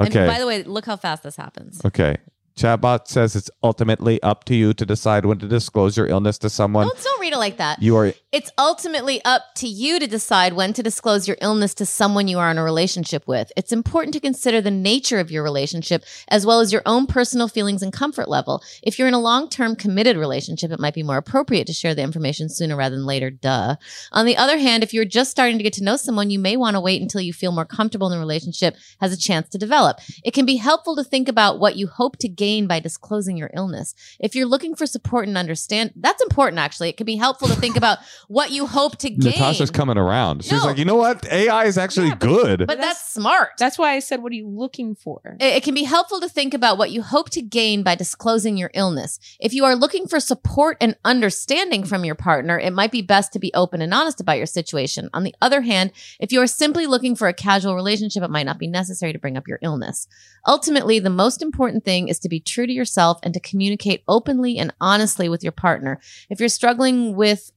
Okay. 0.00 0.18
And 0.20 0.28
by 0.30 0.38
the 0.38 0.46
way, 0.46 0.62
look 0.62 0.86
how 0.86 0.96
fast 0.96 1.22
this 1.24 1.36
happens. 1.36 1.80
Okay. 1.84 2.16
Chatbot 2.56 3.06
says 3.06 3.36
it's 3.36 3.50
ultimately 3.62 4.20
up 4.22 4.42
to 4.44 4.54
you 4.54 4.74
to 4.74 4.84
decide 4.84 5.24
when 5.24 5.38
to 5.38 5.46
disclose 5.46 5.96
your 5.96 6.06
illness 6.08 6.38
to 6.38 6.50
someone. 6.50 6.86
Don't 6.88 7.02
don't 7.04 7.20
read 7.20 7.32
it 7.32 7.38
like 7.38 7.56
that. 7.58 7.80
You 7.80 7.96
are 7.96 8.12
It's 8.30 8.52
ultimately 8.58 9.24
up 9.24 9.54
to 9.54 9.66
you 9.66 9.98
to 9.98 10.06
decide 10.06 10.52
when 10.52 10.74
to 10.74 10.82
disclose 10.82 11.26
your 11.26 11.38
illness 11.40 11.72
to 11.76 11.86
someone 11.86 12.28
you 12.28 12.38
are 12.38 12.50
in 12.50 12.58
a 12.58 12.62
relationship 12.62 13.26
with. 13.26 13.50
It's 13.56 13.72
important 13.72 14.12
to 14.12 14.20
consider 14.20 14.60
the 14.60 14.70
nature 14.70 15.18
of 15.18 15.30
your 15.30 15.42
relationship 15.42 16.04
as 16.28 16.44
well 16.44 16.60
as 16.60 16.70
your 16.70 16.82
own 16.84 17.06
personal 17.06 17.48
feelings 17.48 17.82
and 17.82 17.90
comfort 17.90 18.28
level. 18.28 18.62
If 18.82 18.98
you're 18.98 19.08
in 19.08 19.14
a 19.14 19.18
long 19.18 19.48
term 19.48 19.74
committed 19.74 20.18
relationship, 20.18 20.70
it 20.70 20.78
might 20.78 20.92
be 20.92 21.02
more 21.02 21.16
appropriate 21.16 21.66
to 21.68 21.72
share 21.72 21.94
the 21.94 22.02
information 22.02 22.50
sooner 22.50 22.76
rather 22.76 22.96
than 22.96 23.06
later. 23.06 23.30
Duh. 23.30 23.76
On 24.12 24.26
the 24.26 24.36
other 24.36 24.58
hand, 24.58 24.82
if 24.82 24.92
you're 24.92 25.06
just 25.06 25.30
starting 25.30 25.56
to 25.56 25.64
get 25.64 25.72
to 25.74 25.84
know 25.84 25.96
someone, 25.96 26.28
you 26.28 26.38
may 26.38 26.58
want 26.58 26.74
to 26.74 26.82
wait 26.82 27.00
until 27.00 27.22
you 27.22 27.32
feel 27.32 27.52
more 27.52 27.64
comfortable 27.64 28.08
in 28.08 28.12
the 28.12 28.18
relationship 28.18 28.76
has 29.00 29.10
a 29.10 29.18
chance 29.18 29.48
to 29.48 29.56
develop. 29.56 30.00
It 30.22 30.34
can 30.34 30.44
be 30.44 30.56
helpful 30.56 30.96
to 30.96 31.02
think 31.02 31.30
about 31.30 31.60
what 31.60 31.76
you 31.76 31.86
hope 31.86 32.18
to 32.18 32.28
gain 32.28 32.66
by 32.66 32.78
disclosing 32.78 33.38
your 33.38 33.50
illness. 33.54 33.94
If 34.20 34.34
you're 34.34 34.44
looking 34.44 34.74
for 34.74 34.84
support 34.84 35.26
and 35.28 35.38
understand, 35.38 35.92
that's 35.96 36.22
important 36.22 36.58
actually. 36.58 36.90
It 36.90 36.98
can 36.98 37.06
be 37.06 37.16
helpful 37.16 37.48
to 37.48 37.54
think 37.54 37.74
about 37.74 38.00
what 38.26 38.50
you 38.50 38.66
hope 38.66 38.96
to 38.98 39.10
gain. 39.10 39.32
Natasha's 39.32 39.70
coming 39.70 39.96
around. 39.96 40.42
She's 40.44 40.52
No. 40.52 40.64
like, 40.66 40.78
you 40.78 40.84
know 40.84 40.96
what? 40.96 41.24
AI 41.30 41.64
is 41.66 41.78
actually 41.78 42.08
Yeah, 42.08 42.14
but- 42.16 42.26
good. 42.28 42.66
But 42.66 42.78
that's 42.80 43.12
smart. 43.12 43.50
That's 43.58 43.78
why 43.78 43.92
I 43.94 44.00
said, 44.00 44.22
what 44.22 44.32
are 44.32 44.36
you 44.36 44.48
looking 44.48 44.94
for? 44.94 45.36
It 45.40 45.58
it 45.58 45.62
can 45.64 45.74
be 45.74 45.84
helpful 45.84 46.20
to 46.20 46.28
think 46.28 46.54
about 46.54 46.78
what 46.78 46.90
you 46.90 47.02
hope 47.02 47.30
to 47.30 47.42
gain 47.42 47.82
by 47.82 47.94
disclosing 47.94 48.56
your 48.56 48.70
illness. 48.74 49.18
If 49.40 49.52
you 49.52 49.64
are 49.64 49.74
looking 49.76 50.06
for 50.06 50.20
support 50.20 50.76
and 50.80 50.96
understanding 51.04 51.84
from 51.84 52.04
your 52.04 52.14
partner, 52.14 52.58
it 52.58 52.72
might 52.72 52.90
be 52.92 53.02
best 53.02 53.32
to 53.32 53.38
be 53.38 53.52
open 53.54 53.82
and 53.82 53.92
honest 53.92 54.20
about 54.20 54.36
your 54.36 54.46
situation. 54.46 55.10
On 55.12 55.24
the 55.24 55.34
other 55.42 55.62
hand, 55.62 55.90
if 56.20 56.32
you 56.32 56.40
are 56.40 56.46
simply 56.46 56.86
looking 56.86 57.14
for 57.16 57.28
a 57.28 57.32
casual 57.34 57.74
relationship, 57.74 58.22
it 58.22 58.30
might 58.30 58.46
not 58.46 58.58
be 58.58 58.66
necessary 58.66 59.12
to 59.12 59.18
bring 59.18 59.36
up 59.36 59.46
your 59.48 59.58
illness. 59.62 60.06
Ultimately, 60.46 60.98
the 60.98 61.10
most 61.10 61.42
important 61.42 61.84
thing 61.84 62.08
is 62.08 62.18
to 62.20 62.28
be 62.28 62.40
true 62.40 62.66
to 62.66 62.72
yourself 62.72 63.18
and 63.22 63.34
to 63.34 63.40
communicate 63.40 64.02
openly 64.08 64.58
and 64.58 64.72
honestly 64.80 65.28
with 65.28 65.42
your 65.42 65.52
partner. 65.52 66.00
If 66.30 66.40
you're 66.40 66.48
struggling 66.48 67.16
with 67.16 67.52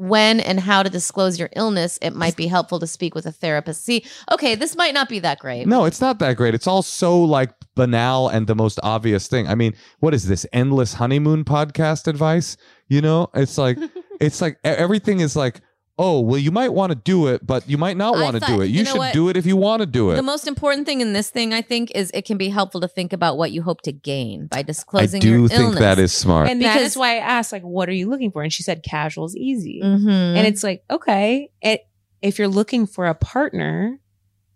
when 0.00 0.40
and 0.40 0.58
how 0.58 0.82
to 0.82 0.88
disclose 0.88 1.38
your 1.38 1.50
illness, 1.54 1.98
it 2.00 2.14
might 2.14 2.34
be 2.34 2.46
helpful 2.46 2.78
to 2.78 2.86
speak 2.86 3.14
with 3.14 3.26
a 3.26 3.32
therapist. 3.32 3.84
See, 3.84 4.04
okay, 4.30 4.54
this 4.54 4.74
might 4.74 4.94
not 4.94 5.10
be 5.10 5.18
that 5.18 5.38
great. 5.38 5.66
no, 5.66 5.84
it's 5.84 6.00
not 6.00 6.18
that 6.20 6.38
great. 6.38 6.54
It's 6.54 6.66
all 6.66 6.82
so 6.82 7.22
like 7.22 7.52
banal 7.74 8.28
and 8.28 8.46
the 8.46 8.54
most 8.54 8.80
obvious 8.82 9.28
thing. 9.28 9.46
I 9.46 9.54
mean, 9.54 9.74
what 9.98 10.14
is 10.14 10.26
this 10.26 10.46
endless 10.54 10.94
honeymoon 10.94 11.44
podcast 11.44 12.06
advice? 12.06 12.56
You 12.88 13.02
know, 13.02 13.28
it's 13.34 13.58
like 13.58 13.76
it's 14.20 14.40
like 14.40 14.58
everything 14.64 15.20
is 15.20 15.36
like, 15.36 15.60
oh, 16.02 16.18
well, 16.20 16.38
you 16.38 16.50
might 16.50 16.70
want 16.72 16.90
to 16.90 16.96
do 16.96 17.26
it, 17.26 17.46
but 17.46 17.68
you 17.68 17.76
might 17.76 17.96
not 17.96 18.14
want 18.14 18.34
to 18.34 18.40
do 18.40 18.62
it. 18.62 18.66
You, 18.68 18.78
you 18.78 18.84
know 18.84 18.92
should 18.92 18.98
what? 18.98 19.12
do 19.12 19.28
it 19.28 19.36
if 19.36 19.44
you 19.44 19.54
want 19.56 19.80
to 19.80 19.86
do 19.86 20.10
it. 20.10 20.16
The 20.16 20.22
most 20.22 20.46
important 20.48 20.86
thing 20.86 21.02
in 21.02 21.12
this 21.12 21.28
thing, 21.28 21.52
I 21.52 21.60
think, 21.60 21.90
is 21.94 22.10
it 22.14 22.24
can 22.24 22.38
be 22.38 22.48
helpful 22.48 22.80
to 22.80 22.88
think 22.88 23.12
about 23.12 23.36
what 23.36 23.52
you 23.52 23.60
hope 23.60 23.82
to 23.82 23.92
gain 23.92 24.46
by 24.46 24.62
disclosing. 24.62 25.18
I 25.18 25.20
do 25.20 25.40
your 25.40 25.48
think 25.48 25.60
illness. 25.60 25.78
that 25.80 25.98
is 25.98 26.12
smart. 26.12 26.48
and 26.48 26.62
that 26.62 26.74
Because- 26.74 26.92
is 26.92 26.96
why 26.96 27.16
I 27.16 27.18
asked, 27.18 27.52
like, 27.52 27.62
what 27.62 27.88
are 27.90 27.92
you 27.92 28.08
looking 28.08 28.30
for? 28.30 28.42
And 28.42 28.50
she 28.52 28.62
said, 28.62 28.82
casual 28.82 29.26
is 29.26 29.36
easy. 29.36 29.82
Mhm. 29.84 30.08
And 30.36 30.46
it's 30.46 30.64
like, 30.64 30.82
okay, 30.90 31.50
it, 31.60 31.82
if 32.22 32.38
you're 32.38 32.48
looking 32.48 32.86
for 32.86 33.06
a 33.06 33.14
partner, 33.14 34.00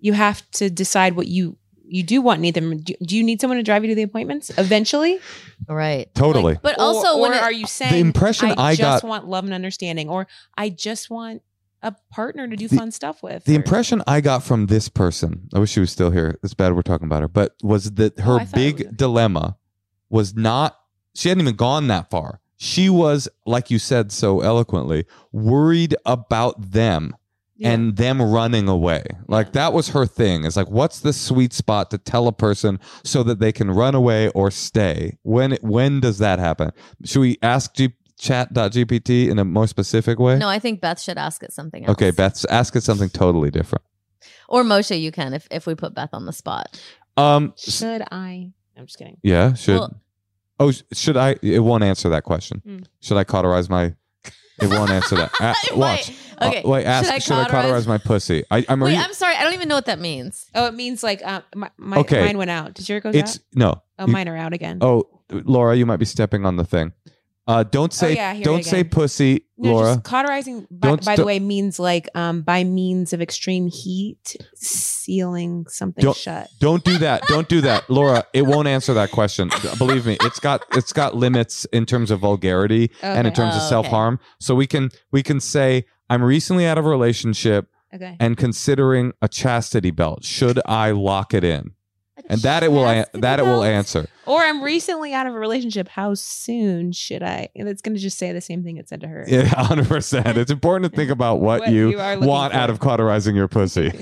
you 0.01 0.15
have 0.15 0.43
to 0.53 0.71
decide 0.71 1.15
what 1.15 1.27
you 1.29 1.59
you 1.87 2.03
do 2.03 2.21
want. 2.23 2.41
Need 2.41 2.55
them? 2.55 2.79
Do, 2.79 2.95
do 3.07 3.17
you 3.17 3.23
need 3.23 3.41
someone 3.41 3.57
to 3.59 3.63
drive 3.63 3.85
you 3.85 3.89
to 3.91 3.95
the 3.95 4.03
appointments 4.03 4.51
eventually? 4.59 5.19
right. 5.69 6.13
Totally. 6.15 6.55
Like, 6.55 6.63
but 6.63 6.79
also, 6.79 7.17
or, 7.19 7.21
when 7.23 7.33
it- 7.33 7.43
are 7.43 7.53
you 7.53 7.67
saying 7.67 7.93
the 7.93 7.99
impression 8.01 8.51
I, 8.57 8.71
I 8.71 8.75
just 8.77 9.03
got- 9.03 9.09
want 9.09 9.29
love 9.29 9.45
and 9.45 9.55
understanding, 9.55 10.09
or 10.09 10.27
I 10.57 10.69
just 10.71 11.11
want 11.11 11.43
a 11.83 11.95
partner 12.11 12.49
to 12.49 12.57
do 12.57 12.67
The- 12.69 12.77
fun 12.77 12.91
stuff 12.91 13.23
with? 13.23 13.45
The 13.45 13.53
or- 13.53 13.57
impression 13.57 14.03
I 14.07 14.21
got 14.21 14.43
from 14.43 14.67
this 14.67 14.89
person, 14.89 15.49
I 15.55 15.59
wish 15.59 15.71
she 15.71 15.81
was 15.81 15.91
still 15.93 16.11
here. 16.11 16.39
It's 16.43 16.55
bad 16.55 16.75
we're 16.75 16.83
talking 16.83 17.07
about 17.07 17.23
her, 17.23 17.29
but 17.29 17.55
was 17.63 17.93
that 17.93 18.19
oh, 18.19 18.23
her 18.23 18.33
Oh, 18.33 18.37
I 18.37 18.45
thought 18.45 18.59
it 18.59 18.77
big 18.77 18.87
was- 18.89 18.97
dilemma 18.97 19.57
was 20.11 20.35
not, 20.35 20.79
she 21.15 21.29
hadn't 21.29 21.43
even 21.43 21.57
gone 21.57 21.89
that 21.89 22.11
far. 22.11 22.41
She 22.57 22.89
was, 22.89 23.29
like 23.45 23.71
you 23.71 23.79
said 23.79 24.13
so 24.13 24.41
eloquently, 24.41 25.07
worried 25.33 25.95
about 26.07 26.71
them 26.73 27.15
Yeah. 27.57 27.71
and 27.71 27.97
them 27.97 28.21
running 28.21 28.69
away. 28.69 29.05
Like 29.29 29.53
that 29.53 29.73
was 29.73 29.89
her 29.91 30.07
thing. 30.07 30.45
It's 30.45 30.57
like, 30.57 30.69
what's 30.71 31.01
the 31.01 31.13
sweet 31.13 31.53
spot 31.53 31.91
to 31.93 31.99
tell 31.99 32.27
a 32.27 32.33
person 32.33 32.81
so 33.05 33.23
that 33.23 33.39
they 33.39 33.53
can 33.53 33.71
run 33.71 33.95
away 33.95 34.29
or 34.31 34.51
stay? 34.51 35.19
When 35.23 35.53
when 35.61 36.01
does 36.01 36.19
that 36.19 36.39
happen? 36.41 36.73
Should 37.05 37.21
we 37.21 37.39
ask 37.43 37.73
G- 37.75 37.95
ChatGPT 38.21 39.29
in 39.29 39.39
a 39.39 39.45
more 39.45 39.67
specific 39.67 40.19
way? 40.19 40.37
no, 40.39 40.49
I 40.49 40.59
think 40.59 40.81
Beth 40.81 41.01
should 41.01 41.19
ask 41.19 41.43
it 41.43 41.53
something 41.53 41.85
else. 41.85 41.93
Okay, 41.93 42.11
Beth, 42.11 42.45
ask 42.51 42.75
it 42.77 42.83
something 42.83 43.09
totally 43.09 43.51
different. 43.51 43.85
Or 44.49 44.63
Moshe, 44.63 45.01
you 45.01 45.13
can 45.13 45.33
if, 45.35 45.47
if 45.51 45.67
we 45.67 45.75
put 45.75 45.95
Beth 45.95 46.11
on 46.13 46.27
the 46.27 46.33
spot. 46.33 46.81
Um, 47.17 47.55
should 47.57 48.03
I? 48.11 48.53
I'm 48.77 48.87
just 48.87 48.99
kidding. 48.99 49.19
Yeah, 49.23 49.55
should. 49.55 49.79
Well- 49.79 50.01
oh, 50.59 50.73
should 50.93 51.17
I? 51.17 51.37
It 51.43 51.61
won't 51.61 51.85
answer 51.85 52.09
that 52.09 52.25
question. 52.25 52.63
Mm. 52.67 52.87
Should 53.01 53.17
I 53.17 53.25
cauterize 53.25 53.69
my? 53.71 53.95
It 54.61 54.69
won't 54.69 54.91
answer 54.91 55.17
that. 55.17 55.33
A- 55.73 55.77
watch. 55.77 56.13
okay. 56.41 56.63
Uh, 56.63 56.69
wait. 56.69 56.85
Ask. 56.85 57.07
Should 57.07 57.15
I 57.15 57.19
Should 57.19 57.33
I 57.33 57.45
cauterize 57.45 57.63
cauterize- 57.65 57.87
my 57.89 57.99
pussy? 57.99 58.45
I, 58.51 58.65
I'm. 58.69 58.81
Wait, 58.81 58.93
re- 58.93 58.97
I'm 58.99 59.13
sorry. 59.13 59.35
I 59.37 59.43
don't 59.43 59.55
even 59.55 59.69
know 59.69 59.75
what 59.75 59.87
that 59.87 59.99
means. 59.99 60.47
Oh, 60.55 60.67
it 60.67 60.75
means 60.75 61.03
like 61.03 61.23
uh, 61.25 61.41
my, 61.55 61.71
my 61.77 61.97
Okay. 61.99 62.25
mine 62.25 62.39
went 62.39 62.51
out. 62.51 62.75
Did 62.75 62.89
yours 62.89 63.03
go 63.03 63.11
it's 63.11 63.37
out? 63.37 63.43
no. 63.55 63.83
Oh, 63.99 64.07
you- 64.07 64.13
mine 64.13 64.29
are 64.29 64.37
out 64.37 64.53
again. 64.53 64.79
Oh, 64.81 65.09
Laura, 65.31 65.75
you 65.77 65.87
might 65.87 65.97
be 65.99 66.05
stepping 66.05 66.47
on 66.47 66.57
the 66.57 66.65
thing. 66.65 66.93
Uh, 67.47 67.63
don't 67.63 67.93
say. 67.93 68.15
yeah, 68.15 68.41
don't 68.41 68.65
say 68.65 68.83
pussy, 68.85 69.45
No, 69.59 69.73
Laura. 69.75 69.95
just 69.97 70.05
cauterizing. 70.05 70.67
By, 70.71 70.97
by 70.97 71.15
the 71.17 71.25
way, 71.27 71.39
means 71.39 71.79
like 71.79 72.09
um 72.15 72.41
by 72.41 72.65
means 72.65 73.13
of 73.13 73.21
extreme 73.21 73.69
heat, 73.69 74.37
sealing 74.55 75.67
something 75.69 76.03
Don't- 76.03 76.17
shut. 76.17 76.49
Don't 76.61 76.83
do 76.85 76.99
that. 76.99 77.23
Don't 77.27 77.49
do 77.49 77.61
that, 77.61 77.89
Laura. 77.91 78.25
It 78.33 78.43
won't 78.43 78.69
answer 78.69 78.95
that 78.95 79.11
question. 79.11 79.51
Believe 79.79 80.07
me, 80.07 80.17
it's 80.23 80.41
got 80.41 80.65
it's 80.73 80.93
got 80.93 81.15
limits 81.17 81.65
in 81.67 81.85
terms 81.87 82.11
of 82.11 82.21
vulgarity 82.21 82.91
and 83.03 83.27
in 83.27 83.33
terms 83.35 83.55
of 83.55 83.61
Oh, 83.61 83.65
okay. 83.65 83.69
self 83.69 83.87
harm. 83.89 84.19
So 84.41 84.55
we 84.55 84.67
can 84.67 84.91
we 85.13 85.23
can 85.23 85.39
say 85.41 85.85
I'm 86.09 86.23
recently 86.23 86.67
out 86.67 86.79
of 86.79 86.87
a 86.87 86.89
relationship. 86.91 87.69
Okay. 87.95 88.17
and 88.19 88.37
considering 88.37 89.13
a 89.23 89.29
chastity 89.29 89.93
belt, 89.93 90.25
should 90.25 90.61
I 90.67 90.91
lock 90.91 91.33
it 91.33 91.45
in? 91.45 91.75
And 92.29 92.41
that 92.43 92.63
it 92.63 92.71
will 92.71 92.87
an- 92.89 93.07
that 93.15 93.39
it 93.41 93.43
will 93.43 93.63
answer. 93.63 94.07
Or 94.27 94.41
I'm 94.41 94.63
recently 94.63 95.13
out 95.13 95.27
of 95.27 95.35
a 95.35 95.39
relationship. 95.39 95.89
How 95.89 96.15
soon 96.15 96.93
should 96.93 97.23
I? 97.23 97.49
And 97.55 97.69
it's 97.69 97.83
going 97.83 97.95
to 97.95 98.01
just 98.01 98.17
say 98.19 98.33
the 98.33 98.41
same 98.41 98.63
thing 98.65 98.77
it 98.79 98.89
said 98.89 99.01
to 99.03 99.09
her. 99.09 99.25
Yeah, 99.29 99.43
hundred 99.49 99.89
percent. 99.89 100.39
It's 100.39 100.51
important 100.51 100.91
to 100.91 100.97
think 100.97 101.11
about 101.11 101.41
what, 101.41 101.61
What 101.61 101.71
you, 101.71 101.91
you 101.91 101.97
want 101.99 102.53
for. 102.53 102.59
out 102.59 102.71
of 102.71 102.81
cauterizing 102.81 103.37
your 103.37 103.49
pussy. 103.49 103.93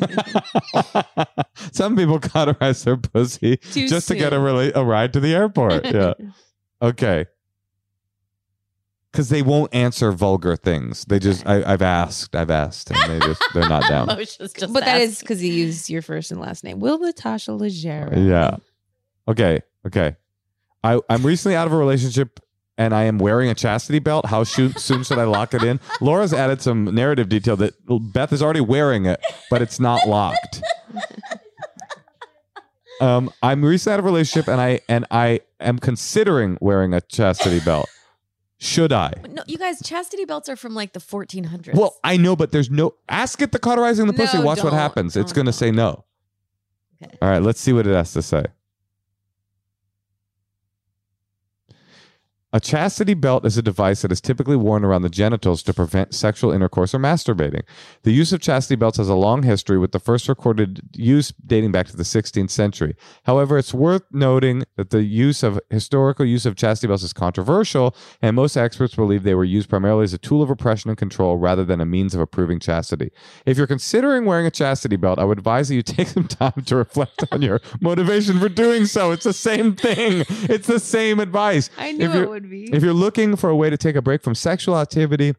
Some 1.72 1.96
people 1.96 2.18
cauterize 2.20 2.84
their 2.84 2.96
pussy 2.96 3.56
Too 3.56 3.88
just 3.88 4.08
to 4.08 4.14
get 4.14 4.32
a, 4.32 4.36
soon. 4.36 4.44
rela- 4.44 4.72
a 4.74 4.84
ride 4.84 5.12
to 5.14 5.20
the 5.20 5.34
airport. 5.34 5.84
Yeah. 5.86 6.14
Okay. 6.80 7.26
Because 9.12 9.28
they 9.28 9.42
won't 9.42 9.74
answer 9.74 10.10
vulgar 10.10 10.56
things. 10.56 11.04
They 11.04 11.18
just 11.18 11.46
I, 11.46 11.62
I've 11.70 11.82
asked, 11.82 12.34
I've 12.34 12.50
asked, 12.50 12.90
and 12.90 12.98
they 13.12 13.26
just 13.26 13.42
they're 13.52 13.68
not 13.68 13.82
down. 13.88 14.08
Emotions 14.08 14.52
just 14.54 14.72
but 14.72 14.84
that 14.84 15.02
is 15.02 15.12
asking. 15.16 15.24
because 15.26 15.44
you 15.44 15.52
use 15.52 15.90
your 15.90 16.00
first 16.00 16.30
and 16.30 16.40
last 16.40 16.64
name. 16.64 16.80
Will 16.80 16.98
Natasha 16.98 17.50
Leggero. 17.50 18.26
Yeah. 18.28 18.56
Okay. 19.28 19.60
Okay. 19.86 20.16
I, 20.82 20.98
I'm 21.10 21.24
recently 21.24 21.54
out 21.56 21.66
of 21.66 21.72
a 21.72 21.76
relationship 21.76 22.40
and 22.78 22.94
I 22.94 23.04
am 23.04 23.18
wearing 23.18 23.50
a 23.50 23.54
chastity 23.54 23.98
belt. 23.98 24.26
How 24.26 24.44
shoo- 24.44 24.72
soon 24.78 25.04
should 25.04 25.18
I 25.18 25.24
lock 25.24 25.52
it 25.54 25.62
in? 25.62 25.78
Laura's 26.00 26.32
added 26.32 26.62
some 26.62 26.86
narrative 26.86 27.28
detail 27.28 27.56
that 27.58 27.74
Beth 27.86 28.32
is 28.32 28.42
already 28.42 28.62
wearing 28.62 29.04
it, 29.04 29.20
but 29.50 29.60
it's 29.62 29.78
not 29.78 30.08
locked. 30.08 30.62
Um, 33.00 33.32
I'm 33.42 33.64
recently 33.64 33.94
out 33.94 33.98
of 33.98 34.04
a 34.04 34.08
relationship 34.08 34.46
and 34.48 34.60
I 34.60 34.78
and 34.88 35.06
I 35.10 35.40
am 35.58 35.80
considering 35.80 36.56
wearing 36.60 36.94
a 36.94 37.00
chastity 37.00 37.58
belt. 37.58 37.88
Should 38.62 38.92
I? 38.92 39.12
No, 39.28 39.42
you 39.48 39.58
guys, 39.58 39.82
chastity 39.82 40.24
belts 40.24 40.48
are 40.48 40.54
from 40.54 40.72
like 40.72 40.92
the 40.92 41.00
1400s. 41.00 41.74
Well, 41.74 41.98
I 42.04 42.16
know, 42.16 42.36
but 42.36 42.52
there's 42.52 42.70
no 42.70 42.94
ask 43.08 43.42
it 43.42 43.50
the 43.50 43.58
cauterizing 43.58 44.06
the 44.06 44.12
pussy. 44.12 44.38
No, 44.38 44.44
Watch 44.44 44.58
what 44.58 44.70
don't. 44.70 44.78
happens. 44.78 45.16
It's 45.16 45.32
Don't, 45.32 45.44
gonna 45.46 45.52
say 45.52 45.72
no. 45.72 46.04
Okay. 47.02 47.18
All 47.20 47.28
right, 47.28 47.42
let's 47.42 47.60
see 47.60 47.72
what 47.72 47.88
it 47.88 47.92
has 47.92 48.12
to 48.12 48.22
say. 48.22 48.44
A 52.54 52.60
chastity 52.60 53.14
belt 53.14 53.46
is 53.46 53.56
a 53.56 53.62
device 53.62 54.02
that 54.02 54.12
is 54.12 54.20
typically 54.20 54.56
worn 54.56 54.84
around 54.84 55.00
the 55.00 55.08
genitals 55.08 55.62
to 55.62 55.72
prevent 55.72 56.14
sexual 56.14 56.52
intercourse 56.52 56.94
or 56.94 56.98
masturbating. 56.98 57.62
The 58.02 58.12
use 58.12 58.30
of 58.34 58.42
chastity 58.42 58.76
belts 58.76 58.98
has 58.98 59.08
a 59.08 59.14
long 59.14 59.42
history, 59.42 59.78
with 59.78 59.92
the 59.92 59.98
first 59.98 60.28
recorded 60.28 60.82
use 60.94 61.32
dating 61.46 61.72
back 61.72 61.86
to 61.86 61.96
the 61.96 62.02
16th 62.02 62.50
century. 62.50 62.94
However, 63.22 63.56
it's 63.56 63.72
worth 63.72 64.02
noting 64.12 64.64
that 64.76 64.90
the 64.90 65.02
use 65.02 65.42
of 65.42 65.58
historical 65.70 66.26
use 66.26 66.44
of 66.44 66.54
chastity 66.54 66.88
belts 66.88 67.02
is 67.02 67.14
controversial, 67.14 67.96
and 68.20 68.36
most 68.36 68.54
experts 68.54 68.96
believe 68.96 69.22
they 69.22 69.34
were 69.34 69.44
used 69.44 69.70
primarily 69.70 70.04
as 70.04 70.12
a 70.12 70.18
tool 70.18 70.42
of 70.42 70.50
oppression 70.50 70.90
and 70.90 70.98
control 70.98 71.38
rather 71.38 71.64
than 71.64 71.80
a 71.80 71.86
means 71.86 72.14
of 72.14 72.20
approving 72.20 72.60
chastity. 72.60 73.12
If 73.46 73.56
you're 73.56 73.66
considering 73.66 74.26
wearing 74.26 74.44
a 74.44 74.50
chastity 74.50 74.96
belt, 74.96 75.18
I 75.18 75.24
would 75.24 75.38
advise 75.38 75.68
that 75.68 75.74
you 75.76 75.82
take 75.82 76.08
some 76.08 76.28
time 76.28 76.62
to 76.66 76.76
reflect 76.76 77.24
on 77.32 77.40
your 77.40 77.62
motivation 77.80 78.38
for 78.38 78.50
doing 78.50 78.84
so. 78.84 79.10
It's 79.10 79.24
the 79.24 79.32
same 79.32 79.74
thing. 79.74 80.26
It's 80.28 80.66
the 80.66 80.80
same 80.80 81.18
advice. 81.18 81.70
I 81.78 81.92
knew 81.92 82.10
it 82.12 82.28
would 82.28 82.41
be. 82.48 82.68
If 82.72 82.82
you're 82.82 82.92
looking 82.92 83.36
for 83.36 83.50
a 83.50 83.56
way 83.56 83.70
to 83.70 83.76
take 83.76 83.96
a 83.96 84.02
break 84.02 84.22
from 84.22 84.34
sexual 84.34 84.78
activity 84.78 85.34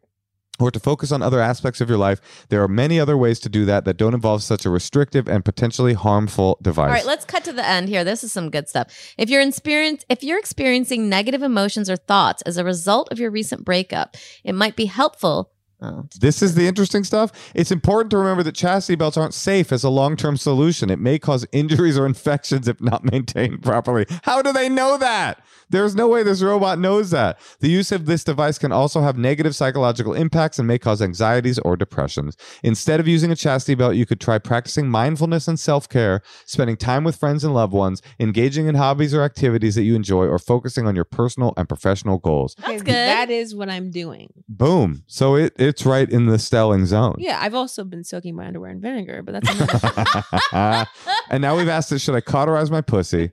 or 0.60 0.70
to 0.70 0.80
focus 0.80 1.12
on 1.12 1.22
other 1.22 1.40
aspects 1.40 1.82
of 1.82 1.90
your 1.90 1.98
life, 1.98 2.46
there 2.50 2.62
are 2.62 2.68
many 2.68 3.00
other 3.00 3.18
ways 3.18 3.40
to 3.40 3.50
do 3.50 3.66
that 3.66 3.86
that 3.86 3.98
don't 3.98 4.14
involve 4.14 4.44
such 4.44 4.66
a 4.66 4.70
restrictive 4.70 5.28
and 5.28 5.44
potentially 5.44 5.94
harmful 5.94 6.60
device. 6.62 6.88
All 6.88 6.94
right, 6.94 7.06
let's 7.06 7.26
cut 7.26 7.44
to 7.46 7.54
the 7.54 7.68
end 7.68 7.90
here. 7.90 8.04
This 8.04 8.24
is 8.24 8.32
some 8.32 8.52
good 8.52 8.70
stuff. 8.70 9.14
If 9.18 9.30
you're 9.30 9.42
experience, 9.42 10.06
if 10.10 10.24
you're 10.24 10.40
experiencing 10.40 11.10
negative 11.10 11.42
emotions 11.42 11.90
or 11.90 11.96
thoughts 11.96 12.42
as 12.44 12.58
a 12.58 12.64
result 12.64 13.12
of 13.12 13.20
your 13.20 13.32
recent 13.32 13.66
breakup, 13.66 14.16
it 14.44 14.54
might 14.54 14.76
be 14.76 14.86
helpful. 14.86 15.53
Oh, 15.84 16.08
This 16.18 16.42
is 16.42 16.56
the 16.56 16.66
interesting 16.66 17.04
stuff. 17.04 17.52
It's 17.54 17.70
important 17.72 18.10
to 18.12 18.18
remember 18.18 18.42
that 18.44 18.56
chastity 18.56 18.96
belts 18.96 19.18
aren't 19.18 19.34
safe 19.34 19.74
as 19.74 19.84
a 19.84 19.90
long 19.90 20.16
term 20.16 20.38
solution. 20.38 20.90
It 20.90 21.00
may 21.00 21.20
cause 21.20 21.46
injuries 21.52 21.98
or 21.98 22.06
infections 22.06 22.70
if 22.70 22.80
not 22.80 23.04
maintained 23.12 23.62
properly. 23.64 24.06
How 24.24 24.42
do 24.42 24.54
they 24.54 24.70
know 24.70 24.98
that? 24.98 25.44
There's 25.70 25.96
no 25.96 26.08
way 26.08 26.24
this 26.24 26.42
robot 26.42 26.80
knows 26.80 27.10
that. 27.12 27.40
The 27.60 27.68
use 27.68 27.92
of 27.92 28.06
this 28.06 28.24
device 28.24 28.58
can 28.60 28.72
also 28.72 29.02
have 29.02 29.18
negative 29.18 29.56
psychological 29.56 30.14
impacts 30.14 30.60
and 30.60 30.68
may 30.68 30.78
cause 30.78 31.02
anxieties 31.02 31.58
or 31.60 31.76
depressions. 31.76 32.38
Instead 32.62 33.00
of 33.00 33.08
using 33.08 33.32
a 33.32 33.36
chastity 33.36 33.74
belt, 33.76 33.96
you 33.96 34.06
could 34.06 34.22
try 34.22 34.38
practicing 34.38 34.88
mindfulness 34.88 35.48
and 35.48 35.60
self 35.60 35.90
care, 35.90 36.22
spending 36.46 36.78
time 36.78 37.04
with 37.04 37.16
friends 37.16 37.44
and 37.44 37.54
loved 37.54 37.74
ones, 37.74 38.02
engaging 38.20 38.68
in 38.68 38.76
hobbies 38.76 39.14
or 39.14 39.24
activities 39.24 39.76
that 39.76 39.84
you 39.84 39.96
enjoy, 39.96 40.28
or 40.28 40.38
focusing 40.38 40.86
on 40.86 40.96
your 40.96 41.06
personal 41.06 41.54
and 41.58 41.68
professional 41.68 42.20
goals. 42.20 42.56
That's 42.60 42.84
good. 42.84 42.94
That 42.94 43.32
is 43.32 43.56
what 43.56 43.70
I'm 43.70 43.90
doing. 43.90 44.32
Boom. 44.48 45.04
So 45.08 45.36
it, 45.36 45.54
it, 45.58 45.73
it's 45.74 45.88
right 45.88 46.08
in 46.08 46.28
the 46.28 46.38
Stelling 46.38 46.86
zone. 46.86 47.16
Yeah, 47.18 47.40
I've 47.42 47.56
also 47.56 47.84
been 47.84 48.04
soaking 48.04 48.36
my 48.36 48.46
underwear 48.46 48.70
in 48.70 48.80
vinegar, 48.80 49.24
but 49.24 49.32
that's 49.32 49.50
another 49.50 50.88
and 51.32 51.42
now 51.42 51.58
we've 51.58 51.68
asked 51.68 51.90
this 51.90 52.04
should 52.04 52.14
I 52.14 52.22
cauterize 52.22 52.70
my 52.70 52.82
pussy? 52.82 53.32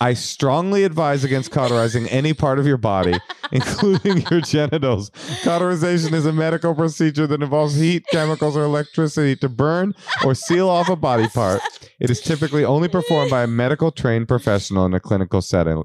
I 0.00 0.14
strongly 0.14 0.84
advise 0.84 1.24
against 1.24 1.50
cauterizing 1.50 2.06
any 2.10 2.32
part 2.32 2.60
of 2.60 2.66
your 2.66 2.76
body, 2.76 3.14
including 3.50 4.24
your 4.30 4.40
genitals. 4.40 5.10
Cauterization 5.42 6.14
is 6.14 6.26
a 6.26 6.32
medical 6.32 6.76
procedure 6.76 7.26
that 7.26 7.42
involves 7.42 7.74
heat, 7.74 8.04
chemicals, 8.12 8.56
or 8.56 8.62
electricity 8.62 9.34
to 9.36 9.48
burn 9.48 9.94
or 10.24 10.36
seal 10.36 10.68
off 10.68 10.88
a 10.88 10.94
body 10.94 11.26
part. 11.26 11.60
It 11.98 12.08
is 12.08 12.20
typically 12.20 12.64
only 12.64 12.86
performed 12.86 13.32
by 13.32 13.42
a 13.42 13.48
medical 13.48 13.90
trained 13.90 14.28
professional 14.28 14.86
in 14.86 14.94
a 14.94 15.00
clinical 15.00 15.42
setting. 15.42 15.82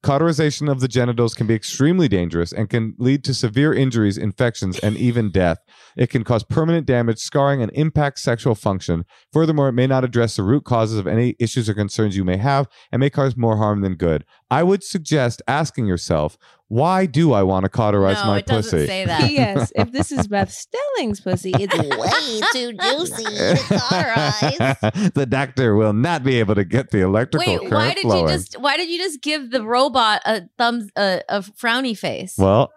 Cauterization 0.00 0.68
of 0.68 0.78
the 0.78 0.86
genitals 0.86 1.34
can 1.34 1.48
be 1.48 1.54
extremely 1.54 2.06
dangerous 2.06 2.52
and 2.52 2.70
can 2.70 2.94
lead 2.98 3.24
to 3.24 3.34
severe 3.34 3.74
injuries, 3.74 4.16
infections, 4.16 4.78
and 4.78 4.96
even 4.96 5.32
death. 5.32 5.58
It 5.96 6.08
can 6.08 6.22
cause 6.22 6.44
permanent 6.44 6.86
damage, 6.86 7.18
scarring, 7.18 7.62
and 7.62 7.72
impact 7.74 8.20
sexual 8.20 8.54
function. 8.54 9.04
Furthermore, 9.32 9.68
it 9.68 9.72
may 9.72 9.88
not 9.88 10.04
address 10.04 10.36
the 10.36 10.44
root 10.44 10.62
causes 10.62 10.98
of 11.00 11.08
any 11.08 11.34
issues 11.40 11.68
or 11.68 11.74
concerns 11.74 12.16
you 12.16 12.24
may 12.24 12.36
have 12.36 12.68
and 12.92 13.00
may 13.00 13.10
cause 13.10 13.36
more 13.36 13.56
harm 13.56 13.80
than 13.80 13.96
good. 13.96 14.24
I 14.52 14.62
would 14.62 14.84
suggest 14.84 15.42
asking 15.48 15.86
yourself, 15.86 16.38
why 16.68 17.06
do 17.06 17.32
I 17.32 17.42
want 17.42 17.64
to 17.64 17.68
cauterize 17.70 18.16
no, 18.16 18.26
my 18.26 18.38
it 18.38 18.46
doesn't 18.46 18.70
pussy? 18.70 18.86
say 18.86 19.04
that. 19.06 19.30
yes, 19.30 19.72
If 19.74 19.90
this 19.90 20.12
is 20.12 20.28
Beth 20.28 20.50
Stelling's 20.52 21.20
pussy, 21.20 21.52
it's 21.54 21.74
Way 21.78 22.40
too 22.52 22.72
juicy 22.74 23.24
to 23.24 23.78
cauterize. 23.78 25.10
the 25.14 25.26
doctor 25.28 25.74
will 25.74 25.92
not 25.94 26.22
be 26.24 26.38
able 26.40 26.54
to 26.54 26.64
get 26.64 26.90
the 26.90 27.00
electrical 27.00 27.52
Wait, 27.54 27.58
current 27.60 27.72
why 27.72 27.94
did 27.94 28.02
flowing. 28.02 28.28
you 28.28 28.28
just 28.34 28.60
why 28.60 28.76
did 28.76 28.88
you 28.90 28.98
just 28.98 29.22
give 29.22 29.50
the 29.50 29.62
robot 29.64 30.20
a 30.26 30.42
thumbs 30.58 30.90
a, 30.96 31.22
a 31.28 31.40
frowny 31.40 31.96
face? 31.96 32.34
Well, 32.38 32.70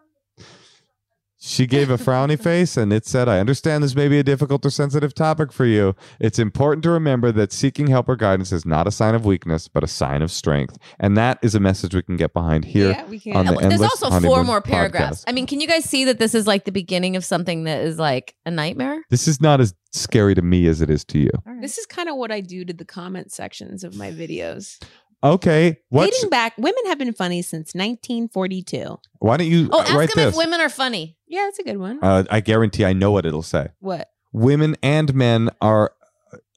she 1.44 1.66
gave 1.66 1.90
a 1.90 1.98
frowny 1.98 2.40
face 2.40 2.78
and 2.78 2.94
it 2.94 3.04
said, 3.04 3.28
I 3.28 3.40
understand 3.40 3.84
this 3.84 3.96
may 3.96 4.08
be 4.08 4.20
a 4.20 4.24
difficult 4.24 4.64
or 4.64 4.70
sensitive 4.70 5.16
topic 5.16 5.52
for 5.52 5.66
you. 5.66 5.96
It's 6.20 6.38
important 6.38 6.84
to 6.84 6.92
remember 6.92 7.32
that 7.32 7.52
seeking 7.52 7.88
help 7.88 8.08
or 8.10 8.16
guidance 8.16 8.52
is 8.52 8.64
not 8.64 8.86
a 8.88 8.92
sign 8.92 9.16
of 9.16 9.26
weakness, 9.26 9.68
but 9.68 9.84
a 9.84 9.88
sign 9.88 10.22
of 10.22 10.32
strength. 10.32 10.78
And 11.00 11.18
that 11.18 11.40
is 11.42 11.56
a 11.56 11.60
message 11.60 11.96
we 11.96 12.04
can 12.04 12.16
get 12.16 12.32
behind 12.32 12.66
here. 12.66 12.92
yeah, 12.92 13.06
we 13.06 13.20
can. 13.20 13.36
on 13.36 13.46
the 13.48 13.54
There's 13.54 13.74
Endless 13.74 14.04
also 14.04 14.20
four 14.22 14.44
more 14.44 14.62
paragraphs. 14.62 15.22
podcast. 15.22 15.30
I 15.30 15.32
mean, 15.32 15.48
can 15.48 15.60
you 15.60 15.68
guys 15.68 15.84
see 15.86 16.06
that 16.06 16.20
this 16.20 16.36
is 16.36 16.46
like 16.46 16.66
the 16.66 16.72
beginning 16.72 17.16
of 17.16 17.26
something 17.26 17.64
that 17.64 17.82
is 17.82 17.98
like 17.98 18.36
a 18.46 18.52
nightmare? 18.52 19.02
This 19.10 19.28
is 19.28 19.42
not 19.42 19.60
as 19.60 19.74
scary 19.94 20.36
to 20.36 20.44
me 20.44 20.68
as 20.68 20.80
it 20.80 20.92
is 20.92 21.04
to 21.06 21.18
you. 21.20 21.32
This 21.60 21.80
is 21.80 21.88
kind 21.88 22.08
of 22.08 22.18
what 22.18 22.32
I 22.32 22.42
do 22.42 22.64
to 22.66 22.74
the 22.74 22.86
comment 22.86 23.32
sections 23.32 23.84
of 23.84 23.96
my 23.96 24.12
videos. 24.12 24.80
Okay. 25.24 25.78
What's, 25.90 26.16
Dating 26.18 26.30
back, 26.30 26.58
women 26.58 26.84
have 26.88 26.98
been 26.98 27.14
funny 27.14 27.42
since 27.44 27.74
1942. 27.76 28.98
why 29.20 29.38
don't 29.38 29.48
you 29.48 29.70
Oh, 29.72 29.82
ask 29.82 29.94
write 29.94 30.10
them 30.14 30.26
this? 30.26 30.34
if 30.34 30.38
women 30.38 30.60
are 30.62 30.70
funny. 30.70 31.16
Yeah, 31.28 31.42
that's 31.46 31.60
a 31.60 31.64
good 31.64 31.78
one. 31.78 32.00
uh, 32.02 32.24
I 32.30 32.40
guarantee 32.40 32.86
I 32.86 32.94
know 32.94 33.12
what 33.12 33.26
it'll 33.26 33.44
say. 33.44 33.68
what? 33.80 34.10
Women 34.34 34.76
and 34.82 35.14
men 35.14 35.50
are 35.62 35.94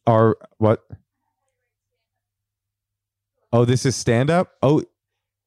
are 0.07 0.36
what? 0.59 0.85
Oh, 3.53 3.65
this 3.65 3.85
is 3.86 3.95
stand 3.97 4.31
up. 4.31 4.53
Oh, 4.62 4.82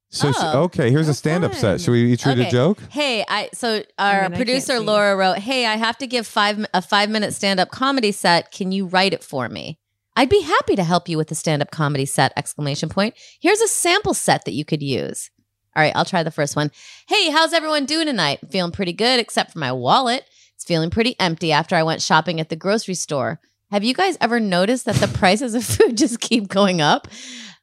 so 0.10 0.32
she- 0.32 0.38
Oh, 0.42 0.64
okay. 0.64 0.90
Here's 0.92 1.08
a 1.08 1.12
how 1.12 1.14
stand 1.16 1.44
up 1.44 1.52
fun. 1.52 1.60
set. 1.62 1.82
Should 1.82 1.92
we 1.92 2.12
each 2.14 2.26
read 2.26 2.38
a 2.40 2.42
Okay. 2.44 2.50
joke? 2.52 2.80
Hey, 2.90 3.26
I 3.28 3.50
so 3.54 3.84
I 3.98 4.12
our 4.12 4.14
mean, 4.14 4.24
I 4.24 4.28
can't 4.28 4.36
producer 4.36 4.78
see. 4.78 4.84
Laura 4.84 5.16
wrote, 5.18 5.40
"Hey, 5.40 5.66
I 5.66 5.76
have 5.76 5.98
to 6.00 6.08
give 6.08 6.26
five 6.28 6.66
a 6.74 6.82
five 6.82 7.10
minute 7.10 7.34
stand 7.34 7.60
up 7.60 7.70
comedy 7.72 8.12
set. 8.12 8.52
Can 8.52 8.72
you 8.72 8.86
write 8.86 9.14
it 9.14 9.24
for 9.24 9.50
me? 9.50 9.80
I'd 10.18 10.30
be 10.30 10.42
happy 10.42 10.76
to 10.76 10.84
help 10.84 11.08
you 11.08 11.16
with 11.16 11.28
the 11.28 11.36
stand 11.36 11.62
up 11.62 11.70
comedy 11.70 12.06
set!" 12.06 12.34
Exclamation 12.36 12.90
point. 12.90 13.14
Here's 13.40 13.62
a 13.62 13.68
sample 13.68 14.16
set 14.16 14.46
that 14.46 14.54
you 14.54 14.66
could 14.66 14.82
use. 14.82 15.30
All 15.76 15.84
right, 15.84 15.94
I'll 15.96 16.06
try 16.06 16.24
the 16.24 16.32
first 16.32 16.56
one. 16.56 16.72
Hey, 17.08 17.30
how's 17.30 17.54
everyone 17.54 17.86
doing 17.86 18.08
tonight? 18.08 18.40
Feeling 18.50 18.72
pretty 18.72 18.94
good, 18.94 19.20
except 19.20 19.54
for 19.54 19.60
my 19.60 19.72
wallet. 19.72 20.26
It's 20.56 20.66
feeling 20.66 20.90
pretty 20.90 21.16
empty 21.20 21.52
after 21.52 21.76
I 21.76 21.84
went 21.84 22.02
shopping 22.02 22.40
at 22.40 22.50
the 22.50 22.56
grocery 22.56 22.96
store. 22.96 23.40
Have 23.70 23.84
you 23.84 23.94
guys 23.94 24.18
ever 24.20 24.40
noticed 24.40 24.86
that 24.86 24.96
the 24.96 25.08
prices 25.20 25.54
of 25.54 25.64
food 25.64 25.96
just 25.96 26.20
keep 26.20 26.48
going 26.48 26.82
up? 26.82 27.08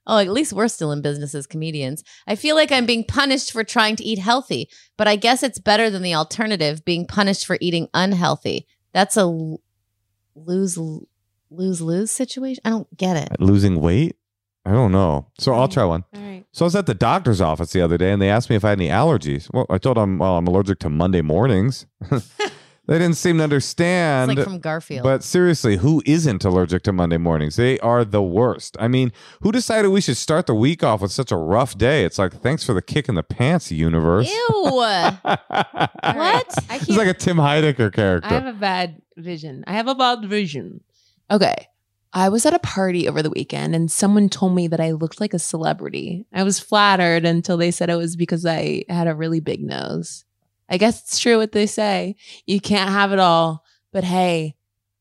Oh, 0.06 0.18
at 0.18 0.28
least 0.28 0.52
we're 0.52 0.68
still 0.68 0.92
in 0.92 1.02
business 1.02 1.34
as 1.34 1.48
comedians. 1.48 2.04
I 2.26 2.36
feel 2.36 2.54
like 2.54 2.70
I'm 2.70 2.86
being 2.86 3.04
punished 3.04 3.50
for 3.50 3.64
trying 3.64 3.96
to 3.96 4.04
eat 4.04 4.18
healthy, 4.20 4.68
but 4.96 5.08
I 5.08 5.16
guess 5.16 5.42
it's 5.42 5.58
better 5.58 5.90
than 5.90 6.02
the 6.02 6.14
alternative, 6.14 6.84
being 6.84 7.06
punished 7.06 7.46
for 7.46 7.58
eating 7.60 7.88
unhealthy. 7.94 8.68
That's 8.92 9.16
a 9.16 9.56
lose 10.36 10.78
lose 11.56 11.80
lose 11.80 12.10
situation. 12.10 12.60
I 12.64 12.70
don't 12.70 12.94
get 12.96 13.16
it. 13.16 13.40
Losing 13.40 13.80
weight? 13.80 14.16
I 14.66 14.72
don't 14.72 14.92
know. 14.92 15.26
So 15.38 15.52
I'll 15.54 15.68
try 15.68 15.84
one. 15.84 16.04
All 16.14 16.20
right. 16.22 16.44
So 16.52 16.64
I 16.64 16.66
was 16.66 16.76
at 16.76 16.86
the 16.86 16.94
doctor's 16.94 17.40
office 17.40 17.72
the 17.72 17.82
other 17.82 17.98
day 17.98 18.12
and 18.12 18.22
they 18.22 18.30
asked 18.30 18.48
me 18.48 18.56
if 18.56 18.64
I 18.64 18.70
had 18.70 18.80
any 18.80 18.88
allergies. 18.88 19.48
Well, 19.52 19.66
I 19.68 19.76
told 19.78 19.96
them, 19.98 20.18
well, 20.18 20.36
I'm 20.38 20.46
allergic 20.46 20.78
to 20.80 20.88
Monday 20.90 21.20
mornings. 21.22 21.86
They 22.86 22.98
didn't 22.98 23.16
seem 23.16 23.38
to 23.38 23.44
It's 23.44 23.50
understand. 23.50 24.36
like 24.36 24.44
from 24.44 24.58
Garfield. 24.58 25.04
But 25.04 25.24
seriously, 25.24 25.78
who 25.78 26.02
isn't 26.04 26.44
allergic 26.44 26.82
to 26.82 26.92
Monday 26.92 27.16
mornings? 27.16 27.56
They 27.56 27.78
are 27.78 28.04
the 28.04 28.22
worst. 28.22 28.76
I 28.78 28.88
mean, 28.88 29.10
who 29.40 29.52
decided 29.52 29.88
we 29.88 30.02
should 30.02 30.18
start 30.18 30.44
the 30.46 30.54
week 30.54 30.84
off 30.84 31.00
with 31.00 31.10
such 31.10 31.32
a 31.32 31.36
rough 31.38 31.78
day? 31.78 32.04
It's 32.04 32.18
like, 32.18 32.42
thanks 32.42 32.62
for 32.62 32.74
the 32.74 32.82
kick 32.82 33.08
in 33.08 33.14
the 33.14 33.22
pants, 33.22 33.72
universe. 33.72 34.30
Ew. 34.30 34.48
what? 34.64 35.18
I 35.24 36.42
It's 36.44 36.66
can't. 36.84 36.90
like 36.90 37.08
a 37.08 37.14
Tim 37.14 37.38
Heidecker 37.38 37.90
character. 37.90 38.28
I 38.28 38.34
have 38.34 38.46
a 38.46 38.52
bad 38.52 39.00
vision. 39.16 39.64
I 39.66 39.72
have 39.72 39.88
a 39.88 39.94
bad 39.94 40.26
vision. 40.26 40.82
Okay. 41.30 41.68
I 42.12 42.28
was 42.28 42.46
at 42.46 42.54
a 42.54 42.60
party 42.60 43.08
over 43.08 43.22
the 43.22 43.30
weekend 43.30 43.74
and 43.74 43.90
someone 43.90 44.28
told 44.28 44.54
me 44.54 44.68
that 44.68 44.80
I 44.80 44.92
looked 44.92 45.20
like 45.20 45.34
a 45.34 45.38
celebrity. 45.38 46.26
I 46.32 46.44
was 46.44 46.60
flattered 46.60 47.24
until 47.24 47.56
they 47.56 47.72
said 47.72 47.90
it 47.90 47.96
was 47.96 48.14
because 48.14 48.46
I 48.46 48.84
had 48.88 49.08
a 49.08 49.14
really 49.16 49.40
big 49.40 49.60
nose. 49.60 50.24
I 50.68 50.78
guess 50.78 51.02
it's 51.02 51.18
true 51.18 51.38
what 51.38 51.52
they 51.52 51.66
say. 51.66 52.14
You 52.46 52.60
can't 52.60 52.90
have 52.90 53.12
it 53.12 53.18
all, 53.18 53.64
but 53.92 54.04
hey, 54.04 54.54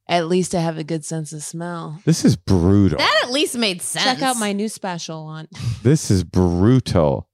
at 0.07 0.27
least 0.27 0.55
I 0.55 0.59
have 0.59 0.77
a 0.79 0.83
good 0.83 1.05
sense 1.05 1.33
of 1.33 1.43
smell. 1.43 2.01
this 2.03 2.25
is 2.25 2.35
brutal. 2.35 2.97
that 2.97 3.21
at 3.23 3.31
least 3.31 3.55
made 3.57 3.81
sense. 3.81 4.03
Check 4.05 4.21
out 4.21 4.37
my 4.37 4.51
new 4.51 4.67
special 4.67 5.19
on. 5.19 5.47
this 5.83 6.09
is 6.09 6.23
brutal. 6.23 7.29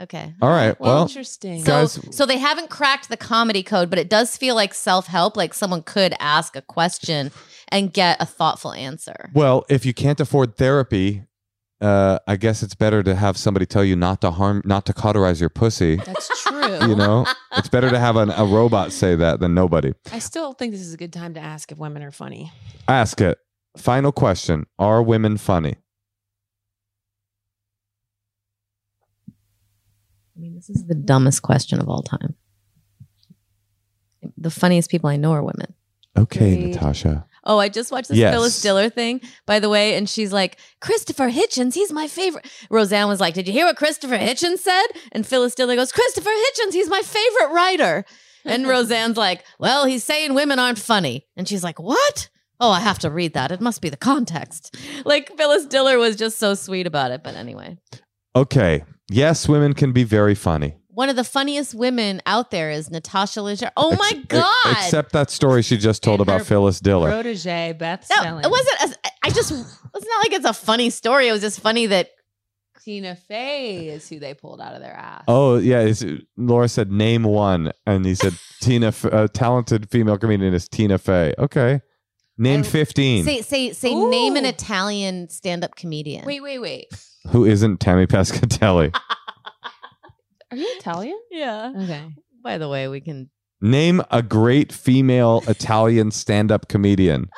Okay. 0.00 0.34
All 0.42 0.50
right. 0.50 0.78
Well, 0.80 1.02
interesting. 1.02 1.60
So, 1.64 1.70
Guys- 1.82 2.00
so 2.16 2.26
they 2.26 2.38
haven't 2.38 2.68
cracked 2.70 3.08
the 3.08 3.16
comedy 3.16 3.62
code, 3.62 3.88
but 3.90 3.98
it 3.98 4.10
does 4.10 4.36
feel 4.36 4.54
like 4.54 4.74
self 4.74 5.06
help. 5.06 5.36
Like 5.36 5.54
someone 5.54 5.82
could 5.82 6.14
ask 6.20 6.54
a 6.56 6.62
question 6.62 7.30
and 7.68 7.92
get 7.92 8.20
a 8.20 8.26
thoughtful 8.26 8.72
answer. 8.72 9.30
well, 9.34 9.64
if 9.68 9.86
you 9.86 9.94
can't 9.94 10.20
afford 10.20 10.56
therapy, 10.56 11.22
uh, 11.80 12.18
I 12.26 12.36
guess 12.36 12.62
it's 12.62 12.74
better 12.74 13.02
to 13.02 13.14
have 13.14 13.36
somebody 13.36 13.66
tell 13.66 13.84
you 13.84 13.96
not 13.96 14.20
to 14.22 14.30
harm, 14.30 14.62
not 14.64 14.86
to 14.86 14.92
cauterize 14.92 15.40
your 15.40 15.50
pussy. 15.50 15.96
That's 15.96 16.42
true. 16.42 16.88
You 16.88 16.94
know, 16.96 17.26
it's 17.56 17.68
better 17.68 17.90
to 17.90 17.98
have 17.98 18.16
an, 18.16 18.30
a 18.30 18.44
robot 18.44 18.92
say 18.92 19.14
that 19.16 19.40
than 19.40 19.54
nobody. 19.54 19.92
I 20.12 20.18
still 20.18 20.52
think 20.52 20.72
this 20.72 20.80
is 20.82 20.94
a 20.94 20.96
good 20.96 21.12
time 21.12 21.34
to 21.34 21.40
ask 21.40 21.70
if 21.72 21.78
women 21.78 22.02
are 22.02 22.10
funny. 22.10 22.52
Ask 22.88 23.20
it. 23.20 23.38
Final 23.76 24.12
question: 24.12 24.66
Are 24.78 25.02
women 25.02 25.36
funny? 25.38 25.76
I 30.36 30.40
mean, 30.40 30.54
this 30.54 30.68
is 30.68 30.86
the 30.86 30.94
dumbest 30.94 31.42
question 31.42 31.80
of 31.80 31.88
all 31.88 32.02
time. 32.02 32.34
The 34.36 34.50
funniest 34.50 34.90
people 34.90 35.08
I 35.08 35.16
know 35.16 35.32
are 35.32 35.42
women. 35.42 35.74
Okay, 36.18 36.56
Great. 36.56 36.74
Natasha. 36.74 37.26
Oh, 37.44 37.58
I 37.58 37.68
just 37.68 37.92
watched 37.92 38.08
this 38.08 38.18
Yes. 38.18 38.34
Phyllis 38.34 38.60
Diller 38.60 38.88
thing, 38.90 39.20
by 39.46 39.60
the 39.60 39.68
way, 39.68 39.94
and 39.94 40.08
she's 40.08 40.32
like, 40.32 40.58
Christopher 40.80 41.30
Hitchens, 41.30 41.74
he's 41.74 41.92
my 41.92 42.08
favorite. 42.08 42.44
Roseanne 42.70 43.06
was 43.08 43.20
like, 43.20 43.34
Did 43.34 43.46
you 43.46 43.52
hear 43.52 43.66
what 43.66 43.76
Christopher 43.76 44.18
Hitchens 44.18 44.58
said? 44.58 44.86
And 45.12 45.26
Phyllis 45.26 45.54
Diller 45.54 45.76
goes, 45.76 45.92
Christopher 45.92 46.30
Hitchens, 46.30 46.72
he's 46.72 46.88
my 46.88 47.02
favorite 47.02 47.54
writer. 47.54 48.04
And 48.44 48.66
Roseanne's 48.68 49.16
like, 49.16 49.44
Well, 49.60 49.84
he's 49.86 50.02
saying 50.04 50.34
women 50.34 50.58
aren't 50.58 50.78
funny. 50.78 51.26
And 51.36 51.46
she's 51.46 51.62
like, 51.62 51.78
What? 51.78 52.28
Oh, 52.58 52.70
I 52.70 52.80
have 52.80 52.98
to 53.00 53.10
read 53.10 53.34
that. 53.34 53.52
It 53.52 53.60
must 53.60 53.80
be 53.82 53.90
the 53.90 53.96
context. 53.98 54.74
Like 55.04 55.30
Phyllis 55.36 55.66
Diller 55.66 55.98
was 55.98 56.16
just 56.16 56.38
so 56.38 56.54
sweet 56.54 56.86
about 56.86 57.10
it. 57.12 57.22
But 57.22 57.36
anyway, 57.36 57.78
Okay. 58.34 58.82
Yes, 59.08 59.48
women 59.48 59.72
can 59.74 59.92
be 59.92 60.04
very 60.04 60.34
funny. 60.34 60.76
one 60.88 61.08
of 61.10 61.16
the 61.16 61.24
funniest 61.24 61.74
women 61.74 62.20
out 62.26 62.50
there 62.50 62.70
is 62.70 62.90
Natasha 62.90 63.40
Leggero. 63.40 63.70
Oh 63.76 63.94
my 63.96 64.10
Ex- 64.14 64.26
God. 64.28 64.72
Except 64.72 65.12
that 65.12 65.30
story 65.30 65.62
she 65.62 65.76
just 65.76 66.02
told 66.02 66.20
And 66.20 66.28
about 66.28 66.38
her 66.38 66.44
Phyllis 66.44 66.80
Diller. 66.80 67.10
Protege 67.10 67.74
Beth 67.74 68.06
no, 68.10 68.16
Stelling. 68.16 68.44
it 68.44 68.50
wasn't. 68.50 68.82
As, 68.82 68.98
I 69.22 69.30
just. 69.30 69.50
It's 69.52 70.06
not 70.06 70.24
like 70.24 70.32
it's 70.32 70.44
a 70.46 70.52
funny 70.52 70.90
story. 70.90 71.28
It 71.28 71.32
was 71.32 71.40
just 71.42 71.60
funny 71.60 71.86
that 71.86 72.10
Tina 72.84 73.14
Fey 73.16 73.88
is 73.88 74.08
who 74.08 74.18
they 74.18 74.34
pulled 74.34 74.60
out 74.60 74.74
of 74.74 74.80
their 74.80 74.94
ass. 74.94 75.24
Oh 75.28 75.56
yeah, 75.58 75.80
it's, 75.80 76.04
Laura 76.36 76.68
said 76.68 76.90
name 76.92 77.22
one, 77.24 77.72
and 77.86 78.04
he 78.06 78.14
said 78.14 78.34
Tina, 78.60 78.88
F- 78.88 79.04
a 79.04 79.28
talented 79.28 79.88
female 79.90 80.18
comedian 80.18 80.54
is 80.54 80.68
Tina 80.68 80.96
Fey. 80.98 81.34
Okay, 81.38 81.80
name 82.38 82.60
I- 82.60 82.62
fifteen. 82.64 83.24
say 83.24 83.42
say 83.42 83.72
say 83.72 83.94
name 83.94 84.36
an 84.36 84.44
Ooh. 84.44 84.48
Italian 84.48 85.28
stand-up 85.28 85.74
comedian. 85.76 86.24
Wait, 86.24 86.42
wait, 86.42 86.58
wait. 86.58 86.86
Who 87.30 87.44
isn't 87.44 87.80
Tammy 87.80 88.06
Pescatelli? 88.06 88.94
Are 90.50 90.56
you 90.56 90.66
Italian? 90.78 91.18
Yeah. 91.30 91.72
Okay. 91.76 92.04
By 92.42 92.58
the 92.58 92.68
way, 92.68 92.86
we 92.88 93.00
can. 93.00 93.30
name 93.60 94.00
a 94.10 94.22
great 94.22 94.72
female 94.72 95.42
Italian 95.48 96.10
stand-up 96.12 96.68
comedian. 96.68 97.28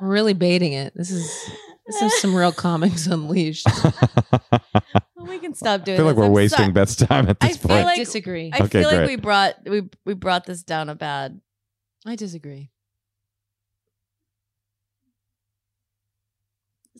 We're 0.00 0.08
really 0.08 0.34
baiting 0.34 0.74
it. 0.74 0.92
This 0.94 1.10
is 1.10 1.50
this 1.86 2.02
is 2.02 2.20
some 2.20 2.34
real 2.34 2.52
comics 2.52 3.06
unleashed. 3.16 3.66
We 5.26 5.40
can 5.40 5.54
stop 5.54 5.84
doing. 5.84 5.96
This. 5.96 6.00
I 6.00 6.04
feel 6.04 6.06
like 6.06 6.14
this. 6.14 6.20
we're 6.20 6.26
I'm 6.26 6.32
wasting 6.32 6.58
sorry. 6.58 6.72
Beth's 6.72 6.94
time 6.96 7.28
at 7.28 7.36
I 7.40 7.48
this 7.48 7.56
feel 7.56 7.68
point. 7.70 7.84
like- 7.84 7.96
disagree. 7.98 8.52
I 8.54 8.58
Okay, 8.62 8.82
feel 8.82 8.88
like 8.88 8.96
great. 8.98 9.06
we 9.08 9.16
brought 9.16 9.54
we 9.66 9.82
we 10.04 10.14
brought 10.14 10.46
this 10.46 10.62
down 10.62 10.88
a 10.88 10.94
bad. 10.94 11.40
I 12.06 12.14
disagree. 12.14 12.70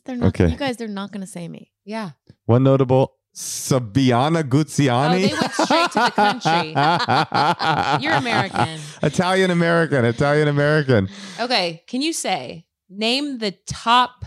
They're 0.06 0.16
not. 0.16 0.28
Okay. 0.28 0.48
You 0.48 0.56
guys, 0.56 0.76
they're 0.76 0.88
not 0.88 1.12
going 1.12 1.20
to 1.20 1.26
say 1.26 1.48
me. 1.48 1.72
Yeah. 1.84 2.10
One 2.46 2.62
notable 2.62 3.14
Sabina 3.32 4.42
Guzzanti. 4.42 4.88
Oh, 4.90 5.12
they 5.12 5.32
went 5.32 5.52
straight 5.52 5.90
to 5.92 5.98
the 5.98 6.10
country. 6.10 8.02
You're 8.02 8.14
American. 8.14 8.80
Italian 9.02 9.50
American. 9.50 10.04
Italian 10.06 10.48
American. 10.48 11.08
Okay. 11.38 11.82
Can 11.86 12.00
you 12.00 12.12
say 12.14 12.64
name 12.88 13.38
the 13.38 13.52
top 13.66 14.24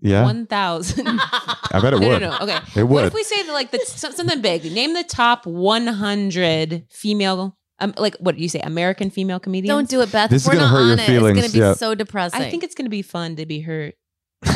Yeah, 0.00 0.24
one 0.24 0.46
thousand? 0.46 1.06
I 1.08 1.78
bet 1.80 1.94
it 1.94 2.00
no, 2.00 2.08
would. 2.08 2.20
no, 2.22 2.30
no. 2.30 2.38
Okay. 2.40 2.58
It 2.76 2.84
would. 2.84 2.90
What 2.90 3.04
if 3.06 3.14
we 3.14 3.22
say 3.22 3.42
that, 3.42 3.52
like 3.52 3.70
the, 3.70 3.78
something 3.86 4.40
big? 4.42 4.70
Name 4.70 4.94
the 4.94 5.04
top 5.04 5.46
one 5.46 5.86
hundred 5.86 6.84
female. 6.90 7.56
Um, 7.80 7.94
like 7.96 8.16
what 8.20 8.36
do 8.36 8.42
you 8.42 8.48
say? 8.48 8.60
American 8.60 9.10
female 9.10 9.40
comedians. 9.40 9.68
Don't 9.74 9.88
do 9.88 10.00
it, 10.02 10.12
Beth. 10.12 10.30
This 10.30 10.42
is 10.42 10.48
we're 10.48 10.54
gonna 10.54 10.66
not 10.66 10.70
hurt 10.72 10.82
your 10.82 10.92
on 10.92 10.98
it, 11.00 11.06
feelings, 11.06 11.38
It's 11.38 11.42
going 11.46 11.50
to 11.52 11.56
be 11.58 11.60
yeah. 11.60 11.72
so 11.74 11.94
depressing. 11.94 12.40
I 12.42 12.50
think 12.50 12.62
it's 12.64 12.74
going 12.74 12.86
to 12.86 12.90
be 12.90 13.02
fun 13.02 13.36
to 13.36 13.46
be 13.46 13.60
hurt. 13.60 13.94
Name 14.44 14.54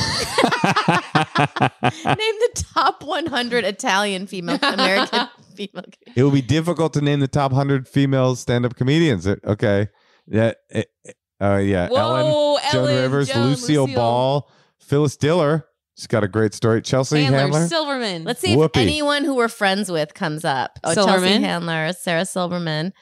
the 2.04 2.64
top 2.74 3.02
100 3.02 3.64
Italian 3.64 4.26
female 4.26 4.58
American 4.62 5.28
female. 5.54 5.84
it 6.16 6.22
will 6.22 6.30
be 6.30 6.42
difficult 6.42 6.92
to 6.94 7.00
name 7.00 7.20
the 7.20 7.28
top 7.28 7.52
100 7.52 7.86
female 7.88 8.36
stand-up 8.36 8.76
comedians. 8.76 9.26
Okay. 9.26 9.88
Yeah. 10.26 10.52
eh, 10.70 10.84
eh, 11.06 11.12
Uh, 11.40 11.56
yeah. 11.58 11.88
Ellen, 11.94 12.26
Whoa, 12.26 12.58
Joan 12.72 12.86
Rivers, 12.88 13.28
Joan, 13.28 13.48
Lucille, 13.48 13.86
Ball, 13.88 14.48
Phyllis 14.78 15.16
Diller. 15.16 15.66
She's 15.96 16.06
got 16.08 16.24
a 16.24 16.28
great 16.28 16.54
story. 16.54 16.82
Chelsea 16.82 17.22
Handler, 17.22 17.38
Handler. 17.38 17.66
Silverman. 17.68 18.24
Let's 18.24 18.40
see 18.40 18.56
Whoopi. 18.56 18.64
if 18.66 18.76
anyone 18.76 19.24
who 19.24 19.34
we're 19.34 19.48
friends 19.48 19.90
with 19.90 20.12
comes 20.14 20.44
up. 20.44 20.78
Oh, 20.82 20.92
Chelsea 20.94 21.10
Silverman. 21.10 21.42
Handler, 21.44 21.92
Sarah 21.92 22.26
Silverman, 22.26 22.92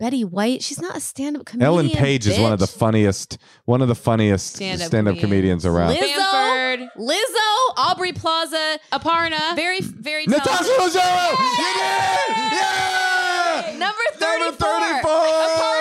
Betty 0.00 0.24
White. 0.24 0.62
She's 0.62 0.80
not 0.80 0.96
a 0.96 1.00
stand-up 1.00 1.44
comedian. 1.44 1.66
Ellen 1.66 1.90
Page 1.90 2.26
is 2.26 2.38
one 2.40 2.52
of 2.52 2.58
the 2.58 2.66
funniest, 2.66 3.36
one 3.66 3.82
of 3.82 3.88
the 3.88 3.94
funniest 3.94 4.56
Stand-up 4.56 4.86
stand-up, 4.88 5.18
comedians 5.18 5.62
comedians. 5.62 5.66
around. 5.66 5.90
Liz- 5.90 6.16
Bamford, 6.16 6.88
Lizzo, 6.96 7.74
Aubrey 7.76 8.12
Plaza, 8.12 8.78
Aparna. 8.92 9.54
very, 9.54 9.80
very 9.82 10.24
Natasha 10.26 10.64
talented. 10.64 11.00
Leggero! 11.00 11.30
You 11.30 11.70
did! 11.76 12.36
Yeah! 12.56 13.76
Number 13.76 14.06
34. 14.14 14.40
Number 14.40 14.56
34! 14.56 15.10
Aparna- 15.10 15.79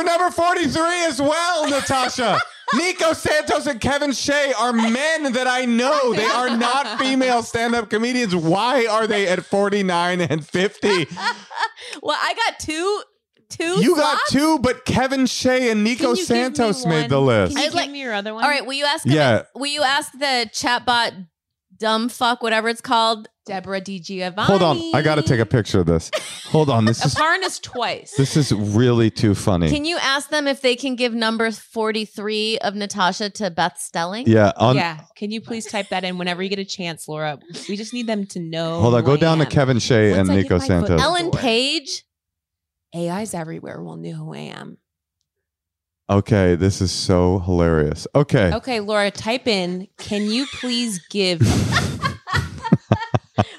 you're 0.00 0.18
number 0.18 0.30
43 0.30 1.04
as 1.06 1.20
well, 1.20 1.68
Natasha. 1.68 2.38
Nico 2.74 3.12
Santos 3.12 3.66
and 3.66 3.80
Kevin 3.80 4.12
Shea 4.12 4.52
are 4.56 4.72
men 4.72 5.32
that 5.32 5.46
I 5.48 5.64
know. 5.64 6.14
They 6.14 6.24
are 6.24 6.56
not 6.56 7.00
female 7.00 7.42
stand-up 7.42 7.90
comedians. 7.90 8.34
Why 8.36 8.86
are 8.86 9.06
they 9.08 9.26
at 9.26 9.44
49 9.44 10.20
and 10.20 10.46
50? 10.46 11.06
Well, 12.02 12.16
I 12.20 12.34
got 12.34 12.58
two, 12.60 13.02
two. 13.48 13.82
You 13.82 13.96
got 13.96 14.20
two, 14.28 14.58
but 14.60 14.84
Kevin 14.84 15.26
Shea 15.26 15.70
and 15.70 15.82
Nico 15.82 16.08
Can 16.14 16.16
you 16.16 16.26
give 16.26 16.28
me 16.28 16.34
Santos 16.36 16.86
made 16.86 17.10
the 17.10 17.20
list. 17.20 17.54
Can 17.56 17.62
you 17.62 17.66
I'd 17.66 17.70
give 17.70 17.74
like- 17.74 17.90
me 17.90 18.00
your 18.00 18.12
other 18.14 18.32
one? 18.34 18.44
All 18.44 18.50
right, 18.50 18.64
will 18.64 18.74
you 18.74 18.84
ask? 18.84 19.04
Yeah. 19.06 19.42
Will 19.54 19.66
you 19.66 19.82
ask 19.82 20.12
the 20.12 20.48
chatbot, 20.52 21.26
dumb 21.76 22.08
fuck, 22.10 22.42
whatever 22.42 22.68
it's 22.68 22.80
called? 22.82 23.28
Deborah 23.50 23.80
Di 23.80 23.98
Giovanni. 23.98 24.46
Hold 24.46 24.62
on, 24.62 24.80
I 24.94 25.02
got 25.02 25.16
to 25.16 25.22
take 25.22 25.40
a 25.40 25.44
picture 25.46 25.80
of 25.80 25.86
this. 25.86 26.08
Hold 26.46 26.70
on, 26.70 26.84
this 26.84 27.04
is 27.04 27.14
Aparna's 27.16 27.58
twice. 27.58 28.14
this 28.16 28.36
is 28.36 28.52
really 28.52 29.10
too 29.10 29.34
funny. 29.34 29.68
Can 29.68 29.84
you 29.84 29.98
ask 30.00 30.30
them 30.30 30.46
if 30.46 30.60
they 30.60 30.76
can 30.76 30.94
give 30.94 31.12
number 31.12 31.50
forty-three 31.50 32.58
of 32.58 32.76
Natasha 32.76 33.30
to 33.30 33.50
Beth 33.50 33.76
Stelling? 33.78 34.28
yeah, 34.28 34.52
on, 34.56 34.76
yeah. 34.76 35.00
Can 35.16 35.32
you 35.32 35.40
please 35.40 35.66
type 35.66 35.88
that 35.88 36.04
in 36.04 36.16
whenever 36.16 36.42
you 36.44 36.48
get 36.48 36.60
a 36.60 36.64
chance, 36.64 37.08
Laura? 37.08 37.40
We 37.68 37.76
just 37.76 37.92
need 37.92 38.06
them 38.06 38.24
to 38.28 38.38
know. 38.40 38.80
Hold 38.80 38.94
on, 38.94 39.04
go 39.04 39.14
I 39.14 39.16
down 39.16 39.38
to. 39.38 39.46
Kevin 39.46 39.80
Shea 39.80 40.10
Once 40.16 40.28
and 40.28 40.30
I 40.30 40.42
Nico 40.42 40.54
my 40.54 40.58
foot- 40.60 40.66
Santos. 40.68 41.00
Ellen 41.00 41.30
Page. 41.32 42.04
AI's 42.94 43.34
everywhere. 43.34 43.82
Will 43.82 43.96
know 43.96 44.12
who 44.12 44.34
I 44.34 44.38
am. 44.38 44.78
Okay, 46.08 46.56
this 46.56 46.80
is 46.80 46.90
so 46.90 47.38
hilarious. 47.40 48.06
Okay. 48.16 48.52
Okay, 48.54 48.80
Laura, 48.80 49.10
type 49.12 49.46
in. 49.46 49.86
Can 49.98 50.22
you 50.24 50.46
please 50.60 51.00
give 51.08 51.40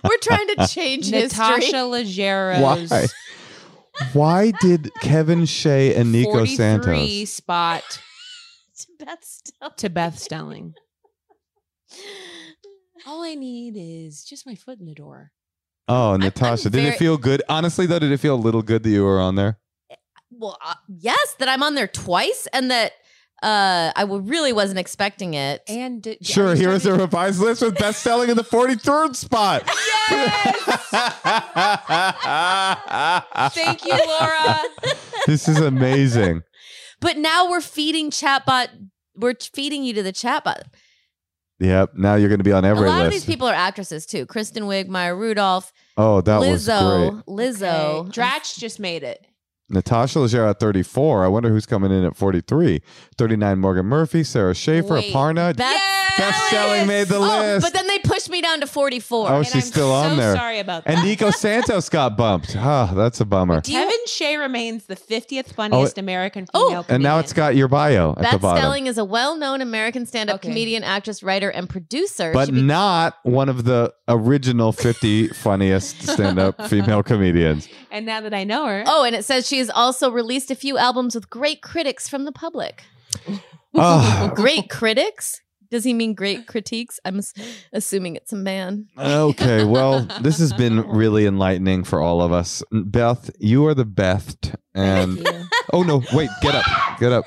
We're 0.03 0.17
trying 0.21 0.47
to 0.55 0.67
change 0.67 1.11
Natasha 1.11 1.61
history. 1.61 1.79
Leggero's 1.81 2.89
Why? 2.89 3.05
Why 4.13 4.51
did 4.61 4.89
Kevin 5.01 5.45
Shea 5.45 5.93
and 5.95 6.11
Nico 6.11 6.31
43 6.31 6.55
Santos? 6.55 7.29
spot 7.29 7.83
Beth 8.99 9.19
Stelling. 9.23 9.73
to 9.77 9.89
Beth 9.89 10.17
Stelling? 10.17 10.73
All 13.07 13.23
I 13.23 13.35
need 13.35 13.75
is 13.77 14.23
just 14.23 14.45
my 14.45 14.55
foot 14.55 14.79
in 14.79 14.85
the 14.85 14.93
door. 14.93 15.31
Oh, 15.87 16.15
Natasha, 16.15 16.69
did 16.69 16.73
very- 16.83 16.87
it 16.95 16.97
feel 16.97 17.17
good? 17.17 17.41
Honestly, 17.49 17.85
though, 17.85 17.99
did 17.99 18.11
it 18.11 18.17
feel 18.19 18.35
a 18.35 18.37
little 18.37 18.61
good 18.61 18.83
that 18.83 18.89
you 18.89 19.03
were 19.03 19.19
on 19.19 19.35
there? 19.35 19.57
Well, 20.29 20.57
uh, 20.63 20.75
yes, 20.87 21.35
that 21.39 21.49
I'm 21.49 21.61
on 21.63 21.75
there 21.75 21.87
twice, 21.87 22.47
and 22.53 22.71
that 22.71 22.93
uh, 23.41 23.91
I 23.95 24.01
w- 24.01 24.21
really 24.21 24.53
wasn't 24.53 24.79
expecting 24.79 25.33
it. 25.33 25.61
And 25.67 26.01
did, 26.01 26.17
yeah, 26.21 26.33
Sure, 26.33 26.55
here 26.55 26.71
is 26.71 26.85
a 26.85 26.93
revised 26.93 27.39
list 27.39 27.61
with 27.61 27.77
Beth 27.77 27.95
Stelling 27.95 28.29
in 28.29 28.37
the 28.37 28.43
43rd 28.43 29.15
spot. 29.15 29.63
Yes! 30.11 30.57
Thank 33.53 33.85
you, 33.85 33.93
Laura. 33.93 34.59
this 35.27 35.47
is 35.47 35.59
amazing. 35.59 36.43
But 36.99 37.17
now 37.17 37.49
we're 37.49 37.61
feeding 37.61 38.11
chatbot. 38.11 38.67
We're 39.15 39.35
feeding 39.35 39.83
you 39.83 39.93
to 39.95 40.03
the 40.03 40.13
chatbot. 40.13 40.63
Yep. 41.59 41.91
Now 41.95 42.15
you're 42.15 42.29
going 42.29 42.39
to 42.39 42.43
be 42.43 42.51
on 42.51 42.65
every 42.65 42.87
a 42.87 42.89
lot 42.89 42.97
list. 42.99 43.07
of 43.07 43.11
these 43.13 43.25
people 43.25 43.47
are 43.47 43.53
actresses 43.53 44.05
too. 44.05 44.25
Kristen 44.25 44.63
Wiig, 44.63 44.87
Maya 44.87 45.15
Rudolph, 45.15 45.71
oh, 45.95 46.21
that 46.21 46.39
was 46.39 46.65
great. 46.65 46.75
Lizzo, 46.77 47.23
Lizzo. 47.25 47.93
Okay. 47.99 48.09
Dratch 48.21 48.57
just 48.57 48.79
made 48.79 49.03
it. 49.03 49.25
Natasha 49.71 50.19
Leggero 50.19 50.49
at 50.49 50.59
34. 50.59 51.25
I 51.25 51.27
wonder 51.27 51.49
who's 51.49 51.65
coming 51.65 51.91
in 51.91 52.03
at 52.03 52.15
43. 52.15 52.81
39, 53.17 53.59
Morgan 53.59 53.85
Murphy, 53.85 54.23
Sara 54.23 54.53
Schaefer, 54.53 54.95
Wait, 54.95 55.13
Aparna. 55.13 55.55
Best, 55.55 55.83
Beth 56.17 56.35
Stelling 56.47 56.87
made 56.87 57.07
the 57.07 57.17
oh, 57.17 57.21
list. 57.21 57.65
but 57.65 57.73
then 57.73 57.87
they 57.87 57.99
pushed 57.99 58.29
me 58.29 58.41
down 58.41 58.59
to 58.61 58.67
44. 58.67 59.29
Oh, 59.29 59.37
And 59.37 59.45
she's 59.45 59.55
I'm 59.55 59.61
still 59.61 59.91
on 59.91 60.11
so 60.11 60.15
there. 60.17 60.35
Sorry 60.35 60.59
about 60.59 60.85
that. 60.85 60.97
And 60.97 61.07
Nico 61.07 61.31
Santos 61.31 61.89
got 61.89 62.15
bumped. 62.17 62.55
Ah, 62.57 62.91
that's 62.93 63.19
a 63.21 63.25
bummer. 63.25 63.61
Do 63.61 63.71
you- 63.71 63.77
Kevin 63.77 64.05
Shea 64.07 64.37
remains 64.37 64.85
the 64.85 64.95
50th 64.95 65.53
funniest 65.53 65.97
American 65.97 66.45
Oh. 66.53 66.67
female 66.69 66.85
And 66.89 67.03
now 67.03 67.09
comedian. 67.15 67.19
it's 67.23 67.33
got 67.33 67.55
your 67.55 67.67
bio 67.67 68.11
at 68.11 68.15
the 68.17 68.21
Beth 68.23 68.41
bottom. 68.41 68.57
Stelling 68.61 68.87
is 68.87 68.97
a 68.97 69.05
well-known 69.05 69.61
American 69.61 70.05
stand-up 70.05 70.35
Okay. 70.35 70.49
comedian, 70.49 70.83
actress, 70.83 71.23
writer, 71.23 71.49
and 71.49 71.69
producer. 71.69 72.31
but 72.33 72.47
She 72.47 72.51
be- 72.53 72.61
not 72.61 73.17
one 73.23 73.49
of 73.49 73.63
the 73.63 73.93
original 74.07 74.71
50 74.71 75.27
funniest 75.33 76.01
stand 76.07 76.39
up 76.39 76.67
female 76.67 77.03
comedians. 77.03 77.67
And 77.89 78.05
now 78.05 78.21
that 78.21 78.33
I 78.33 78.43
know 78.43 78.65
her, 78.67 78.83
oh, 78.85 79.03
and 79.03 79.15
it 79.15 79.25
says 79.25 79.47
she 79.47 79.59
has 79.59 79.69
also 79.69 80.09
released 80.11 80.51
a 80.51 80.55
few 80.55 80.77
albums 80.77 81.15
with 81.15 81.29
great 81.29 81.61
critics 81.61 82.07
from 82.09 82.25
the 82.25 82.31
public. 82.31 82.83
Ah. 83.75 84.31
great 84.35 84.69
critics? 84.69 85.41
Does 85.71 85.83
he 85.85 85.93
mean 85.93 86.13
great 86.13 86.45
critiques? 86.51 86.99
I'm 87.05 87.19
s- 87.19 87.33
assuming 87.73 88.15
it's 88.17 88.33
a 88.33 88.35
man. 88.35 88.87
Okay, 88.97 89.63
well, 89.63 90.01
this 90.21 90.37
has 90.39 90.53
been 90.53 90.81
really 90.87 91.25
enlightening 91.25 91.83
for 91.85 92.01
all 92.01 92.21
of 92.21 92.31
us. 92.31 92.61
Beth, 92.71 93.31
you 93.39 93.65
are 93.67 93.73
the 93.73 93.85
best. 93.85 94.53
And 94.75 95.17
thank 95.17 95.27
you. 95.39 95.45
oh 95.73 95.83
no, 95.83 96.03
wait, 96.13 96.29
get 96.41 96.55
up, 96.55 96.65
get 96.99 97.11
up. 97.11 97.25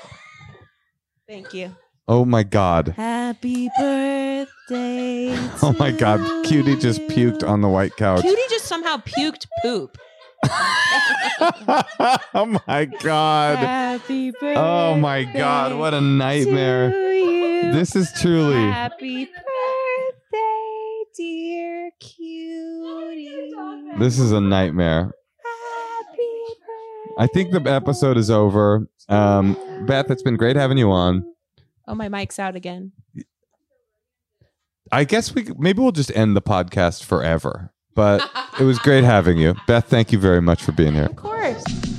Thank 1.28 1.54
you. 1.54 1.74
Oh 2.06 2.26
my 2.26 2.42
God. 2.42 2.88
Happy 2.88 3.70
birthday. 3.78 5.34
Oh 5.62 5.74
my 5.78 5.90
God. 5.90 6.44
Cutie 6.44 6.76
just 6.76 7.00
puked 7.08 7.46
on 7.46 7.62
the 7.62 7.68
white 7.68 7.96
couch. 7.96 8.20
Cutie 8.20 8.42
just 8.50 8.66
somehow 8.66 8.98
puked 8.98 9.46
poop. 9.62 9.96
oh 12.34 12.60
my 12.66 12.84
God. 12.84 13.58
Happy 13.58 14.30
birthday. 14.30 14.54
Oh 14.56 14.96
my 14.96 15.24
God. 15.24 15.76
What 15.76 15.94
a 15.94 16.00
nightmare. 16.00 16.90
This 17.72 17.96
is 17.96 18.10
truly. 18.20 18.70
Happy 18.70 19.24
birthday, 19.26 21.04
dear 21.16 21.90
cutie. 22.00 23.52
This 23.98 24.18
is 24.18 24.32
a 24.32 24.40
nightmare. 24.40 25.12
Happy 25.42 26.44
birthday. 26.60 27.14
I 27.18 27.26
think 27.26 27.52
the 27.52 27.60
episode 27.70 28.16
is 28.16 28.30
over. 28.30 28.88
Um, 29.08 29.56
Beth, 29.86 30.10
it's 30.10 30.22
been 30.22 30.36
great 30.36 30.56
having 30.56 30.78
you 30.78 30.90
on. 30.90 31.24
Oh, 31.86 31.94
my 31.94 32.08
mic's 32.08 32.38
out 32.38 32.56
again. 32.56 32.92
I 34.92 35.04
guess 35.04 35.34
we 35.34 35.48
maybe 35.58 35.80
we'll 35.80 35.92
just 35.92 36.14
end 36.16 36.36
the 36.36 36.42
podcast 36.42 37.04
forever. 37.04 37.73
But 37.94 38.28
it 38.58 38.64
was 38.64 38.78
great 38.78 39.04
having 39.04 39.38
you. 39.38 39.54
Beth, 39.66 39.86
thank 39.86 40.12
you 40.12 40.18
very 40.18 40.42
much 40.42 40.62
for 40.62 40.72
being 40.72 40.94
here. 40.94 41.04
Of 41.06 41.16
course. 41.16 41.93